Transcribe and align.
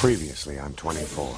Previously 0.00 0.58
on 0.58 0.72
24. 0.76 1.36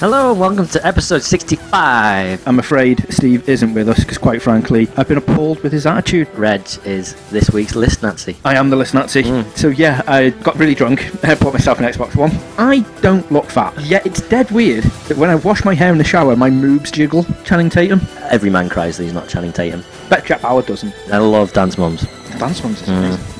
Hello, 0.00 0.34
welcome 0.34 0.66
to 0.66 0.84
episode 0.84 1.22
65. 1.22 2.48
I'm 2.48 2.58
afraid 2.58 3.06
Steve 3.14 3.48
isn't 3.48 3.74
with 3.74 3.88
us 3.88 4.00
because, 4.00 4.18
quite 4.18 4.42
frankly, 4.42 4.88
I've 4.96 5.06
been 5.06 5.18
appalled 5.18 5.60
with 5.60 5.70
his 5.70 5.86
attitude. 5.86 6.28
Reg 6.34 6.62
is 6.84 7.14
this 7.30 7.52
week's 7.52 7.76
list 7.76 8.02
Nazi. 8.02 8.36
I 8.44 8.56
am 8.56 8.70
the 8.70 8.76
list 8.76 8.92
Nazi. 8.94 9.22
Hmm. 9.22 9.48
So, 9.54 9.68
yeah, 9.68 10.02
I 10.08 10.30
got 10.30 10.56
really 10.58 10.74
drunk, 10.74 11.24
I 11.24 11.34
bought 11.40 11.52
myself 11.52 11.78
an 11.78 11.84
Xbox 11.84 12.16
One. 12.16 12.32
I 12.58 12.80
don't 13.02 13.30
look 13.30 13.44
fat, 13.44 13.80
yet 13.82 14.04
it's 14.04 14.20
dead 14.22 14.50
weird 14.50 14.82
that 14.82 15.16
when 15.16 15.30
I 15.30 15.36
wash 15.36 15.64
my 15.64 15.72
hair 15.72 15.92
in 15.92 15.98
the 15.98 16.02
shower, 16.02 16.34
my 16.34 16.50
moobs 16.50 16.90
jiggle. 16.90 17.24
Channing 17.44 17.70
Tatum. 17.70 18.00
Every 18.22 18.50
man 18.50 18.68
cries 18.68 18.96
that 18.96 19.04
he's 19.04 19.12
not 19.12 19.28
Channing 19.28 19.52
Tatum. 19.52 19.84
Bet 20.08 20.24
Jack 20.26 20.40
Howard 20.40 20.66
doesn't. 20.66 20.92
I 21.12 21.18
love 21.18 21.52
Dance 21.52 21.78
Mums. 21.78 22.00
The 22.00 22.38
Dance 22.38 22.64
Moms 22.64 22.82
is 22.82 22.88
hmm. 22.88 22.94
amazing. 22.94 23.32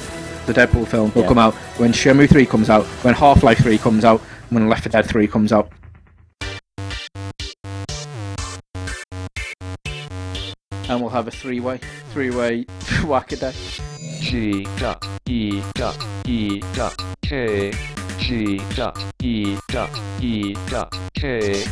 The 0.46 0.52
Deadpool 0.52 0.88
film 0.88 1.12
will 1.14 1.22
Yeah. 1.22 1.28
come 1.28 1.38
out 1.38 1.54
when 1.78 1.92
Shenmue 1.92 2.28
3 2.28 2.46
comes 2.46 2.68
out, 2.68 2.84
when 3.02 3.14
Half 3.14 3.42
Life 3.44 3.58
3 3.58 3.78
comes 3.78 4.04
out, 4.04 4.20
when 4.52 4.68
Left 4.68 4.84
4 4.84 4.90
Dead 4.90 5.06
3 5.06 5.26
comes 5.26 5.52
out. 5.52 5.70
And 10.88 11.00
we'll 11.00 11.10
have 11.10 11.26
a 11.26 11.30
three-way, 11.30 11.80
three-way 12.12 12.66
whack-a-day. 13.04 13.52
G 14.20 14.64
dot 14.78 15.06
E 15.26 15.60
dot 15.74 16.06
E 16.26 16.60
dot 16.74 16.94
K 17.22 17.72
G 18.18 18.60
dot 18.76 18.96
E 19.20 19.58
dot 19.68 19.90
E 20.20 20.54
dot 20.68 20.96
K 21.14 21.64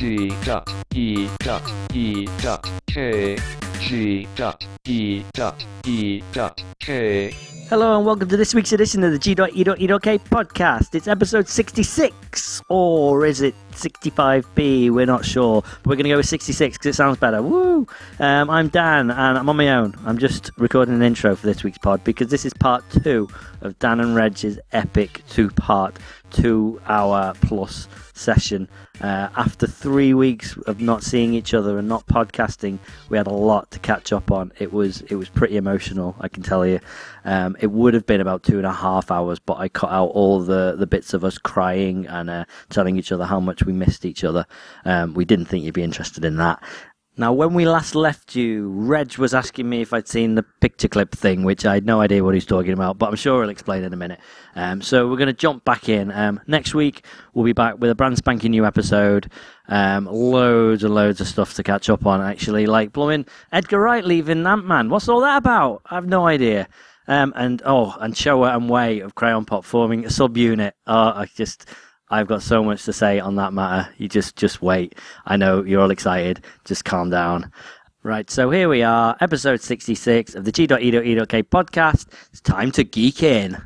G 0.00 0.32
dot 0.46 0.66
E 0.94 1.28
dot 1.40 1.62
E 1.92 2.26
dot 2.40 2.66
K 2.86 3.36
G 3.80 4.26
dot 4.34 4.66
E 4.88 5.22
dot 5.34 5.62
E 5.84 6.22
dot 6.32 6.64
K 6.78 7.36
Hello, 7.70 7.96
and 7.96 8.04
welcome 8.04 8.28
to 8.28 8.36
this 8.36 8.52
week's 8.52 8.72
edition 8.72 9.04
of 9.04 9.12
the 9.12 9.18
G.E.E.K 9.18 10.18
podcast. 10.18 10.92
It's 10.96 11.06
episode 11.06 11.46
66, 11.46 12.62
or 12.68 13.24
is 13.24 13.42
it 13.42 13.54
65B? 13.70 14.90
We're 14.90 15.06
not 15.06 15.24
sure, 15.24 15.62
but 15.62 15.86
we're 15.86 15.94
going 15.94 16.02
to 16.02 16.10
go 16.10 16.16
with 16.16 16.26
66 16.26 16.78
because 16.78 16.86
it 16.86 16.96
sounds 16.96 17.18
better. 17.18 17.40
Woo! 17.42 17.86
Um, 18.18 18.50
I'm 18.50 18.70
Dan, 18.70 19.12
and 19.12 19.38
I'm 19.38 19.48
on 19.48 19.56
my 19.56 19.68
own. 19.68 19.94
I'm 20.04 20.18
just 20.18 20.50
recording 20.56 20.96
an 20.96 21.02
intro 21.02 21.36
for 21.36 21.46
this 21.46 21.62
week's 21.62 21.78
pod 21.78 22.02
because 22.02 22.26
this 22.26 22.44
is 22.44 22.52
part 22.54 22.82
two 23.04 23.28
of 23.60 23.78
Dan 23.78 24.00
and 24.00 24.16
Reg's 24.16 24.58
epic 24.72 25.22
two 25.28 25.48
part, 25.50 25.96
two 26.30 26.80
hour 26.86 27.34
plus 27.42 27.88
session. 28.14 28.68
Uh, 29.00 29.28
after 29.36 29.66
three 29.66 30.12
weeks 30.12 30.56
of 30.66 30.80
not 30.80 31.02
seeing 31.02 31.32
each 31.32 31.54
other 31.54 31.78
and 31.78 31.88
not 31.88 32.06
podcasting, 32.06 32.78
we 33.08 33.16
had 33.16 33.26
a 33.26 33.32
lot 33.32 33.70
to 33.70 33.78
catch 33.78 34.12
up 34.12 34.30
on. 34.30 34.52
It 34.58 34.72
was 34.72 35.00
it 35.02 35.16
was 35.16 35.28
pretty 35.28 35.56
emotional, 35.56 36.14
I 36.20 36.28
can 36.28 36.42
tell 36.42 36.66
you. 36.66 36.80
Um, 37.24 37.56
it 37.60 37.70
would 37.70 37.94
have 37.94 38.06
been 38.06 38.20
about 38.20 38.42
two 38.42 38.58
and 38.58 38.66
a 38.66 38.72
half 38.72 39.10
hours, 39.10 39.38
but 39.38 39.58
I 39.58 39.68
cut 39.68 39.90
out 39.90 40.08
all 40.08 40.40
the, 40.40 40.74
the 40.78 40.86
bits 40.86 41.14
of 41.14 41.24
us 41.24 41.38
crying 41.38 42.06
and 42.06 42.28
uh, 42.30 42.44
telling 42.68 42.96
each 42.96 43.12
other 43.12 43.24
how 43.24 43.40
much 43.40 43.64
we 43.64 43.72
missed 43.72 44.04
each 44.04 44.24
other. 44.24 44.46
Um, 44.84 45.14
we 45.14 45.24
didn't 45.24 45.46
think 45.46 45.64
you'd 45.64 45.74
be 45.74 45.82
interested 45.82 46.24
in 46.24 46.36
that. 46.36 46.62
Now, 47.20 47.34
when 47.34 47.52
we 47.52 47.68
last 47.68 47.94
left 47.94 48.34
you, 48.34 48.70
Reg 48.70 49.18
was 49.18 49.34
asking 49.34 49.68
me 49.68 49.82
if 49.82 49.92
I'd 49.92 50.08
seen 50.08 50.36
the 50.36 50.42
picture 50.42 50.88
clip 50.88 51.12
thing, 51.14 51.44
which 51.44 51.66
I 51.66 51.74
had 51.74 51.84
no 51.84 52.00
idea 52.00 52.24
what 52.24 52.32
he's 52.32 52.46
talking 52.46 52.72
about, 52.72 52.96
but 52.96 53.10
I'm 53.10 53.14
sure 53.16 53.42
he'll 53.42 53.50
explain 53.50 53.84
in 53.84 53.92
a 53.92 53.96
minute. 53.96 54.20
Um, 54.56 54.80
so 54.80 55.06
we're 55.06 55.18
going 55.18 55.26
to 55.26 55.34
jump 55.34 55.62
back 55.66 55.90
in. 55.90 56.10
Um, 56.12 56.40
next 56.46 56.74
week, 56.74 57.04
we'll 57.34 57.44
be 57.44 57.52
back 57.52 57.78
with 57.78 57.90
a 57.90 57.94
brand 57.94 58.16
spanking 58.16 58.52
new 58.52 58.64
episode. 58.64 59.30
Um, 59.68 60.06
loads 60.06 60.82
and 60.82 60.94
loads 60.94 61.20
of 61.20 61.28
stuff 61.28 61.52
to 61.56 61.62
catch 61.62 61.90
up 61.90 62.06
on, 62.06 62.22
actually. 62.22 62.64
Like, 62.64 62.90
blooming 62.90 63.26
Edgar 63.52 63.80
Wright 63.80 64.02
leaving 64.02 64.46
Ant 64.46 64.64
Man. 64.64 64.88
What's 64.88 65.06
all 65.06 65.20
that 65.20 65.36
about? 65.36 65.82
I 65.90 65.96
have 65.96 66.08
no 66.08 66.26
idea. 66.26 66.68
Um, 67.06 67.34
and, 67.36 67.60
oh, 67.66 67.94
and 68.00 68.14
Choa 68.14 68.56
and 68.56 68.70
Way 68.70 69.00
of 69.00 69.14
Crayon 69.14 69.44
Pop 69.44 69.66
forming 69.66 70.06
a 70.06 70.08
subunit. 70.08 70.72
Oh, 70.86 70.96
I 70.96 71.26
just. 71.36 71.68
I've 72.10 72.26
got 72.26 72.42
so 72.42 72.62
much 72.64 72.84
to 72.84 72.92
say 72.92 73.20
on 73.20 73.36
that 73.36 73.52
matter. 73.52 73.88
You 73.98 74.08
just 74.08 74.36
just 74.36 74.60
wait. 74.62 74.96
I 75.26 75.36
know 75.36 75.62
you're 75.64 75.80
all 75.80 75.90
excited. 75.90 76.44
Just 76.64 76.84
calm 76.84 77.10
down. 77.10 77.50
Right, 78.02 78.30
so 78.30 78.50
here 78.50 78.68
we 78.70 78.82
are, 78.82 79.14
episode 79.20 79.60
66 79.60 80.34
of 80.34 80.46
the 80.46 80.52
G.E.E.K 80.52 81.42
podcast. 81.42 82.06
It's 82.32 82.40
time 82.40 82.70
to 82.72 82.82
geek 82.82 83.22
in. 83.22 83.62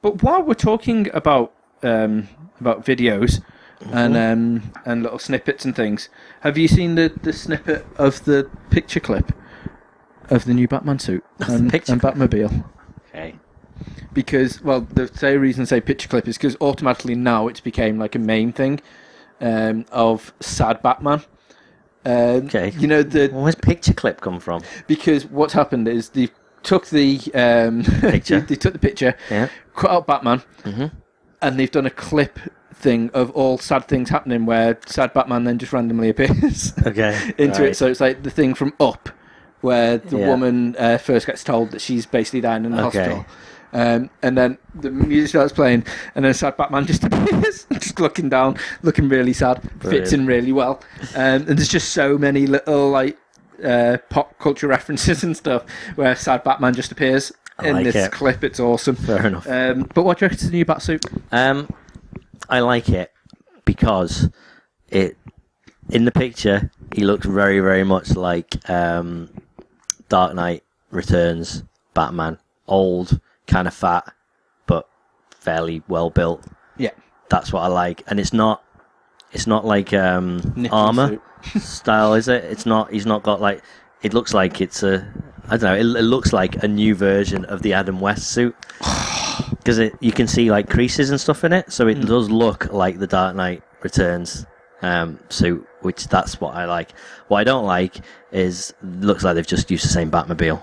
But 0.00 0.22
while 0.22 0.42
we're 0.42 0.54
talking 0.54 1.10
about 1.12 1.52
um, 1.82 2.28
about 2.60 2.84
videos 2.84 3.42
Mm-hmm. 3.80 3.96
and 3.96 4.16
um, 4.16 4.72
and 4.86 5.02
little 5.02 5.18
snippets 5.18 5.64
and 5.64 5.76
things, 5.76 6.08
have 6.40 6.56
you 6.56 6.68
seen 6.68 6.94
the, 6.94 7.12
the 7.22 7.32
snippet 7.34 7.84
of 7.96 8.24
the 8.24 8.48
picture 8.70 9.00
clip 9.00 9.32
of 10.30 10.44
the 10.46 10.54
new 10.54 10.66
Batman 10.68 10.98
suit 10.98 11.22
and, 11.40 11.70
picture 11.70 11.92
and 11.92 12.00
Batmobile? 12.00 12.64
Okay. 13.08 13.34
Because 14.12 14.62
well, 14.62 14.82
the 14.82 15.08
say 15.08 15.36
reason 15.36 15.66
say 15.66 15.80
picture 15.80 16.08
clip 16.08 16.28
is 16.28 16.36
because 16.38 16.56
automatically 16.60 17.14
now 17.14 17.48
it's 17.48 17.60
became 17.60 17.98
like 17.98 18.14
a 18.14 18.18
main 18.18 18.52
thing 18.52 18.80
um, 19.40 19.84
of 19.90 20.32
sad 20.40 20.82
Batman. 20.82 21.22
Um, 22.06 22.46
Okay. 22.46 22.70
You 22.78 22.86
know 22.86 23.02
the 23.02 23.28
Where's 23.28 23.54
picture 23.54 23.94
clip 23.94 24.20
come 24.20 24.38
from? 24.40 24.62
because 24.86 25.26
what's 25.26 25.52
happened 25.54 25.88
is 25.88 26.10
they 26.10 26.28
took 26.62 26.86
the 26.88 27.18
um, 27.34 27.82
Picture. 28.00 28.40
they, 28.48 28.54
took 28.56 28.72
the 28.72 28.78
picture, 28.78 29.14
Yeah. 29.30 29.48
cut 29.74 29.90
out 29.90 30.06
Batman, 30.06 30.42
Mhm. 30.62 30.92
and 31.42 31.58
they've 31.58 31.70
done 31.70 31.86
a 31.86 31.90
clip 31.90 32.38
thing 32.74 33.10
of 33.14 33.30
all 33.32 33.56
sad 33.58 33.86
things 33.88 34.10
happening 34.10 34.46
where 34.46 34.78
sad 34.86 35.12
Batman 35.14 35.44
then 35.44 35.58
just 35.58 35.72
randomly 35.72 36.08
appears 36.10 36.72
Okay. 36.86 37.16
into 37.38 37.62
right. 37.62 37.70
it. 37.70 37.76
So 37.76 37.86
it's 37.88 38.00
like 38.00 38.22
the 38.22 38.30
thing 38.30 38.54
from 38.54 38.72
Up, 38.80 39.08
where 39.62 39.98
the 39.98 40.18
Yeah. 40.18 40.26
woman 40.28 40.76
uh, 40.78 40.98
first 40.98 41.26
gets 41.26 41.42
told 41.44 41.70
that 41.72 41.80
she's 41.80 42.04
basically 42.06 42.42
dying 42.42 42.64
in 42.64 42.72
the 42.72 42.86
Okay. 42.86 42.98
hospital. 42.98 43.26
Um, 43.74 44.08
and 44.22 44.38
then 44.38 44.56
the 44.76 44.90
music 44.90 45.30
starts 45.30 45.52
playing, 45.52 45.84
and 46.14 46.24
then 46.24 46.32
sad 46.32 46.56
Batman 46.56 46.86
just 46.86 47.02
appears, 47.02 47.66
just 47.72 47.98
looking 47.98 48.28
down, 48.28 48.56
looking 48.82 49.08
really 49.08 49.32
sad, 49.32 49.60
fits 49.80 50.12
in 50.12 50.26
really 50.26 50.52
well. 50.52 50.80
Um, 51.16 51.42
and 51.48 51.58
there's 51.58 51.68
just 51.68 51.90
so 51.90 52.16
many 52.16 52.46
little 52.46 52.90
like 52.90 53.18
uh, 53.64 53.98
pop 54.10 54.38
culture 54.38 54.68
references 54.68 55.24
and 55.24 55.36
stuff 55.36 55.64
where 55.96 56.14
sad 56.14 56.44
Batman 56.44 56.74
just 56.74 56.92
appears 56.92 57.32
I 57.58 57.68
in 57.68 57.74
like 57.74 57.84
this 57.84 57.96
it. 57.96 58.12
clip. 58.12 58.44
It's 58.44 58.60
awesome. 58.60 58.94
Fair 58.94 59.26
enough. 59.26 59.48
Um, 59.48 59.90
but 59.92 60.04
what 60.04 60.18
do 60.18 60.24
you 60.24 60.28
reckon 60.28 60.38
to 60.38 60.46
the 60.46 60.52
new 60.52 60.64
Batsuit? 60.64 61.04
Um, 61.32 61.68
I 62.48 62.60
like 62.60 62.88
it 62.88 63.12
because 63.64 64.30
it 64.88 65.16
in 65.90 66.04
the 66.04 66.12
picture 66.12 66.70
he 66.94 67.04
looks 67.04 67.26
very 67.26 67.58
very 67.60 67.84
much 67.84 68.14
like 68.14 68.68
um, 68.70 69.30
Dark 70.08 70.34
Knight 70.34 70.62
Returns 70.90 71.64
Batman, 71.92 72.38
old, 72.66 73.20
kind 73.46 73.68
of 73.68 73.74
fat, 73.74 74.12
but 74.66 74.88
fairly 75.30 75.82
well 75.88 76.10
built. 76.10 76.44
Yeah, 76.76 76.90
That's 77.30 77.52
what 77.52 77.60
I 77.60 77.68
like, 77.68 78.02
and 78.06 78.18
it's 78.18 78.32
not 78.32 78.64
it's 79.34 79.48
not 79.48 79.66
like 79.66 79.92
um, 79.92 80.40
armor 80.70 81.20
style, 81.58 82.14
is 82.14 82.28
it? 82.28 82.44
It's 82.44 82.64
not. 82.64 82.92
He's 82.92 83.04
not 83.04 83.22
got 83.22 83.40
like. 83.40 83.62
It 84.02 84.14
looks 84.14 84.32
like 84.32 84.60
it's 84.60 84.82
a. 84.82 85.06
I 85.48 85.56
don't 85.56 85.62
know. 85.62 85.74
It, 85.74 86.00
it 86.00 86.04
looks 86.04 86.32
like 86.32 86.62
a 86.62 86.68
new 86.68 86.94
version 86.94 87.44
of 87.46 87.60
the 87.62 87.74
Adam 87.74 88.00
West 88.00 88.30
suit 88.30 88.56
because 89.50 89.78
it 89.78 89.94
you 90.00 90.12
can 90.12 90.26
see 90.26 90.50
like 90.50 90.70
creases 90.70 91.10
and 91.10 91.20
stuff 91.20 91.44
in 91.44 91.52
it, 91.52 91.72
so 91.72 91.88
it 91.88 91.94
does 92.06 92.30
look 92.30 92.72
like 92.72 92.98
the 92.98 93.08
Dark 93.08 93.34
Knight 93.34 93.62
Returns 93.82 94.46
um, 94.82 95.18
suit, 95.28 95.66
which 95.80 96.06
that's 96.06 96.40
what 96.40 96.54
I 96.54 96.64
like. 96.66 96.92
What 97.26 97.38
I 97.38 97.44
don't 97.44 97.66
like 97.66 97.96
is 98.30 98.72
looks 98.82 99.24
like 99.24 99.34
they've 99.34 99.46
just 99.46 99.70
used 99.70 99.84
the 99.84 99.88
same 99.88 100.10
Batmobile. 100.10 100.62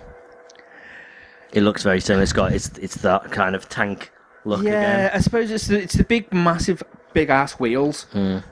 It 1.53 1.61
looks 1.63 1.83
very 1.83 1.99
similar. 1.99 2.23
It's 2.23 2.33
got 2.33 2.53
it's 2.53 2.69
it's 2.79 2.95
that 2.97 3.31
kind 3.31 3.55
of 3.55 3.67
tank 3.69 4.11
look 4.45 4.63
Yeah, 4.63 4.71
again. 4.71 5.11
I 5.13 5.19
suppose 5.19 5.51
it's 5.51 5.67
the 5.67 5.81
it's 5.81 5.93
the 5.95 6.03
big, 6.03 6.33
massive, 6.33 6.81
big 7.13 7.29
ass 7.29 7.53
wheels 7.59 8.07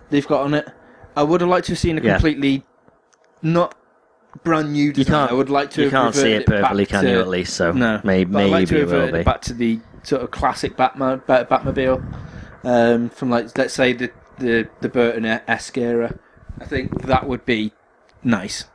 they've 0.10 0.28
got 0.28 0.42
on 0.42 0.54
it. 0.54 0.68
I 1.16 1.24
would 1.24 1.42
have 1.42 1.50
liked 1.50 1.68
to 1.68 1.72
have 1.74 1.80
seen 1.80 1.98
a. 1.98 2.02
Yeah. 2.02 2.14
completely 2.14 2.64
not 3.42 3.76
brand 4.44 4.74
new 4.74 4.92
design. 4.94 5.12
can't- 5.14 5.32
I 5.32 5.34
would 5.34 5.50
like 5.50 5.72
to. 5.72 5.84
You 5.84 5.90
can't 5.90 6.14
see 6.14 6.34
it 6.34 6.46
perfectly, 6.46 6.86
can 6.86 7.04
to, 7.04 7.10
you? 7.10 7.20
At 7.20 7.28
least 7.28 7.56
so. 7.56 7.72
No, 7.72 8.00
May, 8.04 8.26
but 8.26 8.44
I'd 8.44 8.50
like 8.52 8.70
maybe 8.70 8.82
it 8.82 8.88
will 8.88 9.12
be. 9.12 9.24
back 9.24 9.42
to 9.44 9.54
the 9.54 9.80
sort 10.04 10.22
of 10.22 10.32
classic 10.32 10.78
Batman, 10.78 11.22
Bat, 11.28 11.50
Batmobile 11.50 12.02
um, 12.64 13.10
from 13.10 13.30
like 13.30 13.58
let's 13.58 13.74
say 13.74 13.94
the 13.94 14.12
the 14.38 14.70
the 14.82 14.90
Burton 14.90 15.26
esque 15.26 15.78
era. 15.78 16.18
I 16.62 16.66
think 16.66 17.04
that 17.04 17.28
would 17.28 17.46
be 17.46 17.72
nice, 18.24 18.66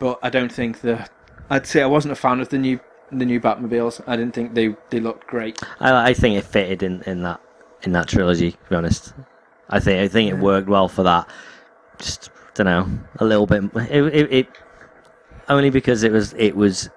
but 0.00 0.18
I 0.22 0.30
don't 0.30 0.52
think 0.52 0.80
the. 0.80 1.08
I'd 1.50 1.66
say 1.66 1.82
I 1.82 1.86
wasn't 1.86 2.12
a 2.12 2.16
fan 2.16 2.40
of 2.40 2.48
the 2.48 2.58
new 2.58 2.80
the 3.18 3.24
new 3.24 3.40
Batmobiles. 3.40 4.02
I 4.06 4.16
didn't 4.16 4.34
think 4.34 4.54
they 4.54 4.76
they 4.90 5.00
looked 5.00 5.26
great. 5.26 5.60
I, 5.80 6.10
I 6.10 6.14
think 6.14 6.36
it 6.36 6.44
fitted 6.44 6.82
in, 6.82 7.02
in 7.02 7.22
that 7.22 7.40
in 7.82 7.92
that 7.92 8.08
trilogy. 8.08 8.52
To 8.52 8.58
be 8.70 8.76
honest, 8.76 9.14
I 9.68 9.80
think 9.80 10.00
I 10.00 10.08
think 10.08 10.30
it 10.30 10.38
worked 10.38 10.68
well 10.68 10.88
for 10.88 11.02
that. 11.02 11.28
Just 11.98 12.30
don't 12.54 12.66
know 12.66 12.88
a 13.18 13.24
little 13.24 13.46
bit. 13.46 13.64
It, 13.90 14.04
it, 14.14 14.32
it 14.32 14.48
only 15.48 15.70
because 15.70 16.02
it 16.02 16.12
was 16.12 16.34
it 16.34 16.56
was 16.56 16.88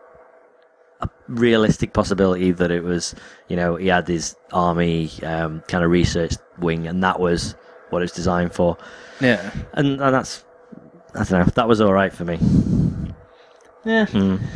a 1.02 1.10
realistic 1.28 1.94
possibility 1.94 2.52
that 2.52 2.72
it 2.72 2.84
was 2.84 3.14
you 3.48 3.56
know 3.56 3.76
he 3.76 3.88
had 3.88 4.08
his 4.08 4.36
army 4.52 5.12
um, 5.24 5.62
kind 5.68 5.84
of 5.84 5.92
research 5.92 6.36
wing 6.60 6.88
and 6.88 7.04
that 7.04 7.20
was 7.20 7.56
what 7.90 8.00
it 8.00 8.06
was 8.06 8.12
designed 8.12 8.54
for. 8.54 8.78
Yeah. 9.22 9.52
And, 9.74 10.02
and 10.02 10.14
that's 10.14 10.44
I 11.14 11.24
don't 11.24 11.32
know. 11.32 11.52
That 11.56 11.68
was 11.68 11.82
all 11.82 11.94
right 11.94 12.14
for 12.14 12.26
me. 12.26 12.38
Yeah. 13.88 14.06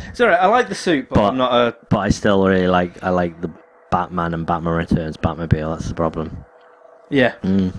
It's 0.08 0.20
alright. 0.20 0.38
I 0.40 0.46
like 0.46 0.68
the 0.68 0.74
suit, 0.74 1.08
but, 1.08 1.16
But- 1.16 1.28
I'm 1.28 1.36
not 1.38 1.52
a. 1.52 1.76
But 1.88 1.98
I 1.98 2.08
still 2.10 2.46
really 2.46 2.68
like 2.68 3.02
I 3.02 3.08
like 3.10 3.40
the 3.40 3.50
Batman 3.90 4.34
and 4.34 4.46
Batman 4.46 4.74
Returns 4.74 5.16
Batmobile. 5.16 5.74
That's 5.74 5.88
the 5.88 5.94
problem. 5.94 6.44
Yeah. 7.10 7.34
Mm. 7.42 7.72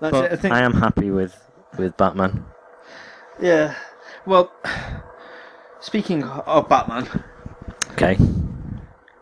That's 0.00 0.12
but 0.12 0.24
it. 0.26 0.32
I 0.32 0.36
think. 0.36 0.54
I 0.54 0.60
am 0.60 0.74
happy 0.74 1.10
with 1.10 1.34
with 1.78 1.96
Batman. 1.96 2.44
Yeah. 3.40 3.74
Well, 4.26 4.52
speaking 5.80 6.24
of 6.24 6.68
Batman, 6.68 7.08
Okay. 7.92 8.18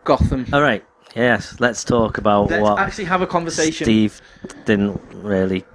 Gotham. 0.03 0.45
All 0.53 0.61
right. 0.61 0.83
Yes. 1.15 1.55
Let's 1.59 1.83
talk 1.83 2.17
about 2.17 2.49
Let's 2.49 2.61
what 2.61 2.79
actually 2.79 3.05
have 3.05 3.21
a 3.21 3.27
conversation. 3.27 3.85
Steve 3.85 4.21
didn't 4.65 5.01
really. 5.13 5.65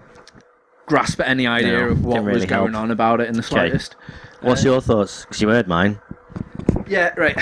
Grasp 0.87 1.21
at 1.21 1.29
any 1.29 1.47
idea 1.47 1.73
No, 1.79 1.89
of 1.89 2.05
what 2.05 2.15
didn't 2.15 2.27
was 2.27 2.35
really 2.37 2.47
going 2.47 2.73
help. 2.73 2.83
on 2.85 2.91
about 2.91 3.21
it 3.21 3.29
in 3.29 3.35
the 3.35 3.43
slightest. 3.43 3.97
What's 4.41 4.65
Uh, 4.65 4.71
your 4.71 4.81
thoughts? 4.81 5.23
Because 5.25 5.43
you 5.43 5.49
heard 5.49 5.67
mine, 5.67 5.99
Yeah, 6.87 7.13
right. 7.17 7.37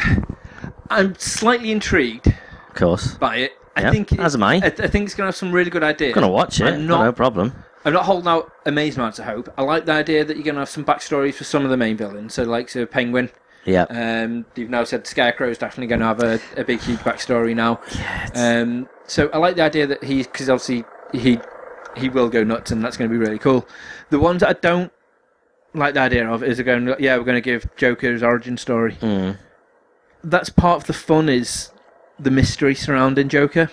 I'm 0.90 1.14
slightly 1.18 1.70
intrigued 1.70 2.26
of 2.28 2.74
course. 2.74 3.14
by 3.14 3.36
it. 3.36 3.52
I 3.76 3.82
Yeah, 3.82 3.90
think 3.90 4.12
it- 4.12 4.20
as 4.20 4.34
am 4.34 4.42
I. 4.42 4.54
I, 4.56 4.66
I 4.66 4.70
think 4.70 5.06
it's 5.06 5.14
going 5.14 5.24
to 5.24 5.28
have 5.28 5.36
some 5.36 5.52
really 5.52 5.70
good 5.70 5.82
ideas. 5.82 6.14
Gonna 6.14 6.28
watch 6.28 6.60
it. 6.60 6.78
Not 6.78 7.04
no 7.04 7.12
problem. 7.12 7.52
I'm 7.84 7.92
not 7.92 8.04
holding 8.06 8.28
out 8.28 8.50
amazing 8.64 9.00
amounts 9.00 9.18
of 9.18 9.26
hope. 9.26 9.52
I 9.58 9.62
like 9.62 9.84
the 9.84 9.92
idea 9.92 10.24
that 10.24 10.36
you're 10.36 10.44
going 10.44 10.54
to 10.54 10.60
have 10.62 10.70
some 10.70 10.84
backstories 10.86 11.34
for 11.34 11.44
some 11.44 11.64
of 11.64 11.70
the 11.70 11.76
main 11.76 11.96
villains. 11.98 12.32
So, 12.32 12.44
like, 12.44 12.70
so 12.70 12.86
Penguin. 12.86 13.28
Yeah. 13.66 13.82
Um, 13.90 14.46
you've 14.54 14.70
now 14.70 14.84
said 14.84 15.06
Scarecrow 15.06 15.48
is 15.50 15.58
definitely 15.58 15.88
going 15.88 16.00
to 16.00 16.06
have 16.06 16.22
a, 16.22 16.40
a 16.56 16.64
big, 16.64 16.80
huge 16.80 17.00
backstory 17.00 17.54
now. 17.54 17.80
it's- 17.92 18.30
Um, 18.62 18.88
so 19.06 19.28
I 19.34 19.38
like 19.38 19.56
the 19.56 19.62
idea 19.62 19.86
that 19.86 20.02
he, 20.04 20.22
because 20.22 20.48
obviously 20.48 20.84
he 21.12 21.38
he 21.96 22.08
will 22.08 22.28
go 22.28 22.44
nuts, 22.44 22.70
and 22.70 22.84
that's 22.84 22.96
going 22.96 23.10
to 23.10 23.12
be 23.12 23.18
really 23.18 23.38
cool. 23.38 23.66
The 24.10 24.18
ones 24.18 24.40
that 24.40 24.48
I 24.48 24.52
don't 24.54 24.92
like 25.74 25.94
the 25.94 26.00
idea 26.00 26.28
of 26.28 26.42
is 26.42 26.56
they're 26.56 26.64
going, 26.64 26.94
yeah, 26.98 27.16
we're 27.16 27.24
going 27.24 27.36
to 27.36 27.40
give 27.40 27.74
Joker 27.76 28.12
his 28.12 28.22
origin 28.22 28.56
story. 28.56 28.94
Mm. 29.00 29.38
That's 30.22 30.48
part 30.48 30.82
of 30.82 30.86
the 30.86 30.92
fun 30.92 31.28
is 31.28 31.70
the 32.18 32.30
mystery 32.30 32.74
surrounding 32.74 33.28
Joker. 33.28 33.70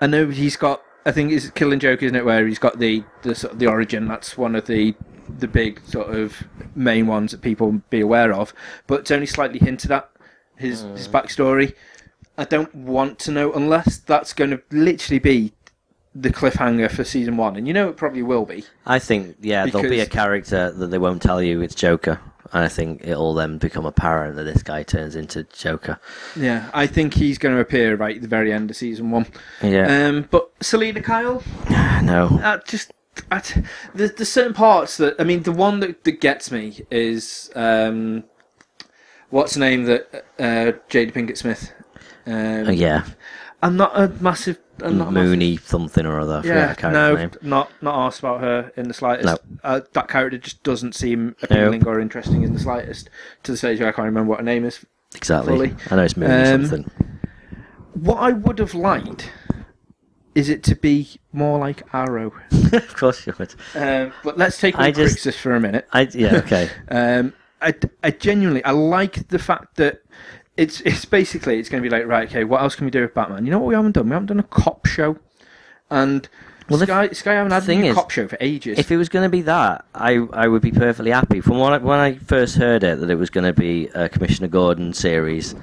I 0.00 0.06
know 0.06 0.28
he's 0.28 0.56
got. 0.56 0.82
I 1.06 1.12
think 1.12 1.32
it's 1.32 1.50
Killing 1.50 1.80
Joker, 1.80 2.06
isn't 2.06 2.16
it? 2.16 2.24
Where 2.24 2.46
he's 2.46 2.58
got 2.58 2.78
the 2.78 3.04
the 3.22 3.34
sort 3.34 3.54
of 3.54 3.58
the 3.58 3.66
origin. 3.66 4.06
That's 4.06 4.36
one 4.36 4.54
of 4.54 4.66
the 4.66 4.94
the 5.38 5.48
big 5.48 5.80
sort 5.86 6.14
of 6.14 6.44
main 6.74 7.06
ones 7.06 7.32
that 7.32 7.40
people 7.40 7.72
be 7.90 8.00
aware 8.00 8.32
of. 8.32 8.52
But 8.86 9.00
it's 9.00 9.10
only 9.10 9.26
slightly 9.26 9.58
hinted 9.58 9.90
at 9.90 10.10
his 10.56 10.82
his 10.82 11.08
backstory. 11.08 11.74
I 12.36 12.44
don't 12.44 12.74
want 12.74 13.18
to 13.20 13.30
know 13.30 13.52
unless 13.52 13.98
that's 13.98 14.32
going 14.32 14.50
to 14.50 14.62
literally 14.70 15.20
be 15.20 15.52
the 16.14 16.30
cliffhanger 16.30 16.90
for 16.90 17.04
season 17.04 17.36
one, 17.36 17.56
and 17.56 17.66
you 17.66 17.74
know 17.74 17.88
it 17.88 17.96
probably 17.96 18.22
will 18.22 18.44
be. 18.44 18.64
I 18.86 18.98
think 18.98 19.36
yeah, 19.40 19.66
there'll 19.66 19.88
be 19.90 20.00
a 20.00 20.06
character 20.06 20.70
that 20.72 20.86
they 20.88 20.98
won't 20.98 21.20
tell 21.22 21.42
you 21.42 21.60
it's 21.60 21.74
Joker, 21.74 22.20
and 22.52 22.64
I 22.64 22.68
think 22.68 23.00
it'll 23.04 23.34
then 23.34 23.58
become 23.58 23.84
apparent 23.84 24.36
that 24.36 24.44
this 24.44 24.62
guy 24.62 24.82
turns 24.84 25.16
into 25.16 25.42
Joker. 25.44 25.98
Yeah, 26.36 26.70
I 26.72 26.86
think 26.86 27.14
he's 27.14 27.38
going 27.38 27.54
to 27.54 27.60
appear 27.60 27.96
right 27.96 28.16
at 28.16 28.22
the 28.22 28.28
very 28.28 28.52
end 28.52 28.70
of 28.70 28.76
season 28.76 29.10
one. 29.10 29.26
Yeah. 29.62 30.06
Um, 30.08 30.28
but 30.30 30.50
Selina 30.60 31.00
Kyle, 31.02 31.42
no. 32.02 32.38
uh, 32.42 32.58
just 32.66 32.92
I 33.30 33.40
t- 33.40 33.62
there's, 33.94 34.12
there's 34.12 34.30
certain 34.30 34.54
parts 34.54 34.96
that 34.98 35.16
I 35.18 35.24
mean 35.24 35.42
the 35.42 35.52
one 35.52 35.80
that, 35.80 36.04
that 36.04 36.20
gets 36.20 36.50
me 36.52 36.80
is 36.90 37.50
um, 37.56 38.24
what's 39.30 39.54
the 39.54 39.60
name 39.60 39.84
that 39.84 40.24
uh, 40.38 40.72
Jada 40.88 41.12
Pinkett 41.12 41.36
Smith. 41.38 41.72
Um, 42.26 42.68
Uh, 42.68 42.70
yeah. 42.70 43.04
I'm 43.62 43.76
not 43.76 43.98
a 43.98 44.08
massive. 44.20 44.58
I'm 44.82 44.98
not 44.98 45.08
a 45.08 45.10
massive 45.12 45.30
Mooney 45.30 45.56
something 45.58 46.04
or 46.06 46.20
other. 46.20 46.42
I 46.44 46.46
yeah, 46.46 46.74
no, 46.90 47.14
name. 47.14 47.30
not 47.42 47.70
not 47.80 48.06
asked 48.06 48.18
about 48.20 48.40
her 48.40 48.72
in 48.76 48.88
the 48.88 48.94
slightest. 48.94 49.26
No. 49.26 49.58
Uh, 49.62 49.80
that 49.92 50.08
character 50.08 50.38
just 50.38 50.62
doesn't 50.62 50.94
seem 50.94 51.36
appealing 51.42 51.86
or 51.86 52.00
interesting 52.00 52.42
in 52.42 52.52
the 52.54 52.60
slightest. 52.60 53.08
To 53.44 53.52
the 53.52 53.58
stage 53.58 53.78
where 53.80 53.88
I 53.88 53.92
can't 53.92 54.06
remember 54.06 54.30
what 54.30 54.40
her 54.40 54.44
name 54.44 54.64
is. 54.64 54.84
Exactly. 55.14 55.52
fully. 55.54 55.76
I 55.90 55.96
know 55.96 56.02
it's 56.04 56.16
Mooney 56.16 56.32
Um, 56.32 56.66
something. 56.66 56.90
What 57.94 58.16
I 58.16 58.32
would 58.32 58.58
have 58.58 58.74
liked 58.74 59.30
is 60.34 60.48
it 60.48 60.64
to 60.64 60.74
be 60.74 61.08
more 61.32 61.58
like 61.58 61.82
Arrow. 61.94 62.32
of 62.72 62.96
course 62.96 63.24
you 63.26 63.34
would. 63.38 63.54
Um, 63.76 64.12
but 64.24 64.36
let's 64.36 64.58
take 64.58 64.76
I 64.78 64.90
just- 64.90 65.18
Crixus 65.18 65.36
for 65.36 65.54
a 65.54 65.60
minute. 65.60 65.86
I 65.92 66.08
yeah 66.12 66.36
okay. 66.38 66.68
Um, 66.88 67.32
I, 67.62 67.72
I 68.02 68.10
genuinely 68.10 68.62
I 68.64 68.72
like 68.72 69.28
the 69.28 69.38
fact 69.38 69.76
that 69.76 70.02
it's 70.56 70.80
it's 70.82 71.04
basically 71.04 71.58
it's 71.58 71.68
going 71.68 71.82
to 71.82 71.88
be 71.88 71.94
like 71.94 72.06
right 72.06 72.28
okay 72.28 72.44
what 72.44 72.62
else 72.62 72.74
can 72.76 72.84
we 72.84 72.90
do 72.90 73.02
with 73.02 73.14
Batman? 73.14 73.44
You 73.44 73.50
know 73.50 73.58
what 73.58 73.68
we 73.68 73.74
haven't 73.74 73.92
done? 73.92 74.06
We 74.08 74.12
haven't 74.12 74.26
done 74.26 74.40
a 74.40 74.44
cop 74.44 74.86
show, 74.86 75.18
and 75.90 76.28
Well, 76.68 76.78
the 76.78 76.86
Sky 76.86 77.08
Sky 77.10 77.32
haven't 77.34 77.52
had 77.52 77.62
a 77.62 77.66
thing 77.66 77.80
new 77.82 77.90
is, 77.90 77.94
cop 77.94 78.10
show 78.10 78.28
for 78.28 78.38
ages. 78.40 78.78
if 78.78 78.90
it 78.90 78.96
was 78.96 79.08
going 79.08 79.24
to 79.24 79.28
be 79.28 79.42
that, 79.42 79.84
I 79.94 80.14
I 80.32 80.46
would 80.48 80.62
be 80.62 80.70
perfectly 80.72 81.10
happy. 81.10 81.40
From 81.40 81.58
when 81.58 81.72
I, 81.72 81.78
when 81.78 81.98
I 81.98 82.14
first 82.18 82.56
heard 82.56 82.84
it 82.84 83.00
that 83.00 83.10
it 83.10 83.16
was 83.16 83.30
going 83.30 83.44
to 83.44 83.52
be 83.52 83.88
a 83.88 84.08
Commissioner 84.08 84.48
Gordon 84.48 84.92
series, 84.92 85.54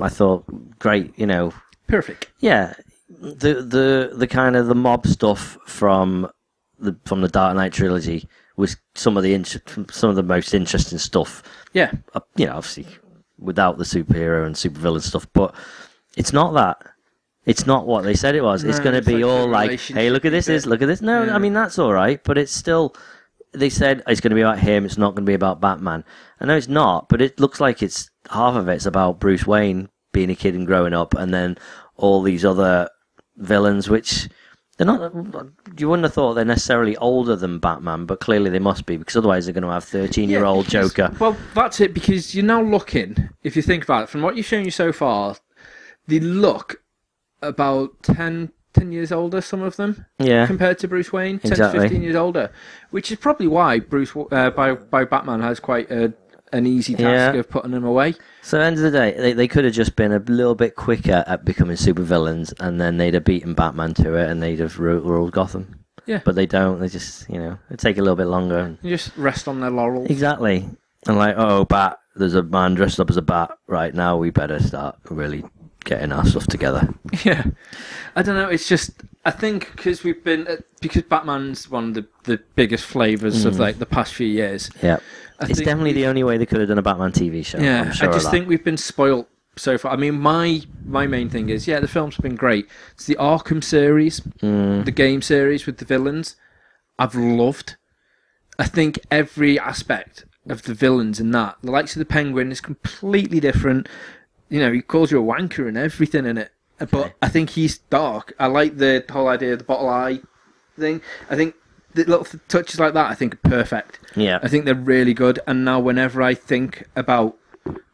I 0.00 0.08
thought 0.08 0.44
great. 0.78 1.18
You 1.18 1.26
know, 1.26 1.52
Perfect. 1.86 2.28
yeah, 2.40 2.74
the 3.08 3.54
the 3.62 4.12
the 4.14 4.26
kind 4.26 4.56
of 4.56 4.66
the 4.66 4.74
mob 4.74 5.06
stuff 5.06 5.56
from 5.66 6.30
the 6.78 6.96
from 7.06 7.22
the 7.22 7.28
Dark 7.28 7.56
Knight 7.56 7.72
trilogy 7.72 8.28
was 8.56 8.76
some 8.94 9.16
of 9.16 9.22
the 9.22 9.42
some 9.90 10.10
of 10.10 10.16
the 10.16 10.22
most 10.22 10.52
interesting 10.52 10.98
stuff. 10.98 11.42
Yeah. 11.72 11.92
Uh, 12.14 12.20
you 12.36 12.46
know, 12.46 12.56
obviously 12.56 12.86
without 13.38 13.78
the 13.78 13.84
superhero 13.84 14.46
and 14.46 14.54
supervillain 14.54 15.02
stuff, 15.02 15.26
but 15.32 15.54
it's 16.16 16.32
not 16.32 16.52
that. 16.54 16.92
It's 17.46 17.66
not 17.66 17.86
what 17.86 18.04
they 18.04 18.14
said 18.14 18.34
it 18.34 18.42
was. 18.42 18.62
it's 18.62 18.78
going 18.78 18.94
to 18.94 19.02
be 19.02 19.24
like 19.24 19.24
all 19.24 19.48
like, 19.48 19.80
"Hey, 19.80 20.10
look 20.10 20.24
at 20.26 20.32
this! 20.32 20.48
Is 20.48 20.66
look 20.66 20.82
at 20.82 20.86
this." 20.86 21.00
No, 21.00 21.24
Yeah. 21.24 21.34
I 21.34 21.38
mean 21.38 21.54
that's 21.54 21.78
all 21.78 21.92
right, 21.92 22.22
but 22.22 22.36
it's 22.36 22.52
still. 22.52 22.94
They 23.52 23.70
said 23.70 24.02
it's 24.06 24.20
going 24.20 24.32
to 24.32 24.34
be 24.34 24.42
about 24.42 24.58
him. 24.58 24.84
It's 24.84 24.98
not 24.98 25.14
going 25.14 25.24
to 25.24 25.30
be 25.30 25.34
about 25.34 25.60
Batman. 25.60 26.04
I 26.40 26.44
know 26.44 26.56
it's 26.56 26.68
not, 26.68 27.08
but 27.08 27.22
it 27.22 27.40
looks 27.40 27.60
like 27.60 27.82
it's 27.82 28.10
half 28.30 28.54
of 28.56 28.68
it's 28.68 28.84
about 28.84 29.18
Bruce 29.18 29.46
Wayne 29.46 29.88
being 30.12 30.28
a 30.28 30.34
kid 30.34 30.54
and 30.54 30.66
growing 30.66 30.92
up, 30.92 31.14
and 31.14 31.32
then 31.32 31.56
all 31.96 32.20
these 32.20 32.44
other 32.44 32.90
villains, 33.38 33.88
which 33.88 34.28
they're 34.78 34.86
not. 34.86 35.12
You 35.76 35.88
wouldn't 35.90 36.04
have 36.04 36.14
thought 36.14 36.34
they're 36.34 36.44
necessarily 36.44 36.96
older 36.96 37.36
than 37.36 37.58
Batman, 37.58 38.06
but 38.06 38.20
clearly 38.20 38.48
they 38.48 38.58
must 38.60 38.86
be 38.86 38.96
because 38.96 39.16
otherwise 39.16 39.44
they're 39.44 39.52
going 39.52 39.64
to 39.64 39.70
have 39.70 39.84
thirteen-year-old 39.84 40.72
Yeah, 40.72 40.82
Joker. 40.82 41.14
Well, 41.20 41.36
that's 41.54 41.80
it 41.80 41.92
because 41.92 42.34
you're 42.34 42.44
now 42.44 42.62
looking. 42.62 43.28
If 43.42 43.56
you 43.56 43.62
think 43.62 43.84
about 43.84 44.04
it, 44.04 44.08
from 44.08 44.22
what 44.22 44.36
you've 44.36 44.46
shown 44.46 44.64
you 44.64 44.70
so 44.70 44.92
far, 44.92 45.36
they 46.06 46.20
look 46.20 46.80
about 47.42 48.02
10, 48.02 48.50
10 48.72 48.92
years 48.92 49.12
older. 49.12 49.40
Some 49.40 49.62
of 49.62 49.76
them. 49.76 50.06
Yeah, 50.18 50.46
compared 50.46 50.78
to 50.78 50.88
Bruce 50.88 51.12
Wayne, 51.12 51.38
10 51.40 51.50
Exactly. 51.52 51.80
to 51.80 51.84
15 51.88 52.02
years 52.02 52.16
older, 52.16 52.50
which 52.90 53.10
is 53.12 53.18
probably 53.18 53.48
why 53.48 53.80
Bruce 53.80 54.12
uh, 54.30 54.50
by 54.50 54.74
by 54.74 55.04
Batman 55.04 55.40
has 55.40 55.60
quite 55.60 55.90
a, 55.90 56.12
an 56.52 56.66
easy 56.66 56.94
task 56.94 57.34
Yeah. 57.34 57.40
of 57.40 57.48
putting 57.48 57.70
them 57.70 57.84
away. 57.84 58.14
So 58.42 58.60
end 58.60 58.76
of 58.76 58.82
the 58.82 58.90
day, 58.90 59.14
they, 59.16 59.32
they 59.32 59.48
could 59.48 59.64
have 59.64 59.74
just 59.74 59.96
been 59.96 60.12
a 60.12 60.18
little 60.18 60.54
bit 60.54 60.76
quicker 60.76 61.24
at 61.26 61.44
becoming 61.44 61.76
supervillains, 61.76 62.52
and 62.60 62.80
then 62.80 62.96
they'd 62.96 63.14
have 63.14 63.24
beaten 63.24 63.54
Batman 63.54 63.94
to 63.94 64.14
it, 64.16 64.30
and 64.30 64.42
they'd 64.42 64.60
have 64.60 64.78
ruled 64.78 65.32
Gotham. 65.32 65.84
Yeah. 66.06 66.20
But 66.24 66.34
they 66.34 66.46
don't. 66.46 66.80
They 66.80 66.88
just, 66.88 67.28
you 67.28 67.38
know, 67.38 67.58
they 67.68 67.76
take 67.76 67.98
a 67.98 68.00
little 68.00 68.16
bit 68.16 68.26
longer. 68.28 68.58
And... 68.58 68.78
You 68.82 68.90
just 68.90 69.14
rest 69.16 69.46
on 69.46 69.60
their 69.60 69.70
laurels. 69.70 70.08
Exactly. 70.08 70.68
And 71.06 71.18
like, 71.18 71.34
oh, 71.36 71.64
Bat, 71.66 71.98
there's 72.16 72.34
a 72.34 72.42
man 72.42 72.74
dressed 72.74 72.98
up 72.98 73.10
as 73.10 73.16
a 73.16 73.22
bat 73.22 73.50
right 73.66 73.94
now. 73.94 74.16
We 74.16 74.30
better 74.30 74.60
start 74.60 74.96
really 75.10 75.44
getting 75.84 76.12
our 76.12 76.24
stuff 76.26 76.46
together. 76.46 76.88
Yeah, 77.24 77.44
I 78.14 78.22
don't 78.22 78.36
know. 78.36 78.48
It's 78.48 78.68
just 78.68 78.92
I 79.24 79.30
think 79.30 79.72
because 79.74 80.04
we've 80.04 80.22
been 80.22 80.46
uh, 80.46 80.56
because 80.80 81.02
Batman's 81.02 81.68
one 81.68 81.88
of 81.88 81.94
the, 81.94 82.06
the 82.24 82.40
biggest 82.54 82.84
flavors 82.84 83.44
of 83.44 83.58
like 83.58 83.78
the 83.78 83.86
past 83.86 84.14
few 84.14 84.26
years. 84.26 84.70
Yeah. 84.82 84.98
I 85.40 85.46
it's 85.46 85.58
definitely 85.60 85.90
we've- 85.90 86.02
the 86.02 86.06
only 86.08 86.24
way 86.24 86.36
they 86.36 86.46
could 86.46 86.58
have 86.60 86.68
done 86.68 86.78
a 86.78 86.82
Batman 86.82 87.12
TV 87.12 87.44
show. 87.44 87.58
Yeah, 87.58 87.82
I'm 87.82 87.92
sure 87.92 88.08
I 88.08 88.12
just 88.12 88.30
think 88.30 88.48
we've 88.48 88.64
been 88.64 88.76
spoilt 88.76 89.28
so 89.56 89.78
far. 89.78 89.92
I 89.92 89.96
mean, 89.96 90.18
my 90.20 90.62
my 90.84 91.06
main 91.06 91.28
thing 91.30 91.48
is 91.48 91.66
yeah, 91.68 91.80
the 91.80 91.88
film's 91.88 92.16
been 92.16 92.34
great. 92.36 92.68
It's 92.92 93.06
the 93.06 93.16
Arkham 93.16 93.62
series, 93.62 94.20
Mm. 94.42 94.84
the 94.84 94.90
game 94.90 95.22
series 95.22 95.66
with 95.66 95.78
the 95.78 95.84
villains. 95.84 96.36
I've 96.98 97.14
loved. 97.14 97.76
I 98.58 98.64
think 98.66 98.98
every 99.10 99.58
aspect 99.58 100.24
of 100.48 100.62
the 100.62 100.74
villains 100.74 101.20
in 101.20 101.30
that, 101.32 101.56
the 101.62 101.70
likes 101.70 101.94
of 101.94 102.00
the 102.00 102.04
Penguin, 102.06 102.50
is 102.50 102.60
completely 102.60 103.38
different. 103.38 103.88
You 104.48 104.58
know, 104.60 104.72
he 104.72 104.80
calls 104.82 105.10
you 105.12 105.20
a 105.22 105.24
wanker 105.34 105.68
and 105.68 105.76
everything 105.76 106.24
in 106.26 106.38
it. 106.38 106.50
But. 106.90 107.14
I 107.20 107.28
think 107.28 107.50
he's 107.50 107.78
dark. 107.78 108.32
I 108.38 108.46
like 108.46 108.78
the 108.78 109.04
whole 109.10 109.28
idea 109.28 109.52
of 109.52 109.58
the 109.58 109.64
bottle 109.64 109.88
eye 109.88 110.20
thing. 110.78 111.00
I 111.28 111.36
think 111.36 111.54
the 111.98 112.10
little 112.10 112.40
touches 112.48 112.78
like 112.80 112.94
that, 112.94 113.10
I 113.10 113.14
think, 113.14 113.34
are 113.34 113.48
perfect. 113.48 113.98
Yeah. 114.16 114.38
I 114.42 114.48
think 114.48 114.64
they're 114.64 114.74
really 114.74 115.14
good. 115.14 115.40
And 115.46 115.64
now, 115.64 115.80
whenever 115.80 116.22
I 116.22 116.34
think 116.34 116.84
about 116.96 117.36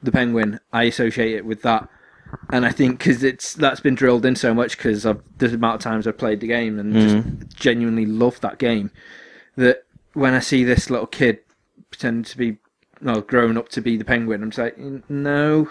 the 0.03 0.13
Penguin, 0.13 0.61
I 0.73 0.85
associate 0.85 1.35
it 1.35 1.45
with 1.45 1.63
that. 1.63 1.89
And 2.51 2.67
I 2.67 2.71
think 2.71 2.99
because 2.99 3.23
it's 3.23 3.55
that's 3.55 3.81
been 3.81 3.95
drilled 3.95 4.27
in 4.27 4.35
so 4.35 4.53
much 4.53 4.77
because 4.77 5.05
of 5.05 5.23
the 5.39 5.55
amount 5.55 5.77
of 5.77 5.81
times 5.83 6.07
I've 6.07 6.19
played 6.19 6.41
the 6.41 6.49
game 6.49 6.79
and 6.79 6.93
just 6.93 7.17
mm. 7.17 7.55
genuinely 7.55 8.07
love 8.07 8.41
that 8.41 8.59
game, 8.59 8.91
that 9.57 9.85
when 10.15 10.35
I 10.35 10.41
see 10.41 10.65
this 10.65 10.91
little 10.91 11.07
kid 11.07 11.39
pretend 11.91 12.27
to 12.27 12.37
be, 12.37 12.57
well, 13.01 13.21
grown 13.21 13.57
up 13.57 13.69
to 13.71 13.81
be 13.81 13.97
the 13.97 14.05
Penguin, 14.05 14.43
I'm 14.43 14.51
just 14.51 14.59
like, 14.59 14.79
no, 15.09 15.71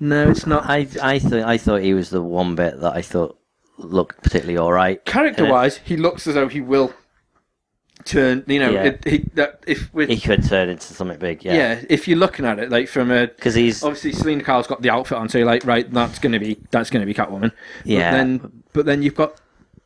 no, 0.00 0.30
it's 0.30 0.46
not. 0.46 0.64
I 0.66 0.86
I 1.02 1.18
th- 1.18 1.44
I 1.44 1.58
thought 1.58 1.82
he 1.82 1.92
was 1.92 2.08
the 2.08 2.22
one 2.22 2.54
bit 2.54 2.80
that 2.80 2.96
I 2.96 3.02
thought 3.02 3.38
looked 3.76 4.22
particularly 4.22 4.56
all 4.56 4.72
right. 4.72 5.04
Character-wise, 5.04 5.76
uh, 5.76 5.80
he 5.84 5.96
looks 5.96 6.26
as 6.26 6.34
though 6.34 6.48
he 6.48 6.60
will 6.60 6.94
turn. 8.04 8.44
You 8.46 8.58
know, 8.60 8.70
Yeah. 8.70 8.84
it, 8.84 9.04
he, 9.06 9.18
that 9.34 9.62
if 9.66 9.90
He 9.94 10.18
could 10.20 10.44
turn 10.44 10.68
into 10.68 10.94
something 10.94 11.18
big. 11.18 11.44
yeah. 11.44 11.54
Yeah. 11.54 11.84
if 11.88 12.08
you're 12.08 12.18
looking 12.18 12.44
at 12.44 12.58
it 12.58 12.70
like 12.70 12.88
from 12.88 13.10
a 13.10 13.26
Because 13.26 13.54
he's 13.54 13.82
obviously 13.82 14.12
Selina 14.12 14.42
Kyle's 14.42 14.66
got 14.66 14.82
the 14.82 14.90
outfit 14.90 15.18
on, 15.18 15.28
so 15.28 15.38
you're 15.38 15.46
like, 15.46 15.64
right, 15.64 15.90
that's 15.92 16.18
gonna 16.18 16.40
be 16.40 16.58
that's 16.70 16.90
gonna 16.90 17.06
be 17.06 17.14
Catwoman. 17.14 17.52
Yeah. 17.84 18.10
But 18.10 18.16
then, 18.16 18.62
but 18.72 18.86
then 18.86 19.02
you've 19.02 19.14
got 19.14 19.40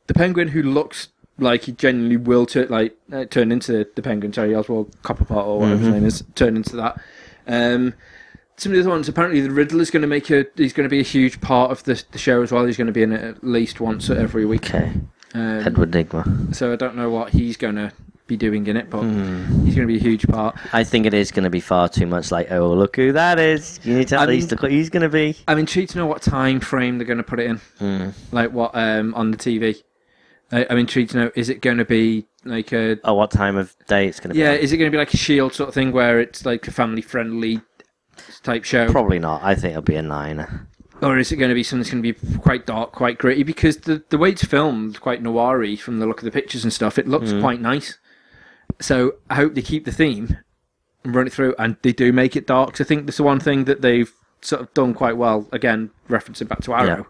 the 0.07 0.15
Penguin 0.15 0.49
who 0.49 0.63
looks 0.63 1.09
like 1.39 1.63
he 1.65 1.73
genuinely 1.73 2.17
will 2.19 2.47
turn 2.47 2.69
like 2.69 2.97
uh, 3.13 3.25
turn 3.25 3.51
into 3.53 3.87
the 3.95 4.03
Penguin, 4.03 4.33
Terry 4.33 4.55
Oswald 4.55 4.95
Cobblepot 5.03 5.45
or 5.45 5.59
whatever 5.61 5.77
Mm-hmm. 5.77 5.85
his 5.85 5.95
name 5.95 6.05
is, 6.07 6.25
turn 6.35 6.57
into 6.57 6.77
that. 6.77 7.01
Um, 7.47 7.95
some 8.59 8.71
of 8.71 8.77
the 8.77 8.81
other 8.83 8.91
ones, 8.91 9.09
apparently, 9.09 9.41
the 9.41 9.51
Riddle 9.51 9.81
is 9.81 9.91
going 9.91 10.03
to 10.03 10.07
make 10.07 10.31
a. 10.31 10.47
He's 10.57 10.73
going 10.75 10.85
to 10.85 10.91
be 10.91 11.01
a 11.01 11.05
huge 11.05 11.41
part 11.41 11.73
of 11.73 11.83
the 11.85 12.01
the 12.13 12.19
show 12.19 12.43
as 12.43 12.53
well. 12.53 12.65
He's 12.67 12.77
going 12.77 12.87
to 12.87 12.93
be 12.93 13.03
in 13.03 13.11
it 13.13 13.25
at 13.25 13.43
least 13.43 13.81
once 13.81 14.09
every 14.11 14.45
week. 14.45 14.67
Okay. 14.73 14.93
Um, 15.35 15.67
Edward 15.67 15.91
Nygma. 15.93 16.55
so 16.55 16.73
I 16.73 16.77
don't 16.77 16.97
know 16.97 17.11
what 17.11 17.31
he's 17.31 17.57
going 17.57 17.77
to 17.77 17.93
be 18.27 18.37
doing 18.37 18.67
in 18.67 18.77
it, 18.77 18.89
but 18.91 19.03
Hmm. 19.03 19.65
he's 19.65 19.75
going 19.75 19.87
to 19.89 19.93
be 19.93 19.97
a 19.97 20.03
huge 20.03 20.27
part. 20.29 20.57
I 20.73 20.85
think 20.85 21.07
it 21.07 21.15
is 21.15 21.31
going 21.31 21.45
to 21.45 21.51
be 21.51 21.61
far 21.61 21.89
too 21.89 22.07
much 22.07 22.31
like, 22.31 22.51
oh, 22.53 22.73
look 22.73 22.97
who 22.97 23.13
that 23.13 23.39
is. 23.39 23.81
You 23.83 23.95
need 23.97 24.09
to 24.09 24.17
at 24.17 24.23
I 24.23 24.25
least 24.27 24.51
look 24.51 24.63
what 24.63 24.71
he's 24.71 24.91
going 24.91 25.03
to 25.03 25.09
be. 25.09 25.37
I'm 25.49 25.59
intrigued 25.59 25.91
to 25.91 25.99
know 25.99 26.07
what 26.07 26.23
time 26.23 26.61
frame 26.61 26.99
they're 26.99 27.07
going 27.07 27.17
to 27.19 27.25
put 27.25 27.41
it 27.41 27.47
in. 27.47 27.61
Mm. 27.81 28.13
like 28.31 28.53
what 28.53 28.71
um 28.75 29.15
on 29.15 29.31
the 29.31 29.37
TV. 29.37 29.83
I, 30.53 30.67
I'm 30.69 30.79
intrigued 30.79 31.11
to 31.13 31.17
know 31.17 31.31
is 31.35 31.49
it 31.49 31.63
going 31.63 31.79
to 31.79 31.85
be 31.87 32.27
like 32.45 32.73
a 32.73 32.99
Oh, 33.05 33.15
what 33.15 33.31
time 33.31 33.57
of 33.57 33.75
day 33.87 34.07
it's 34.07 34.21
going 34.21 34.35
to 34.35 34.39
yeah 34.39 34.51
be? 34.51 34.57
Yeah, 34.57 34.63
is 34.63 34.73
it 34.73 34.77
going 34.77 34.91
to 34.91 34.95
be 34.95 34.99
like 34.99 35.15
a 35.15 35.17
Shield 35.17 35.55
sort 35.55 35.69
of 35.69 35.75
thing 35.75 35.93
where 35.93 36.21
it's 36.21 36.45
like 36.45 36.69
a 36.69 36.71
family 36.71 37.01
friendly 37.03 37.61
type 38.43 38.65
show, 38.65 38.91
Probably 38.91 39.19
not. 39.19 39.43
I 39.43 39.55
think 39.55 39.71
it'll 39.73 39.83
be 39.83 39.97
a 39.97 40.03
nine. 40.03 40.67
Or 41.03 41.19
is 41.19 41.33
it 41.33 41.37
going 41.37 41.49
to 41.49 41.55
be 41.55 41.63
something 41.63 41.81
that's 41.83 41.91
going 41.91 42.03
to 42.03 42.13
be 42.13 42.39
quite 42.39 42.65
dark, 42.67 42.93
quite 42.93 43.19
gritty? 43.19 43.43
Because 43.43 43.77
the 43.79 44.03
the 44.11 44.19
way 44.19 44.31
it's 44.31 44.45
filmed, 44.45 45.01
quite 45.01 45.23
noiry 45.23 45.79
from 45.79 45.99
the 45.99 46.07
look 46.07 46.21
of 46.21 46.25
the 46.25 46.31
pictures 46.31 46.63
and 46.65 46.73
stuff, 46.73 46.99
it 46.99 47.09
looks 47.09 47.33
Mm. 47.33 47.41
quite 47.41 47.61
nice. 47.61 47.99
So 48.81 49.15
I 49.29 49.35
hope 49.35 49.55
they 49.55 49.63
keep 49.63 49.85
the 49.85 49.93
theme 49.93 50.39
and 51.05 51.15
run 51.15 51.27
it 51.27 51.33
through, 51.33 51.55
and 51.59 51.77
they 51.83 51.93
do 51.93 52.13
make 52.13 52.37
it 52.37 52.47
dark. 52.47 52.73
'cause 52.73 52.81
I 52.81 52.85
think 52.85 53.07
that's 53.07 53.17
the 53.19 53.23
one 53.25 53.41
thing 53.41 53.65
that 53.65 53.83
they've 53.83 54.11
sort 54.41 54.63
of 54.63 54.73
done 54.75 54.95
quite 54.95 55.17
well. 55.17 55.49
Again, 55.53 55.91
referencing 56.09 56.49
back 56.49 56.63
to 56.63 56.75
Arrow. 56.75 57.07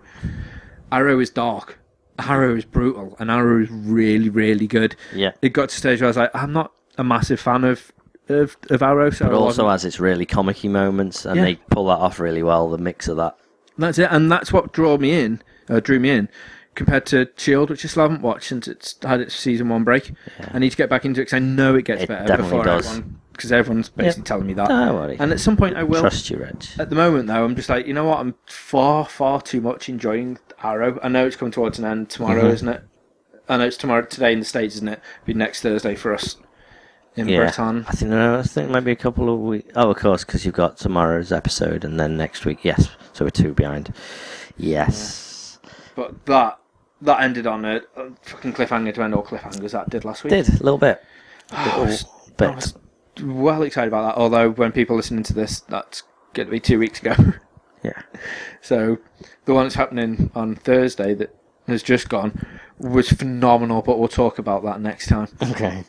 Arrow 0.91 1.19
is 1.21 1.31
dark. 1.31 1.79
Arrow 2.19 2.57
is 2.57 2.65
brutal, 2.65 3.17
and 3.19 3.31
Arrow 3.31 3.63
is 3.63 3.71
really, 3.71 4.29
really 4.29 4.67
good. 4.67 4.95
Yeah. 5.15 5.33
It 5.41 5.51
got 5.51 5.71
to 5.71 5.75
a 5.75 5.79
stage 5.79 6.01
where 6.01 6.09
I 6.09 6.11
was 6.11 6.17
like, 6.17 6.31
I'm 6.35 6.53
not 6.53 6.73
a 6.99 7.05
massive 7.05 7.41
fan 7.41 7.65
of 7.65 7.93
of, 8.29 8.57
of 8.71 8.83
Arrow, 8.83 9.11
so 9.11 9.27
But 9.27 9.35
also 9.35 9.69
has 9.69 9.85
its 9.85 9.99
really 9.99 10.25
comic 10.25 10.63
moments, 10.65 11.27
and 11.27 11.37
Yeah. 11.37 11.45
they 11.45 11.55
pull 11.71 11.87
that 11.89 11.99
off 11.99 12.21
really 12.21 12.43
well. 12.43 12.71
The 12.71 12.79
mix 12.79 13.09
of 13.09 13.17
that. 13.17 13.37
That's 13.83 13.99
it, 13.99 14.09
and 14.11 14.31
that's 14.31 14.53
what 14.53 14.73
drew 14.73 14.97
me 14.99 15.13
in, 15.21 15.43
uh, 15.69 15.81
drew 15.81 15.99
me 16.01 16.11
in, 16.11 16.29
compared 16.75 17.07
to 17.07 17.29
Shield, 17.37 17.71
which 17.71 17.85
I 17.85 17.89
still 17.89 18.03
haven't 18.03 18.23
watched 18.23 18.49
since 18.49 18.67
it's 18.69 18.97
had 19.03 19.21
its 19.21 19.35
season 19.35 19.69
one 19.69 19.85
break. 19.85 20.13
I 20.53 20.59
need 20.59 20.71
to 20.71 20.77
get 20.77 20.89
back 20.91 21.05
into 21.05 21.21
it 21.21 21.25
because 21.25 21.35
I 21.37 21.39
know 21.41 21.75
it 21.75 21.85
gets 21.85 22.03
It 22.03 22.09
better 22.09 22.27
definitely 22.27 22.51
before 22.59 22.65
does. 22.65 22.87
everyone, 22.89 23.21
because 23.33 23.53
everyone's 23.53 23.89
basically 23.89 24.25
telling 24.25 24.47
me 24.47 24.55
that. 24.55 24.69
Don't 24.69 24.95
worry. 24.95 25.17
And 25.19 25.33
at 25.33 25.41
some 25.41 25.57
point, 25.57 25.77
I 25.77 25.83
will. 25.83 26.01
Trust 26.01 26.31
you, 26.31 26.39
Reg. 26.39 26.65
At 26.79 26.91
the 26.91 26.97
moment, 26.97 27.27
though, 27.29 27.45
I'm 27.45 27.57
just 27.57 27.69
like, 27.69 27.87
you 27.87 27.95
know 27.95 28.05
what? 28.07 28.19
I'm 28.21 28.35
far, 28.47 29.05
far 29.07 29.41
too 29.43 29.61
much 29.61 29.89
enjoying 29.89 30.39
Arrow. 30.63 30.99
I 31.03 31.09
know 31.09 31.27
it's 31.27 31.37
coming 31.37 31.53
towards 31.53 31.79
an 31.79 31.85
end 31.85 32.09
tomorrow, 32.11 32.45
Mhm. 32.45 32.53
isn't 32.55 32.69
it? 32.69 32.83
I 33.49 33.57
know 33.57 33.67
it's 33.67 33.77
tomorrow, 33.77 34.03
today 34.03 34.33
in 34.33 34.39
the 34.39 34.45
States, 34.45 34.77
isn't 34.77 34.89
it? 34.89 35.01
It'll 35.23 35.27
Be 35.27 35.35
next 35.35 35.61
Thursday 35.63 35.95
for 35.95 36.15
us 36.15 36.37
in 37.17 37.29
Yeah. 37.29 37.39
Britain. 37.39 37.85
I 37.89 37.93
think 37.93 38.11
no, 38.11 38.39
I 38.39 38.43
think 38.43 38.71
maybe 38.71 38.91
a 38.93 38.97
couple 38.97 39.33
of 39.33 39.41
weeks. 39.41 39.73
Oh, 39.77 39.91
of 39.91 39.97
course, 39.97 40.25
because 40.25 40.45
you've 40.45 40.55
got 40.55 40.77
tomorrow's 40.79 41.33
episode 41.33 41.85
and 41.85 41.99
then 42.01 42.17
next 42.17 42.45
week. 42.45 42.61
Yes, 42.65 42.89
so 43.13 43.25
we're 43.25 43.31
two 43.31 43.53
behind. 43.53 43.93
Yes, 44.57 45.59
But 45.95 46.25
that 46.27 46.59
that 47.01 47.21
ended 47.21 47.47
on 47.47 47.65
a, 47.65 47.81
a 47.97 48.11
fucking 48.23 48.53
cliffhanger 48.53 48.95
to 48.95 49.03
end 49.03 49.15
all 49.15 49.25
cliffhangers. 49.25 49.73
That 49.73 49.91
did 49.91 50.05
last 50.05 50.23
week. 50.25 50.31
did 50.31 50.49
a 50.49 50.53
little 50.63 50.79
bit, 50.79 51.03
I 51.51 51.79
was, 51.81 52.05
I 52.39 52.47
was 52.47 52.75
well 53.23 53.63
excited 53.63 53.89
about 53.89 54.15
that. 54.15 54.21
Although 54.21 54.51
when 54.51 54.73
people 54.73 54.97
listening 54.97 55.25
to 55.25 55.33
this, 55.35 55.61
that's 55.61 56.03
going 56.35 56.47
to 56.47 56.51
be 56.53 56.61
two 56.61 56.79
weeks 56.79 57.01
ago. 57.01 57.15
yeah, 57.83 58.03
so 58.61 58.99
the 59.47 59.55
one 59.55 59.65
that's 59.65 59.75
happening 59.75 60.31
on 60.35 60.55
Thursday 60.55 61.13
that 61.15 61.35
has 61.67 61.83
just 61.83 62.09
gone 62.09 62.47
was 62.79 63.09
phenomenal. 63.11 63.83
But 63.83 63.99
we'll 63.99 64.09
talk 64.09 64.39
about 64.39 64.63
that 64.65 64.81
next 64.81 65.09
time. 65.09 65.29
okay. 65.43 65.85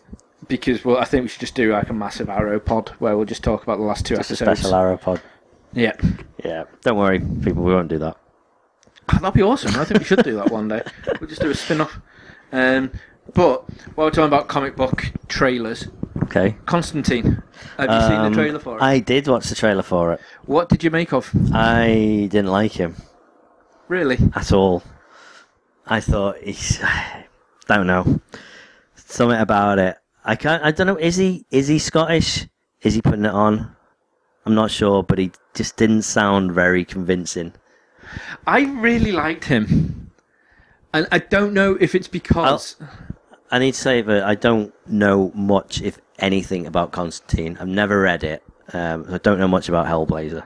Because 0.48 0.84
well, 0.86 0.98
I 0.98 1.06
think 1.06 1.24
we 1.24 1.28
should 1.30 1.40
just 1.42 1.56
do 1.56 1.72
like 1.74 1.90
a 1.90 1.94
massive 1.94 2.30
arrow 2.30 2.60
pod 2.60 2.90
where 3.00 3.16
we'll 3.16 3.26
just 3.26 3.44
talk 3.44 3.64
about 3.64 3.78
the 3.78 3.84
last 3.84 4.06
two 4.06 4.16
Just 4.16 4.32
a 4.32 4.36
special 4.36 4.74
arrow 4.76 4.98
pod. 4.98 5.22
Yeah, 5.74 5.94
Yeah, 6.44 6.66
don't 6.82 6.98
worry, 6.98 7.20
people. 7.20 7.64
We 7.64 7.74
won't 7.74 7.88
do 7.90 7.98
that. 8.00 8.18
Oh, 9.12 9.18
that'd 9.20 9.34
be 9.34 9.42
awesome. 9.42 9.80
I 9.80 9.86
think 9.86 10.00
we 10.00 10.06
should 10.06 10.24
do 10.24 10.36
that 10.36 10.52
one 10.52 10.68
day. 10.68 10.82
We'll 11.20 11.30
just 11.30 11.42
do 11.42 11.50
a 11.50 11.56
spin 11.56 11.82
off. 11.82 12.00
Um, 12.52 12.92
but 13.34 13.64
while 13.96 14.08
we're 14.08 14.12
talking 14.12 14.26
about 14.26 14.48
comic 14.48 14.76
book 14.76 15.12
trailers, 15.28 15.88
Okay. 16.24 16.56
Constantine, 16.66 17.44
have 17.78 17.90
you 17.92 18.02
seen 18.02 18.10
the 18.22 18.26
Um, 18.28 18.34
trailer 18.34 18.60
for 18.60 18.78
it? 18.78 18.82
I 18.82 19.00
did 19.00 19.28
watch 19.28 19.50
the 19.50 19.56
trailer 19.56 19.84
for 19.84 20.14
it. 20.14 20.22
What 20.46 20.70
did 20.70 20.84
you 20.84 20.90
make 20.92 21.12
of? 21.12 21.30
I 21.54 22.28
didn't 22.32 22.52
like 22.52 22.72
him 22.74 22.96
Really? 23.88 24.18
at 24.36 24.52
all. 24.52 24.84
I 25.86 26.00
thought 26.00 26.38
he's. 26.38 26.80
Don't 27.68 27.88
know. 27.88 28.20
Something 28.96 29.40
about 29.40 29.80
it. 29.80 29.98
I 30.26 30.36
can't. 30.36 30.64
I 30.64 30.72
don't 30.72 30.88
know. 30.88 30.98
Is 30.98 31.16
he? 31.16 31.46
Is 31.52 31.68
he 31.68 31.80
Scottish? 31.80 32.48
Is 32.82 32.94
he 32.94 33.02
putting 33.02 33.26
it 33.26 33.32
on? 33.32 33.76
I'm 34.46 34.56
not 34.56 34.72
sure, 34.72 35.04
but 35.04 35.20
he 35.20 35.32
just 35.54 35.78
didn't 35.78 36.02
sound 36.04 36.52
very 36.52 36.84
convincing. 36.84 37.54
I 38.46 38.62
really 38.62 39.12
liked 39.12 39.46
him, 39.46 40.12
and 40.94 41.08
I 41.12 41.20
don't 41.20 41.54
know 41.54 41.78
if 41.80 41.96
it's 41.96 42.08
because 42.08 42.76
I 43.52 43.60
need 43.60 43.74
to 43.74 43.80
say 43.80 44.02
that 44.02 44.24
I 44.24 44.36
don't 44.36 44.74
know 44.88 45.32
much, 45.36 45.82
if 45.82 46.00
anything, 46.20 46.66
about 46.68 46.92
Constantine. 46.92 47.58
I've 47.60 47.68
never 47.68 48.02
read 48.02 48.24
it. 48.24 48.44
Um, 48.74 49.06
I 49.10 49.18
don't 49.20 49.40
know 49.40 49.48
much 49.48 49.70
about 49.70 49.86
Hellblazer. 49.86 50.44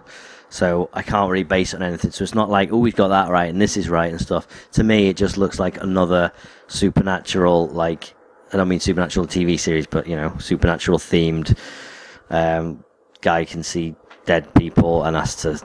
So 0.49 0.89
I 0.93 1.01
can't 1.03 1.29
really 1.29 1.43
base 1.43 1.73
it 1.73 1.77
on 1.77 1.83
anything. 1.83 2.11
So 2.11 2.23
it's 2.23 2.35
not 2.35 2.49
like, 2.49 2.71
oh, 2.71 2.77
we've 2.77 2.95
got 2.95 3.09
that 3.09 3.29
right 3.29 3.49
and 3.49 3.61
this 3.61 3.77
is 3.77 3.89
right 3.89 4.11
and 4.11 4.19
stuff. 4.19 4.47
To 4.73 4.83
me, 4.83 5.09
it 5.09 5.17
just 5.17 5.37
looks 5.37 5.59
like 5.59 5.81
another 5.81 6.31
supernatural, 6.67 7.67
like, 7.67 8.13
I 8.53 8.57
don't 8.57 8.67
mean 8.69 8.79
supernatural 8.79 9.27
TV 9.27 9.59
series, 9.59 9.87
but, 9.87 10.07
you 10.07 10.15
know, 10.15 10.35
supernatural 10.39 10.97
themed 10.99 11.57
um, 12.29 12.83
guy 13.21 13.45
can 13.45 13.63
see 13.63 13.95
dead 14.25 14.53
people 14.55 15.03
and 15.03 15.15
has 15.15 15.35
to, 15.37 15.59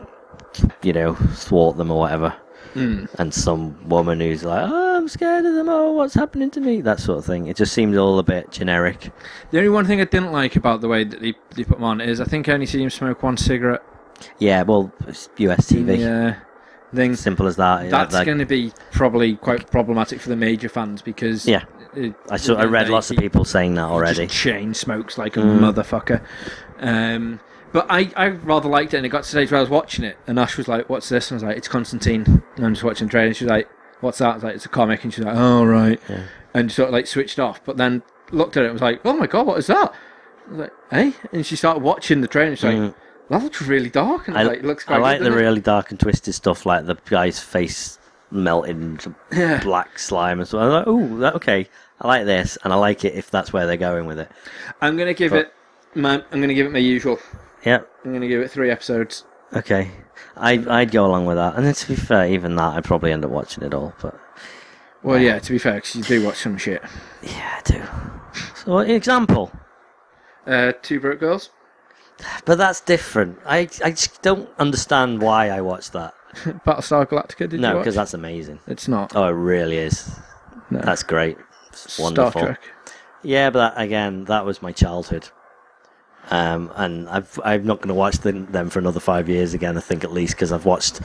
you 0.82 0.92
know, 0.92 1.14
thwart 1.14 1.76
them 1.76 1.90
or 1.90 2.00
whatever. 2.00 2.34
Hmm. 2.74 3.04
And 3.18 3.34
some 3.34 3.86
woman 3.88 4.20
who's 4.20 4.44
like, 4.44 4.66
oh, 4.68 4.96
I'm 4.96 5.06
scared 5.08 5.44
of 5.44 5.54
them. 5.54 5.68
Oh, 5.68 5.92
what's 5.92 6.14
happening 6.14 6.50
to 6.52 6.60
me? 6.60 6.80
That 6.80 7.00
sort 7.00 7.18
of 7.18 7.26
thing. 7.26 7.46
It 7.46 7.56
just 7.56 7.72
seemed 7.74 7.94
all 7.96 8.18
a 8.18 8.22
bit 8.22 8.50
generic. 8.50 9.10
the 9.50 9.58
only 9.58 9.68
one 9.68 9.84
thing 9.84 10.00
I 10.00 10.04
didn't 10.04 10.32
like 10.32 10.56
about 10.56 10.80
the 10.80 10.88
way 10.88 11.04
that 11.04 11.20
they, 11.20 11.34
they 11.54 11.64
put 11.64 11.78
him 11.78 11.84
on 11.84 12.00
is 12.00 12.20
I 12.20 12.24
think 12.24 12.48
I 12.48 12.52
only 12.54 12.66
see 12.66 12.82
him 12.82 12.88
smoke 12.90 13.22
one 13.22 13.36
cigarette. 13.36 13.82
Yeah, 14.38 14.62
well, 14.62 14.92
it's 15.06 15.28
US 15.38 15.70
TV. 15.70 15.98
Yeah, 15.98 16.36
thing. 16.94 17.14
Simple 17.14 17.46
as 17.46 17.56
that. 17.56 17.90
That's 17.90 18.14
Like, 18.14 18.24
going 18.26 18.38
to 18.38 18.46
be 18.46 18.72
probably 18.92 19.36
quite 19.36 19.70
problematic 19.70 20.20
for 20.20 20.30
the 20.30 20.36
major 20.36 20.68
fans 20.68 21.02
because 21.02 21.46
Yeah. 21.46 21.64
It- 21.94 22.14
I 22.30 22.36
saw. 22.36 22.54
I 22.56 22.64
read 22.64 22.88
lots 22.88 23.10
of 23.10 23.16
people 23.18 23.44
saying 23.44 23.74
that 23.74 23.82
already. 23.84 24.26
Chain 24.26 24.74
smokes 24.74 25.18
like 25.18 25.36
a 25.36 25.40
Mm. 25.40 25.60
motherfucker. 25.60 26.20
Um, 26.80 27.40
but 27.72 27.86
I, 27.88 28.10
I 28.16 28.28
rather 28.28 28.68
liked 28.68 28.92
it, 28.94 28.98
and 28.98 29.06
it 29.06 29.10
got 29.10 29.24
to 29.24 29.28
the 29.28 29.30
stage 29.30 29.50
where 29.50 29.58
I 29.58 29.62
was 29.62 29.70
watching 29.70 30.04
it, 30.04 30.16
and 30.26 30.38
Ash 30.38 30.56
was 30.56 30.68
like, 30.68 30.88
"What's 30.88 31.08
this?" 31.08 31.30
And 31.30 31.36
I 31.36 31.36
was 31.36 31.42
like, 31.44 31.56
"It's 31.56 31.68
Constantine." 31.68 32.42
And 32.56 32.66
I'm 32.66 32.74
just 32.74 32.84
watching 32.84 33.06
the 33.06 33.10
trailer, 33.12 33.28
and 33.28 33.36
she 33.36 33.44
was 33.44 33.50
like, 33.50 33.68
"What's 34.00 34.18
that?" 34.18 34.30
I 34.30 34.34
was 34.34 34.42
like, 34.44 34.54
"It's 34.56 34.66
a 34.66 34.70
comic," 34.70 35.04
and 35.04 35.12
she's 35.14 35.24
like, 35.24 35.36
"Oh 35.36 35.64
right," 35.64 36.00
Yeah. 36.08 36.22
and 36.54 36.70
sort 36.70 36.88
of 36.88 36.92
like 36.92 37.06
switched 37.06 37.38
off. 37.38 37.60
But 37.64 37.76
then 37.76 38.02
looked 38.30 38.56
at 38.56 38.62
it, 38.64 38.66
and 38.66 38.72
was 38.74 38.82
like, 38.82 39.00
"Oh 39.04 39.14
my 39.14 39.26
god, 39.26 39.46
what 39.46 39.58
is 39.58 39.68
that?" 39.68 39.92
I 40.48 40.50
was 40.50 40.58
like, 40.60 40.72
"Hey," 40.90 41.12
and 41.32 41.46
she 41.46 41.56
started 41.56 41.82
watching 41.82 42.20
the 42.20 42.28
trailer, 42.28 42.48
and 42.50 42.58
she's 42.58 42.64
like, 42.64 42.76
Mm. 42.76 42.94
"That 43.30 43.42
looks 43.42 43.62
really 43.62 43.90
dark," 43.90 44.28
and 44.28 44.36
I 44.36 44.42
like, 44.42 44.58
"It 44.58 44.64
looks 44.64 44.84
I 44.88 44.98
like 44.98 45.20
the 45.20 45.26
it?" 45.26 45.34
really 45.34 45.60
dark 45.60 45.90
and 45.90 45.98
twisted 46.00 46.34
stuff, 46.34 46.66
like 46.66 46.84
the 46.86 46.96
guy's 47.08 47.38
face 47.40 47.98
melting 48.32 48.82
into 48.82 49.14
Yeah. 49.32 49.62
black 49.62 49.98
slime 49.98 50.38
and 50.40 50.48
stuff. 50.48 50.60
I 50.62 50.64
was 50.66 50.74
like, 50.74 50.86
"Ooh, 50.88 51.18
that 51.20 51.34
okay." 51.36 51.68
I 52.00 52.08
like 52.08 52.24
this, 52.26 52.58
and 52.64 52.72
I 52.72 52.76
like 52.76 53.04
it 53.04 53.14
if 53.14 53.30
that's 53.30 53.52
where 53.52 53.66
they're 53.66 53.76
going 53.76 54.06
with 54.06 54.18
it. 54.18 54.30
I'm 54.80 54.96
gonna 54.96 55.14
give 55.14 55.30
But- 55.30 55.38
it. 55.46 55.54
My, 55.94 56.14
I'm 56.32 56.40
gonna 56.40 56.54
give 56.54 56.66
it 56.66 56.72
my 56.72 56.78
usual. 56.78 57.18
Yeah, 57.64 57.80
I'm 58.04 58.12
gonna 58.12 58.26
give 58.28 58.40
it 58.40 58.50
three 58.50 58.70
episodes. 58.70 59.24
okay. 59.54 59.90
I 60.36 60.64
I'd 60.68 60.90
go 60.90 61.04
along 61.04 61.26
with 61.26 61.36
that. 61.36 61.56
And 61.56 61.66
then 61.66 61.74
to 61.74 61.88
be 61.88 61.94
fair, 61.94 62.26
even 62.26 62.56
that, 62.56 62.74
I'd 62.76 62.84
probably 62.84 63.12
end 63.12 63.24
up 63.24 63.30
watching 63.30 63.62
it 63.62 63.74
all. 63.74 63.92
But 64.00 64.18
Well, 65.02 65.18
yeah, 65.18 65.38
to 65.38 65.52
be 65.52 65.58
fair, 65.58 65.78
'cause 65.80 65.94
you 65.94 66.02
do 66.02 66.24
watch 66.24 66.38
some 66.38 66.56
shit. 66.56 66.82
yeah, 67.22 67.58
I 67.58 67.60
do. 67.64 67.82
So, 68.54 68.78
an 68.78 68.90
example. 68.90 69.52
Uh, 70.46 70.72
Two 70.80 70.98
Broke 71.00 71.20
Girls. 71.20 71.50
But 72.44 72.56
that's 72.58 72.80
different. 72.80 73.38
I 73.46 73.68
I 73.84 73.90
just 73.90 74.22
don't 74.22 74.48
understand 74.58 75.20
why 75.20 75.48
I 75.50 75.60
watched 75.60 75.92
that. 75.92 76.14
Battlestar 76.64 77.06
Galactica. 77.06 77.38
Did 77.48 77.54
you 77.54 77.58
no, 77.58 77.78
because 77.78 77.94
that's 77.94 78.14
amazing. 78.14 78.60
It's 78.66 78.88
not. 78.88 79.14
Oh, 79.14 79.24
it 79.24 79.32
really 79.32 79.76
is. 79.76 80.10
No. 80.70 80.80
That's 80.80 81.02
great. 81.02 81.36
It's 81.68 81.94
Star 81.94 82.04
wonderful. 82.04 82.42
Trek. 82.42 82.60
Yeah, 83.22 83.50
but 83.50 83.74
that, 83.74 83.82
again, 83.82 84.24
that 84.24 84.44
was 84.44 84.62
my 84.62 84.72
childhood. 84.72 85.28
Um, 86.30 86.72
and 86.76 87.08
I've 87.08 87.38
I'm 87.44 87.64
not 87.64 87.78
going 87.78 87.88
to 87.88 87.94
watch 87.94 88.18
them, 88.18 88.50
them 88.52 88.70
for 88.70 88.78
another 88.78 89.00
five 89.00 89.28
years 89.28 89.54
again. 89.54 89.76
I 89.76 89.80
think 89.80 90.04
at 90.04 90.12
least 90.12 90.34
because 90.34 90.52
I've 90.52 90.64
watched 90.64 91.00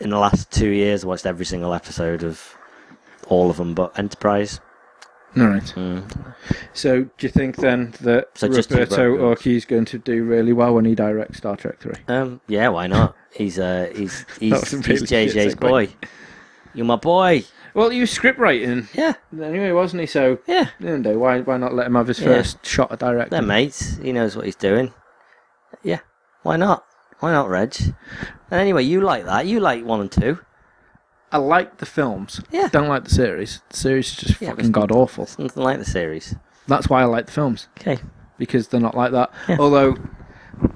in 0.00 0.10
the 0.10 0.18
last 0.18 0.50
two 0.50 0.70
years. 0.70 1.04
I 1.04 1.06
watched 1.06 1.26
every 1.26 1.44
single 1.44 1.74
episode 1.74 2.22
of 2.24 2.56
all 3.28 3.50
of 3.50 3.56
them, 3.56 3.74
but 3.74 3.96
Enterprise. 3.98 4.60
All 5.36 5.46
right. 5.46 5.62
Mm. 5.62 6.34
So, 6.74 7.02
do 7.04 7.10
you 7.20 7.28
think 7.30 7.56
then 7.56 7.94
that 8.02 8.28
So 8.36 8.48
Roberto. 8.48 9.16
Orci 9.16 9.56
is 9.56 9.64
going 9.64 9.86
to 9.86 9.98
do 9.98 10.24
really 10.24 10.52
well 10.52 10.74
when 10.74 10.84
he 10.84 10.94
directs 10.94 11.38
Star 11.38 11.56
Trek 11.56 11.80
Three? 11.80 11.94
Um, 12.08 12.40
yeah, 12.48 12.68
why 12.68 12.86
not? 12.86 13.16
He's 13.34 13.58
uh, 13.58 13.90
he's 13.94 14.26
he's, 14.40 14.52
a 14.52 14.76
he's 14.82 15.02
JJ's 15.04 15.54
boy. 15.54 15.88
You're 16.74 16.86
my 16.86 16.96
boy. 16.96 17.44
Well, 17.74 17.88
he 17.88 18.00
was 18.00 18.10
script 18.10 18.38
writing 18.38 18.86
Yeah, 18.92 19.14
anyway, 19.32 19.72
wasn't 19.72 20.00
he? 20.00 20.06
So, 20.06 20.38
yeah. 20.46 20.68
you 20.78 20.98
know, 20.98 21.18
why 21.18 21.40
why 21.40 21.56
not 21.56 21.72
let 21.72 21.86
him 21.86 21.94
have 21.94 22.08
his 22.08 22.20
Yeah. 22.20 22.26
first 22.26 22.64
shot 22.66 22.92
at 22.92 22.98
directing? 22.98 23.30
They're 23.30 23.40
mates. 23.42 23.96
He 23.96 24.12
knows 24.12 24.36
what 24.36 24.44
he's 24.44 24.56
doing. 24.56 24.92
Yeah, 25.82 26.00
why 26.42 26.56
not? 26.56 26.84
Why 27.20 27.32
not, 27.32 27.48
Reg? 27.48 27.74
And 28.50 28.60
anyway, 28.60 28.82
you 28.82 29.00
like 29.00 29.24
that. 29.24 29.46
You 29.46 29.60
like 29.60 29.84
one 29.84 30.00
and 30.00 30.12
two. 30.12 30.38
I 31.32 31.38
like 31.38 31.78
the 31.78 31.86
films. 31.86 32.40
Yeah. 32.50 32.68
Don't 32.70 32.88
like 32.88 33.04
the 33.04 33.10
series. 33.10 33.62
The 33.70 33.76
series 33.76 34.08
is 34.10 34.16
just 34.16 34.40
Yeah, 34.42 34.50
but 34.50 34.56
fucking 34.58 34.72
god 34.72 34.92
awful. 34.92 35.24
It's 35.24 35.38
nothing 35.38 35.62
like 35.62 35.78
the 35.78 35.84
series. 35.84 36.34
That's 36.68 36.88
why 36.88 37.02
I 37.02 37.04
like 37.06 37.26
the 37.26 37.32
films 37.32 37.68
Okay. 37.80 37.98
because 38.38 38.68
they're 38.68 38.80
not 38.80 38.96
like 38.96 39.12
that. 39.12 39.30
Yeah. 39.48 39.56
Although. 39.58 39.96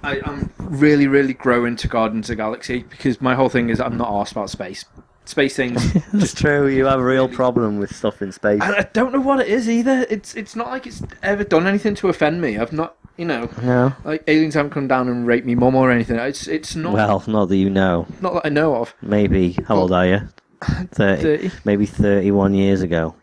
I, 0.03 0.21
I'm 0.25 0.51
really, 0.59 1.07
really 1.07 1.35
growing 1.35 1.77
to 1.77 1.87
Guardians 1.87 2.27
of 2.29 2.37
the 2.37 2.43
Galaxy 2.43 2.83
because 2.85 3.21
my 3.21 3.35
whole 3.37 3.49
thing 3.49 3.69
is 3.71 3.81
I'm 3.81 3.97
not 3.97 4.09
arsed 4.09 4.33
about 4.33 4.51
space. 4.51 4.85
Space 5.27 5.55
things 5.55 5.93
That's 6.13 6.35
true. 6.35 6.67
You 6.69 6.87
have 6.87 6.99
a 7.01 7.05
real 7.05 7.29
problem 7.29 7.79
with 7.79 7.95
stuff 7.95 8.23
in 8.23 8.33
space. 8.33 8.63
And 8.63 8.75
I 8.75 8.89
don't 8.93 9.13
know 9.13 9.21
what 9.21 9.41
it 9.41 9.49
is 9.49 9.69
either. 9.69 10.07
It's 10.09 10.35
it's 10.35 10.57
not 10.57 10.69
like 10.69 10.87
it's 10.87 11.03
ever 11.23 11.45
done 11.45 11.67
anything 11.67 11.95
to 11.97 12.09
offend 12.09 12.41
me. 12.41 12.59
I've 12.59 12.73
not, 12.73 12.97
you 13.17 13.25
know, 13.27 13.49
No. 13.63 13.93
like 14.05 14.25
aliens 14.27 14.55
haven't 14.55 14.71
come 14.71 14.89
down 14.89 15.09
and 15.09 15.27
raped 15.27 15.47
me 15.47 15.55
mum 15.55 15.75
or 15.77 15.91
anything. 15.91 16.17
It's 16.19 16.47
it's 16.49 16.75
not 16.75 16.95
Well, 16.95 17.23
not 17.29 17.49
that 17.49 17.57
you 17.57 17.71
know. 17.71 18.07
not 18.21 18.35
that 18.35 18.47
I 18.47 18.49
know 18.49 18.77
of. 18.77 18.95
Maybe. 19.03 19.57
How 19.69 19.77
old 19.77 19.93
are 19.93 20.07
you? 20.07 20.21
30. 20.93 21.23
30. 21.23 21.51
Maybe 21.65 21.87
31 21.87 22.55
years 22.55 22.83
ago. 22.83 23.15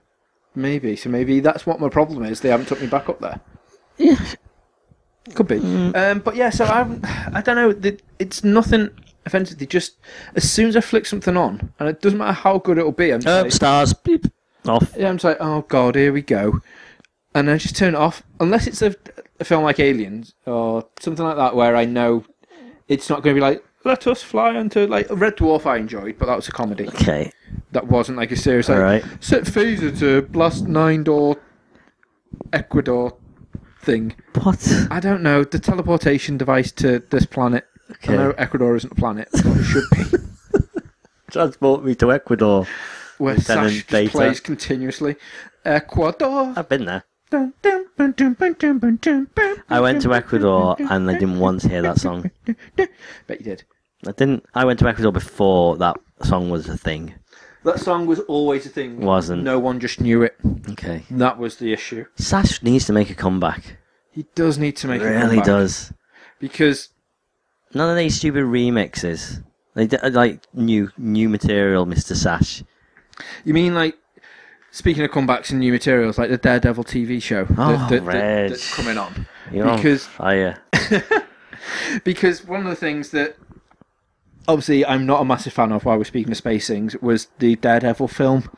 Maybe 0.56 0.96
so. 0.96 1.10
Maybe 1.10 1.40
that's 1.40 1.66
what 1.66 1.80
my 1.80 1.90
problem 1.90 2.24
is. 2.26 2.42
They 2.42 2.50
haven't 2.50 2.68
took 2.68 2.82
me 2.82 2.88
back 2.88 3.10
up 3.10 3.20
there. 3.20 3.40
Yeah. 3.98 4.18
Could 5.36 5.48
be. 5.48 5.60
Mm. 5.60 5.96
Um, 5.96 6.20
but 6.20 6.36
yeah, 6.36 6.50
so 6.50 6.66
I 6.66 6.82
I 7.34 7.42
don't 7.42 7.56
know. 7.56 7.92
It's 8.20 8.44
nothing 8.44 8.90
offensive. 9.26 9.58
They 9.58 9.66
just 9.66 9.98
as 10.36 10.50
soon 10.50 10.68
as 10.68 10.76
I 10.76 10.82
flick 10.82 11.06
something 11.06 11.38
on, 11.38 11.72
and 11.80 11.90
it 11.90 12.02
doesn't 12.02 12.20
matter 12.20 12.34
how 12.34 12.58
good 12.60 12.78
it'll 12.78 12.92
be. 12.92 13.12
I'm 13.12 13.22
just 13.22 13.28
Oh, 13.40 13.42
like, 13.44 13.52
stars. 13.52 13.94
Beep. 13.94 14.26
Off. 14.66 14.94
yeah, 14.98 15.10
I'm 15.10 15.16
just 15.16 15.26
like, 15.26 15.38
oh 15.42 15.62
god, 15.68 15.96
here 15.96 16.14
we 16.14 16.22
go, 16.22 16.62
and 17.36 17.50
I 17.50 17.58
just 17.58 17.76
turn 17.76 17.96
it 17.96 17.98
off. 17.98 18.24
Unless 18.40 18.68
it's 18.68 18.82
a, 18.82 18.96
a 19.40 19.44
film 19.44 19.64
like 19.64 19.80
Aliens 19.80 20.36
or 20.46 20.88
something 21.00 21.26
like 21.26 21.36
that, 21.38 21.56
where 21.56 21.76
I 21.76 21.84
know 21.86 22.24
it's 22.88 23.10
not 23.10 23.24
going 23.24 23.36
to 23.36 23.38
be 23.38 23.42
like, 23.42 23.62
let 23.84 24.08
us 24.08 24.24
fly 24.24 24.58
into 24.58 24.88
like 24.88 25.08
Red 25.10 25.38
Dwarf. 25.38 25.66
I 25.66 25.78
enjoyed, 25.78 26.18
but 26.18 26.28
that 26.28 26.36
was 26.36 26.48
a 26.48 26.52
comedy. 26.52 26.88
Okay. 26.88 27.32
That 27.72 27.88
wasn't 27.88 28.18
like 28.18 28.32
a 28.32 28.36
serious. 28.36 28.70
Like, 28.70 28.78
All 28.78 28.84
right. 28.84 29.04
Set 29.20 29.44
phaser 29.44 29.98
to 30.00 30.22
blast 30.24 30.68
nine 30.68 31.04
door 31.04 31.38
Ecuador 32.52 33.18
thing. 33.82 34.16
What? 34.42 34.88
I 34.90 35.00
don't 35.00 35.22
know 35.22 35.44
the 35.44 35.60
teleportation 35.60 36.38
device 36.38 36.72
to 36.74 37.00
this 37.10 37.26
planet. 37.26 37.66
Okay. 37.92 38.14
I 38.14 38.18
know 38.18 38.32
Ecuador 38.32 38.76
isn't 38.76 38.92
a 38.92 38.96
planet, 38.96 39.30
but 39.32 39.58
it 39.58 39.64
should 39.64 39.90
be. 39.92 40.04
Transport 41.32 41.84
me 41.84 41.96
to 41.96 42.12
Ecuador. 42.12 42.68
Where 43.18 43.36
Lieutenant 43.36 43.72
Sash 43.72 43.86
just 43.86 44.12
plays 44.12 44.40
continuously. 44.40 45.16
Ecuador. 45.66 46.54
I've 46.56 46.70
been 46.70 46.86
there. 46.86 47.04
I 49.70 49.80
went 49.80 50.02
to 50.04 50.14
Ecuador 50.14 50.76
dun, 50.76 50.88
dun, 50.88 50.96
and 50.96 51.10
I 51.10 51.14
didn't 51.14 51.40
once 51.40 51.64
hear 51.64 51.82
that 51.82 52.00
song. 52.00 52.30
Bet 52.76 52.90
you 53.40 53.44
did. 53.44 53.64
I 54.08 54.12
didn't. 54.12 54.46
I 54.54 54.66
went 54.66 54.80
to 54.80 54.88
Ecuador 54.88 55.12
before 55.12 55.78
that 55.78 55.96
song 56.24 56.50
was 56.50 56.68
a 56.68 56.78
thing. 56.78 57.14
That 57.64 57.80
song 57.80 58.06
was 58.06 58.20
always 58.22 58.66
a 58.66 58.70
thing. 58.70 59.00
Wasn't. 59.02 59.44
No 59.44 59.58
one 59.58 59.80
just 59.80 60.02
knew 60.02 60.22
it. 60.24 60.36
Okay. 60.72 61.04
That 61.12 61.38
was 61.38 61.58
the 61.58 61.72
issue. 61.72 62.06
Sash 62.16 62.62
needs 62.62 62.86
to 62.88 62.94
make 62.94 63.10
a 63.10 63.16
comeback. 63.16 63.78
He 64.12 64.26
does 64.36 64.58
need 64.58 64.76
to 64.78 64.88
make 64.88 65.02
a 65.02 65.06
really 65.06 65.22
comeback. 65.38 65.46
does. 65.46 65.94
Because 66.40 66.90
None 67.74 67.90
of 67.90 67.98
these 67.98 68.16
stupid 68.18 68.44
remixes. 68.44 69.44
They 69.76 69.88
d- 69.88 69.98
uh, 69.98 70.10
like 70.12 70.42
new 70.54 70.92
new 70.98 71.30
material, 71.30 71.86
Mr. 71.86 72.16
Sash. 72.16 72.64
you 73.46 73.54
mean 73.54 73.74
like 73.74 73.98
speaking 74.72 75.04
of 75.06 75.12
comebacks 75.12 75.50
and 75.52 75.60
new 75.60 75.72
materials, 75.72 76.18
like 76.18 76.30
the 76.30 76.38
Daredevil 76.38 76.84
TV 76.84 77.22
show 77.22 77.48
Oh, 77.58 77.72
that, 77.72 77.90
that- 77.90 77.90
that- 77.90 78.04
Reg. 78.04 78.50
that's 78.50 78.76
coming 78.76 78.98
on. 78.98 79.26
You're 79.52 79.74
Because- 79.76 80.06
on 80.06 80.12
fire. 80.12 80.62
Because 82.04 82.44
one 82.46 82.60
of 82.60 82.66
the 82.66 82.76
things 82.76 83.12
that 83.12 83.38
obviously 84.48 84.86
I'm 84.86 85.06
not 85.06 85.22
a 85.22 85.26
massive 85.26 85.54
fan 85.54 85.72
of 85.72 85.86
while 85.86 85.98
we're 85.98 86.04
speaking 86.04 86.32
of 86.32 86.38
spacings 86.42 87.02
was 87.02 87.28
the 87.40 87.56
Daredevil 87.56 88.08
film. 88.10 88.50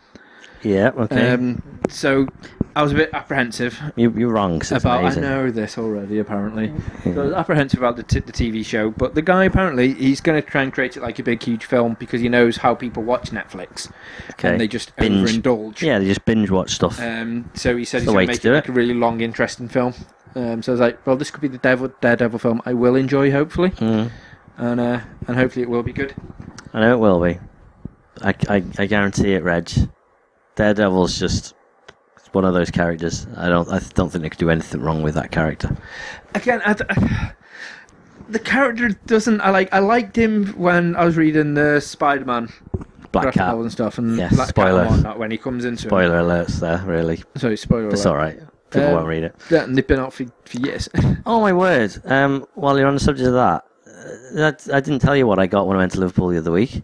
Yeah. 0.64 0.90
Okay. 0.98 1.30
Um, 1.32 1.62
so 1.90 2.28
I 2.76 2.82
was 2.82 2.92
a 2.92 2.96
bit 2.96 3.12
apprehensive 3.14 3.80
you, 3.96 4.10
you're 4.18 4.32
wrong. 4.32 4.62
about. 4.72 5.02
amazing. 5.02 5.24
I 5.24 5.28
know 5.30 5.52
this 5.52 5.78
already, 5.78 6.18
apparently. 6.18 6.74
So 7.04 7.12
I 7.12 7.26
was 7.26 7.34
apprehensive 7.34 7.80
about 7.80 7.98
the, 7.98 8.04
t- 8.04 8.20
the 8.22 8.32
TV 8.32 8.66
show, 8.66 8.90
but 8.90 9.14
the 9.14 9.22
guy 9.22 9.44
apparently 9.44 9.94
he's 9.94 10.22
going 10.22 10.42
to 10.42 10.48
try 10.48 10.64
and 10.64 10.74
create 10.74 10.98
it 10.98 11.04
like 11.04 11.20
a 11.20 11.24
big, 11.24 11.44
huge 11.44 11.66
film 11.66 11.96
because 12.00 12.20
he 12.20 12.30
knows 12.30 12.58
how 12.58 12.74
people 12.74 13.04
watch 13.04 13.30
Netflix 13.30 13.92
Okay. 14.32 14.50
and 14.50 14.60
they 14.60 14.68
just 14.68 14.96
Binge. 14.96 15.30
overindulge. 15.30 15.82
Yeah, 15.82 16.00
they 16.00 16.06
just 16.06 16.26
binge 16.26 16.50
watch 16.50 16.72
stuff. 16.72 17.00
Um, 17.00 17.52
so 17.54 17.78
he 17.78 17.86
said 17.86 17.98
It's 17.98 18.06
he's 18.06 18.14
going 18.14 18.28
to 18.28 18.34
make 18.34 18.42
do 18.42 18.52
it 18.54 18.56
like 18.56 18.70
a 18.70 18.72
really 18.72 18.96
long, 18.96 19.22
interesting 19.22 19.68
film. 19.70 19.94
Um, 20.34 20.64
so 20.64 20.72
I 20.72 20.74
was 20.74 20.82
like, 20.82 21.06
well, 21.06 21.16
this 21.16 21.30
could 21.30 21.42
be 21.42 21.48
the 21.48 21.60
Devil, 21.60 21.90
Daredevil 22.02 22.40
film 22.40 22.62
I 22.66 22.74
will 22.74 22.96
enjoy, 22.96 23.30
hopefully, 23.32 23.70
Mm. 23.70 24.10
And 24.58 24.80
uh, 24.80 25.00
and 25.28 25.38
hopefully 25.38 25.64
it 25.64 25.70
will 25.70 25.84
be 25.84 25.94
good. 25.94 26.14
I 26.74 26.82
know 26.82 26.94
it 26.94 27.00
will 27.00 27.22
be. 27.24 27.40
I, 28.22 28.34
I, 28.50 28.64
I 28.78 28.86
guarantee 28.86 29.34
it, 29.34 29.44
Reg. 29.44 29.70
Daredevil's 30.56 31.20
just 31.20 31.54
one 32.32 32.46
of 32.46 32.54
those 32.54 32.72
characters. 32.72 33.28
I 33.38 33.48
don't 33.50 33.70
I 33.70 33.80
don't 33.94 34.10
think 34.10 34.24
they 34.24 34.30
could 34.30 34.40
do 34.40 34.50
anything 34.50 34.82
wrong 34.82 35.02
with 35.04 35.16
that 35.16 35.32
character. 35.32 35.76
again, 36.34 36.62
I, 36.66 36.76
I- 36.90 37.32
the 38.28 38.40
character 38.40 38.90
doesn't. 39.06 39.40
I 39.42 39.52
like. 39.52 39.72
I 39.74 39.80
liked 39.80 40.18
him 40.18 40.48
when 40.58 40.96
I 40.96 41.06
was 41.06 41.16
reading 41.16 41.54
the 41.54 41.80
Spider-Man 41.80 42.50
Black 43.12 43.34
Cat. 43.36 43.54
and 43.54 43.72
stuff, 43.72 44.00
and 44.00 44.18
Yes, 44.18 44.34
Black 44.36 44.48
Cat 44.48 44.56
spoiler. 44.56 44.82
and 44.82 44.90
whatnot 44.92 45.20
when 45.20 45.30
he 45.30 45.38
comes 45.38 45.64
into. 45.64 45.84
Spoiler 45.84 46.22
alerts 46.22 46.60
there, 46.60 46.82
really. 46.88 47.22
Sorry, 47.38 47.56
spoiler. 47.56 47.90
It's 47.90 48.04
alert. 48.04 48.12
alright. 48.16 48.40
People 48.72 48.88
Um, 48.88 48.94
won't 48.96 49.08
read 49.08 49.24
it. 49.26 49.36
Yeah, 49.52 49.64
and 49.66 49.78
they've 49.78 49.86
been 49.86 50.00
out 50.00 50.12
for, 50.14 50.26
for 50.46 50.58
years. 50.58 50.90
Oh 51.28 51.40
my 51.42 51.54
word! 51.54 51.96
Um, 52.06 52.48
while 52.56 52.78
you're 52.80 52.88
on 52.88 52.94
the 52.96 53.00
subject 53.00 53.28
of 53.28 53.34
that, 53.34 53.64
that, 54.34 54.68
I 54.72 54.80
didn't 54.80 55.00
tell 55.00 55.16
you 55.16 55.28
what 55.28 55.40
I 55.40 55.48
got 55.48 55.68
when 55.68 55.78
I 55.78 55.80
went 55.80 55.94
to 55.94 56.00
Liverpool 56.00 56.30
the 56.30 56.38
other 56.38 56.52
week. 56.52 56.84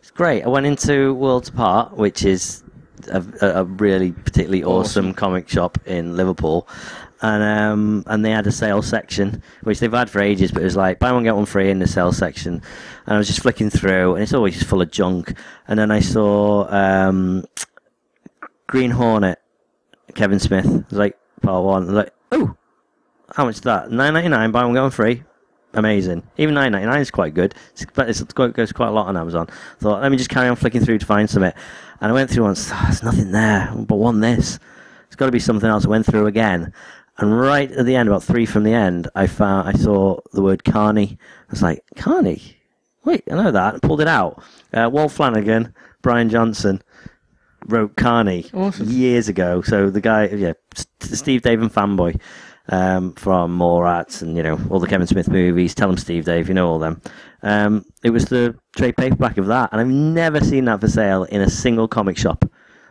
It's 0.00 0.10
great. 0.10 0.42
I 0.42 0.48
went 0.48 0.66
into 0.66 1.14
Worlds 1.14 1.48
Apart, 1.48 1.96
which 1.96 2.24
is 2.24 2.62
a, 3.10 3.24
a, 3.40 3.64
really 3.64 4.12
particularly 4.12 4.64
awesome, 4.64 5.06
Awesome. 5.06 5.14
comic 5.14 5.48
shop 5.48 5.78
in 5.86 6.16
Liverpool, 6.16 6.68
and 7.20 7.42
um, 7.42 8.04
and 8.06 8.24
they 8.24 8.30
had 8.30 8.46
a 8.46 8.52
sale 8.52 8.82
section, 8.82 9.42
which 9.62 9.80
they've 9.80 9.92
had 9.92 10.10
for 10.10 10.20
ages, 10.20 10.52
but 10.52 10.62
it 10.62 10.66
was 10.66 10.76
like 10.76 10.98
buy 10.98 11.12
one 11.12 11.24
get 11.24 11.36
one 11.36 11.46
free 11.46 11.70
in 11.70 11.78
the 11.78 11.86
sale 11.86 12.12
section, 12.12 12.62
and 13.06 13.14
I 13.14 13.18
was 13.18 13.26
just 13.26 13.42
flicking 13.42 13.70
through, 13.70 14.14
and 14.14 14.22
it's 14.22 14.34
always 14.34 14.54
just 14.54 14.66
full 14.66 14.82
of 14.82 14.90
junk, 14.90 15.34
and 15.66 15.78
then 15.78 15.90
I 15.90 16.00
saw 16.00 16.68
um, 16.72 17.44
Green 18.66 18.90
Hornet, 18.90 19.40
Kevin 20.14 20.38
Smith, 20.38 20.66
it 20.66 20.90
was 20.90 20.98
like 20.98 21.18
part 21.42 21.64
one, 21.64 21.84
I 21.84 21.86
was 21.86 21.94
like 21.94 22.14
oh 22.32 22.56
how 23.34 23.44
much 23.44 23.56
is 23.56 23.60
that? 23.62 23.90
Nine 23.90 24.14
ninety 24.14 24.28
nine. 24.28 24.50
Buy 24.50 24.64
one 24.64 24.74
get 24.74 24.82
one 24.82 24.90
free. 24.90 25.22
Amazing. 25.74 26.22
Even 26.38 26.54
nine 26.54 26.72
ninety 26.72 26.86
nine 26.86 27.00
is 27.00 27.10
quite 27.10 27.34
good. 27.34 27.54
But 27.94 28.08
it 28.08 28.34
goes 28.34 28.72
quite 28.72 28.88
a 28.88 28.92
lot 28.92 29.06
on 29.06 29.16
Amazon. 29.16 29.48
Thought 29.78 30.02
let 30.02 30.10
me 30.10 30.16
just 30.16 30.30
carry 30.30 30.48
on 30.48 30.56
flicking 30.56 30.82
through 30.84 30.98
to 30.98 31.06
find 31.06 31.28
something, 31.28 31.52
and 32.00 32.10
I 32.10 32.12
went 32.12 32.30
through 32.30 32.44
once. 32.44 32.70
Oh, 32.72 32.80
there's 32.84 33.02
nothing 33.02 33.32
there, 33.32 33.70
but 33.76 33.96
one 33.96 34.20
this. 34.20 34.58
It's 35.06 35.16
got 35.16 35.26
to 35.26 35.32
be 35.32 35.38
something 35.38 35.68
else. 35.68 35.84
I 35.84 35.88
went 35.88 36.06
through 36.06 36.26
again, 36.26 36.72
and 37.18 37.38
right 37.38 37.70
at 37.70 37.84
the 37.84 37.96
end, 37.96 38.08
about 38.08 38.22
three 38.24 38.46
from 38.46 38.62
the 38.64 38.72
end, 38.72 39.08
I 39.14 39.26
found 39.26 39.68
I 39.68 39.72
saw 39.72 40.20
the 40.32 40.42
word 40.42 40.64
Karney. 40.64 41.12
I 41.12 41.50
was 41.50 41.62
like 41.62 41.82
Karney. 41.96 42.54
Wait, 43.04 43.24
I 43.30 43.34
know 43.36 43.50
that. 43.50 43.74
I 43.74 43.78
pulled 43.78 44.00
it 44.00 44.08
out. 44.08 44.42
Uh, 44.72 44.88
Walt 44.92 45.12
Flanagan, 45.12 45.74
Bryan 46.02 46.28
Johnson 46.30 46.82
wrote 47.66 47.96
Karney 47.96 48.52
Awesome. 48.54 48.88
years 48.88 49.28
ago. 49.28 49.60
So 49.62 49.90
the 49.90 50.00
guy, 50.00 50.26
yeah, 50.28 50.52
Steve 51.00 51.42
Dave 51.42 51.60
and 51.60 51.72
fanboy 51.72 52.20
um, 52.70 53.12
from 53.14 53.58
Mallrats 53.58 54.22
and 54.22 54.36
you 54.36 54.42
know 54.42 54.58
all 54.70 54.80
the 54.80 54.86
Kevin 54.86 55.06
Smith 55.06 55.28
movies. 55.28 55.74
Tell 55.74 55.90
him 55.90 55.96
Steve 55.96 56.24
Dave, 56.24 56.48
you 56.48 56.54
know 56.54 56.68
all 56.68 56.78
them. 56.78 57.00
Um, 57.42 57.84
it 58.02 58.10
was 58.10 58.26
the 58.26 58.56
trade 58.76 58.96
paperback 58.96 59.38
of 59.38 59.46
that, 59.46 59.70
and 59.72 59.80
I've 59.80 59.88
never 59.88 60.40
seen 60.40 60.66
that 60.66 60.80
for 60.80 60.88
sale 60.88 61.24
in 61.24 61.40
a 61.40 61.50
single 61.50 61.88
comic 61.88 62.18
shop. 62.18 62.44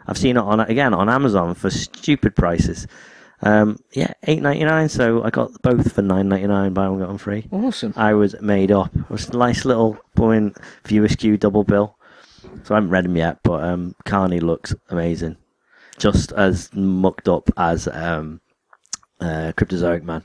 I've 0.08 0.18
seen 0.18 0.38
it 0.38 0.42
on 0.42 0.60
again 0.62 0.94
on 0.94 1.10
Amazon 1.10 1.54
for 1.54 1.70
stupid 1.70 2.36
prices. 2.36 2.88
Um, 3.42 3.78
yeah, 3.92 4.14
eight 4.24 4.42
ninety 4.42 4.64
nine. 4.64 4.90
So 4.90 5.24
I 5.24 5.30
got 5.30 5.62
both 5.62 5.92
for 5.94 6.02
nine 6.02 6.30
ninety 6.30 6.48
nine. 6.48 6.74
Buy 6.74 6.88
one 6.90 7.00
get 7.00 7.08
one 7.08 7.18
free. 7.18 7.48
awesome. 7.52 7.94
I 7.96 8.14
was 8.14 8.40
made 8.42 8.72
up. 8.72 8.96
It 8.96 9.10
was 9.10 9.30
a 9.30 9.38
nice 9.38 9.66
little 9.66 9.98
point 10.16 10.58
View 10.86 11.04
Askew 11.04 11.38
double 11.38 11.64
bill. 11.64 11.98
So 12.64 12.74
I 12.74 12.78
haven't 12.78 12.90
read 12.90 13.06
them 13.06 13.16
yet, 13.16 13.40
but 13.44 13.64
um, 13.64 13.96
Karney 14.06 14.42
looks 14.42 14.74
amazing, 14.90 15.38
just 16.00 16.32
as 16.32 16.74
mucked 16.74 17.30
up 17.30 17.50
as 17.56 17.88
um, 17.90 18.42
uh, 19.20 19.54
Cryptozoic 19.56 20.04
Man. 20.04 20.24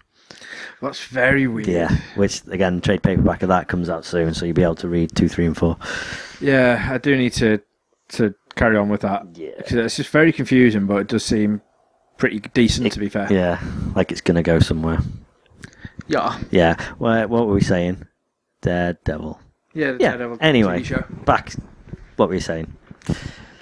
That's 0.81 1.05
very 1.05 1.47
weird. 1.47 1.69
Yeah, 1.69 1.95
which 2.17 2.43
again, 2.49 2.81
trade 2.81 3.03
paperback 3.03 3.43
of 3.43 3.49
that 3.49 3.69
comes 3.69 3.89
out 3.89 4.05
soon, 4.05 4.35
so 4.35 4.47
you'll 4.47 4.55
be 4.55 4.63
able 4.63 4.75
to 4.77 4.89
read 4.89 5.15
two, 5.15 5.29
three, 5.29 5.47
and 5.47 5.57
four. 5.57 5.77
Yeah, 6.41 6.89
I 6.91 6.99
do 6.99 7.17
need 7.17 7.33
to 7.35 7.61
to 8.11 8.35
carry 8.57 8.77
on 8.77 8.89
with 8.89 9.03
that. 9.03 9.27
Yeah. 9.35 9.51
Because 9.57 9.75
it's 9.75 9.97
just 9.97 10.11
very 10.11 10.33
confusing, 10.33 10.87
but 10.87 10.97
it 10.97 11.09
does 11.09 11.25
seem 11.25 11.63
pretty 12.17 12.41
decent 12.41 12.93
to 12.93 12.99
be 12.99 13.09
fair. 13.09 13.33
Yeah, 13.33 13.61
like 13.95 14.11
it's 14.11 14.21
gonna 14.21 14.43
go 14.43 14.59
somewhere. 14.59 14.99
Yeah. 16.09 16.39
Yeah. 16.51 16.77
What, 16.99 17.29
what 17.31 17.47
were 17.47 17.55
we 17.55 17.61
saying? 17.61 18.07
Daredevil. 18.61 19.41
Yeah. 19.75 19.97
Yeah. 19.99 20.11
Daredevil 20.11 20.39
Anyway, 20.41 20.85
back. 21.25 21.55
What 22.17 22.29
were 22.29 22.35
you 22.35 22.41
saying? 22.41 22.73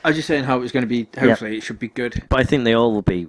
I 0.05 0.09
was 0.09 0.17
just 0.17 0.29
saying 0.29 0.45
how 0.45 0.57
it 0.57 0.61
was 0.61 0.73
going 0.73 0.83
to 0.83 0.89
be. 0.89 1.09
Hopefully, 1.19 1.59
it 1.59 1.63
should 1.63 1.79
be 1.79 1.89
good. 1.89 2.25
But 2.29 2.41
I 2.41 2.45
think 2.45 2.65
they 2.65 2.75
all 2.75 2.93
will 2.93 3.03
be 3.03 3.27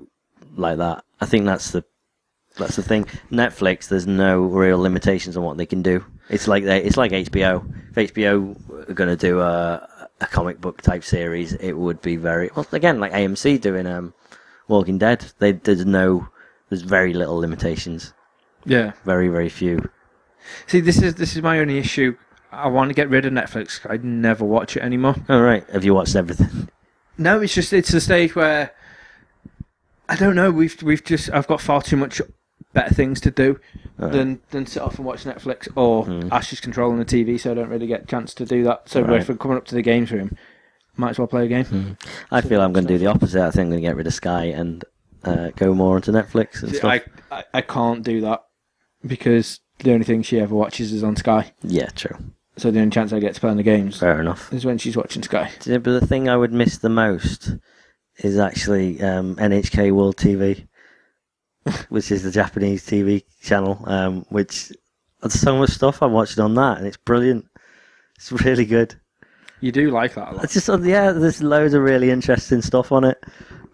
like 0.55 0.77
that. 0.77 1.03
I 1.19 1.25
think 1.25 1.45
that's 1.45 1.71
the 1.71 1.83
that's 2.57 2.75
the 2.75 2.83
thing. 2.83 3.05
Netflix, 3.31 3.87
there's 3.87 4.07
no 4.07 4.41
real 4.41 4.79
limitations 4.79 5.37
on 5.37 5.43
what 5.43 5.57
they 5.57 5.65
can 5.65 5.81
do. 5.81 6.05
It's 6.29 6.47
like 6.47 6.63
they, 6.63 6.81
it's 6.83 6.97
like 6.97 7.11
HBO. 7.11 7.63
If 7.95 8.13
HBO 8.13 8.89
are 8.89 8.93
going 8.93 9.09
to 9.09 9.15
do 9.17 9.39
a 9.39 9.87
a 10.21 10.27
comic 10.27 10.61
book 10.61 10.81
type 10.81 11.03
series, 11.03 11.53
it 11.53 11.73
would 11.73 12.01
be 12.01 12.15
very 12.15 12.49
well 12.55 12.67
again 12.71 12.99
like 12.99 13.11
AMC 13.11 13.59
doing 13.61 13.87
um 13.87 14.13
Walking 14.67 14.97
Dead. 14.97 15.25
They 15.39 15.53
there's 15.53 15.85
no 15.85 16.27
there's 16.69 16.83
very 16.83 17.13
little 17.13 17.37
limitations. 17.37 18.13
Yeah. 18.65 18.93
Very 19.05 19.27
very 19.27 19.49
few. 19.49 19.89
See, 20.67 20.79
this 20.79 21.01
is 21.01 21.15
this 21.15 21.35
is 21.35 21.41
my 21.41 21.59
only 21.59 21.77
issue. 21.77 22.15
I 22.51 22.67
want 22.67 22.89
to 22.89 22.93
get 22.93 23.09
rid 23.09 23.25
of 23.25 23.31
Netflix. 23.33 23.79
I 23.89 23.97
never 23.97 24.43
watch 24.43 24.75
it 24.75 24.83
anymore. 24.83 25.15
All 25.29 25.41
right, 25.41 25.67
have 25.69 25.85
you 25.85 25.93
watched 25.93 26.15
everything? 26.15 26.69
No, 27.17 27.39
it's 27.39 27.53
just 27.53 27.71
it's 27.71 27.91
the 27.91 28.01
stage 28.01 28.35
where 28.35 28.71
I 30.09 30.15
don't 30.15 30.35
know. 30.35 30.49
We've 30.49 30.81
we've 30.81 31.03
just 31.03 31.29
I've 31.31 31.45
got 31.45 31.61
far 31.61 31.81
too 31.81 31.97
much 31.97 32.19
better 32.73 32.93
things 32.93 33.19
to 33.21 33.31
do 33.31 33.59
than 33.97 34.39
than 34.51 34.65
sit 34.65 34.81
off 34.81 34.97
and 34.97 35.05
watch 35.05 35.23
Netflix 35.25 35.67
or 35.75 36.05
Mm. 36.05 36.31
Ash 36.31 36.51
is 36.53 36.59
controlling 36.59 36.97
the 36.99 37.05
TV, 37.05 37.39
so 37.39 37.51
I 37.51 37.53
don't 37.53 37.69
really 37.69 37.87
get 37.87 38.03
a 38.03 38.05
chance 38.05 38.33
to 38.35 38.45
do 38.45 38.63
that. 38.63 38.89
So 38.89 39.01
Right. 39.01 39.19
if 39.21 39.29
I'm 39.29 39.37
coming 39.37 39.57
up 39.57 39.65
to 39.65 39.75
the 39.75 39.81
games 39.81 40.11
room, 40.11 40.35
might 40.97 41.11
as 41.11 41.19
well 41.19 41.27
play 41.27 41.45
a 41.45 41.47
game. 41.47 41.97
I 42.31 42.41
feel 42.41 42.61
I'm 42.61 42.73
going 42.73 42.85
to 42.87 42.93
do 42.93 42.97
the 42.97 43.07
opposite. 43.07 43.41
I 43.41 43.51
think 43.51 43.65
I'm 43.65 43.69
going 43.71 43.81
to 43.81 43.87
get 43.87 43.95
rid 43.95 44.07
of 44.07 44.13
Sky 44.13 44.45
and 44.45 44.83
uh, 45.23 45.49
go 45.55 45.73
more 45.73 45.95
onto 45.95 46.11
Netflix 46.11 46.61
and 46.63 46.71
See, 46.71 46.77
stuff. 46.77 47.01
I, 47.31 47.37
I 47.37 47.43
I 47.55 47.61
can't 47.61 48.03
do 48.03 48.21
that 48.21 48.41
because 49.05 49.59
the 49.79 49.93
only 49.93 50.05
thing 50.05 50.21
she 50.21 50.39
ever 50.39 50.53
watches 50.55 50.91
is 50.93 51.03
on 51.03 51.15
Sky. 51.15 51.53
Yeah, 51.63 51.89
true. 51.95 52.17
So 52.57 52.69
the 52.69 52.79
only 52.79 52.91
chance 52.91 53.13
I 53.13 53.19
get 53.19 53.33
to 53.35 53.39
play 53.41 53.49
on 53.49 53.57
the 53.57 53.63
games 53.63 53.99
Fair 53.99 54.19
enough. 54.19 54.51
is 54.53 54.65
when 54.65 54.77
she's 54.77 54.97
watching 54.97 55.23
Sky. 55.23 55.51
Yeah, 55.65 55.77
but 55.77 55.99
the 55.99 56.05
thing 56.05 56.27
I 56.29 56.37
would 56.37 56.51
miss 56.51 56.77
the 56.77 56.89
most 56.89 57.55
is 58.17 58.37
actually 58.37 59.01
um, 59.01 59.35
NHK 59.37 59.91
World 59.93 60.17
TV, 60.17 60.67
which 61.89 62.11
is 62.11 62.23
the 62.23 62.31
Japanese 62.31 62.85
TV 62.85 63.23
channel. 63.41 63.81
Um, 63.85 64.25
which 64.29 64.71
there's 65.21 65.33
so 65.33 65.57
much 65.57 65.69
stuff 65.71 66.01
I'm 66.01 66.11
watching 66.13 66.43
on 66.43 66.55
that, 66.55 66.77
and 66.77 66.87
it's 66.87 66.97
brilliant. 66.97 67.45
It's 68.17 68.31
really 68.31 68.65
good. 68.65 68.95
You 69.59 69.71
do 69.71 69.91
like 69.91 70.15
that 70.15 70.29
a 70.29 70.35
lot. 70.35 70.43
It's 70.43 70.53
just 70.53 70.67
yeah, 70.83 71.11
there's 71.11 71.41
loads 71.43 71.73
of 71.73 71.83
really 71.83 72.09
interesting 72.09 72.61
stuff 72.61 72.91
on 72.91 73.03
it. 73.03 73.23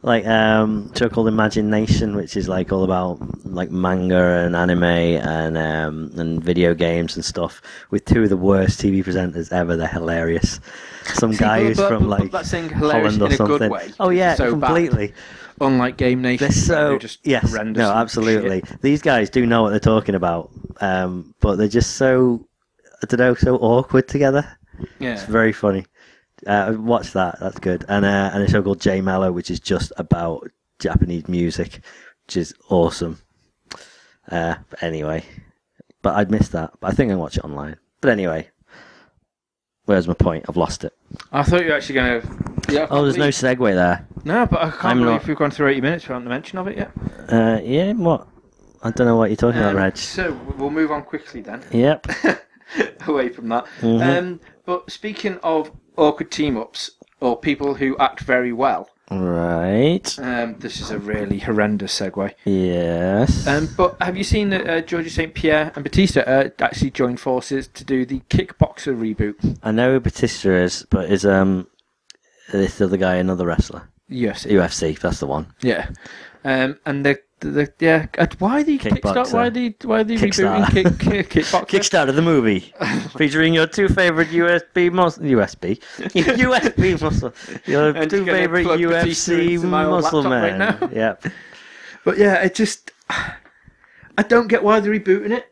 Like 0.04 0.28
um, 0.28 0.92
a 0.94 0.98
show 1.00 1.10
called 1.10 1.28
Imagination, 1.28 2.16
which 2.16 2.38
is 2.38 2.48
like 2.48 2.72
all 2.72 2.84
about 2.84 3.20
like 3.46 3.72
manga 3.72 4.46
and 4.46 4.56
anime 4.56 4.84
and 4.84 5.58
um, 5.58 6.12
and 6.18 6.44
video 6.44 6.74
games 6.76 7.16
and 7.16 7.26
stuff. 7.26 7.62
With 7.90 8.06
two 8.06 8.24
of 8.24 8.30
the 8.30 8.38
worst 8.38 8.80
TV 8.82 9.04
presenters 9.04 9.52
ever, 9.52 9.76
they're 9.76 9.88
hilarious. 9.88 10.60
Some 11.06 11.34
See, 11.34 11.40
guy 11.40 11.60
but- 11.60 11.66
who's 11.68 11.78
but- 11.78 11.88
from 11.90 12.10
but 12.10 12.20
like 12.22 12.32
that's 12.32 12.50
saying 12.50 12.70
hilarious 12.70 13.16
Holland 13.16 13.22
or 13.22 13.26
in 13.28 13.34
a 13.34 13.38
good 13.38 13.48
something. 13.48 13.72
way. 13.72 13.92
Oh 14.00 14.10
yeah, 14.10 14.36
So 14.36 14.56
bad. 14.56 15.14
Unlike 15.60 15.98
Game 15.98 16.22
Nation, 16.22 16.46
They're 16.46 16.52
so 16.52 16.98
just 17.00 17.26
yes, 17.26 17.50
horrendous 17.50 17.80
no, 17.80 17.92
absolutely. 17.92 18.62
shit. 18.68 18.82
These 18.82 19.02
guys 19.02 19.30
do 19.30 19.46
know 19.46 19.64
what 19.64 19.72
they're 19.72 19.80
talking 19.80 20.16
about, 20.16 20.52
um, 20.82 21.34
but 21.40 21.56
they're 21.56 21.68
just 21.68 21.96
so 21.96 22.48
I 23.02 23.06
don't 23.08 23.20
know, 23.20 23.36
so 23.36 23.58
awkward 23.58 24.08
together. 24.08 24.58
Yeah. 25.00 25.14
It's 25.14 25.24
very 25.24 25.54
funny. 25.54 25.86
Uh, 26.46 26.76
watch 26.78 27.14
that. 27.14 27.40
That's 27.40 27.60
good. 27.60 27.86
And 27.90 28.06
uh, 28.06 28.32
and 28.34 28.44
a 28.44 28.50
show 28.50 28.62
called 28.62 28.82
J 28.82 29.02
Mellow, 29.02 29.32
which 29.32 29.50
is 29.50 29.60
just 29.60 29.92
about 29.98 30.48
Japanese 30.80 31.28
music, 31.28 31.82
which 32.26 32.38
is 32.38 32.54
awesome. 32.70 33.20
Uh, 34.32 34.56
but 34.70 34.84
anyway, 34.84 35.24
but 36.02 36.16
I'd 36.16 36.32
miss 36.32 36.50
that. 36.50 36.72
But 36.80 36.92
I 36.92 36.94
think 36.94 37.10
I 37.10 37.14
can 37.14 37.20
watch 37.20 37.38
it 37.38 37.44
online. 37.44 37.78
But 38.02 38.12
anyway, 38.12 38.50
where's 39.88 40.08
my 40.08 40.14
point? 40.14 40.46
I've 40.48 40.58
lost 40.58 40.84
it. 40.84 40.94
I 41.32 41.42
thought 41.44 41.62
you 41.64 41.70
were 41.70 41.76
actually 41.76 41.96
going 41.96 42.22
to. 42.22 42.28
Yeah, 42.70 42.88
Oh, 42.92 43.04
there's 43.04 43.18
no 43.18 43.30
segue 43.30 43.74
there. 43.74 44.06
No, 44.26 44.46
but 44.46 44.60
I 44.62 44.70
can't 44.70 44.86
I'm 44.86 44.98
believe 45.00 45.14
not- 45.22 45.28
we've 45.28 45.38
gone 45.38 45.52
through 45.52 45.70
80 45.70 45.82
minutes 45.82 46.08
without 46.08 46.24
the 46.24 46.30
mention 46.30 46.60
of 46.60 46.68
it 46.68 46.78
yet. 46.78 46.92
Uh, 47.30 47.60
yeah, 47.64 47.94
what? 47.94 48.28
I 48.84 48.92
don't 48.92 49.08
know 49.08 49.16
what 49.16 49.30
you're 49.30 49.38
talking 49.38 49.60
about, 49.60 49.72
Um, 49.72 49.78
Reg. 49.78 49.98
So 49.98 50.38
we'll 50.58 50.70
move 50.70 50.92
on 50.92 51.04
quickly 51.04 51.42
then, 51.42 51.64
Yep. 51.72 52.08
away 53.08 53.30
from 53.30 53.48
that. 53.50 53.66
Mhm. 53.82 54.18
Um, 54.20 54.40
but 54.66 54.92
speaking 54.92 55.40
of 55.44 55.72
awkward 55.96 56.30
team 56.30 56.58
ups 56.58 56.92
or 57.22 57.40
people 57.40 57.74
who 57.76 57.98
act 57.98 58.20
very 58.20 58.52
well, 58.54 58.90
Right. 59.10 60.20
um, 60.20 60.56
this 60.60 60.82
is 60.82 60.92
a 60.92 61.00
really 61.00 61.40
horrendous 61.40 61.98
segue. 61.98 62.34
Yes. 62.44 63.48
Um, 63.48 63.70
but 63.78 63.96
have 64.02 64.18
you 64.18 64.24
seen 64.24 64.50
that 64.50 64.70
uh, 64.70 64.82
Georgia 64.82 65.10
St. 65.10 65.34
Pierre 65.34 65.72
and 65.76 65.84
Batista 65.84 66.22
uh, 66.22 66.50
actually 66.60 66.92
joined 66.92 67.20
forces 67.20 67.68
to 67.70 67.86
do 67.86 68.06
the 68.06 68.20
Kickboxer 68.30 68.96
reboot? 68.98 69.58
I 69.64 69.72
know 69.72 69.94
who 69.94 70.00
Batista 70.02 70.50
is, 70.50 70.86
but 70.90 71.10
is 71.10 71.26
um 71.26 71.68
this 72.52 72.82
other 72.82 72.98
guy 72.98 73.16
another 73.16 73.46
wrestler? 73.46 73.88
Yes. 74.10 74.46
UFC. 74.46 74.98
That's 75.00 75.20
the 75.20 75.28
one. 75.28 75.54
Yeah. 75.62 75.90
Um, 76.44 76.80
and 76.86 77.06
the, 77.06 77.20
the, 77.40 77.50
the 77.50 77.74
yeah, 77.80 78.08
uh, 78.18 78.26
why 78.40 78.64
the. 78.64 78.80
Kickstart? 78.80 79.34
Why 79.34 79.50
the 79.50 79.76
why 79.84 80.04
the 80.04 80.16
Kickstarter. 80.16 80.66
rebooting 80.66 81.30
kick? 81.30 81.46
Kickstarter 81.68 82.16
the 82.16 82.22
movie, 82.22 82.74
featuring 83.18 83.54
your 83.54 83.68
two 83.68 83.88
favorite 83.88 84.30
USB 84.30 84.92
muscle 84.92 85.24
USB 85.24 85.80
USB 86.00 87.02
muscle 87.02 87.34
your 87.66 87.90
And 87.96 88.10
two 88.10 88.26
favorite 88.26 88.66
UFC 88.66 89.54
into 89.56 89.68
my 89.68 89.86
old 89.86 90.04
muscle 90.04 90.24
men. 90.24 90.60
right 90.60 90.82
now? 90.82 90.90
Yep. 90.92 91.26
But 92.04 92.18
yeah, 92.18 92.44
it 92.44 92.56
just 92.56 92.92
I 93.10 94.24
don't 94.24 94.48
get 94.48 94.64
why 94.64 94.80
they're 94.80 94.92
rebooting 94.92 95.32
it. 95.32 95.46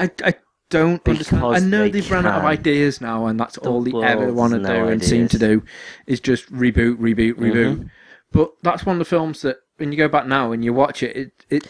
I, 0.00 0.10
I 0.24 0.34
don't 0.70 1.06
understand. 1.08 1.44
I 1.44 1.60
know 1.60 1.84
they 1.84 1.90
they've 1.90 2.10
run 2.10 2.26
out 2.26 2.40
of 2.40 2.44
ideas 2.44 3.00
now, 3.00 3.26
and 3.26 3.38
that's 3.38 3.58
all 3.58 3.80
they 3.82 3.92
ever 3.92 4.32
want 4.32 4.54
to 4.54 4.58
no 4.58 4.86
do 4.86 4.88
and 4.88 5.04
seem 5.04 5.28
to 5.28 5.38
do 5.38 5.62
is 6.06 6.20
just 6.20 6.52
reboot, 6.52 6.96
reboot, 6.96 7.34
reboot. 7.34 7.76
Mm-hmm. 7.76 7.86
But 8.32 8.52
that's 8.62 8.84
one 8.84 8.96
of 8.96 8.98
the 8.98 9.04
films 9.04 9.42
that 9.42 9.58
when 9.78 9.90
you 9.92 9.98
go 9.98 10.08
back 10.08 10.26
now 10.26 10.52
and 10.52 10.64
you 10.64 10.72
watch 10.72 11.02
it, 11.02 11.16
it, 11.16 11.32
it 11.50 11.68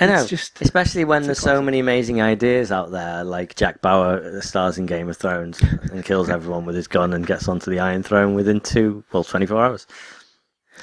I 0.00 0.06
know, 0.06 0.20
It's 0.20 0.28
just- 0.28 0.60
especially 0.60 1.04
when 1.04 1.22
there's 1.22 1.38
so 1.38 1.62
many 1.62 1.78
amazing 1.78 2.20
ideas 2.20 2.72
out 2.72 2.90
there, 2.90 3.22
like 3.22 3.54
Jack 3.54 3.80
Bauer 3.80 4.40
stars 4.40 4.76
in 4.76 4.86
Game 4.86 5.08
of 5.08 5.16
Thrones 5.16 5.60
and 5.92 6.04
kills 6.04 6.28
everyone 6.28 6.64
with 6.64 6.74
his 6.74 6.88
gun 6.88 7.12
and 7.12 7.24
gets 7.26 7.48
onto 7.48 7.70
the 7.70 7.78
Iron 7.78 8.02
Throne 8.02 8.34
within 8.34 8.60
two, 8.60 9.04
well, 9.12 9.22
24 9.24 9.64
hours. 9.64 9.86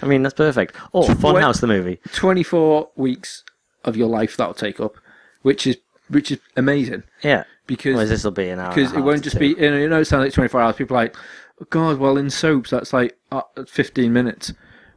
I 0.01 0.05
mean, 0.05 0.23
that's 0.23 0.33
perfect. 0.33 0.75
Or 0.93 1.05
Twen- 1.05 1.17
Funhouse, 1.17 1.59
the 1.61 1.67
movie. 1.67 1.99
24 2.13 2.89
weeks 2.95 3.43
of 3.83 3.95
your 3.97 4.07
life 4.07 4.37
that'll 4.37 4.53
take 4.53 4.79
up, 4.79 4.95
which 5.41 5.67
is 5.67 5.77
which 6.07 6.31
is 6.31 6.39
amazing 6.55 7.01
Yeah. 7.23 7.45
because 7.65 7.95
Whereas 7.95 8.09
this 8.09 8.23
will 8.23 8.31
be 8.31 8.49
an 8.49 8.59
hour. 8.59 8.69
because 8.73 8.93
it 8.93 8.99
won't 9.01 9.23
just 9.23 9.35
two. 9.37 9.39
be 9.39 9.47
you 9.61 9.71
know, 9.71 9.77
you 9.77 9.89
know 9.89 9.99
it 10.01 10.05
sounds 10.05 10.23
like 10.23 10.33
24 10.33 10.61
hours 10.61 10.75
people 10.75 10.95
are 10.95 11.01
like 11.05 11.15
oh 11.59 11.65
god 11.71 11.97
well 11.97 12.17
in 12.17 12.29
soaps 12.29 12.69
that's 12.69 12.93
like 12.93 13.17
uh, 13.31 13.41
15 13.67 14.13
minutes 14.13 14.53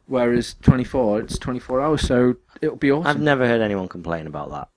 whereas 0.09 0.55
24 0.61 1.21
it's 1.21 1.37
24 1.37 1.81
hours 1.81 2.01
so 2.01 2.35
it'll 2.61 2.75
be 2.75 2.91
awesome 2.91 3.07
I've 3.07 3.21
never 3.21 3.47
heard 3.47 3.61
anyone 3.61 3.87
complain 3.87 4.27
about 4.27 4.49
that. 4.51 4.67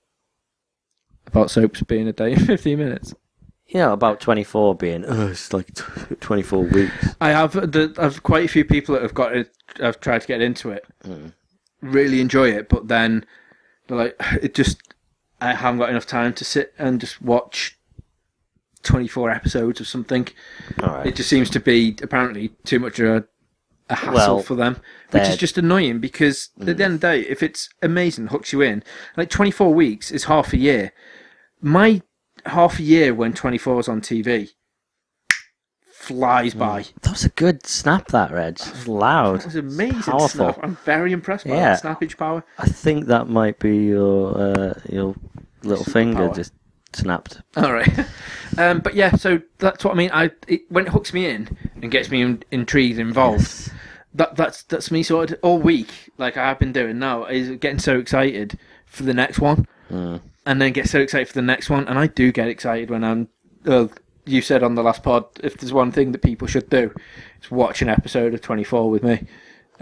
about 1.27 1.51
soaps 1.51 1.81
being 1.81 2.07
a 2.07 2.13
day 2.13 2.33
in 2.33 2.39
15 2.45 2.77
minutes 2.77 3.13
Yeah, 3.67 3.91
about 3.91 4.19
24 4.21 4.75
being, 4.75 5.03
oh, 5.07 5.27
it's 5.27 5.51
like 5.51 5.73
t- 5.73 6.15
24 6.19 6.63
weeks. 6.65 7.15
I 7.19 7.29
have 7.29 7.53
the, 7.53 7.93
I've 7.97 8.21
quite 8.23 8.45
a 8.45 8.47
few 8.47 8.63
people 8.63 8.93
that 8.93 9.01
have 9.01 9.13
got 9.13 9.35
it 9.35 9.51
have 9.79 9.99
tried 9.99 10.21
to 10.21 10.27
get 10.27 10.41
into 10.41 10.69
it 10.69 10.85
hmm. 11.03 11.27
really 11.81 12.21
enjoy 12.21 12.49
it 12.51 12.69
but 12.69 12.87
then 12.87 13.25
they're 13.87 13.97
like 13.97 14.15
it 14.41 14.53
just 14.53 14.93
I 15.41 15.55
haven't 15.55 15.79
got 15.79 15.89
enough 15.89 16.05
time 16.05 16.33
to 16.35 16.45
sit 16.45 16.73
and 16.77 17.01
just 17.01 17.21
watch 17.21 17.77
24 18.83 19.29
episodes 19.31 19.79
of 19.79 19.87
something 19.87 20.27
right. 20.81 21.07
It 21.07 21.15
just 21.15 21.29
seems 21.29 21.49
to 21.51 21.59
be 21.59 21.97
apparently 22.01 22.49
too 22.65 22.79
much 22.79 22.99
of 22.99 23.07
a, 23.09 23.25
a 23.89 23.95
hassle 23.95 24.13
Well, 24.13 24.39
for 24.41 24.55
them, 24.55 24.77
which 25.11 25.23
is 25.23 25.37
just 25.37 25.57
annoying 25.57 25.99
because 25.99 26.49
at 26.59 26.77
the 26.77 26.83
end 26.83 26.95
of 26.95 27.01
the 27.01 27.07
day, 27.07 27.19
if 27.21 27.43
it's 27.43 27.69
amazing, 27.81 28.27
hooks 28.27 28.53
you 28.53 28.61
in, 28.61 28.83
like 29.17 29.29
24 29.29 29.73
weeks 29.73 30.11
is 30.11 30.25
half 30.25 30.53
a 30.53 30.57
year. 30.57 30.93
My 31.61 32.01
half 32.45 32.79
a 32.79 32.83
year 32.83 33.13
when 33.13 33.33
24 33.33 33.79
is 33.81 33.87
on 33.87 34.01
TV 34.01 34.49
flies 35.91 36.53
by. 36.53 36.85
That 37.01 37.11
was 37.11 37.23
a 37.23 37.29
good 37.29 37.65
snap, 37.65 38.07
that, 38.07 38.31
Reg. 38.31 38.59
It 38.59 38.71
was 38.71 38.87
loud. 38.87 39.39
That 39.41 39.45
was 39.45 39.55
amazing. 39.55 40.01
Powerful. 40.01 40.27
Snap. 40.29 40.59
I'm 40.61 40.75
very 40.83 41.13
impressed 41.13 41.47
by 41.47 41.55
Yeah. 41.55 41.75
that 41.75 41.83
snappage 41.83 42.17
power. 42.17 42.43
I 42.59 42.65
think 42.65 43.05
that 43.07 43.29
might 43.29 43.59
be 43.59 43.85
your 43.85 44.37
uh, 44.37 44.73
your 44.89 45.15
little 45.63 45.85
finger 45.85 46.27
Superpower. 46.29 46.35
just 46.35 46.53
snapped. 46.95 47.41
All 47.55 47.71
right. 47.73 47.89
um, 48.57 48.79
but 48.79 48.93
yeah, 48.95 49.15
so 49.15 49.41
that's 49.59 49.83
what 49.83 49.93
I 49.93 49.97
mean. 49.97 50.09
I 50.13 50.31
it, 50.47 50.61
when 50.69 50.85
it 50.85 50.91
hooks 50.91 51.13
me 51.13 51.25
in 51.27 51.55
and 51.81 51.91
gets 51.91 52.09
me 52.09 52.21
in, 52.21 52.43
intrigued, 52.51 52.99
involved. 52.99 53.71
that 54.15 54.35
that's 54.35 54.63
that's 54.63 54.91
me 54.91 55.03
sorted 55.03 55.39
all 55.41 55.59
week. 55.59 55.89
Like 56.17 56.37
I 56.37 56.47
have 56.47 56.59
been 56.59 56.71
doing 56.73 56.99
now 56.99 57.25
is 57.25 57.49
getting 57.57 57.79
so 57.79 57.97
excited 57.99 58.57
for 58.85 59.03
the 59.03 59.13
next 59.13 59.39
one, 59.39 59.67
Mm. 59.91 60.21
and 60.45 60.61
then 60.61 60.71
get 60.71 60.87
so 60.89 60.99
excited 60.99 61.27
for 61.27 61.33
the 61.33 61.41
next 61.41 61.69
one. 61.69 61.87
And 61.87 61.97
I 61.99 62.07
do 62.07 62.31
get 62.31 62.47
excited 62.47 62.89
when 62.89 63.03
I'm. 63.03 63.27
Uh, 63.65 63.87
you 64.25 64.41
said 64.41 64.63
on 64.63 64.75
the 64.75 64.83
last 64.83 65.03
pod, 65.03 65.25
if 65.43 65.57
there's 65.57 65.73
one 65.73 65.91
thing 65.91 66.13
that 66.13 66.21
people 66.21 66.47
should 66.47 66.69
do, 66.69 66.93
it's 67.37 67.51
watch 67.51 67.81
an 67.81 67.89
episode 67.89 68.33
of 68.33 68.39
24 68.39 68.89
with 68.89 69.03
me, 69.03 69.27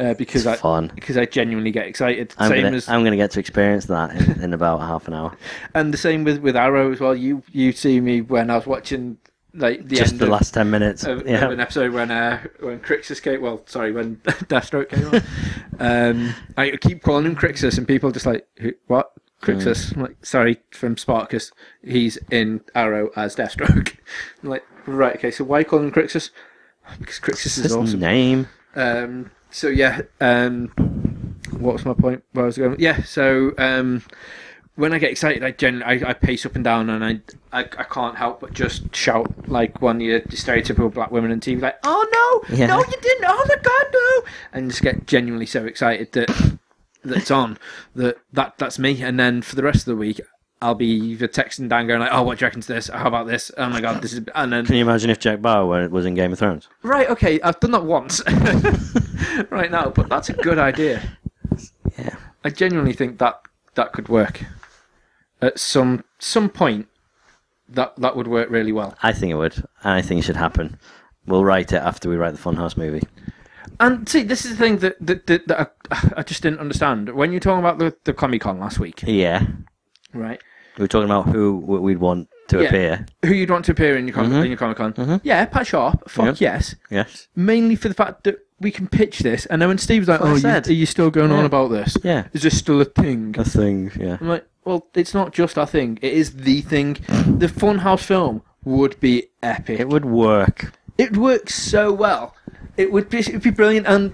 uh, 0.02 0.14
because 0.16 0.46
It's 0.46 0.60
I 0.60 0.62
fun. 0.62 0.92
because 0.96 1.18
I 1.18 1.26
genuinely 1.26 1.72
get 1.72 1.86
excited. 1.88 2.34
I'm 2.38 2.50
same 2.50 2.64
gonna, 2.64 2.78
as 2.78 2.90
I'm 2.90 3.04
gonna 3.04 3.16
get 3.18 3.32
to 3.32 3.40
experience 3.40 3.86
that 3.86 4.16
in, 4.16 4.44
in 4.44 4.54
about 4.54 4.80
half 4.82 5.08
an 5.08 5.14
hour. 5.14 5.38
and 5.76 5.94
the 5.94 5.98
same 5.98 6.24
with 6.24 6.40
with 6.40 6.56
Arrow 6.56 6.92
as 6.92 7.00
well. 7.00 7.16
You 7.16 7.44
you 7.52 7.72
see 7.72 8.02
me 8.02 8.22
when 8.22 8.50
I 8.50 8.56
was 8.56 8.66
watching 8.66 9.18
like 9.54 9.88
the 9.88 9.98
Just 9.98 10.14
end 10.14 10.22
the 10.22 10.26
of, 10.26 10.32
last 10.32 10.54
ten 10.54 10.70
minutes. 10.72 11.04
of, 11.04 11.28
yeah. 11.28 11.46
of 11.46 11.52
an 11.52 11.60
episode 11.60 11.92
when 11.94 12.10
uh, 12.10 12.42
when 12.62 12.80
Crixus 12.80 13.22
came. 13.22 13.42
Well, 13.42 13.62
sorry, 13.66 13.92
when 13.92 14.16
Deathstroke 14.26 14.90
came 14.90 15.08
on. 15.08 15.22
um, 15.80 16.34
I 16.58 16.72
keep 16.78 17.04
calling 17.04 17.26
him 17.26 17.36
Crixus, 17.36 17.78
and 17.78 17.88
people 17.88 18.10
are 18.10 18.14
just 18.14 18.26
like, 18.26 18.48
Who, 18.60 18.72
"What 18.88 19.12
Crixus?" 19.42 19.96
I'm 19.96 20.04
like, 20.04 20.26
"Sorry, 20.26 20.58
from 20.72 20.98
Spartacus. 20.98 21.52
He's 21.84 22.18
in 22.32 22.62
Arrow 22.76 23.10
as 23.16 23.36
Deathstroke." 23.36 23.98
I'm 24.42 24.50
like, 24.50 24.64
"Right, 24.86 25.16
okay. 25.18 25.32
So 25.32 25.44
why 25.44 25.64
call 25.64 25.80
him 25.80 25.92
Crixus?" 25.92 26.32
Because 27.00 27.20
Crixus 27.20 27.46
is 27.46 27.56
His 27.58 27.76
awesome. 27.76 28.00
name. 28.00 28.48
Um, 28.76 29.32
so 29.52 29.68
yeah, 29.68 30.02
um, 30.20 30.68
what 31.52 31.74
was 31.74 31.86
my 31.86 31.94
point? 31.94 32.24
Where 32.34 32.46
I 32.46 32.48
was 32.48 32.58
going? 32.58 32.76
Yeah, 32.80 33.04
so 33.04 33.54
um, 33.58 34.04
when 34.76 34.94
I 34.94 34.98
get 35.00 35.12
excited, 35.12 35.44
I 35.44 35.52
generally 35.52 36.04
I, 36.04 36.10
I 36.10 36.14
pace 36.14 36.46
up 36.46 36.56
and 36.56 36.64
down, 36.64 36.90
and 36.90 37.04
I, 37.04 37.20
I 37.52 37.62
I 37.64 37.84
can't 37.84 38.18
help 38.18 38.40
but 38.42 38.54
just 38.54 38.96
shout 38.96 39.48
like 39.48 39.82
one 39.82 39.98
of 39.98 40.02
your 40.02 40.22
stereotypical 40.22 40.94
black 40.94 41.12
women 41.12 41.32
on 41.32 41.40
TV, 41.40 41.62
like, 41.62 41.78
"Oh 41.84 42.42
no, 42.50 42.56
Yeah. 42.58 42.68
no, 42.68 42.80
you 42.80 42.98
didn't! 43.02 43.26
Oh 43.28 43.46
my 43.48 43.56
god, 43.56 43.86
no!" 43.94 44.32
And 44.54 44.70
just 44.70 44.82
get 44.82 45.06
genuinely 45.08 45.46
so 45.46 45.66
excited 45.66 46.12
that 46.14 46.28
that 47.04 47.18
it's 47.18 47.32
on 47.32 47.58
that 47.96 48.18
that 48.34 48.58
that's 48.58 48.80
me. 48.80 49.02
And 49.04 49.20
then 49.20 49.42
for 49.42 49.56
the 49.56 49.64
rest 49.64 49.80
of 49.80 49.86
the 49.86 49.96
week. 49.96 50.22
I'll 50.62 50.76
be 50.76 50.86
either 50.88 51.28
texting 51.28 51.70
Dan 51.70 51.88
going 51.88 52.00
like, 52.02 52.10
"Oh, 52.14 52.22
what 52.24 52.38
do 52.38 52.44
you 52.44 52.48
reckon 52.48 52.62
to 52.62 52.68
this? 52.68 52.88
How 52.88 53.08
about 53.08 53.28
this? 53.28 53.52
Oh 53.58 53.70
my 53.70 53.82
god, 53.82 54.02
this 54.02 54.14
is..." 54.14 54.22
And 54.36 54.54
then 54.54 54.66
Can 54.66 54.76
you 54.76 54.82
imagine 54.84 55.10
if 55.10 55.20
Jack 55.20 55.42
Bauer 55.42 55.90
was 55.90 56.06
in 56.06 56.14
Game 56.16 56.32
of 56.34 56.40
Thrones? 56.40 56.68
Right, 56.84 57.10
okay, 57.10 57.42
I've 57.42 57.60
done 57.60 57.72
that 57.72 57.84
once 57.86 58.22
right 59.50 59.72
now, 59.72 59.90
but 59.90 60.10
that's 60.10 60.30
a 60.30 60.34
good 60.34 60.60
idea. 60.60 61.02
Yeah. 61.98 62.16
I 62.44 62.50
genuinely 62.50 62.94
think 62.94 63.18
that 63.20 63.42
that 63.76 63.92
could 63.94 64.10
work. 64.10 64.44
At 65.42 65.58
some 65.60 66.04
some 66.20 66.50
point 66.50 66.88
that 67.68 67.96
that 67.98 68.16
would 68.16 68.28
work 68.28 68.50
really 68.50 68.72
well. 68.72 68.96
I 69.02 69.14
think 69.14 69.32
it 69.32 69.36
would. 69.36 69.64
I 69.84 70.02
think 70.02 70.20
it 70.20 70.26
should 70.26 70.36
happen. 70.36 70.78
We'll 71.26 71.46
write 71.46 71.72
it 71.72 71.78
after 71.82 72.10
we 72.10 72.16
write 72.18 72.34
the 72.36 72.40
Funhouse 72.40 72.78
movie. 72.78 73.02
And 73.80 74.08
see, 74.08 74.22
this 74.24 74.46
is 74.46 74.52
the 74.52 74.58
thing 74.58 74.78
that 74.80 74.96
that, 75.02 75.26
that, 75.28 75.48
that 75.48 75.74
I, 75.90 76.12
I 76.18 76.24
just 76.24 76.44
didn't 76.44 76.60
understand. 76.60 77.10
When 77.16 77.32
you 77.32 77.38
were 77.38 77.40
talking 77.42 77.60
about 77.60 77.80
the, 77.80 77.96
the 78.04 78.14
Comic 78.14 78.42
Con 78.42 78.60
last 78.60 78.78
week, 78.80 79.04
Yeah. 79.08 79.46
right? 80.14 80.40
We 80.82 80.86
were 80.86 80.88
talking 80.88 81.06
about 81.12 81.28
who 81.28 81.58
we'd 81.58 82.00
want 82.00 82.28
to 82.48 82.60
Yeah. 82.64 82.68
appear. 82.70 83.06
Who 83.24 83.36
you'd 83.36 83.52
want 83.52 83.66
to 83.66 83.72
appear 83.72 83.96
in 83.98 84.08
your, 84.08 84.16
com- 84.16 84.32
Mhm. 84.32 84.42
in 84.46 84.48
your 84.48 84.58
Comic 84.58 84.78
Con? 84.78 84.94
Mhm. 84.94 85.22
Yeah, 85.24 85.46
Pat 85.46 85.68
Sharp. 85.68 86.10
Fuck 86.10 86.42
Yeah. 86.42 86.54
yes. 86.56 86.74
Yes. 86.90 87.28
Mainly 87.36 87.76
for 87.76 87.88
the 87.88 87.94
fact 87.94 88.24
that 88.24 88.40
we 88.60 88.72
can 88.72 88.88
pitch 88.88 89.20
this, 89.20 89.46
and 89.46 89.62
then 89.62 89.70
when 89.70 89.78
Steve's 89.78 90.08
like, 90.08 90.22
That's 90.22 90.42
what 90.42 90.46
I 90.46 90.50
"Oh, 90.50 90.56
you, 90.56 90.62
are 90.72 90.80
you 90.80 90.86
still 90.88 91.12
going 91.12 91.32
on 91.32 91.46
about 91.46 91.68
this? 91.70 91.98
Yeah. 92.04 92.24
Is 92.34 92.42
this 92.42 92.58
still 92.58 92.82
a 92.82 92.86
thing?" 92.86 93.36
A 93.38 93.44
thing. 93.44 93.92
Yeah. 93.96 94.18
I'm 94.20 94.28
like, 94.28 94.46
well, 94.66 94.88
it's 94.96 95.14
not 95.14 95.34
just 95.34 95.56
our 95.60 95.68
thing. 95.68 96.00
It 96.02 96.14
is 96.14 96.32
the 96.32 96.62
thing. 96.62 96.98
The 97.38 97.46
Funhouse 97.48 98.00
film 98.04 98.42
would 98.66 99.00
be 99.00 99.28
epic. 99.44 99.80
It 99.80 99.88
would 99.90 100.06
work. 100.06 100.74
It 100.98 101.16
works 101.16 101.54
so 101.54 101.94
well. 101.94 102.34
It 102.76 102.92
would 102.92 103.08
be, 103.08 103.20
it'd 103.20 103.44
be 103.44 103.52
brilliant, 103.52 103.86
and 103.86 104.14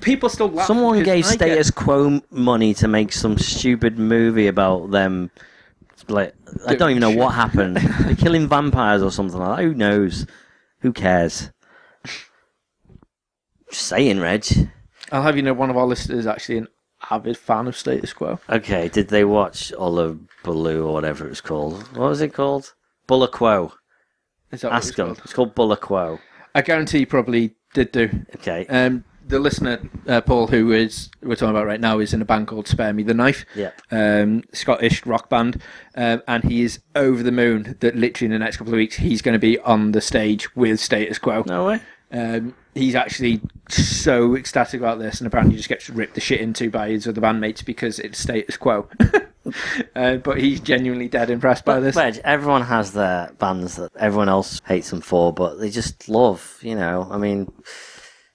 people 0.00 0.28
still 0.28 0.48
laugh. 0.48 0.68
Someone 0.68 1.02
gave 1.02 1.24
I 1.26 1.30
get- 1.30 1.38
Status 1.48 1.70
Quo 1.72 2.20
money 2.30 2.72
to 2.74 2.86
make 2.86 3.10
some 3.12 3.36
stupid 3.36 3.98
movie 3.98 4.46
about 4.46 4.92
them. 4.92 5.30
Like, 6.08 6.34
I 6.66 6.74
don't 6.74 6.90
even 6.90 7.00
know 7.00 7.10
what 7.10 7.30
happened. 7.34 7.76
They're 8.00 8.16
killing 8.16 8.48
vampires 8.48 9.02
or 9.02 9.10
something 9.10 9.38
like 9.38 9.58
that. 9.58 9.62
Who 9.64 9.74
knows? 9.74 10.26
Who 10.80 10.92
cares? 10.92 11.50
Just 13.70 13.86
saying, 13.86 14.20
Reg. 14.20 14.44
I'll 15.12 15.22
have 15.22 15.36
you 15.36 15.42
know, 15.42 15.54
one 15.54 15.70
of 15.70 15.76
our 15.76 15.86
listeners 15.86 16.20
is 16.20 16.26
actually 16.26 16.58
an 16.58 16.68
avid 17.10 17.36
fan 17.36 17.66
of 17.66 17.76
Status 17.76 18.12
Quo. 18.12 18.38
Okay, 18.48 18.88
did 18.88 19.08
they 19.08 19.24
watch 19.24 19.72
Baloo 19.72 20.86
or 20.86 20.92
whatever 20.92 21.26
it 21.26 21.30
was 21.30 21.40
called? 21.40 21.82
What 21.96 22.08
was 22.08 22.20
it 22.20 22.32
called? 22.32 22.74
Bula 23.06 23.28
Quo. 23.28 23.72
Is 24.50 24.62
that 24.62 24.72
Ask 24.72 24.94
them. 24.94 25.08
called? 25.08 25.20
It's 25.24 25.32
called 25.32 25.54
Bula 25.54 25.76
Quo. 25.76 26.18
I 26.54 26.62
guarantee 26.62 27.00
you 27.00 27.06
probably 27.06 27.54
did 27.74 27.92
do. 27.92 28.08
Okay. 28.36 28.66
Um, 28.68 29.04
the 29.26 29.38
listener, 29.38 29.80
uh, 30.06 30.20
Paul, 30.20 30.48
who 30.48 30.72
is 30.72 31.10
we're 31.22 31.36
talking 31.36 31.50
about 31.50 31.66
right 31.66 31.80
now, 31.80 31.98
is 31.98 32.12
in 32.12 32.22
a 32.22 32.24
band 32.24 32.46
called 32.46 32.68
Spare 32.68 32.92
Me 32.92 33.02
the 33.02 33.14
Knife. 33.14 33.44
Yep. 33.54 33.80
um, 33.90 34.44
Scottish 34.52 35.04
rock 35.06 35.28
band, 35.28 35.62
um, 35.96 36.22
and 36.28 36.44
he 36.44 36.62
is 36.62 36.80
over 36.94 37.22
the 37.22 37.32
moon 37.32 37.76
that 37.80 37.96
literally 37.96 38.26
in 38.26 38.32
the 38.32 38.44
next 38.44 38.58
couple 38.58 38.72
of 38.72 38.76
weeks 38.76 38.96
he's 38.96 39.22
going 39.22 39.34
to 39.34 39.38
be 39.38 39.58
on 39.60 39.92
the 39.92 40.00
stage 40.00 40.54
with 40.54 40.80
Status 40.80 41.18
Quo. 41.18 41.44
No 41.46 41.66
way. 41.66 41.80
Um, 42.12 42.54
he's 42.74 42.94
actually 42.94 43.40
so 43.68 44.36
ecstatic 44.36 44.80
about 44.80 44.98
this, 44.98 45.20
and 45.20 45.26
apparently 45.26 45.56
just 45.56 45.68
gets 45.68 45.88
ripped 45.90 46.14
the 46.14 46.20
shit 46.20 46.40
into 46.40 46.70
by 46.70 46.90
his 46.90 47.08
other 47.08 47.20
bandmates 47.20 47.64
because 47.64 47.98
it's 47.98 48.18
Status 48.18 48.56
Quo. 48.56 48.88
uh, 49.96 50.16
but 50.16 50.38
he's 50.38 50.60
genuinely 50.60 51.08
dead 51.08 51.30
impressed 51.30 51.64
by 51.64 51.80
this. 51.80 51.96
Reg, 51.96 52.20
everyone 52.24 52.62
has 52.62 52.92
their 52.92 53.32
bands 53.38 53.76
that 53.76 53.90
everyone 53.98 54.28
else 54.28 54.60
hates 54.66 54.90
them 54.90 55.00
for, 55.00 55.32
but 55.32 55.56
they 55.56 55.70
just 55.70 56.08
love, 56.08 56.58
you 56.62 56.74
know. 56.74 57.08
I 57.10 57.18
mean, 57.18 57.52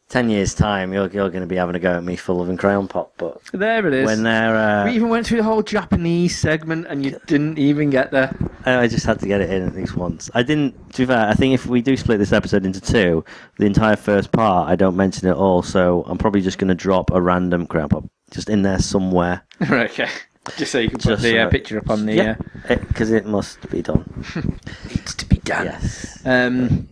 10 0.09 0.29
years' 0.31 0.55
time, 0.55 0.91
you're, 0.91 1.07
you're 1.09 1.29
going 1.29 1.41
to 1.41 1.47
be 1.47 1.55
having 1.55 1.75
a 1.75 1.79
go 1.79 1.95
at 1.97 2.03
me 2.03 2.15
for 2.15 2.33
loving 2.33 2.57
Crayon 2.57 2.87
Pop, 2.87 3.13
but 3.17 3.39
There 3.53 3.85
it 3.87 3.93
is. 3.93 4.05
when 4.07 4.23
they're. 4.23 4.55
Uh, 4.55 4.85
we 4.85 4.91
even 4.93 5.09
went 5.09 5.27
through 5.27 5.37
the 5.37 5.43
whole 5.43 5.61
Japanese 5.61 6.37
segment, 6.37 6.87
and 6.87 7.05
you 7.05 7.19
didn't 7.27 7.59
even 7.59 7.91
get 7.91 8.09
there. 8.09 8.35
I 8.65 8.87
just 8.87 9.05
had 9.05 9.19
to 9.19 9.27
get 9.27 9.39
it 9.39 9.51
in 9.51 9.67
at 9.67 9.75
least 9.75 9.95
once. 9.95 10.29
I 10.33 10.41
didn't. 10.41 10.93
To 10.93 11.03
be 11.03 11.05
fair, 11.05 11.27
I 11.27 11.33
think 11.35 11.53
if 11.53 11.67
we 11.67 11.81
do 11.83 11.95
split 11.95 12.17
this 12.17 12.33
episode 12.33 12.65
into 12.65 12.81
two, 12.81 13.23
the 13.57 13.65
entire 13.67 13.95
first 13.95 14.31
part 14.31 14.67
I 14.67 14.75
don't 14.75 14.95
mention 14.97 15.27
it 15.29 15.35
all. 15.35 15.61
So 15.61 16.03
I'm 16.07 16.17
probably 16.17 16.41
just 16.41 16.57
going 16.57 16.69
to 16.69 16.75
drop 16.75 17.11
a 17.11 17.21
random 17.21 17.67
crap 17.67 17.91
pop 17.91 18.03
just 18.31 18.49
in 18.49 18.63
there 18.63 18.79
somewhere. 18.79 19.43
right, 19.69 19.89
okay. 19.91 20.09
Just 20.57 20.71
so 20.71 20.79
you 20.79 20.89
can 20.89 20.97
put 20.97 21.09
Just 21.09 21.21
the 21.23 21.37
uh, 21.39 21.49
picture 21.49 21.77
up 21.77 21.89
on 21.91 22.07
the. 22.07 22.15
Yeah, 22.15 22.35
Uh, 22.67 22.75
because 22.75 23.11
it 23.11 23.27
must 23.27 23.69
be 23.69 23.83
done. 23.83 24.03
needs 24.89 25.13
to 25.13 25.25
be 25.27 25.37
done. 25.37 25.65
Yes. 25.67 26.19
Um, 26.25 26.89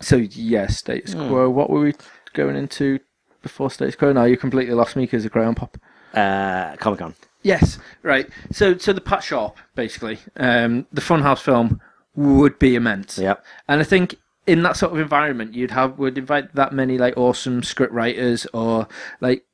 so 0.00 0.16
yes, 0.16 0.78
status 0.78 1.12
Hmm. 1.12 1.28
quo. 1.28 1.50
What 1.50 1.68
were 1.70 1.80
we 1.80 1.92
going 2.28 2.56
into 2.56 3.00
before 3.42 3.70
status 3.70 3.96
quo? 3.96 4.12
No, 4.12 4.24
you 4.24 4.36
completely 4.36 4.74
lost 4.74 4.96
me 4.96 5.04
because 5.04 5.24
of 5.24 5.32
Crayon 5.32 5.54
Pop. 5.54 5.78
Uh, 6.14 6.76
Comic 6.76 7.00
Con. 7.00 7.14
Yes, 7.42 7.78
right. 8.02 8.28
So, 8.50 8.76
so 8.78 8.92
the 8.92 9.00
Pat 9.00 9.22
Sharp, 9.22 9.56
basically, 9.74 10.18
um, 10.36 10.86
the 10.92 11.00
Funhouse 11.00 11.40
film 11.40 11.80
would 12.14 12.58
be 12.58 12.74
immense. 12.74 13.18
Yep. 13.18 13.44
And 13.68 13.80
I 13.80 13.84
think 13.84 14.16
in 14.46 14.62
that 14.62 14.76
sort 14.76 14.92
of 14.92 14.98
environment, 14.98 15.54
you'd 15.54 15.70
have 15.70 15.98
would 15.98 16.18
invite 16.18 16.54
that 16.54 16.72
many 16.72 16.98
like 16.98 17.16
awesome 17.16 17.62
script 17.62 17.92
writers 17.92 18.46
or 18.52 18.88
like 19.20 19.44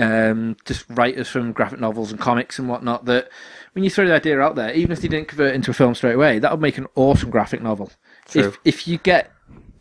um, 0.00 0.56
just 0.64 0.84
writers 0.90 1.28
from 1.28 1.52
graphic 1.52 1.80
novels 1.80 2.12
and 2.12 2.20
comics 2.20 2.58
and 2.58 2.68
whatnot. 2.68 3.06
That 3.06 3.28
when 3.72 3.82
you 3.82 3.90
throw 3.90 4.06
the 4.06 4.14
idea 4.14 4.40
out 4.40 4.54
there, 4.54 4.72
even 4.72 4.92
if 4.92 5.00
they 5.00 5.08
didn't 5.08 5.28
convert 5.28 5.52
it 5.52 5.54
into 5.56 5.70
a 5.70 5.74
film 5.74 5.94
straight 5.94 6.14
away, 6.14 6.38
that 6.38 6.50
would 6.50 6.60
make 6.60 6.78
an 6.78 6.86
awesome 6.94 7.30
graphic 7.30 7.62
novel. 7.62 7.90
True. 8.26 8.48
If 8.48 8.58
if 8.64 8.88
you 8.88 8.98
get 8.98 9.31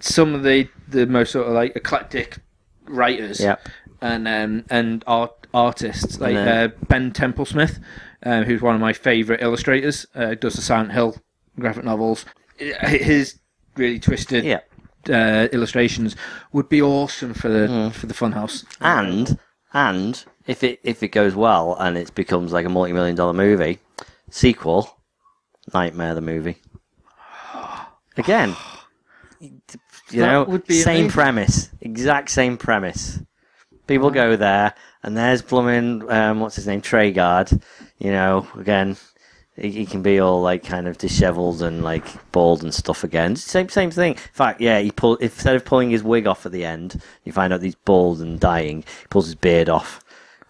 some 0.02 0.34
of 0.36 0.44
the 0.44 0.68
the 0.88 1.06
most 1.06 1.32
sort 1.32 1.48
of 1.48 1.54
like 1.54 1.76
eclectic 1.76 2.38
writers 2.86 3.40
Yep. 3.40 3.68
and 4.02 4.28
um, 4.28 4.66
and 4.70 5.04
art 5.08 5.32
artists 5.54 6.20
like 6.20 6.36
uh, 6.36 6.70
Ben 6.88 7.12
Templesmith, 7.12 7.80
uh, 8.26 8.44
who's 8.44 8.62
one 8.62 8.76
of 8.76 8.82
my 8.82 8.94
favourite 8.94 9.42
illustrators, 9.42 10.06
uh, 10.16 10.36
does 10.36 10.54
the 10.56 10.62
Silent 10.62 10.92
Hill 10.94 11.16
graphic 11.60 11.84
novels. 11.84 12.26
His 12.58 13.40
really 13.76 14.00
twisted 14.00 14.44
Yeah. 14.46 14.60
uh, 15.10 15.48
illustrations 15.52 16.16
would 16.54 16.70
be 16.70 16.82
awesome 16.82 17.34
for 17.34 17.50
the 17.50 17.68
Mm. 17.68 17.92
for 17.94 18.06
the 18.08 18.14
Funhouse. 18.14 18.66
And 18.80 19.38
and 19.74 20.24
if 20.48 20.64
it 20.64 20.80
if 20.84 21.02
it 21.04 21.10
goes 21.10 21.36
well 21.36 21.76
and 21.80 21.98
it 21.98 22.14
becomes 22.16 22.52
like 22.54 22.66
a 22.66 22.70
multi 22.70 22.94
million 22.94 23.16
dollar 23.16 23.34
movie, 23.34 23.80
sequel, 24.30 24.98
Knightmare 25.74 26.16
the 26.16 26.22
movie. 26.22 26.58
Again, 28.18 28.56
That 30.20 30.32
know, 30.32 30.44
would 30.44 30.66
be 30.66 30.76
same 30.82 31.06
amazing. 31.06 31.10
premise, 31.12 31.70
exact 31.82 32.32
same 32.32 32.58
premise. 32.58 33.20
People 33.88 34.12
go 34.12 34.36
there, 34.36 34.74
and 35.04 35.18
there's 35.18 35.42
blooming 35.42 36.10
um, 36.10 36.40
what's 36.40 36.56
his 36.56 36.68
name, 36.68 36.82
Treguard. 36.82 37.62
You 37.98 38.12
know, 38.12 38.48
again, 38.58 38.98
he, 39.56 39.72
he 39.72 39.86
can 39.86 40.02
be 40.02 40.20
all 40.20 40.42
like 40.42 40.64
kind 40.64 40.88
of 40.88 40.98
dishevelled 40.98 41.62
and 41.62 41.84
like 41.84 42.32
bald 42.32 42.64
and 42.64 42.74
stuff 42.74 43.04
again. 43.04 43.36
Same 43.36 43.70
same 43.70 43.92
thing. 43.92 44.14
In 44.14 44.20
fact, 44.34 44.62
yeah, 44.62 44.80
he 44.80 44.92
pull 44.92 45.16
instead 45.18 45.56
of 45.56 45.66
pulling 45.66 45.92
his 45.92 46.04
wig 46.04 46.28
off 46.28 46.46
at 46.46 46.52
the 46.52 46.66
end, 46.66 47.02
you 47.24 47.32
find 47.32 47.54
out 47.54 47.62
he's 47.62 47.76
bald 47.76 48.22
and 48.22 48.40
dying. 48.40 48.84
He 49.02 49.08
pulls 49.10 49.26
his 49.26 49.36
beard 49.36 49.70
off. 49.70 50.01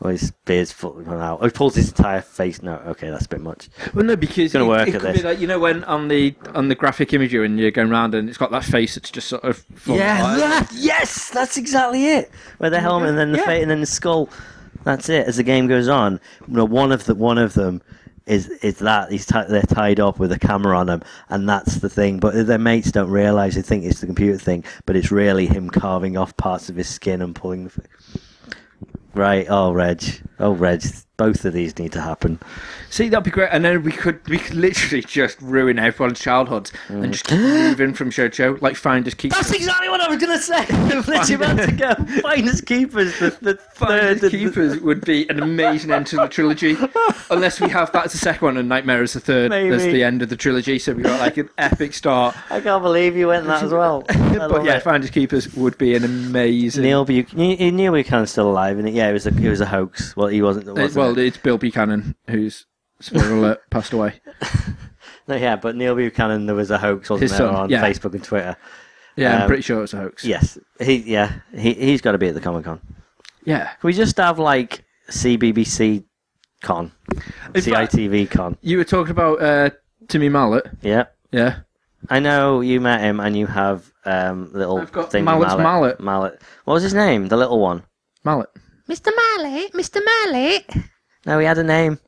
Or 0.03 0.09
his 0.11 0.31
beard's 0.45 0.71
falling 0.71 1.07
out. 1.07 1.41
Or 1.41 1.45
he 1.45 1.51
pulls 1.51 1.75
his 1.75 1.89
entire 1.89 2.21
face. 2.21 2.63
No, 2.63 2.77
okay, 2.87 3.11
that's 3.11 3.25
a 3.25 3.29
bit 3.29 3.41
much. 3.41 3.69
Well, 3.93 4.03
no, 4.03 4.15
because 4.15 4.39
it's 4.45 4.53
gonna 4.53 4.65
it, 4.65 4.67
work 4.67 4.87
it 4.87 4.95
at 4.95 5.01
could 5.01 5.09
this. 5.13 5.21
be 5.21 5.27
like 5.27 5.39
you 5.39 5.45
know 5.45 5.59
when 5.59 5.83
on 5.83 6.07
the 6.07 6.33
on 6.55 6.69
the 6.69 6.75
graphic 6.75 7.13
imagery 7.13 7.41
when 7.41 7.57
you're 7.59 7.69
going 7.69 7.91
around 7.91 8.15
and 8.15 8.27
it's 8.27 8.37
got 8.37 8.49
that 8.51 8.63
face 8.63 8.95
that's 8.95 9.11
just 9.11 9.27
sort 9.27 9.43
of 9.43 9.63
Yeah, 9.85 10.65
yes, 10.73 11.29
that's 11.29 11.55
exactly 11.57 12.07
it. 12.07 12.31
Where 12.57 12.71
the 12.71 12.79
helmet 12.79 13.09
and 13.09 13.17
then 13.19 13.31
the 13.31 13.37
Yeah. 13.37 13.45
face 13.45 13.61
and 13.61 13.69
then 13.69 13.79
the 13.81 13.85
skull. 13.85 14.29
That's 14.83 15.07
it. 15.09 15.27
As 15.27 15.37
the 15.37 15.43
game 15.43 15.67
goes 15.67 15.87
on, 15.87 16.19
you 16.47 16.55
know, 16.55 16.65
one 16.65 16.91
of 16.91 17.05
the 17.05 17.13
one 17.13 17.37
of 17.37 17.53
them 17.53 17.83
is 18.25 18.49
is 18.63 18.77
that 18.79 19.11
he's 19.11 19.27
ti 19.27 19.39
they're 19.49 19.61
tied 19.61 19.99
up 19.99 20.17
with 20.17 20.31
a 20.31 20.39
camera 20.39 20.77
on 20.79 20.87
them, 20.87 21.03
and 21.29 21.47
that's 21.47 21.75
the 21.75 21.89
thing. 21.89 22.19
But 22.19 22.47
their 22.47 22.57
mates 22.57 22.91
don't 22.91 23.11
realize 23.11 23.53
they 23.53 23.61
think 23.61 23.83
it's 23.85 23.99
the 23.99 24.07
computer 24.07 24.39
thing, 24.39 24.63
but 24.87 24.95
it's 24.95 25.11
really 25.11 25.45
him 25.45 25.69
carving 25.69 26.17
off 26.17 26.35
parts 26.37 26.69
of 26.69 26.75
his 26.75 26.87
skin 26.89 27.21
and 27.21 27.35
pulling 27.35 27.65
the. 27.65 27.71
F- 27.77 28.21
right. 29.13 29.45
Oh, 29.49 29.71
Reg. 29.71 30.03
Oh, 30.39 30.51
Reg. 30.51 30.83
Both 31.21 31.45
of 31.45 31.53
these 31.53 31.77
need 31.77 31.91
to 31.91 32.01
happen. 32.01 32.39
See, 32.89 33.07
that'd 33.07 33.23
be 33.23 33.29
great, 33.29 33.49
and 33.51 33.63
then 33.63 33.83
we 33.83 33.91
could 33.91 34.27
we 34.27 34.39
could 34.39 34.55
literally 34.55 35.03
just 35.03 35.39
ruin 35.39 35.77
everyone's 35.77 36.19
childhoods 36.19 36.73
and 36.87 37.13
just 37.13 37.25
keep 37.25 37.39
moving 37.39 37.93
from 37.93 38.09
show 38.09 38.27
to 38.27 38.35
show, 38.35 38.57
like 38.59 38.75
Finders 38.75 39.13
Keepers. 39.13 39.37
That's 39.37 39.51
exactly 39.51 39.87
what 39.87 40.01
I 40.01 40.09
was 40.09 40.17
going 40.17 40.35
to 40.35 40.43
say. 40.43 40.65
Literally 40.95 41.33
about 41.35 41.59
to 41.59 41.71
go. 41.71 42.21
Finders 42.21 42.59
Keepers, 42.59 43.19
the, 43.19 43.37
the 43.39 43.55
Finders 43.75 44.21
third. 44.21 44.31
Keepers 44.31 44.79
would 44.79 45.05
be 45.05 45.29
an 45.29 45.43
amazing 45.43 45.91
end 45.91 46.07
to 46.07 46.15
the 46.15 46.27
trilogy, 46.27 46.75
unless 47.29 47.61
we 47.61 47.69
have 47.69 47.91
that 47.91 48.07
as 48.07 48.13
the 48.13 48.17
second 48.17 48.45
one 48.45 48.57
and 48.57 48.67
Knightmare 48.67 49.03
as 49.03 49.13
the 49.13 49.19
third 49.19 49.53
as 49.53 49.83
Maybe. 49.83 49.93
the 49.93 50.03
end 50.03 50.23
of 50.23 50.29
the 50.29 50.35
trilogy. 50.35 50.79
So 50.79 50.93
we 50.93 51.03
got 51.03 51.19
like 51.19 51.37
an 51.37 51.51
epic 51.59 51.93
start. 51.93 52.35
I 52.51 52.61
can't 52.61 52.81
believe 52.81 53.15
you 53.15 53.27
went 53.27 53.45
that 53.45 53.61
as 53.61 53.71
well. 53.71 54.03
But 54.31 54.65
yeah, 54.65 54.77
it. 54.77 54.83
Finders 54.83 55.11
Keepers 55.11 55.53
would 55.55 55.77
be 55.77 55.93
an 55.93 56.03
amazing. 56.03 56.83
Neil 56.83 57.05
Buchanan, 57.05 57.75
Neil 57.75 57.91
Buchanan's 57.91 58.31
still 58.31 58.49
alive, 58.49 58.79
and 58.79 58.89
yeah, 58.89 59.09
it 59.09 59.13
was 59.13 59.27
a 59.27 59.29
it 59.29 59.49
was 59.49 59.61
a 59.61 59.65
hoax. 59.65 60.15
Well, 60.15 60.27
he 60.27 60.41
wasn't. 60.41 60.67
Uh, 60.69 60.73
wasn't 60.73 60.95
well, 60.95 61.10
it? 61.17 61.25
it's 61.27 61.37
Bill 61.37 61.57
Buchanan 61.57 62.15
who's 62.29 62.65
spoiler 62.99 63.33
alert 63.35 63.69
passed 63.69 63.93
away. 63.93 64.21
no, 65.27 65.35
yeah, 65.35 65.55
but 65.55 65.75
Neil 65.75 65.95
Buchanan, 65.95 66.45
there 66.45 66.55
was 66.55 66.71
a 66.71 66.77
hoax, 66.77 67.09
wasn't 67.09 67.23
His 67.29 67.31
there, 67.37 67.47
son, 67.47 67.55
on 67.55 67.69
yeah. 67.69 67.83
Facebook 67.83 68.13
and 68.13 68.23
Twitter? 68.23 68.55
Yeah, 69.17 69.35
Um, 69.35 69.41
I'm 69.41 69.47
pretty 69.47 69.61
sure 69.63 69.77
it 69.77 69.81
was 69.81 69.93
a 69.93 69.97
hoax. 69.97 70.23
Yes, 70.23 70.57
he 70.79 70.97
yeah 70.97 71.33
he 71.55 71.73
he's 71.73 72.01
got 72.01 72.13
to 72.13 72.17
be 72.17 72.27
at 72.29 72.33
the 72.33 72.41
Comic 72.41 72.65
Con. 72.65 72.79
Yeah. 73.43 73.65
Can 73.65 73.87
we 73.87 73.93
just 73.93 74.15
have 74.17 74.39
like 74.39 74.83
CBBC 75.09 76.03
Con, 76.61 76.91
In 77.55 77.61
fact- 77.61 77.91
CITV 77.93 78.29
Con? 78.31 78.57
You 78.61 78.77
were 78.77 78.83
talking 78.83 79.11
about 79.11 79.41
uh, 79.41 79.69
Timmy 80.07 80.29
Mallett. 80.29 80.67
Yeah, 80.81 81.05
Yeah. 81.31 81.59
I 82.09 82.19
know 82.19 82.61
you 82.61 82.81
met 82.81 83.01
him, 83.01 83.19
and 83.19 83.37
you 83.37 83.45
have 83.47 83.91
um 84.05 84.51
little 84.53 84.79
I've 84.79 84.91
got 84.91 85.11
thing 85.11 85.23
Mallet's 85.23 85.55
Mallet. 85.57 85.99
Mallet. 85.99 86.41
What 86.65 86.73
was 86.75 86.83
his 86.83 86.93
name? 86.95 87.27
The 87.27 87.37
little 87.37 87.59
one. 87.59 87.83
Mallet. 88.23 88.49
Mr. 88.89 89.09
Mallet. 89.15 89.71
Mr. 89.73 89.99
Mallet. 90.03 90.65
No, 91.25 91.39
he 91.39 91.45
had 91.45 91.57
a 91.57 91.63
name. 91.63 91.99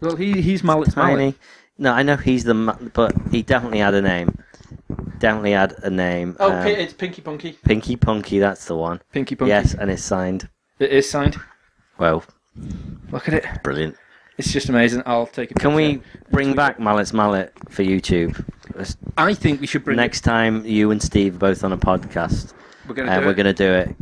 Well, 0.00 0.16
he 0.16 0.40
he's 0.42 0.64
Mallet's 0.64 0.96
Mallet. 0.96 1.16
Tiny. 1.18 1.34
No, 1.78 1.92
I 1.92 2.02
know 2.02 2.16
he's 2.16 2.44
the, 2.44 2.54
ma- 2.54 2.76
but 2.92 3.14
he 3.30 3.42
definitely 3.42 3.78
had 3.78 3.94
a 3.94 4.02
name. 4.02 4.36
Definitely 5.18 5.52
had 5.52 5.74
a 5.82 5.90
name. 5.90 6.36
Oh, 6.40 6.50
Um, 6.52 6.62
Pi- 6.64 6.70
it's 6.70 6.92
Pinky 6.92 7.22
Punky. 7.22 7.52
Pinky 7.64 7.96
Punky. 7.96 8.38
That's 8.38 8.64
the 8.66 8.76
one. 8.76 9.00
Pinky 9.12 9.34
Punky. 9.36 9.50
Yes, 9.50 9.74
and 9.74 9.90
it's 9.90 10.02
signed. 10.02 10.48
It 10.78 10.90
is 10.90 11.08
signed. 11.08 11.38
Well, 11.98 12.24
Look 13.10 13.28
at 13.28 13.34
it. 13.34 13.44
brilliant. 13.62 13.96
It's 14.38 14.52
just 14.52 14.68
amazing. 14.68 15.02
I'll 15.06 15.26
take 15.26 15.50
a 15.52 15.54
Can 15.54 15.74
we 15.74 16.02
bring 16.30 16.54
back 16.54 16.80
Mallet's 16.80 17.12
Mallet 17.12 17.52
for 17.68 17.82
YouTube? 17.84 18.44
Let's- 18.74 18.96
I 19.16 19.34
think 19.34 19.60
we 19.60 19.66
should 19.66 19.84
bring 19.84 19.96
Next 19.96 20.22
time, 20.22 20.64
you 20.66 20.90
and 20.90 21.00
Steve 21.00 21.36
are 21.36 21.38
both 21.38 21.62
on 21.64 21.72
a 21.72 21.78
podcast, 21.78 22.52
We're 22.88 22.94
gonna 22.94 23.12
uh, 23.12 23.20
do 23.20 23.26
we're 23.26 23.32
it. 23.32 23.36
going 23.36 23.46
to 23.46 23.52
do 23.54 23.72
it 23.72 23.96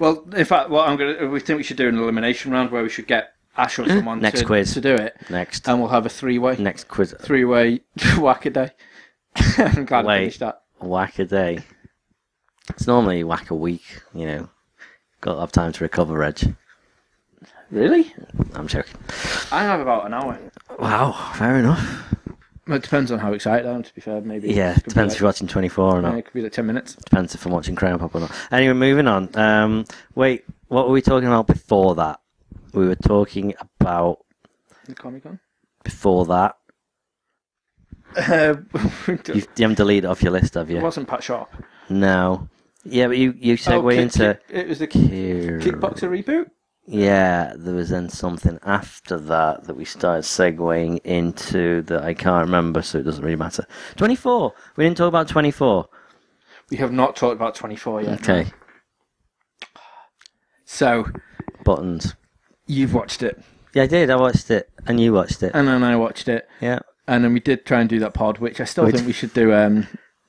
Well, 0.00 0.24
in 0.34 0.44
fact, 0.44 0.70
what 0.70 0.88
I'm 0.88 0.96
gonna 0.96 1.28
we 1.28 1.38
think 1.38 1.58
we 1.58 1.62
should 1.62 1.76
do 1.76 1.88
an 1.88 1.96
elimination 1.96 2.50
round 2.50 2.70
where 2.70 2.82
we 2.82 2.88
should 2.88 3.06
get 3.06 3.34
Ash 3.56 3.78
or 3.78 3.82
mm-hmm. 3.82 3.96
someone 3.98 4.20
Next 4.20 4.40
to, 4.40 4.46
quiz. 4.46 4.72
to 4.74 4.80
do 4.80 4.94
it, 4.94 5.14
next. 5.28 5.68
and 5.68 5.78
we'll 5.78 5.90
have 5.90 6.06
a 6.06 6.08
three 6.08 6.38
way 6.38 6.56
next 6.56 6.88
quiz. 6.88 7.14
three 7.20 7.44
way 7.44 7.80
whack 8.18 8.46
a 8.46 8.50
day. 8.50 8.70
I'm 9.58 9.84
glad 9.84 10.04
I 10.04 10.08
Wait. 10.08 10.18
finished 10.20 10.40
that. 10.40 10.62
Whack 10.80 11.18
a 11.18 11.24
day. 11.26 11.60
It's 12.70 12.86
normally 12.86 13.22
whack 13.24 13.50
a 13.50 13.54
week, 13.54 14.00
you 14.14 14.26
know. 14.26 14.48
Got 15.20 15.34
to 15.34 15.40
have 15.40 15.52
time 15.52 15.72
to 15.72 15.84
recover, 15.84 16.16
Reg. 16.16 16.54
Really? 17.70 18.12
I'm 18.54 18.66
joking. 18.66 18.96
I 19.52 19.62
have 19.62 19.80
about 19.80 20.06
an 20.06 20.14
hour. 20.14 20.38
Wow, 20.78 21.32
fair 21.36 21.58
enough. 21.58 22.14
Well, 22.70 22.76
it 22.78 22.82
depends 22.84 23.10
on 23.10 23.18
how 23.18 23.32
excited 23.32 23.66
I 23.66 23.74
am. 23.74 23.82
To 23.82 23.94
be 23.94 24.00
fair, 24.00 24.20
maybe. 24.20 24.52
Yeah, 24.52 24.76
It 24.76 24.84
depends 24.84 25.14
if 25.14 25.20
you're 25.20 25.26
watching 25.28 25.48
24 25.48 25.84
or 25.84 25.94
yeah, 25.96 26.00
not. 26.08 26.18
it 26.18 26.22
could 26.24 26.34
be 26.34 26.42
like 26.42 26.52
ten 26.52 26.66
minutes. 26.66 26.94
Depends 26.94 27.34
if 27.34 27.44
I'm 27.44 27.50
watching 27.52 27.74
Crown 27.74 27.98
Pop 27.98 28.14
or 28.14 28.20
not. 28.20 28.32
Anyway, 28.52 28.74
moving 28.74 29.08
on. 29.08 29.28
Um, 29.36 29.84
wait, 30.14 30.44
what 30.68 30.86
were 30.86 30.92
we 30.92 31.02
talking 31.02 31.26
about 31.26 31.48
before 31.48 31.96
that? 31.96 32.20
We 32.72 32.86
were 32.86 32.94
talking 32.94 33.54
about 33.80 34.18
The 34.86 34.94
Comic 34.94 35.24
Con. 35.24 35.40
before 35.82 36.24
that. 36.26 36.56
Uh, 38.16 38.54
You've, 39.08 39.26
you 39.28 39.62
haven't 39.62 39.76
deleted 39.76 40.04
it 40.04 40.06
off 40.08 40.22
your 40.22 40.32
list, 40.32 40.54
have 40.54 40.70
you? 40.70 40.76
It 40.78 40.82
wasn't 40.82 41.08
Pat 41.08 41.22
Sharp. 41.24 41.50
No. 41.88 42.48
Yeah, 42.84 43.08
but 43.08 43.18
you, 43.18 43.34
you 43.36 43.54
segue 43.56 43.82
Oh, 43.82 43.88
kick- 43.90 43.98
into. 43.98 44.18
kick- 44.48 44.56
it 44.56 44.68
was 44.68 44.78
the 44.78 44.86
kick- 44.86 45.02
Kickboxer 45.02 46.08
reboot. 46.08 46.50
Yeah, 46.92 47.52
there 47.56 47.74
was 47.74 47.90
then 47.90 48.08
something 48.08 48.58
after 48.64 49.16
that 49.16 49.64
that 49.64 49.76
we 49.76 49.84
started 49.84 50.22
segueing 50.24 50.98
into 51.04 51.82
that 51.82 52.02
I 52.02 52.14
can't 52.14 52.44
remember, 52.44 52.82
so 52.82 52.98
it 52.98 53.04
doesn't 53.04 53.22
really 53.24 53.36
matter. 53.36 53.64
24. 53.96 54.52
We 54.74 54.84
didn't 54.84 54.96
talk 54.96 55.06
about 55.06 55.28
24. 55.28 55.88
We 56.70 56.78
have 56.78 56.92
not 56.92 57.14
talked 57.14 57.36
about 57.36 57.54
24 57.54 58.02
yet. 58.02 58.20
Okay, 58.28 58.50
So 60.64 61.06
buttons. 61.64 62.14
you've 62.66 62.94
watched 62.94 63.22
it, 63.22 63.40
Yeah, 63.74 63.84
I 63.84 63.86
did. 63.86 64.10
I 64.10 64.16
watched 64.16 64.50
it, 64.50 64.68
and 64.86 64.98
you 65.00 65.12
watched 65.12 65.42
it. 65.42 65.52
and 65.54 65.68
then 65.68 65.82
I 65.84 65.94
watched 65.96 66.28
it, 66.28 66.48
Yeah. 66.60 66.80
and 67.06 67.22
then 67.24 67.32
we 67.32 67.40
did 67.40 67.64
try 67.66 67.80
and 67.80 67.88
do 67.88 67.98
that 68.00 68.14
pod, 68.14 68.38
which 68.38 68.60
I 68.60 68.64
still 68.64 68.84
Which- 68.84 68.96
think 68.96 69.06
we 69.06 69.12
should 69.12 69.32
do. 69.34 69.52
Um, 69.54 69.86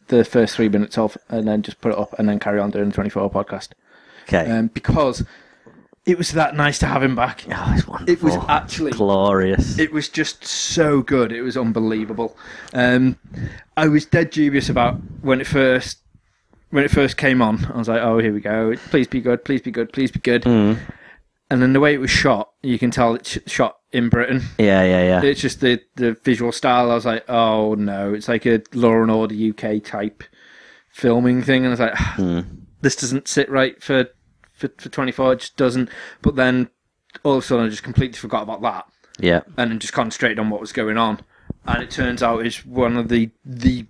the 0.08 0.26
first 0.26 0.56
three 0.56 0.68
minutes 0.70 0.98
of, 0.98 1.18
and 1.30 1.48
then 1.48 1.62
just 1.62 1.80
put 1.82 1.94
it 1.94 1.98
up, 1.98 2.14
and 2.20 2.28
then 2.28 2.38
carry 2.40 2.60
on 2.60 2.70
doing 2.70 2.90
the 2.90 2.94
24 2.94 3.32
podcast. 3.32 3.70
Okay. 4.24 4.50
Um, 4.52 4.68
because 4.68 5.24
it 6.06 6.18
was 6.18 6.32
that 6.32 6.56
nice 6.56 6.80
to 6.80 6.88
have 6.88 7.04
him 7.04 7.16
back. 7.16 7.44
oh, 7.50 7.74
it's 7.76 7.88
wonderful. 7.88 8.12
It 8.12 8.22
was 8.24 8.36
actually 8.48 8.92
glorious. 8.92 9.78
It 9.78 9.94
was 9.94 10.10
just 10.10 10.44
so 10.46 11.02
good. 11.02 11.32
It 11.32 11.42
was 11.42 11.56
unbelievable. 11.58 12.36
Um, 12.74 13.18
I 13.78 13.88
was 13.88 14.06
dead 14.06 14.32
dubious 14.32 14.70
about 14.70 14.96
when 15.22 15.42
it 15.42 15.48
first 15.48 16.00
when 16.72 16.84
it 16.84 16.92
first 16.92 17.18
came 17.18 17.42
on. 17.42 17.66
I 17.66 17.78
was 17.78 17.88
like, 17.88 18.02
"Oh, 18.02 18.18
here 18.18 18.34
we 18.34 18.40
go. 18.42 18.76
Please 18.90 19.08
be 19.08 19.22
good. 19.22 19.46
Please 19.46 19.62
be 19.62 19.72
good. 19.72 19.94
Please 19.94 20.12
be 20.12 20.20
good." 20.20 20.44
Mm. 20.44 20.80
And 21.52 21.62
then 21.62 21.74
the 21.74 21.82
way 21.82 21.94
it 21.94 22.00
was 22.00 22.10
shot, 22.10 22.50
you 22.64 22.80
can 22.80 22.92
tell 22.92 23.14
it's 23.14 23.38
shot 23.46 23.78
in 23.92 24.08
Britain. 24.08 24.42
Yeah, 24.58 24.84
yeah, 24.86 25.04
yeah. 25.04 25.22
It's 25.24 25.42
just 25.42 25.60
the 25.60 25.82
the 25.96 26.14
visual 26.24 26.52
style. 26.52 26.90
I 26.90 26.96
was 26.96 27.06
like, 27.06 27.26
"Oh 27.30 27.76
no!" 27.76 28.14
It's 28.14 28.28
like 28.28 28.46
a 28.46 28.62
Law 28.74 29.02
and 29.02 29.12
Order 29.12 29.36
UK 29.36 29.84
type 29.84 30.24
filming 30.90 31.44
thing, 31.44 31.66
and 31.66 31.68
I 31.68 31.70
was 31.72 31.80
like, 31.80 31.94
Mm. 32.18 32.46
"This 32.82 32.96
doesn't 32.96 33.28
sit 33.28 33.50
right 33.50 33.82
for 33.84 34.08
for, 34.62 34.70
for 34.78 34.90
24. 34.90 35.34
It 35.34 35.40
just 35.40 35.58
doesn't." 35.58 35.90
But 36.22 36.36
then 36.36 36.70
all 37.24 37.34
of 37.34 37.44
a 37.44 37.46
sudden, 37.46 37.66
I 37.66 37.70
just 37.70 37.84
completely 37.84 38.18
forgot 38.18 38.44
about 38.44 38.62
that 38.62 38.86
Yeah. 39.20 39.42
and 39.58 39.72
then 39.72 39.80
just 39.80 39.94
concentrated 39.94 40.40
on 40.40 40.50
what 40.50 40.62
was 40.62 40.72
going 40.72 40.98
on. 40.98 41.20
And 41.66 41.84
it 41.84 41.92
turns 41.92 42.24
out 42.24 42.46
it's 42.46 42.66
one 42.66 42.96
of 42.98 43.10
the 43.10 43.30
the, 43.46 43.86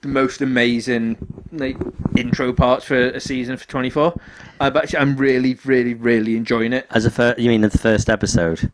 the 0.00 0.08
most 0.08 0.40
amazing 0.40 1.16
like 1.52 1.76
intro 2.16 2.52
parts 2.52 2.84
for 2.84 2.96
a 2.96 3.20
season 3.20 3.56
for 3.56 3.68
24. 3.68 4.18
I'm 4.60 4.76
actually, 4.76 4.98
I'm 4.98 5.16
really, 5.16 5.58
really, 5.64 5.94
really 5.94 6.36
enjoying 6.36 6.72
it. 6.72 6.86
As 6.90 7.04
a 7.04 7.10
first, 7.10 7.38
you 7.38 7.48
mean 7.50 7.60
the 7.60 7.70
first 7.70 8.08
episode? 8.08 8.72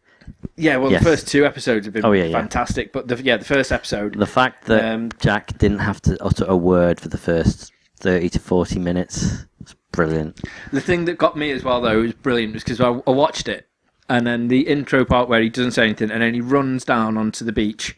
Yeah, 0.57 0.77
well, 0.77 0.91
Yes. 0.91 1.03
the 1.03 1.11
first 1.11 1.29
two 1.29 1.45
episodes 1.45 1.87
have 1.87 1.93
been 1.95 2.05
Oh, 2.05 2.13
yeah, 2.13 2.25
yeah. 2.25 2.39
fantastic, 2.39 2.93
but 2.93 3.09
the, 3.09 3.21
yeah, 3.23 3.37
the 3.37 3.45
first 3.45 3.73
episode, 3.73 4.15
The 4.15 4.27
fact 4.27 4.67
that 4.67 4.85
Um, 4.85 5.11
Jack 5.19 5.57
didn't 5.59 5.79
have 5.81 6.01
to 6.03 6.23
utter 6.23 6.45
a 6.47 6.57
word 6.57 7.01
for 7.01 7.09
the 7.09 7.19
first 7.19 7.73
30 7.99 8.29
to 8.31 8.39
40 8.39 8.79
minutes 8.79 9.45
brilliant. 9.93 10.41
the 10.73 10.81
thing 10.81 11.05
that 11.07 11.19
got 11.19 11.37
me 11.37 11.51
as 11.51 11.63
well 11.65 11.81
though 11.81 12.01
was 12.03 12.13
brilliant 12.13 12.55
was 12.55 12.65
because 12.65 12.81
I, 12.81 12.89
I 13.07 13.11
watched 13.11 13.49
it, 13.49 13.69
and 14.09 14.27
then 14.27 14.49
the 14.49 14.61
intro 14.67 15.05
part 15.05 15.29
where 15.29 15.41
he 15.41 15.49
doesn't 15.49 15.73
say 15.73 15.85
anything, 15.85 16.11
and 16.11 16.23
then 16.23 16.35
he 16.35 16.41
runs 16.41 16.85
down 16.85 17.17
onto 17.17 17.45
the 17.45 17.53
beach. 17.53 17.97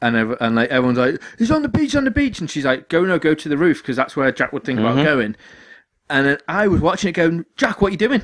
And, 0.00 0.14
ev- 0.14 0.36
and 0.40 0.54
like 0.54 0.70
everyone's 0.70 0.96
like, 0.98 1.20
he's 1.38 1.50
on 1.50 1.62
the 1.62 1.68
beach, 1.68 1.96
on 1.96 2.04
the 2.04 2.12
beach, 2.12 2.38
and 2.38 2.48
she's 2.48 2.64
like, 2.64 2.88
go 2.88 3.04
no, 3.04 3.18
go 3.18 3.34
to 3.34 3.48
the 3.48 3.56
roof 3.58 3.82
because 3.82 3.96
that's 3.96 4.14
where 4.16 4.30
Jack 4.30 4.52
would 4.52 4.62
think 4.62 4.78
Mm-hmm. 4.78 4.98
about 5.00 5.04
going. 5.04 5.36
And 6.08 6.24
then 6.26 6.38
I 6.46 6.68
was 6.68 6.80
watching 6.80 7.08
it, 7.08 7.12
going, 7.12 7.44
Jack, 7.56 7.80
what 7.82 7.88
are 7.88 7.90
you 7.90 7.96
doing? 7.98 8.22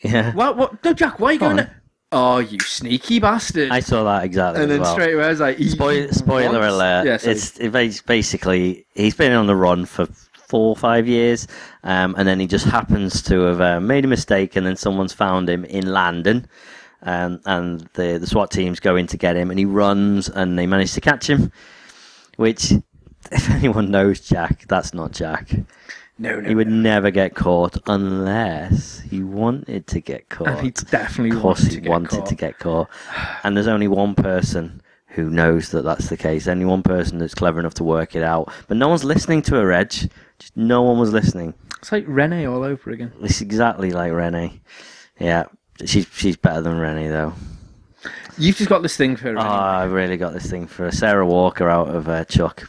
Yeah. 0.00 0.32
What? 0.32 0.56
What? 0.56 0.82
No, 0.84 0.92
Jack, 0.92 1.20
why 1.20 1.28
are 1.28 1.32
you 1.34 1.38
going? 1.38 1.56
there? 1.56 1.82
Oh, 2.10 2.38
you 2.38 2.58
sneaky 2.60 3.18
bastard! 3.20 3.70
I 3.70 3.80
saw 3.80 4.04
that 4.04 4.24
exactly 4.24 4.62
and 4.62 4.70
as 4.72 4.76
then 4.76 4.82
well. 4.82 4.92
straight 4.92 5.14
away 5.14 5.24
I 5.24 5.28
was 5.28 5.40
like, 5.40 5.56
he- 5.56 5.68
Spoil- 5.68 6.08
spoiler 6.12 6.58
wants- 6.60 6.74
alert. 6.74 7.06
Yeah, 7.06 7.30
it's 7.30 7.58
it 7.58 7.70
bas- 7.72 8.02
basically 8.02 8.86
he's 8.94 9.14
been 9.14 9.32
on 9.32 9.46
the 9.46 9.56
run 9.56 9.84
for 9.84 10.06
four 10.54 10.68
or 10.70 10.76
five 10.76 11.08
years, 11.08 11.48
um, 11.82 12.14
and 12.16 12.28
then 12.28 12.38
he 12.38 12.46
just 12.46 12.66
happens 12.66 13.22
to 13.22 13.40
have 13.48 13.60
uh, 13.60 13.80
made 13.80 14.04
a 14.04 14.08
mistake, 14.08 14.54
and 14.56 14.64
then 14.66 14.76
someone's 14.76 15.12
found 15.12 15.48
him 15.50 15.64
in 15.64 15.86
London, 15.86 16.46
um, 17.02 17.40
and 17.44 17.80
the 17.94 18.18
the 18.18 18.26
SWAT 18.26 18.50
teams 18.52 18.78
go 18.80 18.94
in 18.96 19.06
to 19.08 19.16
get 19.16 19.36
him, 19.36 19.50
and 19.50 19.58
he 19.58 19.64
runs, 19.64 20.28
and 20.28 20.56
they 20.58 20.66
manage 20.66 20.92
to 20.94 21.00
catch 21.00 21.28
him. 21.28 21.50
Which, 22.36 22.72
if 23.32 23.50
anyone 23.50 23.90
knows 23.90 24.20
Jack, 24.20 24.66
that's 24.68 24.94
not 24.94 25.10
Jack. 25.12 25.50
no, 26.18 26.40
no, 26.40 26.48
He 26.48 26.54
would 26.54 26.68
no. 26.68 26.76
never 26.90 27.10
get 27.10 27.34
caught 27.34 27.76
unless 27.86 29.00
he 29.10 29.22
wanted 29.22 29.86
to 29.88 30.00
get 30.00 30.28
caught. 30.28 30.48
And 30.48 30.60
he 30.60 30.70
definitely 30.70 31.36
Of 31.36 31.42
course, 31.42 31.60
wanted 31.60 31.70
he 31.70 31.76
to 31.76 31.80
get 31.82 31.90
wanted 31.90 32.10
caught. 32.10 32.26
to 32.26 32.34
get 32.36 32.58
caught. 32.60 32.88
And 33.42 33.56
there's 33.56 33.66
only 33.76 33.88
one 33.88 34.14
person 34.14 34.80
who 35.14 35.30
knows 35.30 35.70
that 35.70 35.82
that's 35.82 36.08
the 36.08 36.16
case. 36.16 36.46
Any 36.46 36.64
one 36.64 36.82
person 36.82 37.18
that's 37.18 37.34
clever 37.34 37.60
enough 37.60 37.74
to 37.74 37.84
work 37.84 38.14
it 38.16 38.22
out. 38.22 38.52
But 38.68 38.76
no 38.76 38.88
one's 38.88 39.04
listening 39.04 39.42
to 39.42 39.54
her, 39.56 39.66
Reg. 39.66 39.90
Just 39.90 40.56
no 40.56 40.82
one 40.82 40.98
was 40.98 41.12
listening. 41.12 41.54
It's 41.78 41.92
like 41.92 42.04
Renee 42.06 42.46
all 42.46 42.62
over 42.64 42.90
again. 42.90 43.12
It's 43.22 43.40
exactly 43.40 43.90
like 43.90 44.12
Renee. 44.12 44.60
Yeah, 45.20 45.44
she's 45.84 46.06
she's 46.12 46.36
better 46.36 46.60
than 46.60 46.78
Renee 46.78 47.08
though. 47.08 47.34
You've 48.36 48.56
just 48.56 48.68
got 48.68 48.82
this 48.82 48.96
thing 48.96 49.16
for 49.16 49.28
Oh, 49.28 49.32
Renee. 49.32 49.44
I 49.44 49.84
really 49.84 50.16
got 50.16 50.32
this 50.32 50.50
thing 50.50 50.66
for 50.66 50.90
Sarah 50.90 51.26
Walker 51.26 51.68
out 51.70 51.88
of 51.94 52.08
uh, 52.08 52.24
Chuck. 52.24 52.68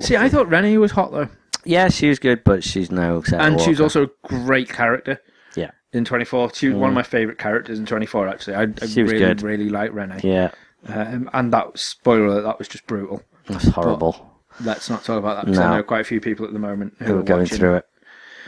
See, 0.00 0.16
I 0.16 0.28
thought 0.28 0.48
Renee 0.48 0.78
was 0.78 0.90
hot 0.92 1.12
though, 1.12 1.28
Yeah, 1.64 1.88
she 1.88 2.08
was 2.08 2.18
good, 2.18 2.42
but 2.44 2.62
she's 2.64 2.90
no 2.90 3.22
Sarah 3.22 3.44
and 3.44 3.60
she's 3.60 3.80
Walker. 3.80 3.82
also 3.84 4.02
a 4.04 4.28
great 4.44 4.68
character. 4.68 5.20
yeah. 5.56 5.70
in 5.92 6.04
24. 6.04 6.54
She 6.54 6.68
was 6.68 6.76
one 6.76 6.90
of 6.90 6.94
my 6.94 7.02
favourite 7.02 7.38
characters 7.38 7.78
in 7.78 7.86
24, 7.86 8.28
actually. 8.28 8.54
I, 8.56 8.62
I 8.62 8.66
Mm. 8.66 8.92
She 8.94 9.02
was 9.02 9.12
really, 9.12 9.24
good. 9.24 9.42
really 9.42 9.68
like 9.68 9.92
Renee. 9.94 10.20
Yeah, 10.22 10.50
Um, 10.86 11.28
and 11.32 11.52
that, 11.52 11.78
spoiler, 11.78 12.40
that 12.40 12.58
was 12.58 12.68
just 12.68 12.86
brutal. 12.86 13.22
that's 13.46 13.68
horrible. 13.68 14.34
Let's 14.60 14.88
not 14.90 15.04
talk 15.04 15.18
about 15.18 15.36
that 15.36 15.44
because 15.46 15.58
I 15.58 15.70
No. 15.70 15.76
know 15.76 15.82
quite 15.82 16.00
a 16.00 16.04
few 16.04 16.20
people 16.20 16.46
at 16.46 16.52
the 16.52 16.58
moment 16.58 16.94
who, 16.98 17.04
Who 17.06 17.18
are 17.18 17.22
going 17.22 17.40
watching, 17.42 17.58
through 17.58 17.76
it. 17.76 17.86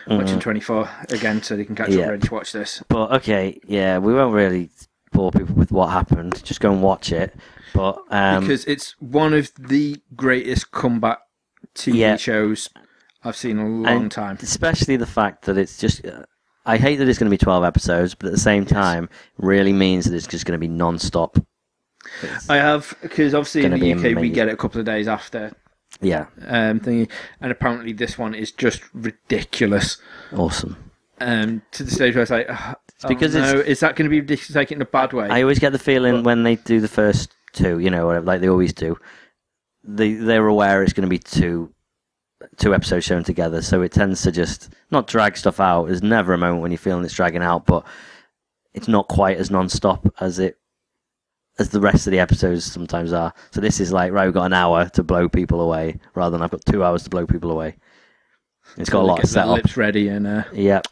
watching 0.08 0.40
24 0.40 0.88
again 1.10 1.42
so 1.42 1.56
they 1.56 1.64
can 1.64 1.74
catch 1.76 1.90
Yeah. 1.90 2.06
up 2.06 2.10
and 2.14 2.28
watch 2.30 2.52
this. 2.52 2.82
But 2.88 3.12
okay, 3.12 3.60
yeah, 3.66 3.98
we 3.98 4.12
won't 4.14 4.34
really 4.34 4.70
bore 5.12 5.30
people 5.32 5.54
with 5.54 5.70
what 5.72 5.88
happened. 5.90 6.42
Just 6.44 6.60
go 6.60 6.72
and 6.72 6.82
watch 6.82 7.12
it. 7.12 7.34
But 7.72 8.02
um, 8.10 8.40
because 8.40 8.64
it's 8.64 8.94
one 9.00 9.32
of 9.34 9.52
the 9.58 10.00
greatest 10.16 10.70
comeback 10.72 11.18
TV 11.74 11.96
Yeah. 11.98 12.16
shows 12.16 12.68
I've 13.24 13.36
seen 13.36 13.58
in 13.58 13.66
a 13.66 13.68
long 13.68 14.02
and 14.02 14.10
time. 14.10 14.38
especially 14.42 14.96
the 14.96 15.06
fact 15.06 15.44
that 15.44 15.56
it's 15.58 15.78
just. 15.78 16.04
Uh, 16.04 16.24
I 16.66 16.76
hate 16.76 16.96
that 16.96 17.08
it's 17.08 17.18
going 17.18 17.30
to 17.30 17.34
be 17.34 17.38
twelve 17.38 17.64
episodes, 17.64 18.14
but 18.14 18.26
at 18.26 18.32
the 18.32 18.38
same 18.38 18.66
time, 18.66 19.08
really 19.38 19.72
means 19.72 20.04
that 20.06 20.14
it's 20.14 20.26
just 20.26 20.44
going 20.46 20.58
to 20.58 20.60
be 20.60 20.68
non-stop. 20.68 21.38
I 22.48 22.56
have 22.56 22.94
because 23.02 23.34
obviously 23.34 23.64
in 23.64 23.72
the 23.72 23.92
UK 23.92 24.16
we 24.20 24.30
get 24.30 24.48
it 24.48 24.54
a 24.54 24.56
couple 24.56 24.80
of 24.80 24.86
days 24.86 25.06
after 25.08 25.52
Yeah, 26.00 26.26
um, 26.46 26.80
thingy, 26.80 27.10
and 27.40 27.52
apparently 27.52 27.92
this 27.92 28.16
one 28.18 28.34
is 28.34 28.52
just 28.52 28.82
ridiculous. 28.94 29.98
awesome. 30.32 30.76
Um, 31.20 31.60
to 31.72 31.84
the 31.84 31.90
stage 31.90 32.14
where 32.14 32.22
it's 32.22 32.30
like, 32.30 32.46
oh, 32.48 32.74
because 33.08 33.34
no, 33.34 33.42
it's- 33.42 33.66
is 33.66 33.80
that 33.80 33.96
going 33.96 34.06
to 34.06 34.10
be 34.10 34.20
ridiculous? 34.20 34.54
Like 34.54 34.72
in 34.72 34.80
a 34.80 34.86
bad 34.86 35.12
way? 35.12 35.28
I 35.28 35.42
always 35.42 35.58
get 35.58 35.72
the 35.72 35.78
feeling 35.78 36.16
But- 36.16 36.24
when 36.24 36.42
they 36.44 36.56
do 36.56 36.80
the 36.80 36.88
first 36.88 37.34
two, 37.52 37.78
you 37.78 37.90
know, 37.90 38.08
like 38.20 38.40
they 38.40 38.48
always 38.48 38.72
do, 38.72 38.96
they 39.84 40.14
they're 40.14 40.46
aware 40.46 40.82
it's 40.82 40.92
going 40.94 41.06
to 41.06 41.10
be 41.10 41.18
two 41.18 41.72
two 42.56 42.74
episodes 42.74 43.04
shown 43.04 43.22
together, 43.22 43.60
so 43.60 43.82
it 43.82 43.92
tends 43.92 44.22
to 44.22 44.32
just 44.32 44.70
not 44.90 45.06
drag 45.06 45.36
stuff 45.36 45.60
out. 45.60 45.86
There's 45.88 46.02
never 46.02 46.32
a 46.32 46.38
moment 46.38 46.62
when 46.62 46.70
you're 46.70 46.78
feeling 46.78 47.04
it's 47.04 47.12
dragging 47.14 47.42
out, 47.42 47.66
but 47.66 47.84
it's 48.72 48.88
not 48.88 49.08
quite 49.08 49.36
as 49.36 49.50
non-stop 49.50 50.06
as 50.20 50.38
it 50.38 50.56
as 51.60 51.68
the 51.68 51.80
rest 51.80 52.06
of 52.06 52.10
the 52.10 52.18
episodes 52.18 52.64
sometimes 52.64 53.12
are. 53.12 53.32
So 53.52 53.60
this 53.60 53.78
is 53.80 53.92
like 53.92 54.12
right, 54.12 54.24
we've 54.24 54.34
got 54.34 54.46
an 54.46 54.52
hour 54.54 54.88
to 54.90 55.02
blow 55.04 55.28
people 55.28 55.60
away, 55.60 56.00
rather 56.14 56.32
than 56.32 56.42
I've 56.42 56.50
got 56.50 56.64
two 56.64 56.82
hours 56.82 57.04
to 57.04 57.10
blow 57.10 57.26
people 57.26 57.50
away. 57.50 57.76
It's 58.76 58.88
got 58.90 59.02
a 59.02 59.06
lot 59.06 59.22
of 59.22 59.28
setup. 59.28 59.56
lips 59.56 59.76
ready 59.76 60.08
and 60.08 60.26
uh, 60.26 60.44
Yep, 60.52 60.86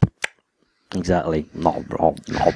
exactly. 0.95 1.45
Nom, 1.53 1.85
nom, 1.99 2.15
nom. 2.27 2.53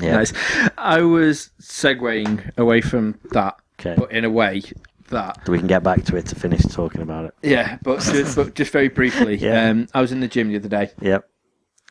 Yeah. 0.00 0.16
nice. 0.16 0.32
I 0.78 1.00
was 1.02 1.50
segueing 1.60 2.56
away 2.56 2.80
from 2.80 3.18
that, 3.32 3.56
Okay. 3.80 3.94
but 3.98 4.10
in 4.12 4.24
a 4.24 4.30
way 4.30 4.62
that 5.10 5.46
we 5.48 5.58
can 5.58 5.66
get 5.66 5.82
back 5.82 6.04
to 6.04 6.16
it 6.16 6.26
to 6.26 6.34
finish 6.34 6.62
talking 6.62 7.02
about 7.02 7.26
it. 7.26 7.34
yeah, 7.42 7.78
but 7.82 8.00
just, 8.00 8.36
but 8.36 8.54
just 8.54 8.72
very 8.72 8.88
briefly. 8.88 9.36
Yeah. 9.40 9.68
Um, 9.70 9.88
I 9.92 10.00
was 10.00 10.12
in 10.12 10.20
the 10.20 10.28
gym 10.28 10.48
the 10.48 10.56
other 10.56 10.68
day. 10.68 10.90
Yep. 11.00 11.28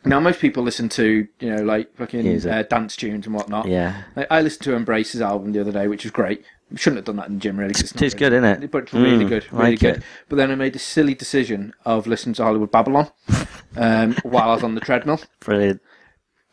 Now 0.04 0.20
most 0.20 0.40
people 0.40 0.64
listen 0.64 0.90
to 0.90 1.28
you 1.40 1.56
know 1.56 1.62
like 1.64 1.96
fucking 1.96 2.48
uh, 2.48 2.64
dance 2.64 2.96
tunes 2.96 3.26
and 3.28 3.36
whatnot. 3.36 3.68
Yeah. 3.68 4.04
Like, 4.16 4.28
I 4.32 4.42
listened 4.42 4.64
to 4.64 4.72
Embrace's 4.76 5.22
album 5.22 5.52
the 5.52 5.62
other 5.62 5.72
day, 5.72 5.88
which 5.88 6.04
was 6.04 6.12
great. 6.12 6.44
Shouldn't 6.76 6.98
have 7.00 7.06
done 7.06 7.18
that 7.18 7.28
in 7.28 7.36
the 7.36 7.40
gym, 7.42 7.60
really. 7.60 7.74
'cause 7.74 7.82
It's 7.84 7.94
not 7.96 8.18
good, 8.18 8.32
really- 8.34 8.48
isn't 8.50 8.64
it? 8.64 8.72
But 8.72 8.84
it's 8.84 8.94
really 8.94 9.26
Mm, 9.26 9.30
good, 9.30 9.46
really 9.52 9.72
like 9.72 9.80
good. 9.80 9.98
it. 9.98 10.04
But 10.30 10.38
then 10.38 10.52
I 10.52 10.56
made 10.56 10.74
the 10.74 10.80
silly 10.80 11.14
decision 11.14 11.74
of 11.86 12.08
listening 12.08 12.34
to 12.36 12.44
Hollywood 12.44 12.72
Babylon 12.72 13.10
um, 13.76 14.16
while 14.24 14.50
I 14.50 14.54
was 14.54 14.64
on 14.64 14.76
the 14.76 14.82
treadmill. 14.82 15.20
Brilliant. 15.42 15.82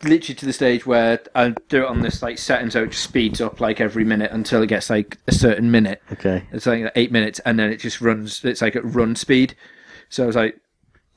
Literally 0.03 0.35
to 0.35 0.47
the 0.47 0.53
stage 0.53 0.87
where 0.87 1.19
I 1.35 1.55
do 1.69 1.83
it 1.83 1.89
on 1.89 2.03
this 2.03 2.23
like 2.23 2.37
setting, 2.39 2.71
so 2.71 2.83
it 2.85 2.91
just 2.91 3.03
speeds 3.05 3.41
up 3.41 3.61
like 3.61 3.81
every 3.81 4.05
minute 4.05 4.31
until 4.33 4.63
it 4.63 4.67
gets 4.69 4.91
like 4.91 5.19
a 5.27 5.33
certain 5.33 5.71
minute. 5.71 6.03
Okay. 6.13 6.45
It's 6.53 6.67
like 6.67 6.91
eight 6.97 7.11
minutes, 7.11 7.41
and 7.47 7.59
then 7.59 7.71
it 7.73 7.79
just 7.81 8.01
runs. 8.01 8.45
It's 8.45 8.61
like 8.63 8.77
at 8.77 8.85
run 8.85 9.17
speed. 9.17 9.55
So 10.09 10.25
I 10.25 10.27
was 10.27 10.37
like 10.37 10.61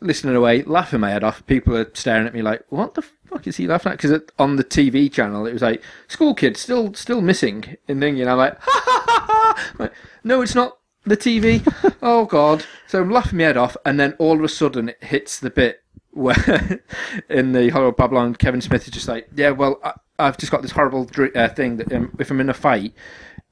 listening 0.02 0.36
away, 0.36 0.64
laughing 0.64 0.99
my 0.99 1.12
head 1.12 1.24
off. 1.24 1.45
People 1.45 1.78
are 1.78 1.89
staring 1.93 2.28
at 2.28 2.34
me 2.34 2.41
like, 2.41 2.64
"What 2.70 2.95
the 2.95 3.04
fuck 3.04 3.47
is 3.47 3.58
he 3.58 3.68
laughing 3.68 3.91
at?" 3.93 4.02
Because 4.02 4.22
on 4.38 4.56
the 4.58 4.64
TV 4.64 5.12
channel, 5.12 5.45
it 5.45 5.54
was 5.54 5.62
like 5.62 5.82
school 6.08 6.34
kids 6.34 6.60
still 6.60 6.93
still 6.93 7.22
missing 7.22 7.78
in 7.88 7.99
thingy, 7.99 8.22
and 8.22 8.30
I'm 8.30 8.38
like, 8.38 8.58
ha, 8.60 8.82
ha, 8.86 9.04
ha, 9.08 9.26
ha. 9.28 9.74
Like, 9.78 9.93
"No, 10.24 10.41
it's 10.41 10.56
not 10.56 10.78
the 11.06 11.16
TV." 11.16 11.62
oh 12.02 12.26
god! 12.26 12.66
So 12.88 13.02
I'm 13.02 13.12
laughing 13.12 13.38
my 13.38 13.45
head 13.45 13.58
off, 13.58 13.78
and 13.86 13.99
then 13.99 14.14
all 14.20 14.38
of 14.38 14.43
a 14.43 14.49
sudden 14.49 14.89
it 14.89 15.04
hits 15.04 15.39
the 15.39 15.49
bit 15.49 15.84
where 16.12 16.82
in 17.30 17.54
the 17.54 17.70
Hollywood 17.70 17.97
Babylon, 17.97 18.36
Kevin 18.36 18.62
Smith 18.62 18.84
is 18.86 18.93
just 18.93 19.08
like, 19.08 19.30
"Yeah, 19.36 19.52
well, 19.52 19.80
I, 19.84 19.93
I've 20.20 20.38
just 20.38 20.52
got 20.52 20.62
this 20.62 20.72
horrible 20.72 21.06
dr- 21.06 21.36
uh, 21.36 21.49
thing 21.49 21.78
that 21.78 21.91
um, 21.93 22.16
if 22.20 22.32
I'm 22.32 22.41
in 22.41 22.49
a 22.49 22.54
fight." 22.54 22.93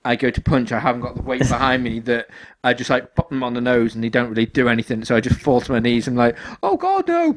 I 0.05 0.15
go 0.15 0.29
to 0.29 0.41
punch, 0.41 0.71
I 0.71 0.79
haven't 0.79 1.01
got 1.01 1.15
the 1.15 1.21
weight 1.21 1.41
behind 1.41 1.83
me 1.83 1.99
that 2.01 2.29
I 2.63 2.73
just 2.73 2.89
like 2.89 3.15
pop 3.15 3.29
them 3.29 3.43
on 3.43 3.53
the 3.53 3.61
nose 3.61 3.95
and 3.95 4.03
they 4.03 4.09
don't 4.09 4.29
really 4.29 4.45
do 4.45 4.69
anything. 4.69 5.03
So 5.03 5.15
I 5.15 5.19
just 5.19 5.39
fall 5.39 5.59
to 5.61 5.71
my 5.71 5.79
knees 5.79 6.07
and 6.07 6.15
like, 6.15 6.37
oh 6.63 6.77
god, 6.77 7.07
no, 7.07 7.35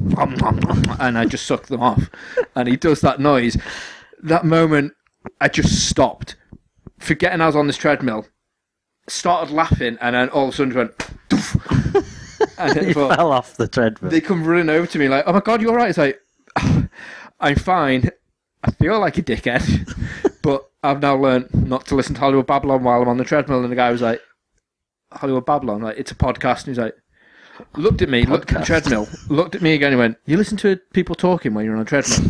and 1.00 1.18
I 1.18 1.24
just 1.24 1.46
suck 1.46 1.66
them 1.66 1.82
off. 1.82 2.08
And 2.54 2.68
he 2.68 2.76
does 2.76 3.00
that 3.00 3.20
noise. 3.20 3.56
That 4.22 4.44
moment, 4.44 4.92
I 5.40 5.48
just 5.48 5.88
stopped, 5.88 6.36
forgetting 6.98 7.40
I 7.40 7.46
was 7.46 7.56
on 7.56 7.66
this 7.66 7.76
treadmill, 7.76 8.26
started 9.08 9.52
laughing, 9.52 9.98
and 10.00 10.14
then 10.14 10.28
all 10.28 10.48
of 10.48 10.54
a 10.54 10.56
sudden 10.56 10.74
went, 10.74 10.92
and 12.58 12.76
it, 12.76 12.94
fell 12.94 13.32
off 13.32 13.56
the 13.56 13.68
treadmill. 13.68 14.10
they 14.10 14.20
come 14.20 14.44
running 14.44 14.70
over 14.70 14.86
to 14.86 14.98
me 14.98 15.08
like, 15.08 15.24
oh 15.26 15.32
my 15.32 15.40
god, 15.40 15.60
you're 15.60 15.70
all 15.70 15.76
right? 15.76 15.88
It's 15.88 15.98
like, 15.98 16.20
I'm 17.40 17.56
fine. 17.56 18.10
I 18.62 18.70
feel 18.70 19.00
like 19.00 19.18
a 19.18 19.22
dickhead, 19.22 19.92
I've 20.82 21.00
now 21.00 21.16
learned 21.16 21.48
not 21.54 21.86
to 21.86 21.94
listen 21.94 22.14
to 22.14 22.20
Hollywood 22.20 22.46
Babylon 22.46 22.82
while 22.82 23.02
I'm 23.02 23.08
on 23.08 23.18
the 23.18 23.24
treadmill. 23.24 23.62
And 23.62 23.70
the 23.70 23.76
guy 23.76 23.90
was 23.90 24.02
like, 24.02 24.20
Hollywood 25.12 25.46
Babylon, 25.46 25.82
like 25.82 25.98
it's 25.98 26.10
a 26.10 26.14
podcast. 26.14 26.60
And 26.60 26.68
he's 26.68 26.78
like, 26.78 26.96
looked 27.76 28.02
at 28.02 28.08
me, 28.08 28.24
looked 28.24 28.52
at 28.52 28.60
the 28.60 28.66
treadmill, 28.66 29.08
looked 29.28 29.54
at 29.54 29.62
me 29.62 29.74
again, 29.74 29.92
and 29.92 29.98
went, 29.98 30.18
"You 30.26 30.36
listen 30.36 30.56
to 30.58 30.76
people 30.92 31.14
talking 31.14 31.54
when 31.54 31.64
you're 31.64 31.76
on 31.76 31.82
a 31.82 31.84
treadmill?" 31.84 32.20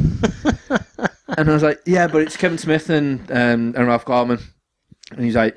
and 1.38 1.48
I 1.48 1.52
was 1.52 1.62
like, 1.62 1.80
"Yeah, 1.86 2.06
but 2.06 2.22
it's 2.22 2.36
Kevin 2.36 2.58
Smith 2.58 2.90
and 2.90 3.30
um, 3.30 3.74
and 3.76 3.86
Ralph 3.86 4.04
Garman." 4.04 4.40
And 5.12 5.24
he's 5.24 5.36
like, 5.36 5.56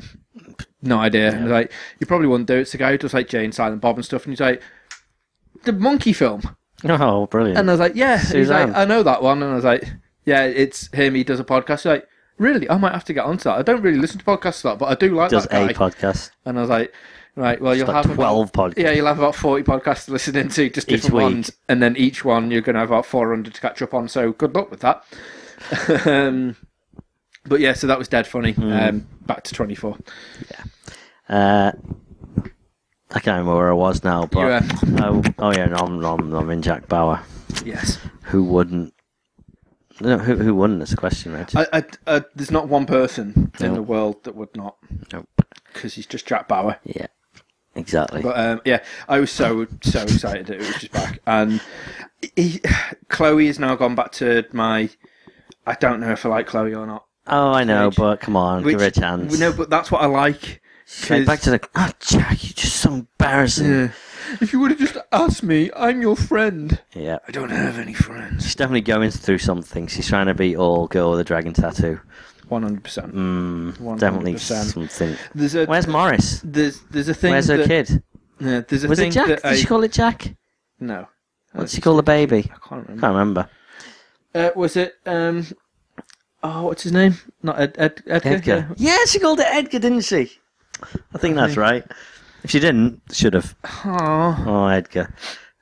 "No 0.81 0.99
idea." 0.99 1.29
And 1.29 1.39
I 1.39 1.43
was 1.43 1.51
like, 1.51 1.71
"You 1.99 2.07
probably 2.07 2.27
wouldn't 2.27 2.47
do 2.47 2.55
it." 2.55 2.61
It's 2.61 2.71
the 2.71 2.77
guy 2.77 2.91
who 2.91 2.97
does 2.97 3.13
like 3.13 3.27
Jay 3.27 3.43
and, 3.43 3.53
Silent 3.53 3.81
Bob 3.81 3.95
and 3.95 4.05
stuff. 4.05 4.25
And 4.25 4.31
he's 4.31 4.39
like, 4.39 4.61
"The 5.63 5.73
monkey 5.73 6.13
film." 6.13 6.55
Oh, 6.83 7.25
brilliant. 7.27 7.57
And 7.57 7.69
I 7.69 7.73
was 7.73 7.79
like, 7.79 7.95
yeah. 7.95 8.17
He's 8.19 8.49
like, 8.49 8.69
I 8.75 8.85
know 8.85 9.01
that 9.01 9.23
one. 9.23 9.41
And 9.41 9.51
I 9.51 9.55
was 9.55 9.63
like, 9.63 9.89
yeah, 10.25 10.43
it's 10.43 10.93
him. 10.93 11.15
He 11.15 11.23
does 11.23 11.39
a 11.39 11.43
podcast. 11.43 11.79
He's 11.79 11.85
like, 11.85 12.07
really? 12.37 12.69
I 12.69 12.77
might 12.77 12.93
have 12.93 13.05
to 13.05 13.13
get 13.13 13.25
onto 13.25 13.43
that. 13.45 13.57
I 13.57 13.61
don't 13.61 13.81
really 13.81 13.97
listen 13.97 14.19
to 14.19 14.25
podcasts 14.25 14.63
a 14.63 14.69
lot, 14.69 14.79
but 14.79 14.87
I 14.87 14.95
do 14.95 15.13
like 15.15 15.29
Does 15.31 15.47
that 15.47 15.71
a 15.71 15.73
podcast. 15.73 16.31
and 16.45 16.57
I 16.57 16.61
was 16.61 16.69
like, 16.69 16.93
right, 17.35 17.59
well, 17.59 17.75
you'll 17.75 17.87
like 17.87 18.05
have 18.05 18.15
12 18.15 18.49
about, 18.49 18.71
podcasts. 18.71 18.77
Yeah, 18.83 18.91
you'll 18.91 19.07
have 19.07 19.19
about 19.19 19.35
40 19.35 19.63
podcasts 19.63 20.05
to 20.05 20.11
listen 20.11 20.35
into, 20.35 20.69
just 20.69 20.87
Each 20.91 21.01
different 21.01 21.15
week. 21.15 21.23
ones. 21.23 21.51
And 21.69 21.81
then 21.81 21.95
each 21.97 22.25
one 22.25 22.51
you're 22.51 22.61
going 22.61 22.75
to 22.75 22.79
have 22.79 22.89
about 22.91 23.05
400 23.05 23.53
to 23.53 23.61
catch 23.61 23.81
up 23.81 23.93
on. 23.93 24.07
So 24.07 24.31
good 24.33 24.53
luck 24.55 24.71
with 24.71 24.81
that. 24.81 25.03
um, 26.07 26.55
but 27.45 27.59
yeah, 27.59 27.73
so 27.73 27.87
that 27.87 27.97
was 27.97 28.07
dead 28.07 28.27
funny. 28.27 28.53
Hmm. 28.53 28.71
Um, 28.71 29.07
back 29.25 29.43
to 29.43 29.53
24. 29.53 29.97
Uh, 31.27 31.71
I 33.11 33.19
can't 33.19 33.27
remember 33.27 33.55
where 33.55 33.69
I 33.69 33.73
was 33.73 34.03
now, 34.03 34.25
but 34.25 34.39
You, 34.63 34.97
oh, 34.99 35.23
oh 35.39 35.51
yeah, 35.51 35.65
no, 35.67 35.77
I'm, 35.77 36.03
I'm, 36.03 36.33
I'm 36.33 36.49
in 36.49 36.61
Jack 36.61 36.87
Bauer. 36.87 37.21
Yes. 37.63 37.99
Who 38.23 38.43
wouldn't? 38.43 38.93
No, 40.01 40.17
who 40.17 40.35
who? 40.35 40.81
It's 40.81 40.91
a 40.91 40.97
question, 40.97 41.33
right? 41.33 41.55
I, 41.55 41.67
I, 41.71 41.83
uh, 42.05 42.21
there's 42.35 42.51
not 42.51 42.67
one 42.67 42.85
person 42.85 43.51
in 43.59 43.73
the 43.73 43.81
world 43.81 44.23
that 44.25 44.35
would 44.35 44.55
not, 44.55 44.75
Nope. 45.13 45.27
because 45.73 45.93
he's 45.93 46.05
just 46.05 46.27
Jack 46.27 46.47
Bauer. 46.49 46.77
Yeah, 46.83 47.07
exactly. 47.75 48.21
But 48.21 48.37
um, 48.37 48.61
yeah, 48.65 48.83
I 49.07 49.19
was 49.19 49.31
so 49.31 49.67
so 49.81 50.01
excited 50.03 50.47
that 50.47 50.55
it 50.55 50.59
was 50.59 50.75
just 50.75 50.91
back, 50.91 51.19
and 51.25 51.61
he, 52.35 52.61
Chloe 53.07 53.47
has 53.47 53.57
now 53.59 53.75
gone 53.75 53.95
back 53.95 54.11
to 54.13 54.43
my. 54.51 54.89
I 55.65 55.75
don't 55.75 55.99
know 56.01 56.11
if 56.11 56.25
I 56.25 56.29
like 56.29 56.47
Chloe 56.47 56.75
or 56.75 56.85
not. 56.85 57.05
oh, 57.27 57.51
I 57.51 57.63
know, 57.63 57.87
Which- 57.87 57.95
but 57.97 58.19
come 58.19 58.35
on, 58.35 58.63
give 58.63 58.73
her 58.79 58.85
a 58.85 58.87
Which- 58.87 58.95
chance. 58.95 59.39
No, 59.39 59.53
but 59.53 59.69
that's 59.69 59.91
what 59.91 60.01
I 60.01 60.07
like. 60.07 60.61
Straight 60.85 61.25
back 61.25 61.39
to 61.41 61.51
the. 61.51 61.69
Oh, 61.75 61.89
Jack, 62.01 62.43
you're 62.43 62.53
just 62.53 62.75
so 62.75 62.93
embarrassing. 62.93 63.65
Yeah. 63.71 63.91
If 64.41 64.53
you 64.53 64.59
would 64.59 64.71
have 64.71 64.79
just 64.79 64.97
asked 65.11 65.43
me, 65.43 65.69
I'm 65.75 66.01
your 66.01 66.15
friend. 66.15 66.81
Yeah. 66.93 67.19
I 67.27 67.31
don't 67.31 67.49
have 67.49 67.77
any 67.77 67.93
friends. 67.93 68.43
She's 68.43 68.55
definitely 68.55 68.81
going 68.81 69.11
through 69.11 69.37
something. 69.39 69.87
She's 69.87 70.07
trying 70.07 70.27
to 70.27 70.33
be 70.33 70.55
all 70.55 70.87
girl 70.87 71.11
with 71.11 71.19
a 71.19 71.23
dragon 71.23 71.53
tattoo. 71.53 71.99
One 72.47 72.63
hundred 72.63 72.83
percent. 72.83 73.15
Mm, 73.15 73.99
definitely 73.99 74.35
100%. 74.35 74.71
something. 74.73 75.15
There's 75.33 75.55
a 75.55 75.65
Where's 75.65 75.87
Morris? 75.87 76.41
there's 76.43 76.79
there's 76.91 77.09
a 77.09 77.13
thing. 77.13 77.31
Where's 77.31 77.47
her 77.47 77.57
that, 77.57 77.67
kid? 77.67 78.03
Yeah, 78.39 78.61
there's 78.67 78.83
a 78.83 78.87
Was 78.87 78.99
thing 78.99 79.09
it 79.09 79.13
Jack? 79.13 79.27
that 79.27 79.41
Did 79.43 79.51
I 79.51 79.55
she 79.55 79.65
call 79.65 79.83
it 79.83 79.91
Jack? 79.91 80.35
no. 80.79 81.07
What 81.53 81.61
did 81.61 81.69
she 81.71 81.81
call 81.81 81.95
the 81.95 82.03
baby? 82.03 82.51
I 82.53 82.67
can't 82.67 82.87
remember. 82.87 82.99
Can't 83.01 83.13
remember. 83.13 83.49
Uh, 84.35 84.49
was 84.55 84.75
it 84.75 84.93
um? 85.05 85.47
Oh, 86.43 86.63
what's 86.65 86.83
his 86.83 86.91
name? 86.91 87.15
Not 87.41 87.59
Ed, 87.59 87.75
Ed 87.77 88.03
Edgar. 88.05 88.29
Edgar. 88.29 88.69
Yeah, 88.77 88.97
she 89.07 89.17
called 89.19 89.39
it 89.39 89.47
Edgar, 89.49 89.79
didn't 89.79 90.01
she? 90.01 90.31
I 91.13 91.17
think 91.17 91.35
that's 91.35 91.57
right. 91.57 91.83
If 92.45 92.51
she 92.51 92.59
didn't, 92.59 93.01
should 93.11 93.33
have. 93.33 93.55
Oh, 93.85 94.43
Oh, 94.47 94.67
Edgar. 94.67 95.13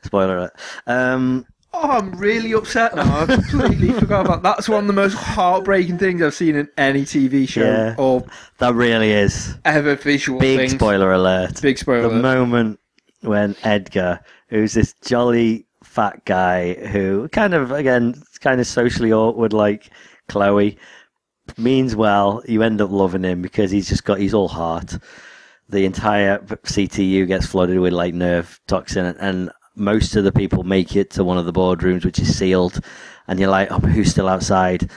Spoiler 0.04 0.38
alert. 0.38 0.54
Um, 0.86 1.46
oh, 1.74 1.92
I'm 1.92 2.12
really 2.20 2.52
upset 2.54 2.94
now. 2.94 3.22
I 3.22 3.26
completely 3.26 3.92
forgot 4.00 4.26
about 4.26 4.44
that's 4.44 4.68
one 4.68 4.82
of 4.84 4.88
the 4.88 4.94
most 4.94 5.14
heartbreaking 5.14 5.98
things 5.98 6.22
I've 6.22 6.34
seen 6.34 6.56
in 6.58 6.68
any 6.78 7.04
TV 7.04 7.48
show 7.48 7.62
Yeah. 7.64 7.96
or 7.98 8.26
that 8.58 8.74
really 8.76 9.12
is. 9.12 9.56
ever 9.64 9.96
visual 9.96 10.40
Big 10.42 10.60
things. 10.60 10.72
spoiler 10.74 11.14
alert. 11.14 11.62
Big 11.62 11.78
spoiler. 11.78 12.02
the 12.02 12.08
alert. 12.10 12.22
moment 12.22 12.80
when 13.22 13.56
Edgar, 13.64 14.20
who's 14.50 14.74
this 14.74 14.94
jolly 15.06 15.66
fat 15.86 16.26
guy 16.26 16.74
who 16.88 17.30
kind 17.30 17.54
of 17.54 17.72
again 17.72 18.22
kind 18.42 18.60
of 18.60 18.68
socially 18.68 19.14
awkward 19.14 19.54
like 19.54 19.90
Chloe 20.28 20.78
means 21.58 21.96
well. 21.96 22.44
You 22.46 22.62
end 22.62 22.82
up 22.82 22.92
loving 22.92 23.24
him 23.24 23.42
because 23.42 23.72
he's 23.72 23.88
just 23.88 24.04
got 24.04 24.20
he's 24.20 24.34
all 24.34 24.50
heart. 24.50 24.98
The 25.70 25.86
entire 25.86 26.40
CTU 26.40 27.28
gets 27.28 27.46
flooded 27.46 27.80
with 27.80 27.94
like 27.94 28.14
nerve 28.14 28.60
toxin, 28.68 29.06
and 29.20 29.52
most 29.76 30.16
of 30.16 30.24
the 30.24 30.32
people 30.32 30.64
make 30.64 30.96
it 30.96 31.10
to 31.12 31.24
one 31.24 31.38
of 31.38 31.46
the 31.46 31.54
boardrooms, 31.54 32.06
which 32.06 32.20
is 32.20 32.38
sealed. 32.38 32.80
And 33.28 33.40
you're 33.40 33.50
like, 33.50 33.72
oh, 33.72 33.80
who's 33.80 34.12
still 34.12 34.28
outside? 34.28 34.90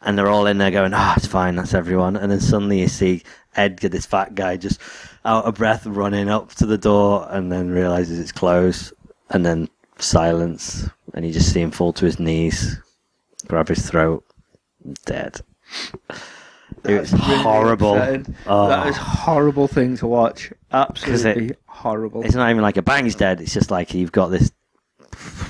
And 0.00 0.16
they're 0.16 0.28
all 0.28 0.46
in 0.46 0.58
there 0.58 0.70
going, 0.70 0.94
oh, 0.94 1.14
it's 1.16 1.26
fine, 1.26 1.56
that's 1.56 1.74
everyone. 1.74 2.16
And 2.16 2.30
then 2.30 2.40
suddenly 2.40 2.80
you 2.80 2.88
see 2.88 3.22
Edgar, 3.56 3.88
this 3.88 4.06
fat 4.06 4.34
guy, 4.34 4.56
just 4.56 4.80
out 5.24 5.44
of 5.44 5.54
breath, 5.56 5.86
running 5.86 6.28
up 6.28 6.54
to 6.54 6.66
the 6.66 6.78
door, 6.78 7.26
and 7.30 7.50
then 7.50 7.70
realizes 7.70 8.18
it's 8.18 8.32
closed. 8.32 8.92
And 9.30 9.44
then 9.44 9.68
silence, 9.98 10.88
and 11.14 11.26
you 11.26 11.32
just 11.32 11.52
see 11.52 11.60
him 11.60 11.70
fall 11.70 11.92
to 11.94 12.04
his 12.04 12.18
knees, 12.20 12.78
grab 13.46 13.68
his 13.68 13.88
throat, 13.88 14.24
dead. 15.04 15.40
It 16.84 17.00
was 17.00 17.12
really 17.12 17.36
horrible. 17.38 17.94
upsetting. 17.96 18.34
Oh. 18.46 18.68
That 18.68 18.86
is 18.86 18.96
horrible 18.96 19.66
thing 19.68 19.96
to 19.98 20.06
watch. 20.06 20.50
it- 20.50 20.58
Absolutely 20.72 21.52
horrible. 21.66 22.22
It's 22.22 22.34
not 22.34 22.50
even 22.50 22.62
like 22.62 22.76
a 22.76 22.82
bang's 22.82 23.14
dead. 23.14 23.40
It's 23.40 23.52
just 23.54 23.70
like 23.70 23.92
you've 23.94 24.12
got 24.12 24.28
this, 24.28 24.52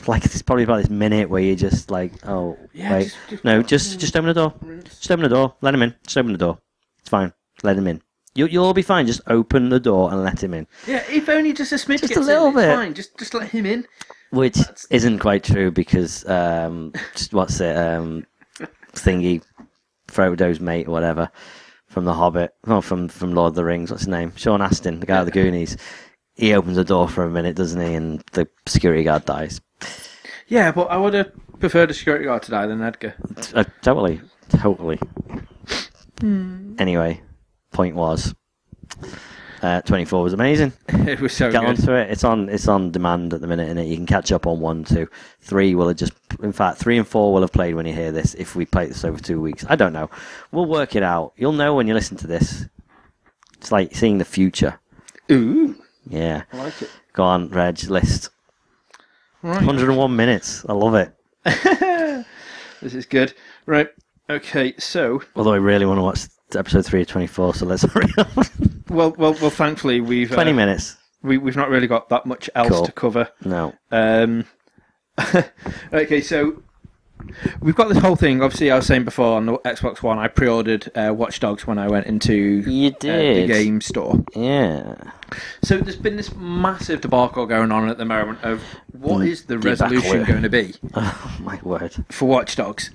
like 0.07 0.25
it's 0.25 0.41
probably 0.43 0.65
about 0.65 0.79
this 0.79 0.91
minute 0.91 1.29
where 1.29 1.43
you're 1.43 1.57
just 1.57 1.91
like, 1.91 2.13
oh 2.27 2.57
Yeah, 2.73 2.93
wait, 2.93 3.03
just- 3.05 3.17
just- 3.31 3.45
no, 3.45 3.63
just 3.63 4.01
just 4.01 4.17
open 4.17 4.29
the 4.29 4.35
door. 4.35 4.55
Just 4.85 5.11
open 5.11 5.23
the 5.25 5.29
door. 5.29 5.55
Let 5.61 5.75
him 5.75 5.83
in. 5.83 5.95
Just 6.05 6.17
open 6.17 6.33
the 6.33 6.39
door. 6.39 6.59
It's 7.01 7.09
fine. 7.09 7.33
Let 7.63 7.77
him 7.77 7.87
in. 7.87 8.03
You, 8.35 8.47
you'll 8.47 8.67
all 8.67 8.75
be 8.75 8.83
fine. 8.83 9.07
Just 9.07 9.23
open 9.29 9.71
the 9.71 9.81
door 9.81 10.11
and 10.13 10.23
let 10.23 10.43
him 10.43 10.53
in. 10.55 10.67
Yeah, 10.87 11.03
if 11.09 11.29
only 11.29 11.53
just 11.55 11.73
a 11.73 11.77
smidge 11.77 12.01
Just 12.01 12.17
a 12.17 12.21
little 12.21 12.49
in, 12.49 12.55
bit. 12.55 12.75
fine. 12.75 12.95
Just 12.95 13.17
just 13.19 13.33
let 13.35 13.49
him 13.51 13.65
in. 13.67 13.87
Which 14.31 14.55
That's- 14.57 14.87
isn't 14.91 15.19
quite 15.21 15.43
true 15.45 15.71
because 15.71 16.27
um, 16.29 16.93
just 17.15 17.33
what's 17.33 17.61
it? 17.61 17.77
Um, 17.77 18.27
thingy, 18.93 19.43
Frodo's 20.17 20.61
mate 20.61 20.89
or 20.89 20.93
whatever 20.93 21.31
from 21.87 22.05
The 22.05 22.15
Hobbit. 22.15 22.55
No, 22.67 22.81
from 22.81 23.09
from 23.09 23.35
Lord 23.35 23.51
of 23.51 23.55
the 23.55 23.65
Rings. 23.65 23.91
What's 23.91 24.05
his 24.05 24.09
name? 24.09 24.33
Sean 24.37 24.63
Astin, 24.63 25.01
the 25.01 25.07
guy 25.07 25.23
with 25.23 25.33
the 25.33 25.41
Goonies. 25.41 25.77
He 26.35 26.55
opens 26.55 26.77
the 26.77 26.85
door 26.85 27.09
for 27.09 27.25
a 27.25 27.31
minute, 27.31 27.57
doesn't 27.57 27.81
he? 27.81 27.95
And 27.95 28.23
the 28.33 28.49
security 28.67 29.05
guard 29.05 29.25
dies. 29.25 29.61
Yeah, 30.49 30.73
but 30.73 30.91
I 30.91 30.97
would 30.97 31.15
have 31.15 31.33
preferred 31.61 31.91
a 31.91 31.95
security 31.95 32.25
guard 32.25 32.43
to 32.45 32.51
die 32.51 32.67
than 32.67 32.83
Edgar. 32.83 33.15
Uh, 33.55 33.65
totally, 33.83 34.21
totally. 34.49 34.99
Anyway, 36.23 37.21
point 37.73 37.95
was, 37.95 38.35
uh, 39.67 39.81
twenty 39.83 40.05
four 40.05 40.23
was 40.23 40.33
amazing. 40.33 40.73
it 40.89 41.21
was 41.21 41.33
so 41.33 41.51
Get 41.51 41.61
good. 41.61 41.69
onto 41.71 41.93
it. 41.93 42.11
It's 42.11 42.25
on. 42.25 42.49
It's 42.49 42.69
on 42.69 42.91
demand 42.93 43.35
at 43.35 43.41
the 43.41 43.47
minute, 43.47 43.69
and 43.69 43.89
you 43.89 43.97
can 43.97 44.07
catch 44.07 44.31
up 44.33 44.47
on 44.47 44.61
one, 44.61 44.85
two, 44.85 45.09
three. 45.41 45.75
Will 45.75 45.89
have 45.89 45.97
just. 45.97 46.13
In 46.43 46.53
fact, 46.53 46.79
three 46.79 46.99
and 46.99 47.07
four 47.07 47.33
will 47.33 47.41
have 47.41 47.53
played 47.53 47.75
when 47.75 47.87
you 47.87 47.93
hear 47.95 48.13
this. 48.13 48.35
If 48.35 48.55
we 48.57 48.67
play 48.67 48.87
this 48.87 49.05
over 49.05 49.19
two 49.19 49.41
weeks, 49.41 49.65
I 49.69 49.77
don't 49.77 49.93
know. 49.93 50.11
We'll 50.53 50.67
work 50.67 50.95
it 50.95 51.03
out. 51.03 51.33
You'll 51.37 51.53
know 51.53 51.75
when 51.75 51.87
you 51.89 51.95
listen 51.95 52.17
to 52.19 52.27
this. 52.27 52.67
It's 53.59 53.73
like 53.73 53.95
seeing 53.95 54.19
the 54.19 54.25
future. 54.25 54.79
Ooh, 55.33 55.75
Yeah. 56.07 56.43
I 56.53 56.57
like 56.59 56.83
it. 56.83 56.91
Go 57.15 57.25
on, 57.25 57.49
Reg. 57.49 57.83
List. 57.85 58.29
Right. 59.43 59.57
101 59.65 60.15
minutes. 60.15 60.65
I 60.69 60.73
love 60.75 60.95
it. 60.95 61.13
this 62.83 62.95
is 62.95 63.07
good. 63.07 63.33
Right. 63.65 63.89
Okay. 64.29 64.75
So, 64.79 65.23
Although 65.35 65.55
I 65.55 65.59
really 65.59 65.87
want 65.87 65.99
to 65.99 66.03
watch 66.03 66.21
episode 66.55 66.85
three 66.85 67.01
of 67.03 67.07
24, 67.09 67.55
so 67.55 67.67
let's 67.67 67.83
hurry 67.93 68.13
up. 68.19 68.29
Well, 68.89 69.13
well, 69.19 69.35
well. 69.41 69.51
Thankfully, 69.51 70.01
we've 70.01 70.31
20 70.31 70.51
uh, 70.51 70.55
minutes. 70.55 70.97
we, 71.23 71.39
we've 71.39 71.57
not 71.57 71.69
really 71.69 71.87
got 71.87 72.09
that 72.11 72.27
much 72.27 72.49
else 72.55 72.69
Cool. 72.71 72.87
to 72.87 72.93
cover. 72.93 73.29
No. 73.45 73.75
Um, 73.91 74.45
okay, 75.93 76.21
so 76.21 76.63
we've 77.61 77.75
got 77.75 77.89
this 77.89 77.99
whole 77.99 78.17
thing. 78.17 78.43
Obviously, 78.43 78.71
I 78.71 78.77
was 78.77 78.87
saying 78.87 79.05
before 79.05 79.37
on 79.37 79.47
the 79.47 79.55
Xbox 79.59 80.03
One, 80.03 80.19
I 80.19 80.29
pre-ordered 80.29 80.91
uh, 80.97 81.13
Watch 81.15 81.41
Dogs 81.41 81.67
when 81.67 81.79
I 81.79 81.89
went 81.89 82.07
into 82.07 82.35
You 82.35 82.89
uh, 82.91 82.93
the 83.01 83.47
game 83.47 83.81
store. 83.81 84.23
Yeah. 84.35 84.95
So 85.63 85.79
there's 85.79 85.97
been 85.97 86.17
this 86.17 86.35
massive 86.37 87.01
debacle 87.01 87.47
going 87.47 87.73
on 87.73 87.89
at 87.89 87.99
the 87.99 88.05
moment 88.05 88.43
of 88.45 88.63
what 88.93 89.21
Mm, 89.23 89.29
is 89.29 89.45
the 89.47 89.57
debacle. 89.57 89.87
resolution 89.89 90.25
going 90.25 90.43
to 90.43 90.49
be 90.51 90.75
Oh, 90.95 91.37
my 91.41 91.59
word. 91.63 91.95
for 92.11 92.27
Watch 92.29 92.57
Dogs. 92.57 92.91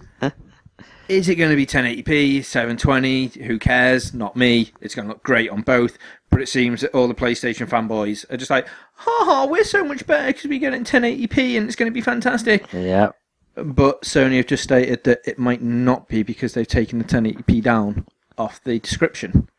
Is 1.11 1.27
it 1.27 1.35
going 1.35 1.49
to 1.49 1.57
be 1.57 1.65
1080p, 1.65 2.45
720? 2.45 3.43
Who 3.45 3.59
cares? 3.59 4.13
Not 4.13 4.37
me. 4.37 4.71
It's 4.79 4.95
going 4.95 5.07
to 5.07 5.13
look 5.13 5.23
great 5.23 5.49
on 5.49 5.61
both. 5.61 5.97
But 6.29 6.41
it 6.41 6.47
seems 6.47 6.79
that 6.79 6.91
all 6.95 7.09
the 7.09 7.13
PlayStation 7.13 7.67
fanboys 7.67 8.23
are 8.31 8.37
just 8.37 8.49
like, 8.49 8.65
ha 8.93 9.11
ha, 9.25 9.45
we're 9.45 9.65
so 9.65 9.83
much 9.83 10.07
better 10.07 10.27
because 10.27 10.45
we 10.45 10.57
get 10.57 10.73
it 10.73 10.77
in 10.77 10.83
1080p 10.85 11.57
and 11.57 11.67
it's 11.67 11.75
going 11.75 11.91
to 11.91 11.93
be 11.93 11.99
fantastic. 11.99 12.65
Yeah. 12.71 13.09
But 13.55 14.03
Sony 14.03 14.37
have 14.37 14.45
just 14.47 14.63
stated 14.63 15.03
that 15.03 15.19
it 15.25 15.37
might 15.37 15.61
not 15.61 16.07
be 16.07 16.23
because 16.23 16.53
they've 16.53 16.65
taken 16.65 16.97
the 16.99 17.03
1080p 17.03 17.61
down 17.61 18.05
off 18.37 18.63
the 18.63 18.79
description 18.79 19.49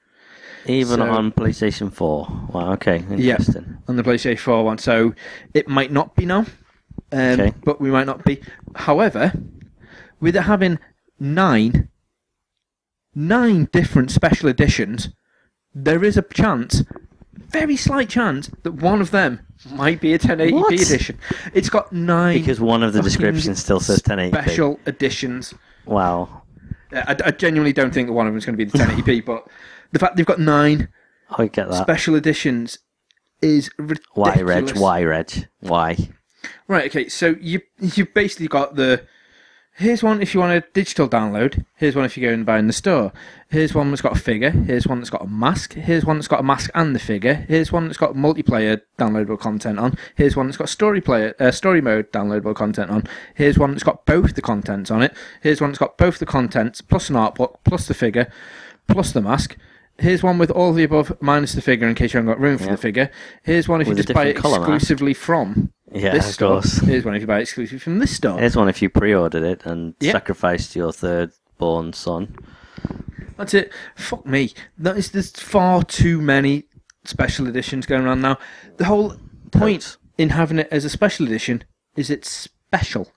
Even 0.64 0.96
So- 1.00 1.11
on 1.11 1.32
PlayStation 1.32 1.92
4. 1.92 2.48
Wow, 2.55 2.72
okay. 2.72 3.05
Yeah. 3.11 3.32
Interesting. 3.32 3.76
on 3.88 3.96
the 3.96 4.03
PlayStation 4.03 4.38
4 4.38 4.64
one. 4.64 4.78
So 4.78 5.12
it 5.53 5.68
might 5.68 5.92
not 5.92 6.16
be 6.16 6.24
now. 6.24 6.46
Um, 7.12 7.40
Okay. 7.40 7.53
But 7.62 7.78
we 7.78 7.90
might 7.90 8.07
not 8.07 8.24
be. 8.24 8.40
However, 8.74 9.34
with 10.18 10.34
it 10.36 10.42
having 10.44 10.78
nine, 11.22 11.88
nine 13.14 13.68
different 13.72 14.10
special 14.10 14.48
editions, 14.48 15.08
there 15.74 16.04
is 16.04 16.16
a 16.16 16.22
chance, 16.22 16.82
very 17.34 17.76
slight 17.76 18.08
chance, 18.08 18.50
that 18.62 18.72
one 18.72 19.00
of 19.00 19.10
them 19.10 19.40
might 19.70 20.00
be 20.00 20.12
a 20.14 20.18
1080p 20.18 20.52
What? 20.52 20.72
edition. 20.74 21.18
It's 21.54 21.70
got 21.70 21.92
nine 21.92 22.40
Because 22.40 22.60
one 22.60 22.82
of 22.82 22.92
the 22.92 22.98
fucking 22.98 23.08
descriptions 23.08 23.60
still 23.62 23.80
says 23.80 24.00
1080p. 24.02 24.28
special 24.30 24.80
editions. 24.86 25.54
Wow. 25.86 26.42
Uh, 26.92 27.02
I, 27.08 27.16
I 27.26 27.30
genuinely 27.30 27.72
don't 27.72 27.92
think 27.94 28.08
that 28.08 28.12
one 28.12 28.26
of 28.26 28.32
them 28.32 28.38
is 28.38 28.44
going 28.44 28.56
to 28.58 28.64
be 28.64 28.70
the 28.70 28.78
1080p, 28.78 29.24
but 29.24 29.46
the 29.92 29.98
fact 29.98 30.16
they've 30.16 30.26
got 30.26 30.40
nine 30.40 30.88
I 31.30 31.46
get 31.46 31.70
that. 31.70 31.82
special 31.82 32.14
editions 32.16 32.78
is 33.40 33.70
ridiculous. 33.78 34.06
Why, 34.36 34.42
Reg? 34.42 34.76
Why, 34.76 35.02
Reg? 35.04 35.48
Why? 35.60 35.96
Right. 36.68 36.86
Okay. 36.86 37.08
So 37.08 37.34
you 37.40 37.60
you've 37.80 38.12
basically 38.14 38.48
got 38.48 38.74
the. 38.76 39.04
Here's 39.76 40.02
one 40.02 40.20
if 40.20 40.34
you 40.34 40.40
want 40.40 40.52
a 40.52 40.68
digital 40.74 41.08
download. 41.08 41.64
Here's 41.76 41.96
one 41.96 42.04
if 42.04 42.18
you 42.18 42.26
go 42.26 42.32
and 42.32 42.44
buy 42.44 42.58
in 42.58 42.66
the 42.66 42.74
store. 42.74 43.10
Here's 43.48 43.74
one 43.74 43.90
that's 43.90 44.02
got 44.02 44.16
a 44.16 44.20
figure. 44.20 44.50
Here's 44.50 44.86
one 44.86 44.98
that's 44.98 45.08
got 45.08 45.22
a 45.22 45.26
mask. 45.26 45.72
Here's 45.72 46.04
one 46.04 46.18
that's 46.18 46.28
got 46.28 46.40
a 46.40 46.42
mask 46.42 46.70
and 46.74 46.94
the 46.94 46.98
figure. 46.98 47.46
Here's 47.48 47.72
one 47.72 47.86
that's 47.86 47.96
got 47.96 48.12
multiplayer 48.12 48.82
downloadable 48.98 49.40
content 49.40 49.78
on. 49.78 49.96
Here's 50.14 50.36
one 50.36 50.46
that's 50.46 50.58
got 50.58 50.68
story 50.68 51.00
player 51.00 51.34
uh, 51.40 51.50
story 51.50 51.80
mode 51.80 52.12
downloadable 52.12 52.54
content 52.54 52.90
on. 52.90 53.04
Here's 53.34 53.58
one 53.58 53.70
that's 53.70 53.82
got 53.82 54.04
both 54.04 54.34
the 54.34 54.42
contents 54.42 54.90
on 54.90 55.02
it. 55.02 55.16
Here's 55.40 55.62
one 55.62 55.70
that's 55.70 55.78
got 55.78 55.96
both 55.96 56.18
the 56.18 56.26
contents 56.26 56.82
plus 56.82 57.08
an 57.08 57.16
art 57.16 57.34
book 57.36 57.60
plus 57.64 57.88
the 57.88 57.94
figure 57.94 58.30
plus 58.88 59.12
the 59.12 59.22
mask. 59.22 59.56
Here's 59.99 60.22
one 60.22 60.38
with 60.38 60.51
all 60.51 60.72
the 60.72 60.84
above 60.84 61.16
minus 61.20 61.53
the 61.53 61.61
figure 61.62 61.86
in 61.88 61.95
case 61.95 62.12
you 62.14 62.18
haven't 62.18 62.32
got 62.34 62.40
room 62.40 62.59
for 62.59 62.64
Yeah. 62.64 62.70
the 62.72 62.76
figure. 62.76 63.11
Here's 63.43 63.68
one 63.68 63.80
if 63.80 63.88
With 63.88 63.99
a 63.99 64.01
you 64.01 64.05
just 64.05 64.14
buy 64.14 64.22
it 64.24 64.34
different 64.34 64.43
colour 64.43 64.59
mask. 64.61 64.70
exclusively 64.82 65.14
from 65.14 65.72
Yeah, 65.93 66.12
this 66.12 66.28
of 66.28 66.34
store. 66.34 66.49
course. 66.61 66.78
Here's 66.78 67.05
one 67.05 67.14
if 67.14 67.20
you 67.20 67.26
buy 67.26 67.38
it 67.38 67.43
exclusively 67.43 67.78
from 67.78 67.99
this 67.99 68.16
store. 68.16 68.38
Here's 68.38 68.57
one 68.57 68.68
if 68.68 68.80
you 68.82 68.88
pre-ordered 68.88 69.43
it 69.45 69.64
and 69.66 69.95
Yeah. 70.01 70.12
sacrificed 70.12 70.74
your 70.74 70.93
third-born 70.93 71.93
son. 71.93 72.34
That's 73.36 73.55
it. 73.55 73.72
Fuck 73.97 74.26
me. 74.26 74.53
That 74.78 74.97
is 74.97 75.11
there's 75.11 75.30
far 75.30 75.82
too 75.84 76.20
many 76.20 76.64
special 77.05 77.47
editions 77.47 77.86
going 77.86 78.05
around 78.05 78.22
now. 78.22 78.38
The 78.78 78.84
whole 78.86 79.16
point 79.51 79.82
Totes. 79.82 79.99
in 80.18 80.30
having 80.30 80.59
it 80.59 80.68
as 80.70 80.84
a 80.84 80.90
special 80.90 81.26
edition 81.26 81.64
is 81.97 82.09
it's 82.11 82.28
special. 82.30 83.12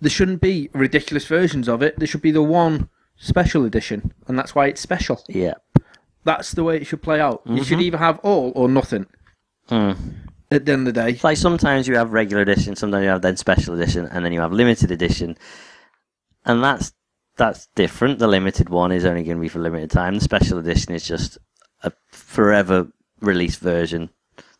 There 0.00 0.10
shouldn't 0.10 0.40
be 0.40 0.68
ridiculous 0.74 1.26
versions 1.26 1.68
of 1.68 1.82
it. 1.82 1.98
There 1.98 2.08
should 2.08 2.22
be 2.22 2.32
the 2.32 2.42
one 2.42 2.88
special 3.16 3.64
edition, 3.64 4.12
and 4.26 4.36
that's 4.38 4.54
why 4.54 4.66
it's 4.66 4.80
special. 4.80 5.22
Yeah. 5.28 5.54
That's 6.24 6.52
the 6.52 6.64
way 6.64 6.76
it 6.76 6.86
should 6.86 7.02
play 7.02 7.20
out. 7.20 7.42
You 7.46 7.64
should 7.64 7.80
either 7.80 7.98
have 7.98 8.18
all 8.20 8.52
or 8.54 8.68
nothing. 8.68 9.06
Mm. 9.68 9.96
At 10.50 10.66
the 10.66 10.72
end 10.72 10.86
of 10.86 10.94
the 10.94 11.00
day, 11.00 11.10
It's 11.10 11.24
like 11.24 11.38
sometimes 11.38 11.88
you 11.88 11.96
have 11.96 12.12
regular 12.12 12.42
edition, 12.42 12.76
sometimes 12.76 13.04
you 13.04 13.08
have 13.08 13.22
then 13.22 13.36
special 13.38 13.74
edition, 13.74 14.06
and 14.06 14.24
then 14.24 14.32
you 14.32 14.40
have 14.40 14.52
limited 14.52 14.90
edition, 14.90 15.36
and 16.44 16.62
that's 16.62 16.92
that's 17.36 17.68
different. 17.74 18.18
The 18.18 18.28
limited 18.28 18.68
one 18.68 18.92
is 18.92 19.06
only 19.06 19.22
going 19.22 19.38
to 19.38 19.40
be 19.40 19.48
for 19.48 19.60
limited 19.60 19.90
time. 19.90 20.14
The 20.14 20.20
special 20.20 20.58
edition 20.58 20.92
is 20.92 21.06
just 21.06 21.38
a 21.82 21.92
forever 22.10 22.88
release 23.20 23.56
version 23.56 24.10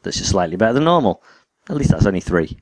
that's 0.03 0.17
just 0.17 0.31
slightly 0.31 0.57
better 0.57 0.73
than 0.73 0.85
normal. 0.85 1.23
At 1.69 1.77
least 1.77 1.91
that's 1.91 2.07
only 2.07 2.21
three. 2.21 2.59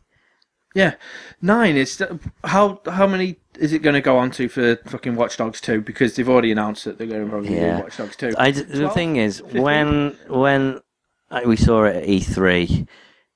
Yeah, 0.75 0.95
nine 1.43 1.77
is 1.77 2.03
how 2.45 2.81
how 2.87 3.07
many 3.07 3.37
is 3.59 3.73
it 3.73 3.81
going 3.83 3.95
to 3.95 4.01
go 4.01 4.17
on 4.17 4.31
to 4.33 4.49
for 4.49 4.77
fucking 4.87 5.17
Watch 5.17 5.37
Dogs 5.37 5.61
two? 5.61 5.81
Because 5.81 6.17
they've 6.17 6.29
already 6.29 6.53
announced 6.53 6.85
that 6.85 6.99
they're 6.99 7.07
going 7.07 7.25
to 7.25 7.31
probably 7.31 7.55
Yeah. 7.57 7.77
do 7.79 7.83
Watch 7.85 7.97
Dogs 7.97 8.17
two. 8.17 8.33
I 8.39 8.51
the 8.53 8.65
12? 8.65 8.95
thing 8.95 9.17
is, 9.17 9.41
15? 9.41 9.63
when 9.63 10.17
when 10.29 10.81
I, 11.31 11.45
we 11.45 11.57
saw 11.57 11.85
it 11.85 11.97
at 11.97 12.05
E3, 12.09 12.87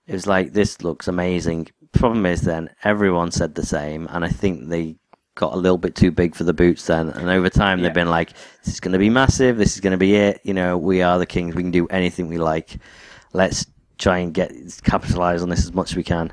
it 0.07 0.12
was 0.12 0.26
like 0.26 0.53
this 0.53 0.82
looks 0.82 1.09
amazing. 1.09 1.68
Problem 1.93 2.26
is, 2.26 2.41
then 2.43 2.70
everyone 2.82 3.30
said 3.30 3.55
the 3.55 3.64
same, 3.66 4.09
and 4.11 4.24
I 4.24 4.28
think 4.28 4.68
they 4.68 4.97
got 5.37 5.53
a 5.53 5.57
little 5.57 5.78
bit 5.78 5.95
too 5.97 6.11
big 6.12 6.35
for 6.35 6.45
the 6.45 6.53
boots. 6.53 6.87
Then, 6.87 7.09
and 7.11 7.28
over 7.28 7.49
time, 7.51 7.78
Yeah. 7.78 7.85
they've 7.85 7.95
been 7.95 8.11
like, 8.11 8.32
"This 8.64 8.74
is 8.74 8.80
going 8.80 8.93
to 8.93 8.99
be 8.99 9.11
massive. 9.11 9.57
This 9.59 9.74
is 9.74 9.80
going 9.80 9.93
to 9.93 9.97
be 9.97 10.14
it. 10.16 10.41
You 10.45 10.55
know, 10.55 10.76
we 10.78 11.03
are 11.03 11.18
the 11.18 11.26
kings. 11.26 11.55
We 11.55 11.62
can 11.62 11.70
do 11.72 11.87
anything 11.89 12.28
we 12.28 12.39
like. 12.39 12.78
Let's 13.32 13.66
try 13.99 14.18
and 14.18 14.34
get 14.34 14.53
capitalize 14.82 15.42
on 15.42 15.49
this 15.49 15.64
as 15.64 15.72
much 15.72 15.92
as 15.92 15.97
we 15.97 16.03
can. 16.03 16.32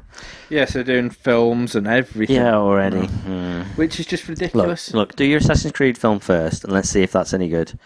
Yeah, 0.49 0.66
so 0.66 0.84
doing 0.84 1.09
films 1.09 1.76
and 1.76 1.88
everything. 1.88 2.36
Yeah, 2.36 2.55
already. 2.55 3.05
Hmm. 3.05 3.62
Which 3.76 3.99
is 3.99 4.05
just 4.05 4.28
ridiculous. 4.28 4.93
look, 4.93 5.16
do 5.16 5.26
your 5.26 5.39
Assassin's 5.39 5.74
Creed 5.74 5.97
film 5.97 6.20
first, 6.20 6.64
and 6.64 6.74
let's 6.74 6.89
see 6.89 7.03
if 7.03 7.12
that's 7.12 7.34
any 7.34 7.49
good. 7.49 7.78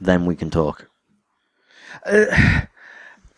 Then 0.00 0.26
we 0.26 0.36
can 0.36 0.50
talk. 0.50 0.88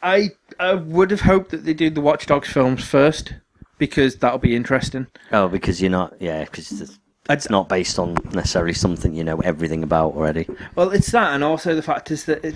I 0.03 0.30
I 0.59 0.74
would 0.74 1.11
have 1.11 1.22
hoped 1.22 1.51
that 1.51 1.64
they 1.64 1.74
do 1.74 1.91
the 1.91 2.01
Watch 2.01 2.26
Dogs 2.26 2.51
films 2.51 2.84
first 2.84 3.34
because 3.78 4.16
that'll 4.16 4.38
be 4.38 4.55
interesting. 4.55 5.07
Oh, 5.32 5.49
because 5.49 5.80
you're 5.80 5.91
not, 5.91 6.14
yeah, 6.20 6.45
because 6.45 6.80
it's, 6.80 6.99
it's 7.28 7.51
not 7.51 7.68
based 7.68 7.99
on 7.99 8.16
necessarily 8.32 8.74
something 8.74 9.14
you 9.14 9.24
know 9.24 9.41
everything 9.41 9.82
about 9.82 10.14
already. 10.14 10.47
Well, 10.74 10.91
it's 10.91 11.11
that, 11.12 11.34
and 11.34 11.43
also 11.43 11.74
the 11.74 11.82
fact 11.82 12.11
is 12.11 12.24
that 12.26 12.45
it, 12.45 12.55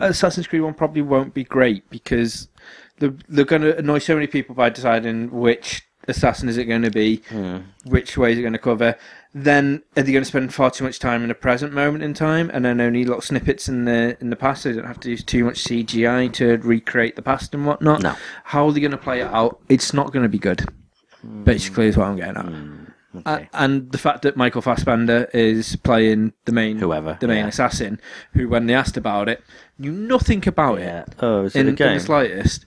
Assassin's 0.00 0.46
Creed 0.46 0.62
One 0.62 0.74
probably 0.74 1.02
won't 1.02 1.34
be 1.34 1.44
great 1.44 1.88
because 1.90 2.48
they're, 3.00 3.14
they're 3.28 3.44
going 3.44 3.62
to 3.62 3.76
annoy 3.76 3.98
so 3.98 4.14
many 4.14 4.28
people 4.28 4.54
by 4.54 4.70
deciding 4.70 5.30
which 5.32 5.82
assassin 6.06 6.48
is 6.48 6.56
it 6.56 6.64
going 6.64 6.82
to 6.82 6.90
be, 6.90 7.16
hmm. 7.28 7.58
which 7.84 8.16
way 8.16 8.32
is 8.32 8.38
it 8.38 8.42
going 8.42 8.52
to 8.52 8.58
cover. 8.58 8.96
Then 9.34 9.82
are 9.96 10.02
they 10.02 10.12
going 10.12 10.22
to 10.22 10.28
spend 10.28 10.52
far 10.52 10.70
too 10.70 10.84
much 10.84 10.98
time 10.98 11.22
in 11.22 11.28
the 11.28 11.34
present 11.34 11.72
moment 11.72 12.04
in 12.04 12.14
time, 12.14 12.50
and 12.52 12.64
then 12.64 12.80
only 12.80 13.04
little 13.04 13.20
snippets 13.20 13.68
in 13.68 13.84
the 13.84 14.16
in 14.20 14.30
the 14.30 14.36
past? 14.36 14.62
So 14.62 14.68
they 14.70 14.76
don't 14.76 14.86
have 14.86 15.00
to 15.00 15.10
use 15.10 15.24
too 15.24 15.44
much 15.44 15.64
CGI 15.64 16.32
to 16.34 16.58
recreate 16.58 17.16
the 17.16 17.22
past 17.22 17.54
and 17.54 17.66
whatnot. 17.66 18.02
No. 18.02 18.14
How 18.44 18.66
are 18.66 18.72
they 18.72 18.80
going 18.80 18.90
to 18.92 18.98
play 18.98 19.20
it 19.20 19.28
out? 19.28 19.60
It's 19.68 19.92
not 19.92 20.12
going 20.12 20.24
to 20.24 20.28
be 20.28 20.38
good. 20.38 20.68
Hmm. 21.22 21.44
Basically, 21.44 21.86
is 21.86 21.96
what 21.96 22.08
I'm 22.08 22.16
getting 22.16 22.36
at. 22.36 22.46
Hmm. 22.46 22.84
Uh, 23.14 23.18
okay. 23.18 23.44
Uh, 23.44 23.64
and 23.64 23.90
the 23.90 23.98
fact 23.98 24.22
that 24.22 24.36
Michael 24.36 24.62
Fassbender 24.62 25.28
is 25.34 25.74
playing 25.76 26.32
the 26.44 26.52
main 26.52 26.78
Whoever, 26.78 27.18
the 27.20 27.28
main 27.28 27.38
yeah. 27.38 27.48
assassin, 27.48 28.00
who 28.34 28.48
when 28.48 28.66
they 28.66 28.74
asked 28.74 28.96
about 28.96 29.28
it, 29.28 29.42
knew 29.78 29.92
nothing 29.92 30.46
about 30.46 30.78
yeah. 30.78 31.04
Oh, 31.20 31.40
it 31.40 31.42
Oh, 31.42 31.44
is 31.44 31.56
it 31.56 31.60
in, 31.60 31.68
in 31.68 31.94
the 31.94 32.00
slightest. 32.00 32.66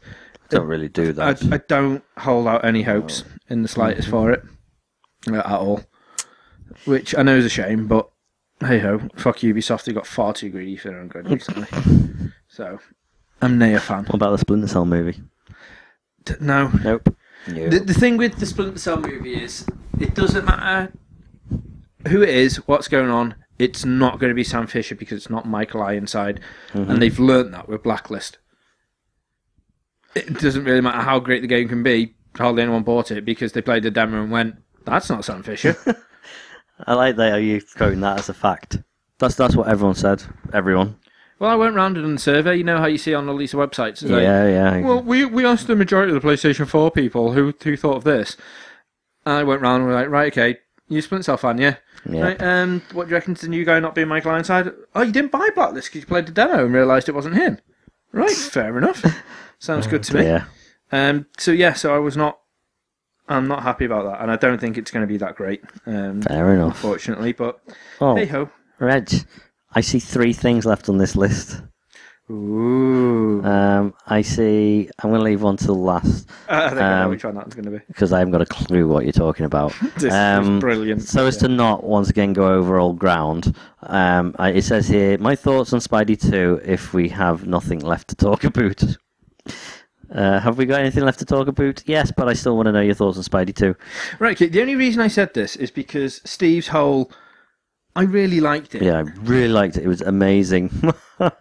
Don't 0.53 0.67
really 0.67 0.89
do 0.89 1.13
that. 1.13 1.43
I 1.51 1.57
don't 1.67 2.03
hold 2.17 2.47
out 2.47 2.63
any 2.65 2.83
hopes 2.83 3.23
in 3.49 3.61
the 3.61 3.67
slightest 3.67 4.07
for 4.07 4.31
it 4.31 4.43
uh, 5.29 5.35
at 5.37 5.45
all, 5.45 5.81
which 6.85 7.15
I 7.15 7.21
know 7.23 7.35
is 7.37 7.45
a 7.45 7.49
shame, 7.49 7.87
but 7.87 8.09
hey 8.61 8.79
ho, 8.79 9.01
fuck 9.15 9.37
Ubisoft. 9.39 9.85
They 9.85 9.93
got 9.93 10.07
far 10.07 10.33
too 10.33 10.49
greedy 10.49 10.75
for 10.77 10.89
their 10.89 10.99
own 10.99 11.07
good 11.09 11.29
recently. 11.29 11.67
so 12.47 12.79
I'm 13.41 13.57
nay 13.57 13.73
a 13.73 13.79
fan. 13.79 14.05
what 14.05 14.15
about 14.15 14.31
the 14.31 14.37
Splinter 14.37 14.67
Cell 14.67 14.85
movie? 14.85 15.21
T- 16.25 16.35
No, 16.39 16.69
Nope. 16.83 17.15
No. 17.47 17.67
The, 17.69 17.79
the 17.79 17.93
thing 17.93 18.15
with 18.15 18.37
the 18.37 18.45
Splinter 18.45 18.79
Cell 18.79 18.97
movie 19.01 19.35
is 19.35 19.65
it 19.99 20.15
doesn't 20.15 20.45
matter 20.45 20.93
who 22.07 22.21
it 22.21 22.29
is, 22.29 22.57
what's 22.67 22.87
going 22.87 23.09
on. 23.09 23.35
It's 23.59 23.85
not 23.85 24.19
going 24.19 24.29
to 24.29 24.33
be 24.35 24.43
Sam 24.43 24.65
Fisher 24.67 24.95
because 24.95 25.17
it's 25.17 25.29
not 25.29 25.45
Michael 25.47 25.83
Ironside, 25.83 26.39
and 26.73 27.01
they've 27.01 27.19
learnt 27.19 27.51
that 27.51 27.69
with 27.69 27.83
Blacklist. 27.83 28.37
It 30.15 30.39
doesn't 30.39 30.63
really 30.63 30.81
matter 30.81 31.01
how 31.01 31.19
great 31.19 31.41
the 31.41 31.47
game 31.47 31.67
can 31.67 31.83
be. 31.83 32.13
Hardly 32.37 32.63
anyone 32.63 32.83
bought 32.83 33.11
it 33.11 33.25
because 33.25 33.53
they 33.53 33.61
played 33.61 33.83
the 33.83 33.91
demo 33.91 34.21
and 34.21 34.31
went, 34.31 34.55
"That's 34.85 35.09
not 35.09 35.25
Sam 35.25 35.43
Fisher." 35.43 35.75
I 36.87 36.93
like 36.93 37.15
that. 37.17 37.33
Are 37.33 37.39
you 37.39 37.61
quoting 37.77 38.01
that 38.01 38.19
as 38.19 38.29
a 38.29 38.33
fact? 38.33 38.79
That's 39.19 39.35
that's 39.35 39.55
what 39.55 39.67
everyone 39.67 39.95
said. 39.95 40.23
Everyone. 40.53 40.97
well, 41.39 41.51
I 41.51 41.55
went 41.55 41.75
round 41.75 41.97
and 41.97 42.05
done 42.05 42.15
the 42.15 42.21
survey. 42.21 42.57
You 42.57 42.63
know 42.63 42.77
how 42.77 42.87
you 42.87 42.97
see 42.97 43.13
on 43.13 43.29
all 43.29 43.37
these 43.37 43.53
websites. 43.53 44.01
It's 44.01 44.03
like, 44.03 44.23
yeah, 44.23 44.47
yeah. 44.47 44.79
Well, 44.81 45.01
we 45.01 45.25
we 45.25 45.45
asked 45.45 45.67
the 45.67 45.75
majority 45.75 46.13
of 46.13 46.21
the 46.21 46.27
PlayStation 46.27 46.67
4 46.67 46.91
people 46.91 47.33
who 47.33 47.53
who 47.63 47.77
thought 47.77 47.97
of 47.97 48.03
this. 48.03 48.35
And 49.25 49.35
I 49.35 49.43
went 49.43 49.61
round 49.61 49.81
and 49.83 49.87
were 49.89 49.95
like, 49.95 50.09
right, 50.09 50.31
okay, 50.33 50.57
you 50.89 51.01
Splinter 51.01 51.23
Cell 51.23 51.37
fan, 51.37 51.57
yeah? 51.57 51.75
Yeah. 52.09 52.21
Right, 52.23 52.43
um, 52.43 52.81
what 52.91 53.05
do 53.05 53.11
you 53.11 53.15
reckon 53.15 53.35
to 53.35 53.41
the 53.43 53.47
new 53.47 53.63
guy 53.63 53.79
not 53.79 53.95
being 53.95 54.09
Michael 54.09 54.31
Ironside? 54.31 54.71
Oh, 54.93 55.01
you 55.01 55.13
didn't 55.13 55.31
buy 55.31 55.47
Blacklist 55.55 55.87
because 55.87 56.01
you 56.01 56.07
played 56.07 56.25
the 56.25 56.33
demo 56.33 56.65
and 56.65 56.73
realised 56.73 57.07
it 57.07 57.15
wasn't 57.15 57.35
him. 57.35 57.59
Right, 58.11 58.31
fair 58.35 58.77
enough. 58.77 59.01
Sounds 59.63 59.87
good 59.87 60.03
to 60.03 60.15
me. 60.15 60.23
yeah. 60.25 60.43
Um, 60.91 61.25
so 61.37 61.51
yeah, 61.51 61.71
so 61.73 61.95
I 61.95 61.99
was 61.99 62.17
not, 62.17 62.37
I'm 63.29 63.47
not 63.47 63.63
happy 63.63 63.85
about 63.85 64.03
that, 64.11 64.21
and 64.21 64.29
I 64.29 64.35
don't 64.35 64.59
think 64.59 64.77
it's 64.77 64.91
going 64.91 65.01
to 65.01 65.07
be 65.07 65.17
that 65.17 65.35
great. 65.35 65.61
Um, 65.85 66.21
Fair 66.21 66.53
enough. 66.53 66.75
unfortunately, 66.75 67.31
but 67.31 67.61
Oh, 68.01 68.15
hey 68.15 68.25
ho. 68.25 68.49
Reg, 68.79 69.09
I 69.73 69.79
see 69.81 69.99
three 69.99 70.33
things 70.33 70.65
left 70.65 70.89
on 70.89 70.97
this 70.97 71.15
list. 71.15 71.61
Ooh, 72.29 73.43
Um, 73.43 73.93
I 74.07 74.21
see. 74.21 74.89
I'm 74.99 75.09
going 75.09 75.19
to 75.19 75.23
leave 75.25 75.41
one 75.41 75.57
till 75.57 75.75
last 75.81 76.29
I 76.49 76.69
think 76.69 76.81
I 76.81 76.89
know 76.99 77.03
um, 77.05 77.09
which 77.09 77.23
one 77.25 77.35
that's 77.35 77.53
going 77.53 77.65
to 77.65 77.71
be. 77.71 77.79
because 77.87 78.13
I 78.13 78.19
haven't 78.19 78.31
got 78.31 78.41
a 78.41 78.45
clue 78.45 78.87
what 78.87 79.03
you're 79.03 79.11
talking 79.13 79.45
about. 79.45 79.73
This 79.97 80.13
um, 80.13 80.55
is 80.57 80.59
brilliant. 80.61 81.03
So 81.03 81.25
as 81.25 81.37
to 81.37 81.47
not 81.47 81.83
once 81.83 82.09
again 82.09 82.33
go 82.33 82.53
over 82.53 82.77
old 82.79 82.97
ground, 82.99 83.55
um, 83.83 84.35
I, 84.39 84.49
it 84.51 84.63
says 84.63 84.87
here 84.87 85.17
my 85.17 85.35
thoughts 85.35 85.73
on 85.73 85.79
Spidey 85.79 86.19
Two. 86.19 86.61
If 86.65 86.93
we 86.93 87.09
have 87.09 87.45
nothing 87.47 87.79
left 87.79 88.07
to 88.09 88.15
talk 88.15 88.43
about, 88.51 88.83
uh, 90.13 90.39
have 90.39 90.57
we 90.57 90.65
got 90.65 90.79
anything 90.79 91.03
left 91.03 91.19
to 91.19 91.25
talk 91.25 91.47
about? 91.47 91.83
Yes, 91.85 92.11
but 92.15 92.27
I 92.27 92.33
still 92.33 92.55
want 92.55 92.67
to 92.67 92.71
know 92.71 92.81
your 92.81 92.93
thoughts 92.95 93.17
on 93.17 93.23
Spidey 93.23 93.55
Two. 93.55 93.75
Right, 94.19 94.37
okay, 94.37 94.47
the 94.47 94.61
only 94.61 94.75
reason 94.75 95.01
I 95.01 95.07
said 95.07 95.33
this 95.33 95.55
is 95.55 95.71
because 95.71 96.21
Steve's 96.23 96.67
whole. 96.67 97.11
I 97.95 98.03
really 98.03 98.39
liked 98.39 98.73
it. 98.73 98.81
Yeah, 98.81 98.97
I 98.97 99.01
really 99.21 99.53
liked 99.53 99.77
it. 99.77 99.83
It 99.83 99.87
was 99.87 100.01
amazing. 100.01 100.71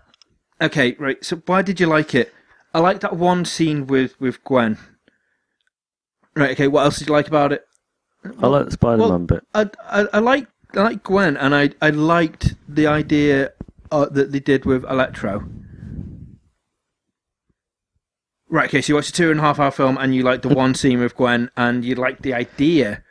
Okay, 0.63 0.95
right. 0.99 1.23
So 1.25 1.43
why 1.47 1.63
did 1.63 1.81
you 1.81 1.87
like 1.87 2.15
it? 2.15 2.33
I 2.73 2.79
liked 2.79 3.01
that 3.01 3.17
one 3.17 3.45
scene 3.45 3.87
with 3.87 4.19
with 4.21 4.43
Gwen. 4.45 4.79
Right. 6.37 6.53
Okay. 6.53 6.69
What 6.69 6.85
else 6.85 6.99
did 6.99 7.09
you 7.09 7.13
like 7.13 7.27
about 7.27 7.53
it? 7.53 7.67
I 8.41 8.47
like 8.47 8.67
the 8.67 8.71
Spider-Man 8.71 9.09
Well, 9.09 9.19
bit. 9.19 9.45
I 9.55 9.69
I, 9.85 10.07
I 10.13 10.19
like 10.21 10.47
I 10.75 10.83
like 10.83 11.03
Gwen, 11.03 11.37
and 11.37 11.55
I 11.55 11.71
I 11.83 11.91
liked 11.91 12.55
the 12.69 12.87
idea 12.87 13.53
uh, 13.91 14.07
that 14.11 14.31
they 14.31 14.39
did 14.39 14.65
with 14.65 14.85
Electro. 14.85 15.45
Right. 18.53 18.67
Okay. 18.69 18.83
So 18.83 18.91
you 18.93 18.95
watched 18.97 19.09
a 19.11 19.13
two 19.15 19.31
and 19.31 19.41
a 19.41 19.43
half 19.43 19.59
hour 19.59 19.71
film, 19.71 19.97
and 19.99 20.15
you 20.15 20.23
liked 20.23 20.43
the 20.43 20.55
one 20.65 20.75
scene 20.75 21.01
with 21.01 21.17
Gwen, 21.17 21.51
and 21.57 21.85
you 21.85 21.95
liked 21.95 22.23
the 22.23 22.35
idea 22.35 23.03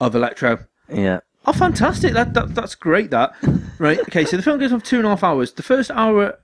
of 0.00 0.14
Electro. 0.14 0.64
Yeah, 0.92 1.20
Oh, 1.46 1.52
fantastic! 1.52 2.14
That, 2.14 2.32
that 2.34 2.54
that's 2.54 2.74
great. 2.74 3.10
That 3.10 3.32
right. 3.78 3.98
Okay. 4.00 4.24
So 4.24 4.36
the 4.38 4.42
film 4.42 4.58
goes 4.58 4.72
on 4.72 4.80
for 4.80 4.86
two 4.86 4.96
and 4.96 5.06
a 5.06 5.10
half 5.10 5.22
hours. 5.22 5.52
The 5.52 5.62
first 5.62 5.90
hour, 5.90 6.38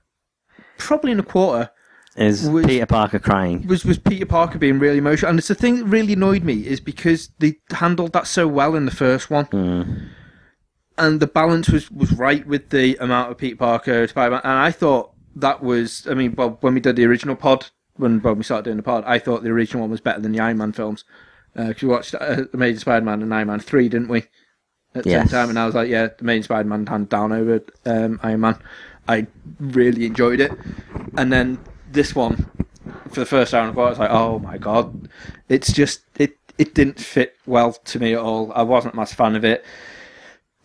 probably 0.77 1.11
in 1.11 1.19
a 1.19 1.23
quarter, 1.23 1.71
is 2.15 2.47
Was- 2.47 2.65
Peter 2.67 2.85
Parker 2.85 3.17
crying? 3.19 3.65
was 3.67 3.83
was 3.83 3.97
Peter 3.97 4.25
Parker 4.27 4.57
being 4.59 4.77
really 4.79 4.99
emotional, 4.99 5.31
and 5.31 5.39
it's 5.39 5.47
the 5.47 5.55
thing 5.55 5.77
that 5.77 5.85
really 5.85 6.13
annoyed 6.13 6.43
me 6.43 6.67
is 6.67 6.79
because 6.79 7.29
they 7.39 7.55
handled 7.71 8.13
that 8.13 8.27
so 8.27 8.47
well 8.47 8.75
in 8.75 8.85
the 8.85 8.91
first 8.91 9.29
one, 9.31 9.45
Mm. 9.47 10.07
and 10.97 11.19
the 11.19 11.27
balance 11.27 11.69
was 11.69 11.89
was 11.91 12.11
right 12.13 12.45
with 12.47 12.69
the 12.69 12.95
amount 12.97 13.31
of 13.31 13.37
Peter 13.39 13.55
Parker 13.57 14.07
Spider-Man, 14.07 14.41
and 14.43 14.53
I 14.59 14.69
thought 14.71 15.11
that 15.35 15.61
was, 15.63 16.07
I 16.09 16.13
mean, 16.13 16.33
well, 16.37 16.57
when 16.61 16.73
we 16.75 16.79
did 16.79 16.95
the 16.95 17.05
original 17.05 17.35
pod, 17.35 17.67
when 17.97 18.21
when 18.21 18.37
we 18.37 18.43
started 18.43 18.65
doing 18.65 18.77
the 18.77 18.83
pod, 18.83 19.03
I 19.05 19.19
thought 19.19 19.43
the 19.43 19.49
original 19.51 19.81
one 19.81 19.91
was 19.91 20.01
better 20.01 20.19
than 20.19 20.31
the 20.31 20.39
Iron 20.39 20.57
Man 20.57 20.71
films. 20.71 21.03
Because 21.53 21.81
we 21.83 21.87
watched 21.87 22.13
uh, 22.15 22.43
Amazing 22.53 22.79
Spider-Man 22.79 23.21
and 23.21 23.33
Iron 23.33 23.47
Man 23.47 23.59
three, 23.61 23.87
didn't 23.87 24.09
we? 24.09 24.23
At 24.93 25.03
the 25.05 25.09
Yes. 25.11 25.29
same 25.29 25.39
time, 25.39 25.49
and 25.49 25.57
I 25.59 25.65
was 25.65 25.73
like, 25.75 25.87
yeah, 25.89 26.09
Amazing 26.19 26.43
Spider-Man 26.43 26.85
hand 26.87 27.07
down 27.09 27.31
over 27.31 27.61
um, 27.85 28.19
Iron 28.23 28.41
Man. 28.41 28.57
I 29.07 29.27
really 29.59 30.05
enjoyed 30.05 30.41
it, 30.41 30.51
and 31.17 31.31
then 31.31 31.59
this 31.91 32.13
one 32.13 32.49
for 33.09 33.21
the 33.21 33.25
first 33.25 33.53
hour 33.53 33.61
and 33.61 33.71
a 33.71 33.73
quarter, 33.73 33.87
I 33.87 33.89
was 33.91 33.99
like, 33.99 34.11
oh 34.11 34.39
my 34.39 34.57
god, 34.57 35.07
it's 35.47 35.71
just 35.71 36.01
it 36.17 36.37
it 36.57 36.73
didn't 36.73 36.99
fit 36.99 37.35
well 37.45 37.71
to 37.73 37.99
me 37.99 38.13
at 38.13 38.19
all. 38.19 38.51
I 38.53 38.63
wasn't 38.63 38.93
a 38.93 38.97
massive 38.97 39.17
fan 39.17 39.35
of 39.35 39.45
it. 39.45 39.63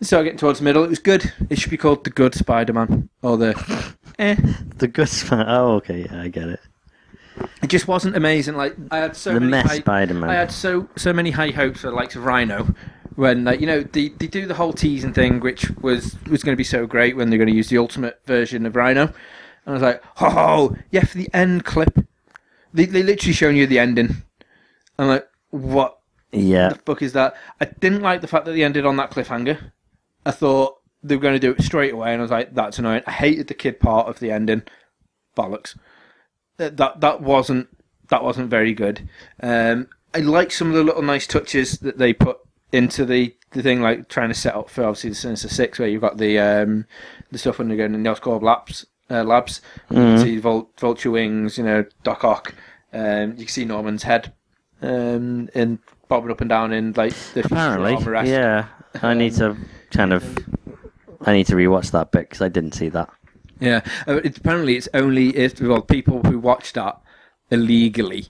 So 0.01 0.21
getting 0.23 0.39
towards 0.39 0.59
the 0.59 0.65
middle, 0.65 0.83
it 0.83 0.89
was 0.89 0.99
good. 0.99 1.31
It 1.49 1.59
should 1.59 1.69
be 1.69 1.77
called 1.77 2.03
the 2.03 2.09
Good 2.09 2.33
Spider-Man 2.33 3.09
or 3.21 3.37
the 3.37 3.95
eh. 4.19 4.35
The 4.77 4.87
good 4.87 5.07
Spider. 5.09 5.45
Oh, 5.47 5.75
okay, 5.75 6.07
yeah, 6.11 6.21
I 6.23 6.27
get 6.27 6.49
it. 6.49 6.59
It 7.61 7.67
just 7.67 7.87
wasn't 7.87 8.15
amazing. 8.15 8.55
Like 8.55 8.75
I 8.89 8.97
had 8.97 9.15
so 9.15 9.33
the 9.33 9.39
many 9.39 9.51
mess 9.51 9.67
high, 9.67 9.79
Spider-Man. 9.79 10.29
I 10.29 10.33
had 10.33 10.51
so 10.51 10.87
so 10.95 11.13
many 11.13 11.31
high 11.31 11.51
hopes 11.51 11.81
for 11.81 11.87
the 11.87 11.95
likes 11.95 12.15
of 12.15 12.25
Rhino 12.25 12.73
when 13.15 13.43
like 13.43 13.59
you 13.59 13.67
know 13.67 13.81
they, 13.83 14.09
they 14.09 14.27
do 14.27 14.45
the 14.45 14.53
whole 14.53 14.73
teasing 14.73 15.13
thing 15.13 15.39
which 15.39 15.69
was 15.81 16.17
was 16.29 16.43
going 16.43 16.53
to 16.53 16.57
be 16.57 16.63
so 16.63 16.85
great 16.85 17.15
when 17.15 17.29
they're 17.29 17.37
going 17.37 17.49
to 17.49 17.55
use 17.55 17.69
the 17.69 17.77
ultimate 17.77 18.19
version 18.25 18.65
of 18.65 18.75
Rhino. 18.75 19.03
And 19.03 19.13
I 19.67 19.71
was 19.71 19.81
like 19.81 20.03
oh 20.19 20.75
yeah 20.91 21.03
for 21.03 21.17
the 21.17 21.29
end 21.33 21.65
clip. 21.65 21.99
They 22.73 22.85
they 22.85 23.03
literally 23.03 23.33
showing 23.33 23.57
you 23.57 23.67
the 23.67 23.79
ending. 23.79 24.23
I'm 24.97 25.07
like 25.07 25.27
what 25.49 25.99
yeah, 26.31 26.69
the 26.69 26.75
fuck 26.75 27.01
is 27.01 27.13
that? 27.13 27.35
I 27.59 27.65
didn't 27.65 28.01
like 28.01 28.21
the 28.21 28.27
fact 28.27 28.45
that 28.45 28.53
they 28.53 28.63
ended 28.63 28.85
on 28.85 28.95
that 28.97 29.11
cliffhanger. 29.11 29.71
I 30.25 30.31
thought 30.31 30.77
they 31.03 31.15
were 31.15 31.21
going 31.21 31.33
to 31.33 31.39
do 31.39 31.51
it 31.51 31.61
straight 31.61 31.93
away 31.93 32.13
and 32.13 32.21
I 32.21 32.23
was 32.23 32.31
like 32.31 32.55
that's 32.55 32.79
annoying. 32.79 33.03
I 33.05 33.11
hated 33.11 33.47
the 33.47 33.53
kid 33.53 33.79
part 33.79 34.07
of 34.07 34.19
the 34.19 34.31
ending. 34.31 34.63
Bollocks 35.37 35.77
that 36.61 36.77
that, 36.77 37.01
that 37.01 37.21
wasn't 37.21 37.67
that 38.09 38.23
wasn't 38.23 38.49
very 38.49 38.73
good. 38.73 39.09
Um, 39.41 39.87
I 40.13 40.19
like 40.19 40.51
some 40.51 40.69
of 40.69 40.75
the 40.75 40.83
little 40.83 41.01
nice 41.01 41.25
touches 41.25 41.79
that 41.79 41.97
they 41.97 42.13
put 42.13 42.37
into 42.71 43.05
the, 43.05 43.33
the 43.51 43.63
thing, 43.63 43.81
like 43.81 44.09
trying 44.09 44.29
to 44.29 44.35
set 44.35 44.55
up 44.55 44.69
for 44.69 44.83
obviously 44.83 45.11
the 45.11 45.15
Sinister 45.15 45.49
Six, 45.49 45.79
where 45.79 45.87
you've 45.87 46.01
got 46.01 46.17
the 46.17 46.37
um, 46.39 46.85
the 47.31 47.37
stuff 47.37 47.57
when 47.59 47.67
they're 47.67 47.77
going 47.77 47.93
in 47.95 48.03
the 48.03 48.09
Oscorp 48.09 48.41
labs. 48.41 48.85
Uh, 49.09 49.23
labs, 49.23 49.59
you 49.89 49.97
can 49.97 50.17
see 50.19 50.37
Vul- 50.37 50.69
vulture 50.79 51.11
wings, 51.11 51.57
you 51.57 51.65
know, 51.65 51.83
Doc 52.03 52.23
Ock. 52.23 52.55
Um, 52.93 53.31
you 53.31 53.45
can 53.45 53.47
see 53.49 53.65
Norman's 53.65 54.03
head, 54.03 54.31
um, 54.81 55.49
and 55.53 55.79
bobbing 56.07 56.31
up 56.31 56.39
and 56.39 56.49
down 56.49 56.71
in 56.71 56.93
like 56.93 57.13
the 57.33 57.43
apparently, 57.43 57.91
yeah. 58.29 58.67
I 59.01 59.13
need 59.13 59.33
to 59.35 59.57
kind 59.91 60.13
of. 60.13 60.23
I 61.23 61.33
need 61.33 61.45
to 61.47 61.55
rewatch 61.55 61.91
that 61.91 62.11
bit 62.11 62.21
because 62.29 62.41
I 62.41 62.47
didn't 62.49 62.71
see 62.73 62.89
that. 62.89 63.09
Yeah, 63.61 63.81
uh, 64.07 64.21
it, 64.23 64.37
apparently 64.37 64.75
it's 64.75 64.89
only 64.93 65.35
if 65.37 65.61
well 65.61 65.81
people 65.81 66.21
who 66.23 66.39
watch 66.39 66.73
that 66.73 66.99
illegally. 67.51 68.27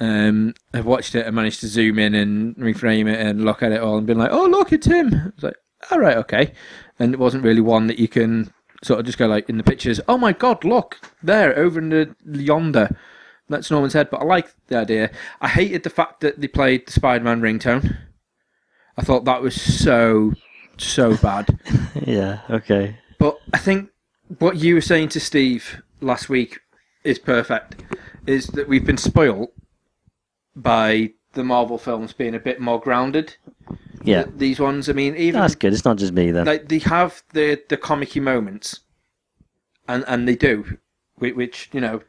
Um, 0.00 0.54
I've 0.72 0.86
watched 0.86 1.14
it 1.16 1.26
and 1.26 1.34
managed 1.34 1.60
to 1.60 1.66
zoom 1.66 1.98
in 1.98 2.14
and 2.14 2.54
reframe 2.56 3.12
it 3.12 3.18
and 3.20 3.44
look 3.44 3.62
at 3.62 3.72
it 3.72 3.80
all 3.80 3.98
and 3.98 4.06
been 4.06 4.18
like, 4.18 4.30
oh 4.30 4.46
look, 4.46 4.72
it's 4.72 4.86
him. 4.86 5.12
I 5.12 5.30
was 5.34 5.42
like, 5.42 5.56
all 5.90 5.98
right, 5.98 6.16
okay. 6.18 6.52
And 6.98 7.12
it 7.12 7.18
wasn't 7.18 7.44
really 7.44 7.60
one 7.60 7.88
that 7.88 7.98
you 7.98 8.06
can 8.06 8.52
sort 8.84 9.00
of 9.00 9.06
just 9.06 9.18
go 9.18 9.26
like 9.26 9.48
in 9.48 9.56
the 9.56 9.64
pictures. 9.64 10.00
Oh 10.08 10.18
my 10.18 10.32
god, 10.32 10.64
look 10.64 10.98
there 11.22 11.56
over 11.58 11.80
in 11.80 11.88
the 11.88 12.14
yonder. 12.24 12.96
That's 13.48 13.70
Norman's 13.70 13.94
head. 13.94 14.10
But 14.10 14.20
I 14.20 14.24
like 14.24 14.54
the 14.68 14.76
idea. 14.76 15.10
I 15.40 15.48
hated 15.48 15.82
the 15.82 15.90
fact 15.90 16.20
that 16.20 16.40
they 16.40 16.48
played 16.48 16.86
the 16.86 16.92
Spider-Man 16.92 17.40
ringtone. 17.40 17.96
I 18.96 19.02
thought 19.02 19.24
that 19.24 19.42
was 19.42 19.60
so 19.60 20.34
so 20.76 21.16
bad. 21.16 21.58
Yeah. 22.06 22.40
Okay. 22.48 22.96
But 23.18 23.38
I 23.52 23.58
think 23.58 23.90
what 24.38 24.56
you 24.56 24.74
were 24.74 24.80
saying 24.80 25.08
to 25.10 25.20
Steve 25.20 25.82
last 26.00 26.28
week 26.28 26.60
is 27.04 27.18
perfect. 27.18 27.82
Is 28.26 28.46
that 28.48 28.68
we've 28.68 28.84
been 28.84 28.98
spoilt 28.98 29.52
by 30.54 31.12
the 31.32 31.44
Marvel 31.44 31.78
films 31.78 32.12
being 32.12 32.34
a 32.34 32.38
bit 32.40 32.60
more 32.60 32.80
grounded. 32.80 33.36
Yeah. 34.02 34.24
Th- 34.24 34.36
These 34.36 34.60
ones, 34.60 34.88
I 34.88 34.92
mean, 34.92 35.16
even 35.16 35.40
That's 35.40 35.54
good. 35.54 35.72
It's 35.72 35.84
not 35.84 35.96
just 35.98 36.12
me 36.12 36.30
then. 36.30 36.46
like 36.46 36.68
they 36.68 36.78
have 36.80 37.22
the 37.32 37.60
the 37.68 37.76
comicky 37.76 38.20
moments, 38.22 38.80
and 39.86 40.04
and 40.06 40.26
they 40.28 40.36
do, 40.36 40.78
which, 41.16 41.34
which 41.34 41.70
you 41.72 41.80
know, 41.80 42.00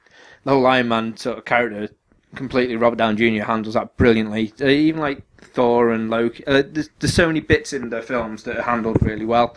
the 0.43 0.51
whole 0.51 0.65
Iron 0.67 0.87
Man 0.89 1.17
sort 1.17 1.37
of 1.37 1.45
character, 1.45 1.89
completely 2.35 2.75
Robert 2.75 2.97
Downey 2.97 3.37
Jr. 3.39 3.43
handles 3.45 3.73
that 3.75 3.95
brilliantly. 3.97 4.53
Uh, 4.61 4.67
even 4.67 5.01
like 5.01 5.23
Thor 5.41 5.91
and 5.91 6.09
Loki, 6.09 6.45
uh, 6.47 6.63
there's, 6.69 6.89
there's 6.99 7.13
so 7.13 7.27
many 7.27 7.39
bits 7.39 7.73
in 7.73 7.89
the 7.89 8.01
films 8.01 8.43
that 8.43 8.57
are 8.57 8.61
handled 8.63 9.01
really 9.01 9.25
well, 9.25 9.55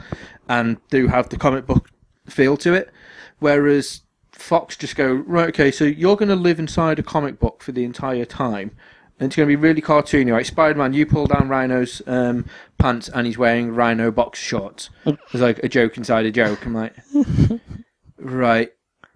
and 0.48 0.76
do 0.90 1.06
have 1.08 1.28
the 1.28 1.36
comic 1.36 1.66
book 1.66 1.88
feel 2.26 2.56
to 2.58 2.74
it. 2.74 2.90
Whereas 3.38 4.02
Fox 4.32 4.76
just 4.76 4.96
go 4.96 5.12
right, 5.12 5.48
okay, 5.48 5.70
so 5.70 5.84
you're 5.84 6.16
going 6.16 6.28
to 6.28 6.36
live 6.36 6.58
inside 6.58 6.98
a 6.98 7.02
comic 7.02 7.38
book 7.38 7.62
for 7.62 7.72
the 7.72 7.84
entire 7.84 8.24
time. 8.24 8.72
And 9.18 9.28
it's 9.28 9.36
going 9.36 9.48
to 9.48 9.56
be 9.56 9.60
really 9.60 9.82
cartoony. 9.82 10.32
Like 10.32 10.46
Spider 10.46 10.78
Man, 10.78 10.94
you 10.94 11.06
pull 11.06 11.26
down 11.26 11.48
Rhino's 11.48 12.02
um, 12.06 12.46
pants 12.78 13.08
and 13.08 13.26
he's 13.26 13.38
wearing 13.38 13.74
Rhino 13.74 14.10
box 14.10 14.40
shorts. 14.40 14.90
It's 15.04 15.34
like 15.34 15.60
a 15.60 15.68
joke 15.68 15.96
inside 15.96 16.26
a 16.26 16.32
joke. 16.32 16.66
I'm 16.66 16.74
like, 16.74 16.94
right, 18.18 18.72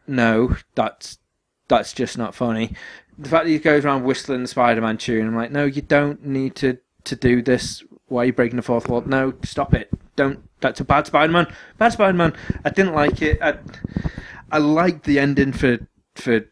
no, 0.07 0.57
that's 0.75 1.19
that's 1.69 1.93
just 1.93 2.17
not 2.17 2.35
funny. 2.35 2.75
The 3.19 3.29
fact 3.29 3.45
that 3.47 3.51
he 3.51 3.59
goes 3.59 3.85
around 3.85 4.05
whistling 4.05 4.43
the 4.43 4.49
Spider 4.49 4.81
Man 4.81 4.99
tune, 4.99 5.27
I'm 5.27 5.37
like, 5.37 5.51
no, 5.51 5.65
you 5.65 5.83
don't 5.83 6.25
need 6.25 6.55
to, 6.57 6.79
to 7.05 7.17
do 7.17 7.43
this. 7.43 7.83
Why 8.07 8.23
are 8.23 8.25
you 8.27 8.33
breaking 8.33 8.57
the 8.57 8.63
fourth 8.63 8.89
wall? 8.89 9.01
No, 9.01 9.35
stop 9.43 9.75
it. 9.75 9.91
Don't. 10.17 10.49
That's 10.69 10.81
a 10.81 10.85
bad 10.85 11.07
Spider 11.07 11.33
Man. 11.33 11.47
Bad 11.79 11.93
Spider 11.93 12.17
Man. 12.17 12.37
I 12.65 12.71
didn't 12.71 12.95
like 12.95 13.23
it. 13.23 13.39
I, 13.41 13.59
I 14.51 14.59
liked 14.59 15.05
the 15.05 15.19
ending 15.19 15.53
for 15.53 15.79
for 16.15 16.47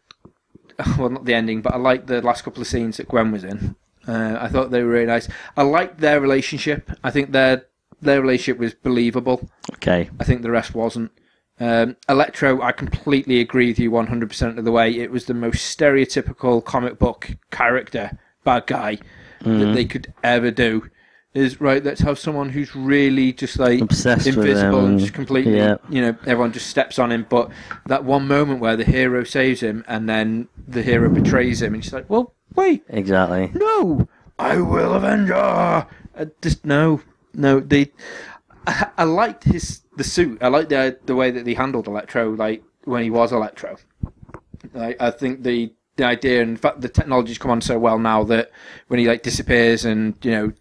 well, 0.97 1.09
not 1.09 1.25
the 1.25 1.33
ending, 1.33 1.61
but 1.61 1.73
I 1.73 1.77
liked 1.77 2.07
the 2.07 2.21
last 2.21 2.43
couple 2.43 2.61
of 2.61 2.67
scenes 2.67 2.97
that 2.97 3.07
Gwen 3.07 3.31
was 3.31 3.43
in. 3.43 3.75
Uh, 4.07 4.37
I 4.39 4.47
thought 4.49 4.71
they 4.71 4.83
were 4.83 4.91
really 4.91 5.05
nice. 5.05 5.27
I 5.57 5.63
liked 5.63 5.99
their 5.99 6.19
relationship. 6.19 6.91
I 7.03 7.11
think 7.11 7.31
their 7.31 7.65
their 8.01 8.21
relationship 8.21 8.59
was 8.59 8.73
believable. 8.73 9.49
Okay. 9.73 10.09
I 10.19 10.23
think 10.23 10.41
the 10.41 10.51
rest 10.51 10.75
wasn't. 10.75 11.11
Um, 11.59 11.95
Electro, 12.09 12.61
I 12.61 12.73
completely 12.73 13.39
agree 13.39 13.67
with 13.67 13.79
you 13.79 13.89
100% 13.89 14.57
of 14.57 14.65
the 14.65 14.71
way. 14.71 14.91
It 14.91 15.09
was 15.09 15.25
the 15.25 15.33
most 15.33 15.77
stereotypical 15.77 16.63
comic 16.63 16.99
book 16.99 17.31
character, 17.49 18.17
bad 18.43 18.67
guy, 18.67 18.97
that 19.41 19.73
they 19.73 19.85
could 19.85 20.13
ever 20.21 20.51
do. 20.51 20.89
Is 21.35 21.59
right, 21.59 21.83
let's 21.83 21.99
have 21.99 22.17
someone 22.17 22.47
who's 22.47 22.73
really 22.77 23.33
just 23.33 23.59
like 23.59 23.81
Obsessed 23.81 24.25
invisible 24.25 24.85
and 24.85 24.97
just 24.97 25.13
completely, 25.13 25.57
Yeah. 25.57 25.75
you 25.89 25.99
know, 26.01 26.15
everyone 26.25 26.53
just 26.53 26.67
steps 26.67 26.97
on 26.97 27.11
him. 27.11 27.25
But 27.29 27.51
that 27.87 28.05
one 28.05 28.25
moment 28.25 28.61
where 28.61 28.77
the 28.77 28.85
hero 28.85 29.25
saves 29.25 29.59
him 29.61 29.83
and 29.85 30.07
then 30.07 30.47
the 30.65 30.81
hero 30.81 31.09
betrays 31.09 31.61
him, 31.61 31.73
and 31.73 31.83
she's 31.83 31.91
like, 31.91 32.09
well, 32.09 32.33
wait, 32.55 32.83
Exactly. 32.87 33.51
no, 33.53 34.07
I 34.39 34.61
will 34.61 34.93
avenge 34.93 35.27
her. 35.27 35.87
Uh, 36.17 36.25
just 36.41 36.63
no, 36.65 37.01
no. 37.33 37.59
They, 37.59 37.91
I, 38.65 38.87
I 38.97 39.03
liked 39.03 39.43
his 39.43 39.81
the 39.97 40.05
suit. 40.05 40.37
I 40.41 40.47
liked 40.47 40.69
the 40.69 40.97
the 41.05 41.15
way 41.15 41.31
that 41.31 41.43
they 41.43 41.53
handled 41.53 41.87
Electro, 41.87 42.29
like 42.31 42.63
when 42.85 43.03
he 43.03 43.09
was 43.09 43.33
Electro. 43.33 43.75
Like 44.73 45.01
I 45.01 45.11
think 45.11 45.43
the 45.43 45.73
the 45.97 46.05
idea, 46.05 46.41
and 46.41 46.51
in 46.51 46.57
fact, 46.57 46.79
the 46.79 46.87
technology's 46.87 47.37
come 47.37 47.51
on 47.51 47.59
so 47.59 47.77
well 47.77 47.99
now 47.99 48.23
that 48.23 48.51
when 48.87 49.01
he 49.01 49.07
like 49.07 49.21
disappears 49.21 49.83
and 49.83 50.15
you 50.23 50.31
know. 50.31 50.53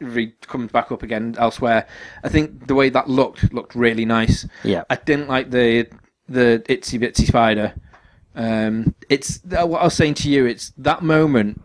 Re- 0.00 0.34
comes 0.42 0.70
back 0.72 0.92
up 0.92 1.02
again 1.02 1.34
elsewhere. 1.38 1.86
I 2.22 2.28
think 2.28 2.66
the 2.66 2.74
way 2.74 2.90
that 2.90 3.08
looked 3.08 3.52
looked 3.52 3.74
really 3.74 4.04
nice. 4.04 4.46
Yeah. 4.62 4.84
I 4.90 4.96
didn't 4.96 5.28
like 5.28 5.50
the 5.50 5.88
the 6.28 6.62
itsy 6.68 7.00
bitsy 7.00 7.26
spider. 7.26 7.74
Um, 8.34 8.94
it's 9.08 9.40
uh, 9.58 9.66
what 9.66 9.80
I 9.80 9.84
was 9.84 9.94
saying 9.94 10.14
to 10.14 10.30
you. 10.30 10.44
It's 10.44 10.70
that 10.76 11.02
moment 11.02 11.62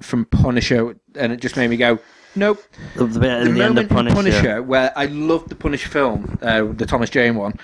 from 0.00 0.24
Punisher, 0.26 0.96
and 1.16 1.32
it 1.32 1.40
just 1.40 1.56
made 1.56 1.68
me 1.68 1.76
go, 1.76 1.98
nope. 2.36 2.62
The, 2.94 3.06
the 3.06 3.18
bit 3.18 3.44
The 3.44 3.52
the 3.52 3.64
end 3.64 3.74
moment 3.74 3.78
of 3.78 3.88
Punisher. 3.90 4.14
Punisher 4.14 4.62
where 4.62 4.92
I 4.96 5.06
loved 5.06 5.48
the 5.48 5.56
Punisher 5.56 5.88
film, 5.88 6.38
uh, 6.42 6.64
the 6.64 6.86
Thomas 6.86 7.10
Jane 7.10 7.34
one, 7.34 7.54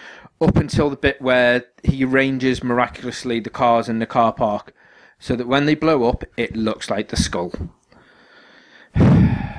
up 0.41 0.57
until 0.57 0.91
the 0.91 0.97
bit 0.97 1.23
where 1.23 1.65
he 1.85 2.05
arranges 2.05 2.65
miraculously 2.65 3.41
the 3.41 3.51
cars 3.51 3.89
in 3.89 4.01
the 4.01 4.07
car 4.07 4.33
park, 4.33 4.73
so 5.21 5.37
that 5.37 5.47
when 5.47 5.67
they 5.67 5.75
blow 5.75 6.09
up, 6.09 6.25
it 6.37 6.57
looks 6.57 6.91
like 6.91 7.09
the 7.09 7.17
skull. 7.17 7.53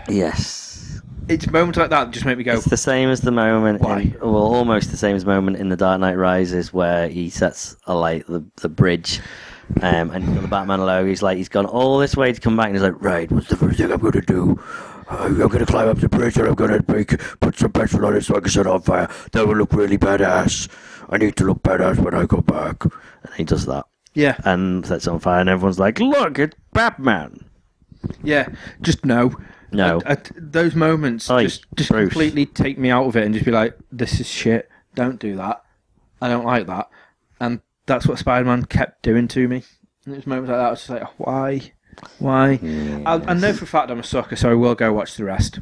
Yes. 0.09 1.01
It's 1.27 1.47
moments 1.49 1.77
like 1.77 1.91
that 1.91 2.05
that 2.05 2.11
just 2.11 2.25
make 2.25 2.38
me 2.39 2.43
go, 2.43 2.53
It's 2.53 2.65
the 2.65 2.77
same 2.77 3.09
as 3.09 3.21
the 3.21 3.32
moment, 3.32 3.82
Why? 3.82 3.99
in, 3.99 4.17
well, 4.19 4.36
almost 4.38 4.89
the 4.89 4.97
same 4.97 5.15
as 5.15 5.25
moment 5.25 5.57
in 5.57 5.69
The 5.69 5.75
Dark 5.77 5.99
Knight 6.01 6.15
Rises 6.17 6.73
where 6.73 7.07
he 7.07 7.30
sets 7.30 7.77
alight 7.86 8.25
the, 8.27 8.43
the 8.61 8.69
bridge. 8.69 9.21
Um, 9.84 10.09
and 10.09 10.36
the 10.36 10.47
Batman 10.47 10.80
logo. 10.80 11.07
He's 11.07 11.21
like, 11.21 11.38
he's 11.38 11.47
gone 11.47 11.67
all 11.67 11.99
this 11.99 12.17
way 12.17 12.34
to 12.34 12.41
come 12.41 12.57
back, 12.57 12.65
and 12.67 12.75
he's 12.75 12.82
like, 12.82 12.99
right, 13.03 13.32
what's 13.32 13.49
the 13.49 13.55
first 13.55 13.77
thing 13.77 13.91
I'm 13.91 13.99
going 13.99 14.13
to 14.13 14.21
do? 14.21 14.59
I'm 15.07 15.38
going 15.38 15.59
to 15.59 15.65
climb 15.67 15.88
up 15.88 15.99
the 15.99 16.09
bridge, 16.09 16.38
and 16.38 16.47
I'm 16.47 16.55
going 16.55 16.71
to 16.71 16.91
make 16.91 17.19
put 17.39 17.55
some 17.55 17.71
petrol 17.71 18.07
on 18.07 18.15
it 18.15 18.25
so 18.25 18.36
I 18.36 18.39
can 18.39 18.49
set 18.49 18.61
it 18.61 18.67
on 18.67 18.82
fire. 18.82 19.07
That 19.32 19.47
will 19.47 19.55
look 19.57 19.71
really 19.73 19.99
badass. 19.99 20.69
I 21.11 21.17
need 21.17 21.36
to 21.36 21.43
look 21.43 21.61
badass 21.61 21.99
when 21.99 22.15
I 22.15 22.25
go 22.25 22.41
back. 22.41 22.84
And 22.84 23.34
he 23.38 23.43
does 23.43 23.67
that, 23.67 23.86
yeah, 24.15 24.38
and 24.43 24.84
sets 24.88 25.05
it 25.05 25.11
on 25.11 25.19
fire, 25.19 25.39
and 25.41 25.49
everyone's 25.49 25.77
like, 25.77 25.99
look, 25.99 26.39
it's 26.39 26.55
Batman. 26.73 27.45
Yeah, 28.24 28.50
just 28.82 29.06
no. 29.06 29.36
No. 29.72 30.02
I- 30.06 30.14
I- 30.14 30.18
those 30.36 30.74
moments 30.76 31.30
Oi, 31.30 31.43
just 31.43 31.66
just 31.76 31.89
Bruce. 31.91 32.10
completely 32.10 32.45
take 32.47 32.78
me 32.80 32.89
out 32.89 33.06
of 33.06 33.16
it 33.16 33.24
and 33.26 33.34
just 33.34 33.45
be 33.45 33.52
like, 33.52 33.78
this 33.91 34.20
is 34.20 34.28
shit. 34.28 34.68
Don't 34.95 35.20
do 35.20 35.36
that. 35.36 35.64
I 36.22 36.28
don't 36.28 36.45
like 36.45 36.68
that. 36.68 36.89
And 37.39 37.62
that's 37.86 38.06
what 38.08 38.18
Spider-Man 38.20 38.66
kept 38.66 39.04
doing 39.04 39.28
to 39.30 39.47
me. 39.47 39.64
And 40.06 40.16
it 40.16 40.18
was 40.18 40.28
moments 40.28 40.50
like 40.50 40.58
that. 40.60 40.66
I 40.66 40.70
was 40.72 40.80
just 40.80 40.89
like, 40.89 41.04
why, 41.20 41.72
why? 42.18 42.60
I, 43.06 43.14
I 43.28 43.34
know 43.36 43.54
for 43.54 43.66
a 43.66 43.68
fact 43.68 43.91
I'm 43.91 44.00
a 44.00 44.04
sucker, 44.04 44.36
so 44.36 44.50
I 44.50 44.54
will 44.56 44.76
go 44.76 44.91
watch 44.91 45.16
the 45.16 45.24
rest. 45.24 45.60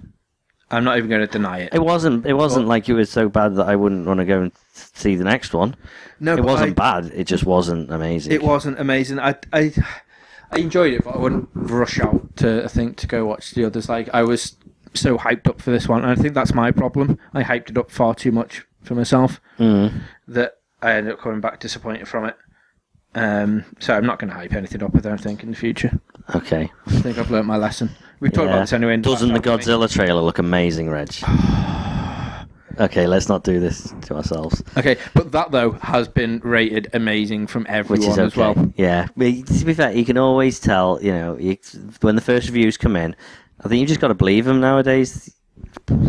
I'm 0.72 0.84
not 0.84 0.98
even 0.98 1.10
going 1.10 1.22
to 1.22 1.28
deny 1.28 1.60
it. 1.60 1.74
It 1.74 1.82
wasn't. 1.84 2.26
It 2.26 2.34
wasn't 2.34 2.64
Well- 2.66 2.70
like 2.70 2.90
it 2.90 2.94
was 2.94 3.10
so 3.10 3.30
bad 3.30 3.56
that 3.56 3.68
I 3.68 3.76
wouldn't 3.76 4.06
want 4.06 4.20
to 4.20 4.26
go 4.26 4.42
and 4.42 4.52
see 4.74 5.16
the 5.16 5.24
next 5.24 5.54
one. 5.54 5.76
No, 6.20 6.36
it 6.36 6.44
wasn't 6.44 6.72
I- 6.80 7.02
bad. 7.02 7.12
It 7.14 7.26
just 7.26 7.46
wasn't 7.46 7.92
amazing. 7.92 8.32
It 8.34 8.44
wasn't 8.44 8.80
amazing. 8.80 9.20
I, 9.20 9.36
I, 9.54 9.74
I 10.52 10.60
enjoyed 10.60 10.94
it, 10.94 11.04
but 11.04 11.16
I 11.16 11.18
wouldn't 11.20 11.50
rush 11.54 12.00
out 12.00 12.36
to 12.38 12.64
I 12.64 12.68
think 12.68 12.98
to 12.98 13.08
go 13.08 13.26
watch 13.26 13.52
the 13.52 13.66
others. 13.66 13.90
Like 13.90 14.10
I 14.14 14.24
was 14.24 14.56
so 14.94 15.18
hyped 15.18 15.48
up 15.48 15.62
for 15.62 15.72
this 15.72 15.88
one, 15.88 16.04
and 16.04 16.12
I 16.12 16.16
think 16.16 16.34
that's 16.34 16.54
my 16.54 16.72
problem. 16.72 17.20
I 17.34 17.44
hyped 17.44 17.70
it 17.70 17.78
up 17.78 17.92
far 17.92 18.16
too 18.16 18.32
much 18.32 18.66
for 18.82 18.96
myself 18.96 19.42
Mm. 19.60 20.02
that 20.28 20.54
I 20.82 20.94
ended 20.94 21.14
up 21.14 21.20
coming 21.20 21.42
back 21.42 21.60
disappointed 21.60 22.08
from 22.08 22.26
it. 22.26 22.36
Um, 23.16 23.66
so 23.80 23.96
I'm 23.96 24.06
not 24.06 24.20
going 24.20 24.30
to 24.30 24.36
hype 24.36 24.54
anything 24.54 24.84
up. 24.84 24.96
I 24.96 25.00
don't 25.00 25.20
think 25.20 25.42
in 25.44 25.50
the 25.50 25.56
future. 25.58 26.00
Okay. 26.36 26.72
I 26.86 26.92
think 27.02 27.18
I've 27.18 27.32
learnt 27.32 27.48
my 27.48 27.58
lesson. 27.58 27.90
We've 28.20 28.32
talked 28.32 28.46
Yeah. 28.46 28.54
about 28.54 28.60
this 28.62 28.74
anyway. 28.74 28.98
Doesn't 28.98 29.34
the 29.34 29.40
Godzilla 29.40 29.92
trailer 29.92 30.22
look 30.22 30.38
amazing, 30.40 30.90
Reg? 30.90 31.10
okay, 32.80 33.08
let's 33.08 33.28
not 33.30 33.44
do 33.44 33.60
this 33.60 33.94
to 34.04 34.16
ourselves. 34.16 34.64
Okay, 34.78 34.98
but 35.14 35.32
that 35.32 35.52
though 35.52 35.72
has 35.72 36.08
been 36.08 36.40
rated 36.44 36.90
amazing 36.94 37.48
from 37.48 37.64
Which 37.64 37.72
everyone 37.72 38.10
is 38.10 38.18
okay. 38.18 38.26
as 38.26 38.36
well. 38.36 38.74
Yeah. 38.78 39.08
But 39.16 39.48
to 39.48 39.66
be 39.66 39.74
fair, 39.74 39.92
you 39.92 40.06
can 40.06 40.18
always 40.18 40.60
tell. 40.60 41.00
You 41.02 41.12
know, 41.14 41.38
you, 41.38 41.58
when 42.02 42.16
the 42.16 42.22
first 42.22 42.48
reviews 42.48 42.78
come 42.78 42.96
in, 42.96 43.16
I 43.64 43.68
think 43.68 43.82
you 43.82 43.88
just 43.88 44.00
got 44.00 44.10
to 44.10 44.16
believe 44.16 44.46
them 44.46 44.60
nowadays. 44.60 45.34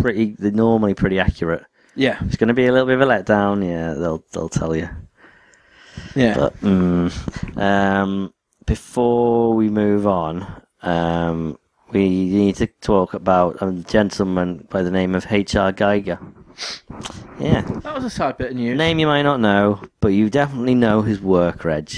Pretty, 0.00 0.36
they're 0.38 0.50
normally 0.52 0.94
pretty 0.94 1.18
accurate. 1.18 1.64
Yeah, 1.94 2.18
It's 2.26 2.36
going 2.36 2.48
to 2.48 2.54
be 2.54 2.66
a 2.66 2.72
little 2.72 2.86
bit 2.86 2.94
of 2.94 3.00
a 3.00 3.06
letdown. 3.06 3.66
Yeah, 3.66 3.94
they'll 3.94 4.24
they'll 4.32 4.48
tell 4.48 4.76
you. 4.76 4.88
yeah. 6.14 6.34
But 6.36 6.60
mm, 6.60 7.58
um, 7.58 8.32
before 8.66 9.54
we 9.54 9.68
move 9.68 10.06
on, 10.06 10.62
um, 10.82 11.58
we 11.90 12.08
need 12.08 12.56
to 12.56 12.66
talk 12.66 13.14
about 13.14 13.56
a 13.62 13.72
gentleman 13.72 14.66
by 14.70 14.82
the 14.82 14.90
name 14.90 15.14
of 15.14 15.26
H.R. 15.32 15.72
Giger. 15.72 16.18
Yeah, 17.40 17.60
that 17.62 17.94
was 17.94 18.04
a 18.04 18.10
sad 18.10 18.36
bit 18.36 18.50
of 18.50 18.56
news. 18.56 18.76
name 18.76 18.98
you 18.98 19.06
might 19.06 19.22
not 19.22 19.40
know, 19.40 19.82
but 20.00 20.08
you 20.08 20.28
definitely 20.30 20.74
know 20.74 21.02
his 21.02 21.20
work, 21.20 21.64
Reg. 21.64 21.90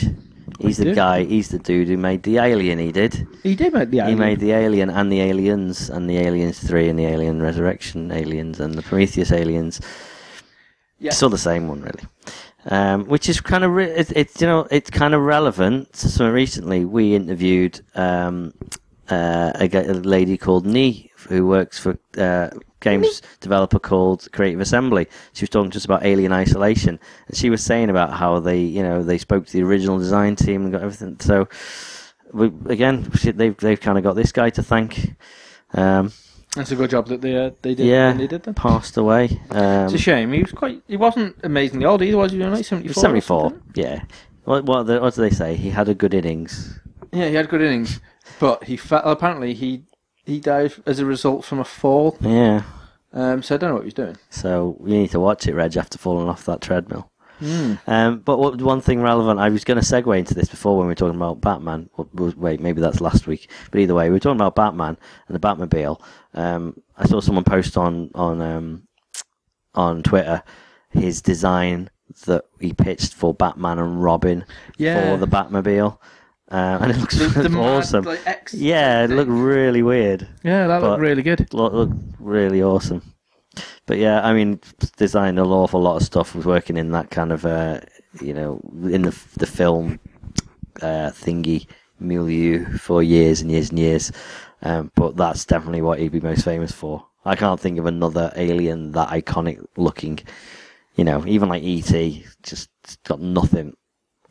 He's 0.58 0.76
the 0.76 0.84
do. 0.84 0.94
guy. 0.94 1.24
He's 1.24 1.48
the 1.48 1.58
dude 1.58 1.88
who 1.88 1.96
made 1.96 2.22
the 2.22 2.36
Alien. 2.38 2.78
He 2.78 2.92
did. 2.92 3.26
He 3.42 3.54
did 3.54 3.72
make 3.72 3.88
the 3.90 4.02
He 4.04 4.14
made 4.14 4.40
the 4.40 4.52
Alien 4.52 4.90
and 4.90 5.10
the 5.10 5.20
Aliens 5.22 5.88
and 5.88 6.08
the 6.10 6.18
Aliens 6.18 6.58
Three 6.58 6.88
and 6.90 6.98
the 6.98 7.06
Alien 7.06 7.40
Resurrection 7.40 8.12
Aliens 8.12 8.60
and 8.60 8.74
the 8.74 8.82
Prometheus 8.82 9.32
Aliens. 9.32 9.80
Yeah. 10.98 11.12
Still 11.12 11.30
the 11.30 11.38
same 11.38 11.66
one, 11.66 11.80
really. 11.80 12.02
um, 12.66 13.06
which 13.06 13.30
is 13.30 13.40
kind 13.40 13.64
of 13.64 13.70
re- 13.72 13.90
it's, 13.90 14.10
it's 14.12 14.38
you 14.42 14.46
know 14.46 14.66
it's 14.70 14.90
kind 14.90 15.14
of 15.14 15.22
relevant. 15.22 15.96
So 15.96 16.30
recently 16.30 16.84
we 16.84 17.14
interviewed 17.14 17.80
um, 17.94 18.52
uh, 19.08 19.52
a, 19.54 19.66
g- 19.66 19.78
a 19.78 19.94
lady 19.94 20.36
called 20.36 20.66
Nee 20.66 21.10
who 21.28 21.46
works 21.46 21.78
for 21.78 21.98
uh, 22.18 22.50
games 22.80 23.22
developer 23.40 23.78
called 23.78 24.28
Creative 24.32 24.60
Assembly. 24.60 25.06
She 25.32 25.42
was 25.44 25.50
talking 25.50 25.70
to 25.70 25.76
us 25.78 25.84
about 25.84 26.04
Alien 26.04 26.32
Isolation, 26.32 26.98
and 27.28 27.36
she 27.36 27.50
was 27.50 27.62
saying 27.62 27.90
about 27.90 28.12
how 28.14 28.40
they 28.40 28.58
you 28.60 28.82
know 28.82 29.02
they 29.02 29.18
spoke 29.18 29.46
to 29.46 29.52
the 29.52 29.62
original 29.62 29.98
design 29.98 30.36
team 30.36 30.62
and 30.62 30.72
got 30.72 30.82
everything. 30.82 31.16
So 31.20 31.48
we, 32.32 32.46
again, 32.66 33.08
they've 33.24 33.56
they've 33.56 33.80
kind 33.80 33.98
of 33.98 34.04
got 34.04 34.14
this 34.14 34.32
guy 34.32 34.50
to 34.50 34.62
thank. 34.62 35.14
Um, 35.74 36.12
It's 36.56 36.72
a 36.72 36.76
good 36.76 36.90
job 36.90 37.06
that 37.08 37.20
they 37.20 37.36
uh, 37.36 37.50
they 37.62 37.74
did. 37.74 37.86
yeah, 37.86 38.12
they 38.12 38.26
did 38.26 38.42
them. 38.42 38.54
passed 38.54 38.96
away. 38.96 39.40
Um, 39.50 39.84
It's 39.84 39.94
a 39.94 39.98
shame. 39.98 40.32
He 40.32 40.42
was 40.42 40.52
quite. 40.52 40.82
He 40.88 40.96
wasn't 40.96 41.36
amazingly 41.42 41.86
old 41.86 42.02
either. 42.02 42.16
Was 42.16 42.32
he? 42.32 42.38
Like 42.38 42.64
seventy 42.64 42.88
four. 42.88 43.02
74, 43.02 43.52
yeah. 43.74 44.02
What, 44.44 44.64
what, 44.64 44.86
the, 44.86 45.00
what 45.00 45.14
do 45.14 45.20
they 45.20 45.30
say? 45.30 45.54
He 45.54 45.70
had 45.70 45.88
a 45.88 45.94
good 45.94 46.14
innings. 46.14 46.80
Yeah, 47.12 47.28
he 47.28 47.34
had 47.34 47.48
good 47.48 47.60
innings, 47.60 48.00
but 48.40 48.64
he 48.64 48.76
fell. 48.76 49.02
Apparently, 49.04 49.52
he 49.54 49.84
he 50.24 50.40
died 50.40 50.72
as 50.86 50.98
a 50.98 51.06
result 51.06 51.44
from 51.44 51.58
a 51.60 51.64
fall. 51.64 52.16
Yeah. 52.20 52.62
Um, 53.12 53.42
so 53.42 53.54
I 53.54 53.58
don't 53.58 53.70
know 53.70 53.74
what 53.74 53.82
he 53.82 53.86
was 53.88 53.94
doing. 53.94 54.16
So 54.30 54.76
you 54.84 54.94
need 54.94 55.10
to 55.10 55.20
watch 55.20 55.46
it, 55.46 55.54
Reg, 55.54 55.76
after 55.76 55.98
falling 55.98 56.28
off 56.28 56.44
that 56.46 56.60
treadmill. 56.60 57.10
Hmm. 57.40 57.74
Um, 57.86 58.18
but 58.18 58.38
what, 58.38 58.60
one 58.60 58.80
thing 58.82 59.00
relevant, 59.00 59.40
I 59.40 59.48
was 59.48 59.64
going 59.64 59.80
to 59.80 59.84
segue 59.84 60.16
into 60.18 60.34
this 60.34 60.48
before 60.50 60.76
when 60.76 60.86
we 60.86 60.90
were 60.90 60.94
talking 60.94 61.16
about 61.16 61.40
Batman. 61.40 61.88
Or, 61.96 62.06
wait, 62.14 62.60
maybe 62.60 62.80
that's 62.80 63.00
last 63.00 63.26
week. 63.26 63.50
But 63.70 63.80
either 63.80 63.94
way, 63.94 64.08
we 64.10 64.12
were 64.14 64.20
talking 64.20 64.36
about 64.38 64.54
Batman 64.54 64.98
and 65.26 65.34
the 65.34 65.40
Batmobile. 65.40 66.00
Um, 66.34 66.80
I 66.96 67.06
saw 67.06 67.20
someone 67.20 67.44
post 67.44 67.76
on 67.78 68.10
on 68.14 68.40
um, 68.42 68.86
on 69.74 70.02
Twitter 70.02 70.42
his 70.90 71.22
design 71.22 71.88
that 72.26 72.44
he 72.60 72.72
pitched 72.72 73.14
for 73.14 73.32
Batman 73.32 73.78
and 73.78 74.02
Robin 74.02 74.44
Yeah. 74.76 75.12
for 75.12 75.16
the 75.16 75.26
Batmobile, 75.26 75.98
uh, 76.50 76.78
and 76.80 76.90
it 76.92 76.96
looks 76.98 77.16
The, 77.18 77.28
the 77.28 77.48
mad, 77.50 77.60
awesome. 77.78 78.04
like, 78.04 78.50
yeah, 78.52 79.04
it 79.04 79.10
looked 79.10 79.30
really 79.30 79.82
weird. 79.82 80.26
Yeah, 80.42 80.66
that 80.66 80.82
looked 80.82 81.00
really 81.00 81.22
good. 81.22 81.52
Look, 81.52 81.72
look 81.72 81.90
really 82.18 82.62
awesome. 82.62 83.02
But 83.86 83.98
yeah, 83.98 84.20
I 84.26 84.32
mean, 84.32 84.60
designed 84.96 85.38
an 85.38 85.46
awful 85.46 85.80
lot 85.80 85.96
of 85.96 86.02
stuff. 86.02 86.34
Was 86.34 86.46
working 86.46 86.76
in 86.76 86.90
that 86.92 87.10
kind 87.10 87.32
of, 87.32 87.44
uh, 87.44 87.80
you 88.20 88.34
know, 88.34 88.60
in 88.84 89.02
the 89.02 89.16
the 89.36 89.46
film 89.46 89.98
uh, 90.82 91.10
thingy 91.10 91.66
milieu 91.98 92.64
for 92.78 93.02
years 93.02 93.40
and 93.40 93.50
years 93.50 93.70
and 93.70 93.78
years. 93.78 94.12
Um, 94.62 94.90
but 94.94 95.16
that's 95.16 95.44
definitely 95.44 95.82
what 95.82 95.98
he'd 95.98 96.12
be 96.12 96.20
most 96.20 96.44
famous 96.44 96.72
for. 96.72 97.06
I 97.24 97.34
can't 97.36 97.60
think 97.60 97.78
of 97.78 97.86
another 97.86 98.32
alien 98.36 98.92
that 98.92 99.08
iconic 99.08 99.64
looking. 99.76 100.20
You 100.96 101.04
know, 101.04 101.24
even 101.26 101.48
like 101.48 101.62
ET, 101.62 101.90
just 102.42 102.68
got 103.04 103.20
nothing 103.20 103.74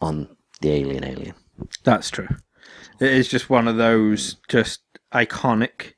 on 0.01 0.27
the 0.61 0.71
alien. 0.71 1.03
Alien. 1.03 1.33
That's 1.83 2.09
true. 2.09 2.27
It 2.99 3.11
is 3.13 3.27
just 3.27 3.49
one 3.49 3.67
of 3.67 3.77
those 3.77 4.35
just 4.47 4.81
iconic 5.13 5.93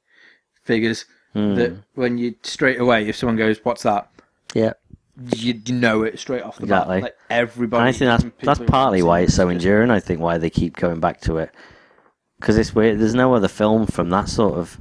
figures 0.64 1.06
Hmm. 1.34 1.56
that 1.56 1.72
when 1.96 2.18
you 2.18 2.36
straight 2.44 2.80
away, 2.80 3.08
if 3.08 3.16
someone 3.16 3.38
goes, 3.38 3.58
"What's 3.64 3.84
that?" 3.84 4.10
Yeah. 4.54 4.74
you, 5.36 5.62
you 5.66 5.74
know 5.74 6.04
it 6.04 6.20
straight 6.20 6.42
off 6.44 6.58
the 6.58 6.64
Exactly. 6.64 6.98
bat. 6.98 7.04
Like 7.04 7.16
everybody. 7.30 7.80
And 7.82 7.88
I 8.10 8.18
think 8.18 8.34
that's 8.40 8.60
that's 8.60 8.70
partly 8.70 9.02
why 9.02 9.22
it's 9.22 9.34
so 9.36 9.48
enduring. 9.50 9.92
I 9.92 10.00
think 10.02 10.20
why 10.20 10.38
they 10.38 10.50
keep 10.50 10.76
going 10.76 11.00
back 11.00 11.22
to 11.22 11.38
it 11.38 11.52
because 12.40 12.58
it's 12.58 12.76
weird. 12.76 13.00
There's 13.00 13.14
no 13.16 13.34
other 13.34 13.48
film 13.48 13.86
from 13.88 14.10
that 14.10 14.28
sort 14.30 14.56
of 14.56 14.78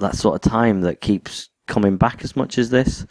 that 0.00 0.16
sort 0.16 0.34
of 0.44 0.50
time 0.50 0.80
that 0.80 1.00
keeps 1.00 1.48
coming 1.68 1.96
back 1.96 2.24
as 2.24 2.34
much 2.34 2.58
as 2.58 2.70
this. 2.70 3.06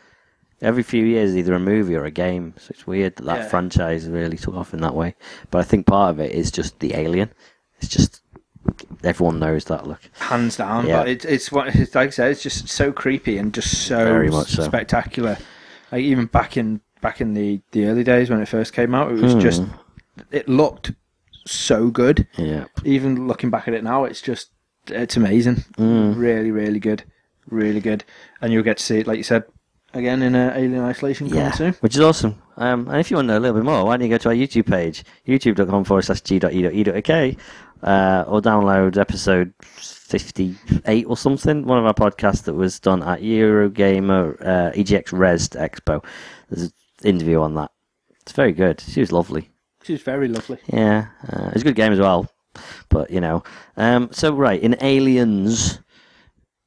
Every 0.62 0.84
few 0.84 1.05
years, 1.05 1.36
either 1.38 1.53
a 1.53 1.60
movie 1.60 1.95
or 1.95 2.05
a 2.05 2.12
game. 2.12 2.53
So 2.57 2.68
it's 2.72 2.86
weird 2.86 3.16
that 3.18 3.26
that 3.26 3.38
Yeah. 3.39 3.47
franchise 3.47 4.07
really 4.07 4.38
took 4.38 4.55
off 4.55 4.74
in 4.74 4.82
that 4.82 4.93
way. 4.95 5.16
But 5.51 5.60
I 5.60 5.64
think 5.64 5.86
part 5.86 6.12
of 6.12 6.20
it 6.20 6.32
is 6.34 6.51
just 6.51 6.80
the 6.80 6.95
alien. 6.95 7.30
It's 7.80 7.88
just 7.88 8.22
everyone 9.03 9.39
knows 9.39 9.66
that 9.66 9.88
look. 9.88 10.01
hands 10.20 10.57
down. 10.57 10.86
Yeah. 10.88 10.97
But 10.97 11.07
it, 11.10 11.26
it's 11.26 11.51
what 11.51 11.74
it's 11.76 11.95
like 11.95 12.07
I 12.07 12.12
said, 12.12 12.32
it's 12.32 12.43
just 12.43 12.68
so 12.68 12.91
creepy 12.91 13.38
and 13.38 13.53
just 13.53 13.86
so, 13.88 13.97
Very 13.97 14.30
much 14.30 14.49
so. 14.51 14.64
spectacular. 14.64 15.38
Like 15.91 16.01
even 16.01 16.26
back 16.26 16.57
in 16.57 16.82
back 17.01 17.22
in 17.22 17.34
the, 17.34 17.62
the 17.72 17.86
early 17.86 18.03
days 18.03 18.30
when 18.30 18.41
it 18.41 18.47
first 18.47 18.74
came 18.74 18.93
out, 18.93 19.12
it 19.12 19.22
was 19.22 19.36
just 19.36 19.62
Hmm. 19.64 19.70
it 20.32 20.49
looked 20.49 20.91
so 21.47 21.89
good. 21.89 22.28
Yeah. 22.38 22.66
Even 22.84 23.28
looking 23.28 23.49
back 23.49 23.68
at 23.70 23.74
it 23.74 23.84
now, 23.84 24.03
it's 24.03 24.22
just 24.22 24.49
it's 24.88 25.16
amazing. 25.16 25.64
Mm. 25.78 26.18
Really, 26.18 26.51
really 26.51 26.80
good, 26.80 27.03
really 27.49 27.80
good. 27.80 28.03
And 28.41 28.51
you'll 28.51 28.64
get 28.64 28.78
to 28.78 28.84
see 28.84 28.99
it, 28.99 29.07
like 29.07 29.18
you 29.18 29.24
said, 29.24 29.43
again 29.94 30.22
in 30.22 30.36
uh, 30.36 30.54
Alien 30.56 30.84
Isolation 30.86 31.30
coming 31.30 31.44
Yeah, 31.44 31.52
soon. 31.52 31.74
which 31.82 31.96
is 31.96 32.02
awesome. 32.02 32.42
Um, 32.58 32.88
and 32.90 32.98
if 33.00 33.10
you 33.10 33.18
want 33.18 33.28
to 33.30 33.34
know 33.34 33.40
a 33.40 33.42
little 33.42 33.56
bit 33.58 33.66
more, 33.66 33.86
why 33.86 33.98
don't 33.98 34.10
you 34.10 34.14
go 34.14 34.18
to 34.18 34.30
our 34.30 34.36
YouTube 34.36 34.68
page, 34.68 35.04
youtube.com 35.28 35.84
forward 35.86 36.04
slash 36.04 36.22
g.e.e.uk, 36.22 37.36
uh, 37.84 38.24
or 38.28 38.42
download 38.42 38.98
episode 38.98 39.54
58 39.64 41.06
or 41.06 41.16
something, 41.18 41.66
one 41.66 41.78
of 41.80 41.86
our 41.86 41.94
podcasts 41.94 42.44
that 42.44 42.54
was 42.54 42.80
done 42.80 43.02
at 43.04 43.22
Eurogamer 43.22 44.36
uh, 44.42 44.72
EGX 44.74 45.06
Rezzed 45.14 45.56
Expo. 45.58 46.04
There's 46.50 46.64
an 46.68 46.72
interview 47.04 47.40
on 47.42 47.56
that. 47.56 47.72
It's 48.22 48.34
very 48.34 48.52
good. 48.52 48.82
She 48.82 49.00
was 49.00 49.12
lovely. 49.12 49.50
She's 49.84 50.02
very 50.02 50.28
lovely. 50.28 50.58
Yeah, 50.68 51.08
uh, 51.32 51.50
it's 51.54 51.62
a 51.62 51.66
good 51.66 51.76
game 51.76 51.94
as 51.94 52.00
well. 52.00 52.30
But, 52.90 53.10
you 53.12 53.22
know. 53.22 53.44
Um, 53.78 54.10
so, 54.12 54.34
right, 54.34 54.62
in 54.62 54.76
Aliens, 54.82 55.80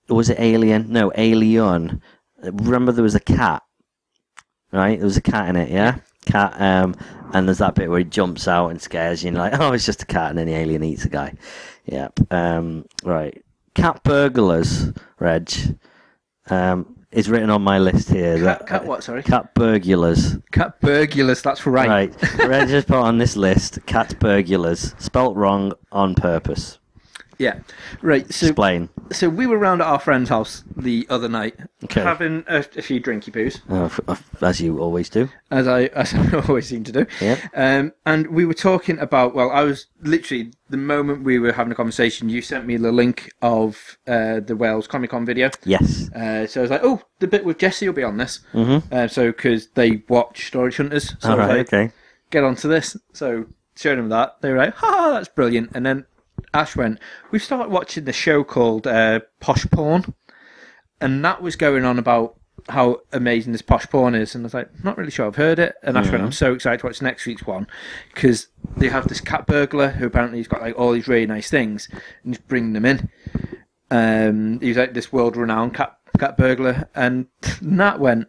or 0.09 0.17
was 0.17 0.31
it 0.31 0.41
Alien? 0.41 0.91
No, 0.91 1.13
Alien. 1.17 2.01
Remember 2.43 2.93
there 2.93 3.03
was 3.05 3.15
a 3.15 3.21
cat, 3.21 3.63
right? 4.73 4.99
There 4.99 5.07
was 5.07 5.17
a 5.17 5.23
cat 5.23 5.49
in 5.49 5.57
it, 5.57 5.71
yeah? 5.71 5.99
Cat, 6.27 6.55
um, 6.61 6.95
and 7.33 7.47
there's 7.49 7.59
that 7.59 7.75
bit 7.75 7.89
where 7.91 7.99
he 7.99 8.05
jumps 8.05 8.47
out 8.49 8.69
and 8.69 8.81
scares 8.81 9.23
you, 9.23 9.29
and 9.29 9.37
you're 9.37 9.45
like, 9.51 9.59
oh, 9.61 9.73
it's 9.73 9.87
just 9.87 10.03
a 10.03 10.07
cat, 10.07 10.31
and 10.31 10.39
then 10.39 10.47
the 10.47 10.55
alien 10.55 10.83
eats 10.85 11.05
a 11.05 11.09
guy. 11.09 11.35
Yep. 11.87 12.21
Um, 12.33 12.87
right. 13.05 13.43
Cat 13.75 14.03
burglars, 14.05 14.93
Reg, 15.19 15.51
um, 16.51 16.97
is 17.11 17.29
written 17.29 17.51
on 17.51 17.63
my 17.63 17.79
list 17.79 18.09
here. 18.11 18.37
Cat, 18.37 18.45
that- 18.61 18.67
cat 18.69 18.85
what? 18.87 19.03
Sorry, 19.03 19.23
Cat 19.23 19.55
burglars. 19.55 20.37
cat 20.53 20.81
burglars. 20.81 21.43
That's 21.43 21.67
right. 21.67 21.89
Right. 21.89 22.39
Reg 22.39 22.69
has 22.69 22.85
put 22.85 22.97
on 22.99 23.19
this 23.19 23.37
list 23.37 23.85
cat 23.87 24.19
burglars, 24.21 24.95
spelt 24.99 25.37
wrong 25.37 25.73
on 25.91 26.15
purpose. 26.15 26.79
Yeah. 27.39 27.61
Right. 28.03 28.33
So 28.33 28.47
Explain. 28.47 28.89
so 29.11 29.29
we 29.29 29.47
were 29.47 29.59
round 29.59 29.81
at 29.81 29.87
our 29.87 29.99
friend's 29.99 30.29
house 30.31 30.63
the 30.77 31.07
other 31.11 31.29
night, 31.29 31.57
Okay. 31.85 32.03
having 32.03 32.45
a, 32.49 32.59
a 32.77 32.83
few 32.83 33.01
drinky 33.01 33.31
poos, 33.33 33.61
f- 33.87 34.01
f- 34.09 34.43
as 34.43 34.61
you 34.61 34.79
always 34.79 35.09
do. 35.09 35.29
as 35.51 35.67
I 35.67 35.85
as 35.95 36.15
I 36.15 36.41
always 36.49 36.69
seem 36.69 36.85
to 36.85 36.93
do. 36.93 37.07
Yep. 37.21 37.39
Um, 37.55 37.93
and 38.07 38.27
we 38.29 38.45
were 38.45 38.55
talking 38.55 38.99
about. 38.99 39.35
Well, 39.35 39.51
I 39.51 39.63
was 39.63 39.87
literally 40.03 40.53
the 40.71 40.77
moment 40.77 41.25
we 41.25 41.39
were 41.39 41.53
having 41.53 41.73
a 41.73 41.77
conversation. 41.77 42.29
You 42.29 42.43
sent 42.43 42.67
me 42.67 42.77
the 42.77 42.93
link 42.93 43.31
of 43.43 43.99
uh, 44.07 44.41
the 44.41 44.55
Wales 44.57 44.87
Comic 44.87 45.11
Con 45.11 45.25
video. 45.27 45.51
Yes. 45.65 46.11
Uh, 46.13 46.47
so 46.47 46.61
I 46.61 46.63
was 46.63 46.71
like, 46.71 46.83
oh, 46.85 47.03
the 47.19 47.27
bit 47.27 47.45
with 47.45 47.59
Jesse 47.59 47.87
will 47.89 47.95
be 47.95 48.05
on 48.05 48.17
this. 48.19 48.41
Mm-hmm. 48.53 48.93
Uh, 48.95 49.09
so 49.09 49.27
because 49.33 49.69
they 49.69 50.03
watch 50.09 50.47
Storage 50.49 50.77
Hunters, 50.77 51.17
so 51.19 51.31
All 51.31 51.35
I 51.35 51.39
was 51.39 51.49
right. 51.49 51.59
like, 51.59 51.73
Okay. 51.73 51.93
get 52.31 52.45
onto 52.45 52.69
this. 52.69 52.97
So 53.13 53.47
showed 53.75 53.99
them 53.99 54.11
that. 54.11 54.41
They 54.43 54.51
were 54.53 54.59
like, 54.59 54.75
ha, 54.77 55.13
that's 55.15 55.29
brilliant. 55.29 55.71
And 55.75 55.85
then 55.87 56.05
Ash 56.55 56.77
went, 56.77 56.99
we've 57.31 57.43
started 57.43 57.71
watching 57.71 58.05
the 58.05 58.13
show 58.13 58.45
called 58.45 58.87
uh, 58.87 59.21
Posh 59.41 59.67
Pawn. 59.71 60.15
And 61.01 61.25
that 61.25 61.43
was 61.43 61.57
going 61.57 61.85
on 61.85 61.99
about 61.99 62.37
how 62.69 63.01
amazing 63.13 63.53
this 63.53 63.63
Posh 63.63 63.87
Pawn 63.87 64.15
is. 64.15 64.35
And 64.35 64.45
I 64.45 64.47
was 64.47 64.55
like, 64.55 64.85
not 64.85 64.97
really 64.99 65.11
sure 65.11 65.27
I've 65.27 65.37
heard 65.37 65.59
it. 65.59 65.75
And 65.83 65.97
Ash 65.97 66.11
went, 66.11 66.23
I'm 66.23 66.33
so 66.33 66.53
excited 66.55 66.81
to 66.81 66.87
watch 66.87 67.03
next 67.03 67.27
week's 67.27 67.47
one 67.47 67.67
because 68.15 68.49
they 68.77 68.89
have 68.89 69.09
this 69.09 69.21
cat 69.21 69.47
burglar 69.47 69.89
who 69.91 70.07
apparently 70.07 70.39
has 70.39 70.49
got 70.49 70.63
like 70.63 70.79
all 70.79 70.93
these 70.93 71.09
really 71.09 71.27
nice 71.27 71.51
things 71.51 71.89
and 71.91 72.35
he's 72.35 72.39
bringing 72.39 72.73
them 72.73 72.85
in. 72.85 73.09
Um, 73.91 74.61
he's 74.61 74.77
like 74.77 74.95
this 74.95 75.13
world 75.13 75.37
renowned 75.37 75.75
cat, 75.75 75.97
cat 76.19 76.37
burglar. 76.37 76.89
And 76.95 77.27
Nat 77.61 77.99
went, 77.99 78.29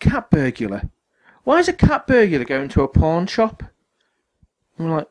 cat 0.00 0.30
burglar? 0.30 0.90
Why 1.44 1.58
is 1.58 1.68
a 1.68 1.72
cat 1.72 2.06
burglar 2.06 2.44
going 2.44 2.68
to 2.70 2.82
a 2.82 2.88
pawn 2.88 3.26
shop? 3.26 3.62
And 4.78 4.90
we're 4.90 4.96
like, 4.98 5.08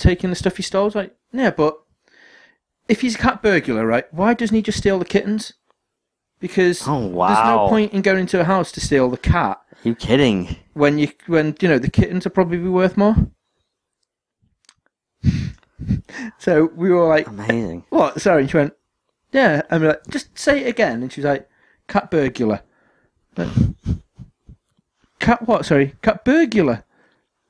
taking 0.00 0.30
the 0.30 0.36
stuff 0.36 0.56
he 0.56 0.62
stole? 0.62 0.86
It's 0.86 0.96
like, 0.96 1.14
yeah, 1.32 1.50
but 1.50 1.78
if 2.88 3.00
he's 3.02 3.14
a 3.14 3.18
cat 3.18 3.42
burglar, 3.42 3.86
right, 3.86 4.12
why 4.12 4.34
doesn't 4.34 4.54
he 4.54 4.62
just 4.62 4.78
steal 4.78 4.98
the 4.98 5.04
kittens? 5.04 5.52
Because 6.40 6.82
Oh, 6.88 7.00
there's 7.26 7.44
no 7.46 7.66
point 7.68 7.92
in 7.92 8.02
going 8.02 8.20
into 8.20 8.40
a 8.40 8.44
house 8.44 8.72
to 8.72 8.80
steal 8.80 9.08
the 9.10 9.18
cat 9.18 9.60
you 9.84 9.94
kidding? 9.94 10.56
when 10.72 10.98
you 10.98 11.08
when 11.26 11.54
you 11.60 11.68
know 11.68 11.78
the 11.78 11.90
kittens 11.90 12.26
are 12.26 12.30
probably 12.30 12.56
be 12.58 12.68
worth 12.68 12.96
more. 12.96 13.14
so 16.38 16.70
we 16.74 16.90
were 16.90 17.06
like, 17.08 17.26
Amazing. 17.26 17.84
what? 17.90 18.20
Sorry, 18.20 18.42
and 18.42 18.50
she 18.50 18.56
went, 18.56 18.74
yeah. 19.32 19.62
And 19.70 19.82
we're 19.82 19.88
like, 19.90 20.06
just 20.08 20.36
say 20.38 20.64
it 20.64 20.68
again. 20.68 21.02
And 21.02 21.12
she 21.12 21.20
was 21.20 21.26
like, 21.26 21.48
cat 21.88 22.10
burglar. 22.10 22.62
Like, 23.36 23.48
cat 25.20 25.46
what? 25.46 25.64
Sorry, 25.66 25.94
cat 26.02 26.24
burglar. 26.24 26.84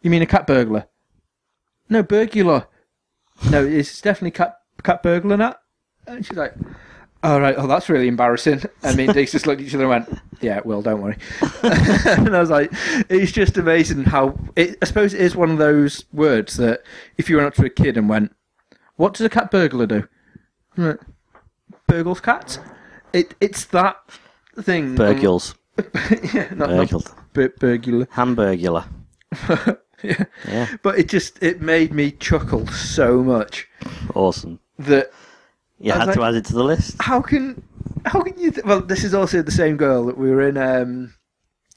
You 0.03 0.11
mean 0.11 0.23
a 0.23 0.27
cat 0.27 0.47
burglar? 0.47 0.87
No, 1.91 2.03
burglar. 2.03 2.67
No, 3.51 3.65
it's 3.65 4.01
definitely 4.01 4.31
cat 4.31 4.59
cat 4.83 5.03
burglar. 5.03 5.37
That. 5.37 5.61
And 6.07 6.25
she's 6.25 6.37
like, 6.37 6.55
all 7.23 7.41
right, 7.41 7.55
oh, 7.59 7.67
that's 7.67 7.89
really 7.89 8.09
embarrassing. 8.09 8.63
And 8.83 8.97
me 8.97 9.05
and 9.05 9.13
Dix 9.13 9.33
just 9.33 9.47
looked 9.47 9.61
at 9.61 9.67
each 9.67 9.75
other 9.75 9.85
and 9.85 10.07
went, 10.07 10.21
yeah, 10.41 10.57
it 10.57 10.65
will, 10.65 10.81
don't 10.81 11.03
worry. 11.03 11.19
and 11.63 12.35
I 12.35 12.41
was 12.41 12.49
like, 12.49 12.71
it's 13.11 13.33
just 13.33 13.59
amazing 13.59 14.05
how, 14.05 14.39
it, 14.57 14.79
I 14.81 14.87
suppose 14.87 15.13
it 15.13 15.21
is 15.21 15.37
one 15.37 15.51
of 15.51 15.59
those 15.59 16.05
words 16.13 16.57
that 16.57 16.83
if 17.19 17.29
you 17.29 17.37
went 17.37 17.49
up 17.49 17.55
to 17.55 17.67
a 17.67 17.71
kid 17.71 17.99
and 17.99 18.09
went, 18.09 18.35
what 18.97 19.13
does 19.13 19.27
a 19.27 19.31
cat 19.31 19.51
burglar 19.51 19.87
do? 19.87 20.09
I'm 20.77 20.85
like, 20.85 21.01
Burgles 21.89 22.23
cats? 22.23 22.59
It, 23.13 23.35
it's 23.41 23.65
that 23.67 23.97
thing. 24.63 24.95
Burgles. 24.97 25.55
yeah, 26.35 26.49
not, 26.55 26.71
not 26.71 26.89
Burgled. 26.89 27.15
bur- 27.33 27.55
burglar. 27.59 28.07
Hamburgular. 28.07 28.87
yeah. 30.03 30.25
Yeah. 30.49 30.67
But 30.83 30.99
it 30.99 31.09
just, 31.09 31.43
it 31.43 31.61
made 31.61 31.93
me 31.93 32.11
chuckle 32.13 32.67
so 32.69 33.23
much 33.23 33.69
Awesome. 34.15 34.59
that 34.79 35.11
You 35.79 35.93
had 35.93 36.13
to 36.15 36.23
add 36.23 36.35
it 36.35 36.45
to 36.47 36.53
the 36.55 36.65
list. 36.65 36.97
how 37.01 37.21
can 37.21 37.63
how 38.07 38.21
can 38.23 38.39
you 38.39 38.51
th- 38.51 38.65
well 38.65 38.81
this 38.81 39.05
is 39.05 39.15
also 39.15 39.43
the 39.43 39.51
same 39.51 39.77
girl 39.77 40.07
that 40.07 40.17
we 40.17 40.31
were 40.31 40.41
in 40.49 40.57
um 40.57 41.13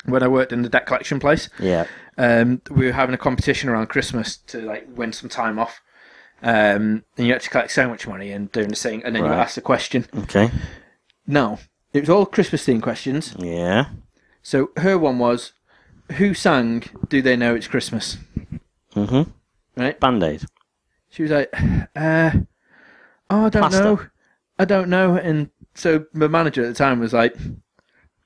when 0.05 0.23
i 0.23 0.27
worked 0.27 0.53
in 0.53 0.61
the 0.61 0.69
debt 0.69 0.85
collection 0.85 1.19
place 1.19 1.49
Yeah. 1.59 1.85
um 2.17 2.61
we 2.69 2.85
were 2.85 2.93
having 2.93 3.13
a 3.15 3.17
competition 3.17 3.69
around 3.69 3.87
christmas 3.87 4.37
to 4.47 4.61
like 4.61 4.87
win 4.95 5.11
some 5.11 5.29
time 5.29 5.59
off 5.59 5.81
um 6.41 7.03
and 7.17 7.27
you 7.27 7.33
had 7.33 7.41
to 7.41 7.49
collect 7.49 7.71
so 7.71 7.87
much 7.89 8.07
money 8.07 8.31
and 8.31 8.49
doing 8.51 8.69
the 8.69 8.75
thing 8.75 9.03
and 9.03 9.15
then 9.15 9.23
you 9.23 9.29
Right. 9.29 9.39
asked 9.39 9.57
a 9.57 9.61
question 9.61 10.05
Okay. 10.23 10.49
no 11.27 11.59
it 11.93 11.99
was 12.01 12.09
all 12.09 12.25
christmas 12.25 12.65
themed 12.65 12.83
questions 12.83 13.35
Yeah. 13.39 13.85
so 14.41 14.71
her 14.77 14.97
one 14.97 15.19
was 15.19 15.51
who 16.13 16.33
sang 16.33 16.83
do 17.09 17.21
they 17.21 17.35
know 17.35 17.55
it's 17.55 17.67
christmas 17.67 18.17
Mm-hmm. 18.95 19.31
right 19.81 19.99
Band 19.99 20.21
Aid. 20.23 20.45
She 21.09 21.23
was 21.23 21.31
like, 21.31 21.51
uh, 21.95 22.31
oh, 23.29 23.45
I 23.45 23.49
don't 23.49 23.71
know. 23.71 23.99
I 24.59 24.65
don't 24.65 24.89
know. 24.89 25.15
And 25.15 25.49
so 25.73 26.05
my 26.13 26.27
manager 26.27 26.63
at 26.63 26.67
the 26.67 26.73
time 26.75 26.99
was 26.99 27.11
like, 27.13 27.35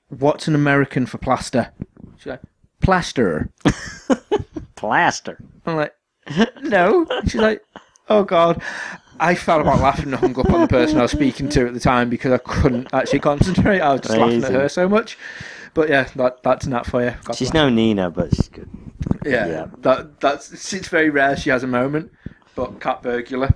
what's 0.10 0.48
an 0.48 0.56
American 0.56 1.06
for 1.06 1.18
plaster? 1.18 1.72
She's 2.18 2.28
like, 2.28 2.42
plasterer. 2.82 3.50
Plaster. 4.76 5.38
I'm 5.66 5.76
like, 5.76 5.94
no. 6.62 7.06
She's 7.24 7.36
like, 7.36 7.64
oh, 8.10 8.24
God. 8.24 8.62
I 9.20 9.34
fell 9.36 9.62
about 9.62 9.80
laughing 9.82 10.06
and 10.06 10.16
hung 10.16 10.40
up 10.40 10.50
on 10.52 10.62
the 10.62 10.68
person 10.68 11.00
I 11.00 11.04
was 11.04 11.12
speaking 11.12 11.50
to 11.50 11.68
at 11.68 11.74
the 11.74 11.80
time 11.80 12.10
because 12.10 12.32
I 12.32 12.38
couldn't 12.38 12.88
actually 12.94 13.20
concentrate. 13.20 13.80
I 13.82 13.92
was 13.94 14.02
just 14.02 14.18
laughing 14.18 14.44
at 14.44 14.52
her 14.52 14.70
so 14.70 14.88
much. 14.88 15.18
But 15.78 15.90
yeah, 15.90 16.06
that, 16.16 16.42
that's 16.42 16.66
that 16.66 16.88
for 16.88 17.04
you. 17.04 17.14
God 17.24 17.36
She's 17.36 17.52
bless. 17.52 17.62
no 17.66 17.70
Nina, 17.70 18.10
but 18.10 18.36
she's 18.36 18.50
good. 18.50 18.68
Yeah, 19.24 19.46
Yeah. 19.46 19.66
that 19.82 20.20
that's 20.20 20.52
it's 20.74 20.88
very 20.88 21.12
rare 21.12 21.38
she 21.38 21.52
has 21.52 21.62
a 21.62 21.68
moment. 21.68 22.12
But 22.56 22.80
cat 22.82 23.04
burglar, 23.04 23.54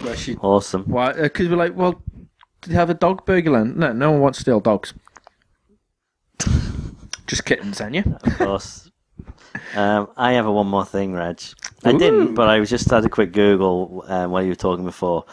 where 0.00 0.16
she 0.16 0.34
Awesome. 0.38 0.82
Why? 0.86 1.12
Because 1.12 1.48
we're 1.48 1.54
like, 1.54 1.76
well, 1.76 2.02
do 2.62 2.70
they 2.70 2.74
have 2.74 2.90
a 2.90 2.94
dog 2.94 3.24
burglar? 3.24 3.64
No, 3.64 3.92
no 3.92 4.10
one 4.10 4.20
wants 4.20 4.38
to 4.38 4.42
steal 4.42 4.58
dogs. 4.58 4.94
Just 7.28 7.44
kittens, 7.44 7.78
then, 7.78 7.94
yeah. 7.94 8.02
Of 8.24 8.38
course. 8.38 8.90
um, 9.76 10.08
I 10.16 10.32
have 10.32 10.46
a 10.46 10.50
one 10.52 10.66
more 10.66 10.84
thing, 10.84 11.12
Reg. 11.12 11.40
I 11.84 11.92
didn't, 11.92 12.34
but 12.34 12.48
I 12.48 12.58
was 12.58 12.68
just 12.68 12.90
had 12.90 13.04
a 13.04 13.08
quick 13.08 13.30
Google 13.30 14.04
um, 14.08 14.32
while 14.32 14.42
you 14.42 14.48
were 14.48 14.56
talking 14.56 14.84
before. 14.84 15.24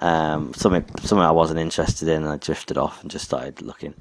Um, 0.00 0.52
something 0.54 0.84
something 1.02 1.24
I 1.24 1.30
wasn't 1.30 1.60
interested 1.60 2.08
in, 2.08 2.24
and 2.24 2.32
I 2.32 2.36
drifted 2.38 2.76
off 2.78 3.00
and 3.02 3.08
just 3.12 3.26
started 3.26 3.62
looking. 3.62 3.94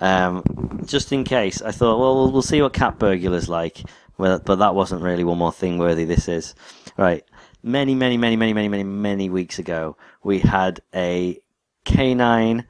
Um, 0.00 0.42
just 0.86 1.12
in 1.12 1.24
case, 1.24 1.60
I 1.62 1.70
thought, 1.70 1.98
well, 1.98 2.14
we'll, 2.16 2.32
we'll 2.32 2.42
see 2.42 2.60
what 2.62 2.72
cat 2.72 2.98
burglar's 2.98 3.48
like. 3.48 3.82
Well, 4.18 4.38
but 4.44 4.56
that 4.56 4.74
wasn't 4.74 5.02
really 5.02 5.24
one 5.24 5.38
more 5.38 5.52
thing 5.52 5.78
worthy. 5.78 6.04
This 6.04 6.28
is 6.28 6.54
right. 6.96 7.24
Many, 7.62 7.94
many, 7.94 8.16
many, 8.16 8.36
many, 8.36 8.52
many, 8.54 8.68
many, 8.68 8.84
many 8.84 9.28
weeks 9.30 9.58
ago, 9.58 9.96
we 10.22 10.38
had 10.40 10.80
a 10.94 11.38
canine. 11.84 12.66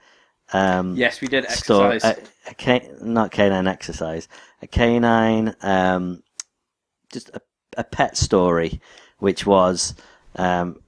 Um, 0.52 0.96
Yes, 0.96 1.20
we 1.20 1.28
did 1.28 1.48
store, 1.50 1.92
exercise. 1.92 2.18
a, 2.46 2.50
a 2.50 2.54
ca- 2.54 2.88
not 3.00 3.30
canine 3.30 3.68
exercise, 3.68 4.26
a 4.62 4.66
canine, 4.66 5.54
um, 5.62 6.22
just 7.12 7.28
a, 7.30 7.40
a 7.76 7.84
pet 7.84 8.16
story, 8.16 8.80
which 9.18 9.46
was 9.46 9.94
um, 10.36 10.80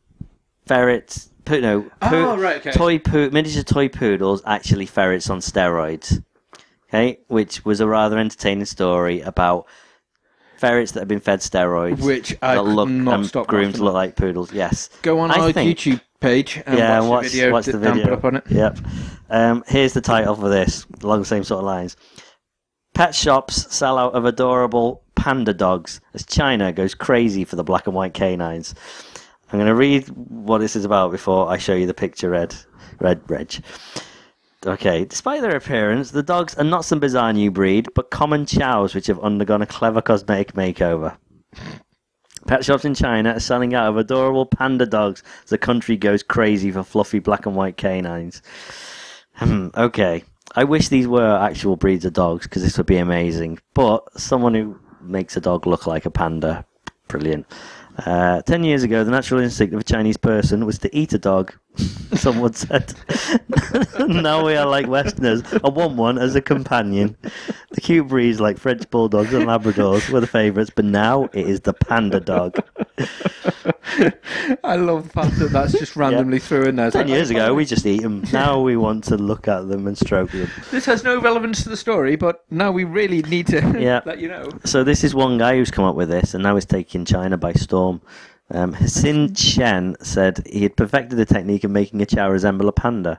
ferrets. 0.66 1.30
Poo, 1.44 1.60
no, 1.60 1.82
poo, 1.82 1.90
Oh, 2.00 2.36
right, 2.36 2.56
okay. 2.56 2.72
toy 2.72 2.98
poo, 2.98 3.30
miniature 3.30 3.62
toy 3.62 3.88
poodles, 3.88 4.42
actually 4.46 4.86
ferrets 4.86 5.30
on 5.30 5.38
steroids. 5.38 6.22
Okay, 6.92 7.20
which 7.28 7.64
was 7.64 7.80
a 7.80 7.86
rather 7.86 8.18
entertaining 8.18 8.66
story 8.66 9.22
about 9.22 9.66
ferrets 10.58 10.92
that 10.92 11.00
have 11.00 11.08
been 11.08 11.20
fed 11.20 11.40
steroids, 11.40 12.02
Which 12.04 12.36
I 12.42 12.54
that 12.56 12.62
could 12.64 12.72
look 12.74 12.88
not 12.90 13.14
and 13.14 13.26
stop 13.26 13.46
groomed 13.46 13.68
laughing 13.68 13.78
to 13.78 13.84
look 13.84 13.94
like 13.94 14.16
poodles. 14.16 14.52
Yes, 14.52 14.90
Go 15.00 15.18
on 15.20 15.30
I 15.30 15.38
our 15.38 15.52
think- 15.52 15.78
YouTube 15.78 16.00
page 16.20 16.62
and 16.66 16.78
yeah, 16.78 17.00
watch, 17.00 17.08
watch, 17.08 17.22
the 17.24 17.30
video 17.30 17.52
watch 17.52 17.64
that 17.64 17.72
the 17.72 17.78
Dan 17.80 17.94
video. 17.94 18.04
put 18.04 18.12
up 18.18 18.24
on 18.26 18.36
it. 18.36 18.44
Yep. 18.50 18.78
Um, 19.30 19.64
here's 19.66 19.92
the 19.94 20.00
title 20.02 20.36
for 20.36 20.48
this, 20.50 20.86
along 21.02 21.20
the 21.20 21.24
same 21.26 21.42
sort 21.44 21.60
of 21.60 21.64
lines. 21.64 21.96
Pet 22.94 23.14
shops 23.14 23.74
sell 23.74 23.96
out 23.98 24.12
of 24.14 24.24
adorable 24.26 25.02
panda 25.16 25.54
dogs 25.54 26.00
as 26.14 26.26
China 26.26 26.72
goes 26.72 26.94
crazy 26.94 27.44
for 27.44 27.56
the 27.56 27.64
black 27.64 27.86
and 27.86 27.96
white 27.96 28.12
canines. 28.14 28.74
I'm 29.50 29.58
going 29.58 29.66
to 29.66 29.74
read 29.74 30.06
what 30.08 30.58
this 30.58 30.76
is 30.76 30.84
about 30.84 31.10
before 31.10 31.48
I 31.48 31.56
show 31.58 31.74
you 31.74 31.86
the 31.86 31.94
picture, 31.94 32.28
Red. 32.30 32.54
Red, 33.00 33.22
Reg. 33.28 33.54
Okay, 34.64 35.04
despite 35.04 35.42
their 35.42 35.56
appearance, 35.56 36.12
the 36.12 36.22
dogs 36.22 36.54
are 36.54 36.64
not 36.64 36.84
some 36.84 37.00
bizarre 37.00 37.32
new 37.32 37.50
breed, 37.50 37.88
but 37.94 38.10
common 38.10 38.46
chows 38.46 38.94
which 38.94 39.08
have 39.08 39.18
undergone 39.20 39.62
a 39.62 39.66
clever 39.66 40.00
cosmetic 40.00 40.52
makeover. 40.52 41.16
Pet 42.46 42.64
shops 42.64 42.84
in 42.84 42.94
China 42.94 43.32
are 43.32 43.40
selling 43.40 43.74
out 43.74 43.88
of 43.88 43.96
adorable 43.96 44.46
panda 44.46 44.86
dogs 44.86 45.22
as 45.44 45.50
the 45.50 45.58
country 45.58 45.96
goes 45.96 46.22
crazy 46.22 46.70
for 46.70 46.82
fluffy 46.82 47.18
black 47.18 47.46
and 47.46 47.56
white 47.56 47.76
canines. 47.76 48.42
Hmm, 49.34 49.68
okay. 49.76 50.24
I 50.54 50.64
wish 50.64 50.88
these 50.88 51.08
were 51.08 51.38
actual 51.38 51.76
breeds 51.76 52.04
of 52.04 52.12
dogs 52.12 52.46
because 52.46 52.62
this 52.62 52.76
would 52.76 52.86
be 52.86 52.98
amazing. 52.98 53.58
But 53.74 54.20
someone 54.20 54.54
who 54.54 54.78
makes 55.00 55.36
a 55.36 55.40
dog 55.40 55.66
look 55.66 55.86
like 55.86 56.04
a 56.04 56.10
panda, 56.10 56.64
brilliant. 57.08 57.46
Uh, 57.98 58.42
ten 58.42 58.64
years 58.64 58.82
ago, 58.82 59.04
the 59.04 59.10
natural 59.10 59.40
instinct 59.40 59.74
of 59.74 59.80
a 59.80 59.84
Chinese 59.84 60.16
person 60.16 60.66
was 60.66 60.78
to 60.78 60.96
eat 60.96 61.12
a 61.12 61.18
dog. 61.18 61.54
Someone 62.14 62.52
said. 62.52 62.92
now 63.98 64.44
we 64.44 64.54
are 64.54 64.66
like 64.66 64.86
Westerners. 64.86 65.42
I 65.64 65.68
want 65.68 65.96
one 65.96 66.18
as 66.18 66.34
a 66.34 66.42
companion. 66.42 67.16
The 67.70 67.80
cute 67.80 68.08
breeds 68.08 68.40
like 68.40 68.58
French 68.58 68.88
bulldogs 68.90 69.32
and 69.32 69.46
Labradors 69.46 70.10
were 70.10 70.20
the 70.20 70.26
favourites, 70.26 70.70
but 70.74 70.84
now 70.84 71.24
it 71.32 71.46
is 71.48 71.60
the 71.60 71.72
panda 71.72 72.20
dog. 72.20 72.58
I 74.64 74.76
love 74.76 75.04
the 75.04 75.10
fact 75.12 75.38
that 75.38 75.50
that's 75.52 75.72
just 75.72 75.96
randomly 75.96 76.38
through 76.38 76.64
in 76.64 76.76
there. 76.76 76.90
Ten 76.90 77.02
like, 77.02 77.10
years 77.10 77.30
ago, 77.30 77.54
we 77.54 77.64
just 77.64 77.86
eat 77.86 78.02
them. 78.02 78.24
Now 78.32 78.60
we 78.60 78.76
want 78.76 79.04
to 79.04 79.16
look 79.16 79.48
at 79.48 79.68
them 79.68 79.86
and 79.86 79.96
stroke 79.96 80.30
them. 80.30 80.50
This 80.70 80.84
has 80.86 81.04
no 81.04 81.20
relevance 81.20 81.62
to 81.62 81.68
the 81.68 81.76
story, 81.76 82.16
but 82.16 82.44
now 82.50 82.70
we 82.70 82.84
really 82.84 83.22
need 83.22 83.46
to 83.48 83.60
Yeah. 83.80 84.00
let 84.04 84.18
you 84.18 84.28
know. 84.28 84.50
So 84.64 84.84
this 84.84 85.04
is 85.04 85.14
one 85.14 85.38
guy 85.38 85.56
who's 85.56 85.70
come 85.70 85.84
up 85.84 85.96
with 85.96 86.10
this, 86.10 86.34
and 86.34 86.42
now 86.42 86.54
he's 86.54 86.66
taking 86.66 87.04
China 87.04 87.38
by 87.38 87.52
storm. 87.54 88.02
Um, 88.52 88.74
Chen 89.34 89.96
said 90.02 90.46
he 90.46 90.62
had 90.62 90.76
perfected 90.76 91.18
the 91.18 91.24
technique 91.24 91.64
of 91.64 91.70
making 91.70 92.02
a 92.02 92.06
chow 92.06 92.28
resemble 92.30 92.68
a 92.68 92.72
panda. 92.72 93.18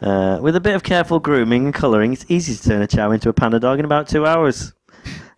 Uh, 0.00 0.38
with 0.42 0.56
a 0.56 0.60
bit 0.60 0.74
of 0.74 0.82
careful 0.82 1.20
grooming 1.20 1.66
and 1.66 1.74
colouring, 1.74 2.12
it's 2.12 2.24
easy 2.28 2.54
to 2.54 2.62
turn 2.68 2.82
a 2.82 2.86
chow 2.86 3.10
into 3.10 3.28
a 3.28 3.32
panda 3.32 3.60
dog 3.60 3.78
in 3.78 3.84
about 3.84 4.08
two 4.08 4.26
hours. 4.26 4.72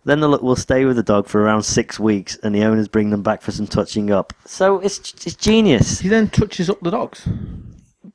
Then 0.05 0.21
the 0.21 0.27
look 0.29 0.41
will 0.41 0.55
stay 0.55 0.85
with 0.85 0.95
the 0.95 1.03
dog 1.03 1.27
for 1.27 1.41
around 1.41 1.63
six 1.63 1.99
weeks, 1.99 2.37
and 2.41 2.55
the 2.55 2.63
owners 2.63 2.87
bring 2.87 3.09
them 3.09 3.21
back 3.23 3.41
for 3.41 3.51
some 3.51 3.67
touching 3.67 4.09
up. 4.09 4.31
So 4.45 4.79
it's 4.79 4.99
it's 5.25 5.35
genius. 5.35 5.99
He 5.99 6.07
then 6.07 6.29
touches 6.29 6.69
up 6.69 6.79
the 6.79 6.91
dogs. 6.91 7.27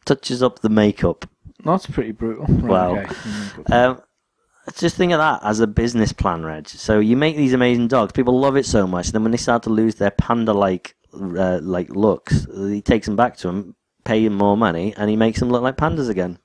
Touches 0.06 0.42
up 0.42 0.60
the 0.60 0.70
makeup. 0.70 1.28
That's 1.64 1.86
pretty 1.86 2.12
brutal. 2.12 2.46
Right, 2.46 2.62
Wow. 2.70 2.96
okay. 2.96 3.14
Um, 3.74 4.00
just 4.76 4.96
think 4.96 5.12
of 5.12 5.18
that 5.18 5.40
as 5.42 5.60
a 5.60 5.66
business 5.66 6.12
plan, 6.12 6.44
Reg. 6.44 6.68
So 6.68 7.00
you 7.00 7.16
make 7.16 7.36
these 7.36 7.52
amazing 7.52 7.88
dogs, 7.88 8.12
people 8.12 8.38
love 8.38 8.56
it 8.56 8.66
so 8.66 8.86
much. 8.86 9.10
Then 9.12 9.22
when 9.22 9.32
they 9.32 9.38
start 9.38 9.62
to 9.64 9.70
lose 9.70 9.96
their 9.96 10.12
panda-like 10.12 10.94
uh, 11.12 11.58
like 11.62 11.90
looks, 11.90 12.46
he 12.54 12.80
takes 12.80 13.06
them 13.06 13.16
back 13.16 13.36
to 13.38 13.48
him, 13.48 13.74
pay 14.04 14.24
him 14.24 14.34
more 14.34 14.56
money, 14.56 14.94
and 14.96 15.10
he 15.10 15.16
makes 15.16 15.40
them 15.40 15.50
look 15.50 15.62
like 15.62 15.76
pandas 15.76 16.08
again. 16.08 16.38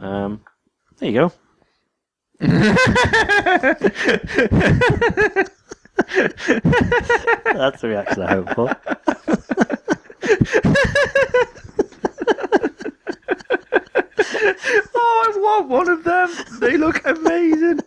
Um, 0.00 0.42
there 0.98 1.10
you 1.10 1.20
go. 1.20 1.32
That's 7.52 7.80
the 7.80 7.88
reaction 7.88 8.22
I 8.22 8.32
hope 8.32 8.48
for. 8.54 8.76
Oh, 14.18 15.32
I 15.34 15.38
want 15.38 15.68
one 15.68 15.88
of 15.88 16.04
them. 16.04 16.30
They 16.60 16.76
look 16.76 17.00
amazing. 17.06 17.80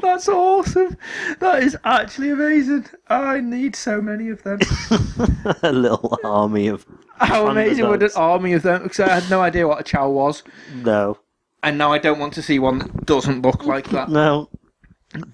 That's 0.00 0.28
awesome. 0.28 0.96
That 1.40 1.62
is 1.62 1.76
actually 1.84 2.30
amazing. 2.30 2.86
I 3.08 3.40
need 3.40 3.74
so 3.74 4.00
many 4.00 4.28
of 4.28 4.42
them. 4.42 4.60
a 5.62 5.72
little 5.72 6.18
army 6.24 6.68
of 6.68 6.86
How 7.16 7.48
amazing 7.48 7.88
would 7.88 8.02
an 8.02 8.10
army 8.16 8.52
of 8.52 8.62
them? 8.62 8.82
Because 8.84 9.00
I 9.00 9.20
had 9.20 9.30
no 9.30 9.40
idea 9.40 9.66
what 9.66 9.80
a 9.80 9.84
chow 9.84 10.08
was, 10.10 10.42
no, 10.82 11.18
and 11.62 11.78
now 11.78 11.92
I 11.92 11.98
don't 11.98 12.18
want 12.18 12.34
to 12.34 12.42
see 12.42 12.58
one 12.58 12.78
that 12.78 13.06
doesn't 13.06 13.42
look 13.42 13.64
like 13.64 13.90
that. 13.90 14.08
no. 14.10 14.48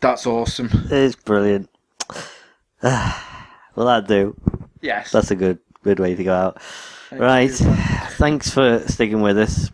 That's 0.01 0.27
awesome. 0.27 0.69
It's 0.91 1.17
brilliant. 1.17 1.69
well, 2.83 3.87
that 3.87 4.07
do. 4.09 4.37
Yes. 4.81 5.11
That's 5.13 5.31
a 5.31 5.37
good 5.37 5.59
good 5.83 5.99
way 5.99 6.15
to 6.15 6.25
go 6.25 6.35
out. 6.35 6.63
Right. 7.13 7.51
Thanks 7.51 8.51
for 8.51 8.81
sticking 8.87 9.21
with 9.23 9.39
us 9.39 9.71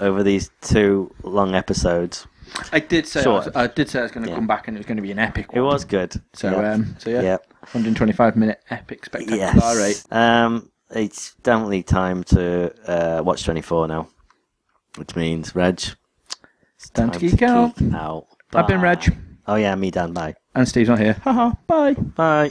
over 0.00 0.22
these 0.22 0.50
two 0.60 1.14
long 1.22 1.54
episodes. 1.54 2.26
I 2.72 2.80
did 2.80 3.06
say 3.06 3.20
I, 3.20 3.22
Sure. 3.22 3.32
was, 3.34 3.48
I 3.54 3.66
did 3.66 3.88
say 3.88 4.00
I 4.00 4.02
was 4.02 4.12
going 4.12 4.24
to 4.24 4.30
Yeah. 4.30 4.36
come 4.36 4.46
back 4.46 4.68
and 4.68 4.76
it 4.76 4.80
was 4.80 4.86
going 4.86 4.96
to 4.96 5.02
be 5.02 5.10
an 5.12 5.18
epic 5.18 5.48
It 5.52 5.60
was 5.60 5.84
good. 5.84 6.20
So 6.34 6.50
Yeah. 6.50 6.72
um, 6.72 6.96
so 6.98 7.10
yeah, 7.10 7.22
Yeah. 7.22 7.36
125 7.72 8.36
minute 8.36 8.60
epic 8.70 9.04
spectacular. 9.04 9.38
Yes. 9.38 9.62
All 9.62 9.76
right. 9.76 10.04
Um, 10.44 10.70
it's 10.90 11.34
definitely 11.42 11.82
time 11.82 12.22
to 12.24 12.72
uh, 12.86 13.22
watch 13.22 13.44
24 13.44 13.88
now, 13.88 14.08
which 14.96 15.16
means 15.16 15.54
Reg. 15.54 15.80
It's 16.76 16.90
Time 16.90 17.10
to 17.10 17.18
geek 17.18 17.42
out. 17.42 17.76
geek 17.76 17.92
out. 17.94 18.26
I've 18.52 18.66
been 18.68 18.80
Reg. 18.80 19.16
Oh 19.46 19.56
yeah, 19.56 19.74
me 19.74 19.90
Dan. 19.90 20.12
Bye. 20.12 20.34
And 20.54 20.68
Steve's 20.68 20.88
not 20.88 20.98
here. 20.98 21.14
Haha. 21.22 21.52
Bye. 21.66 21.94
Bye. 21.94 22.50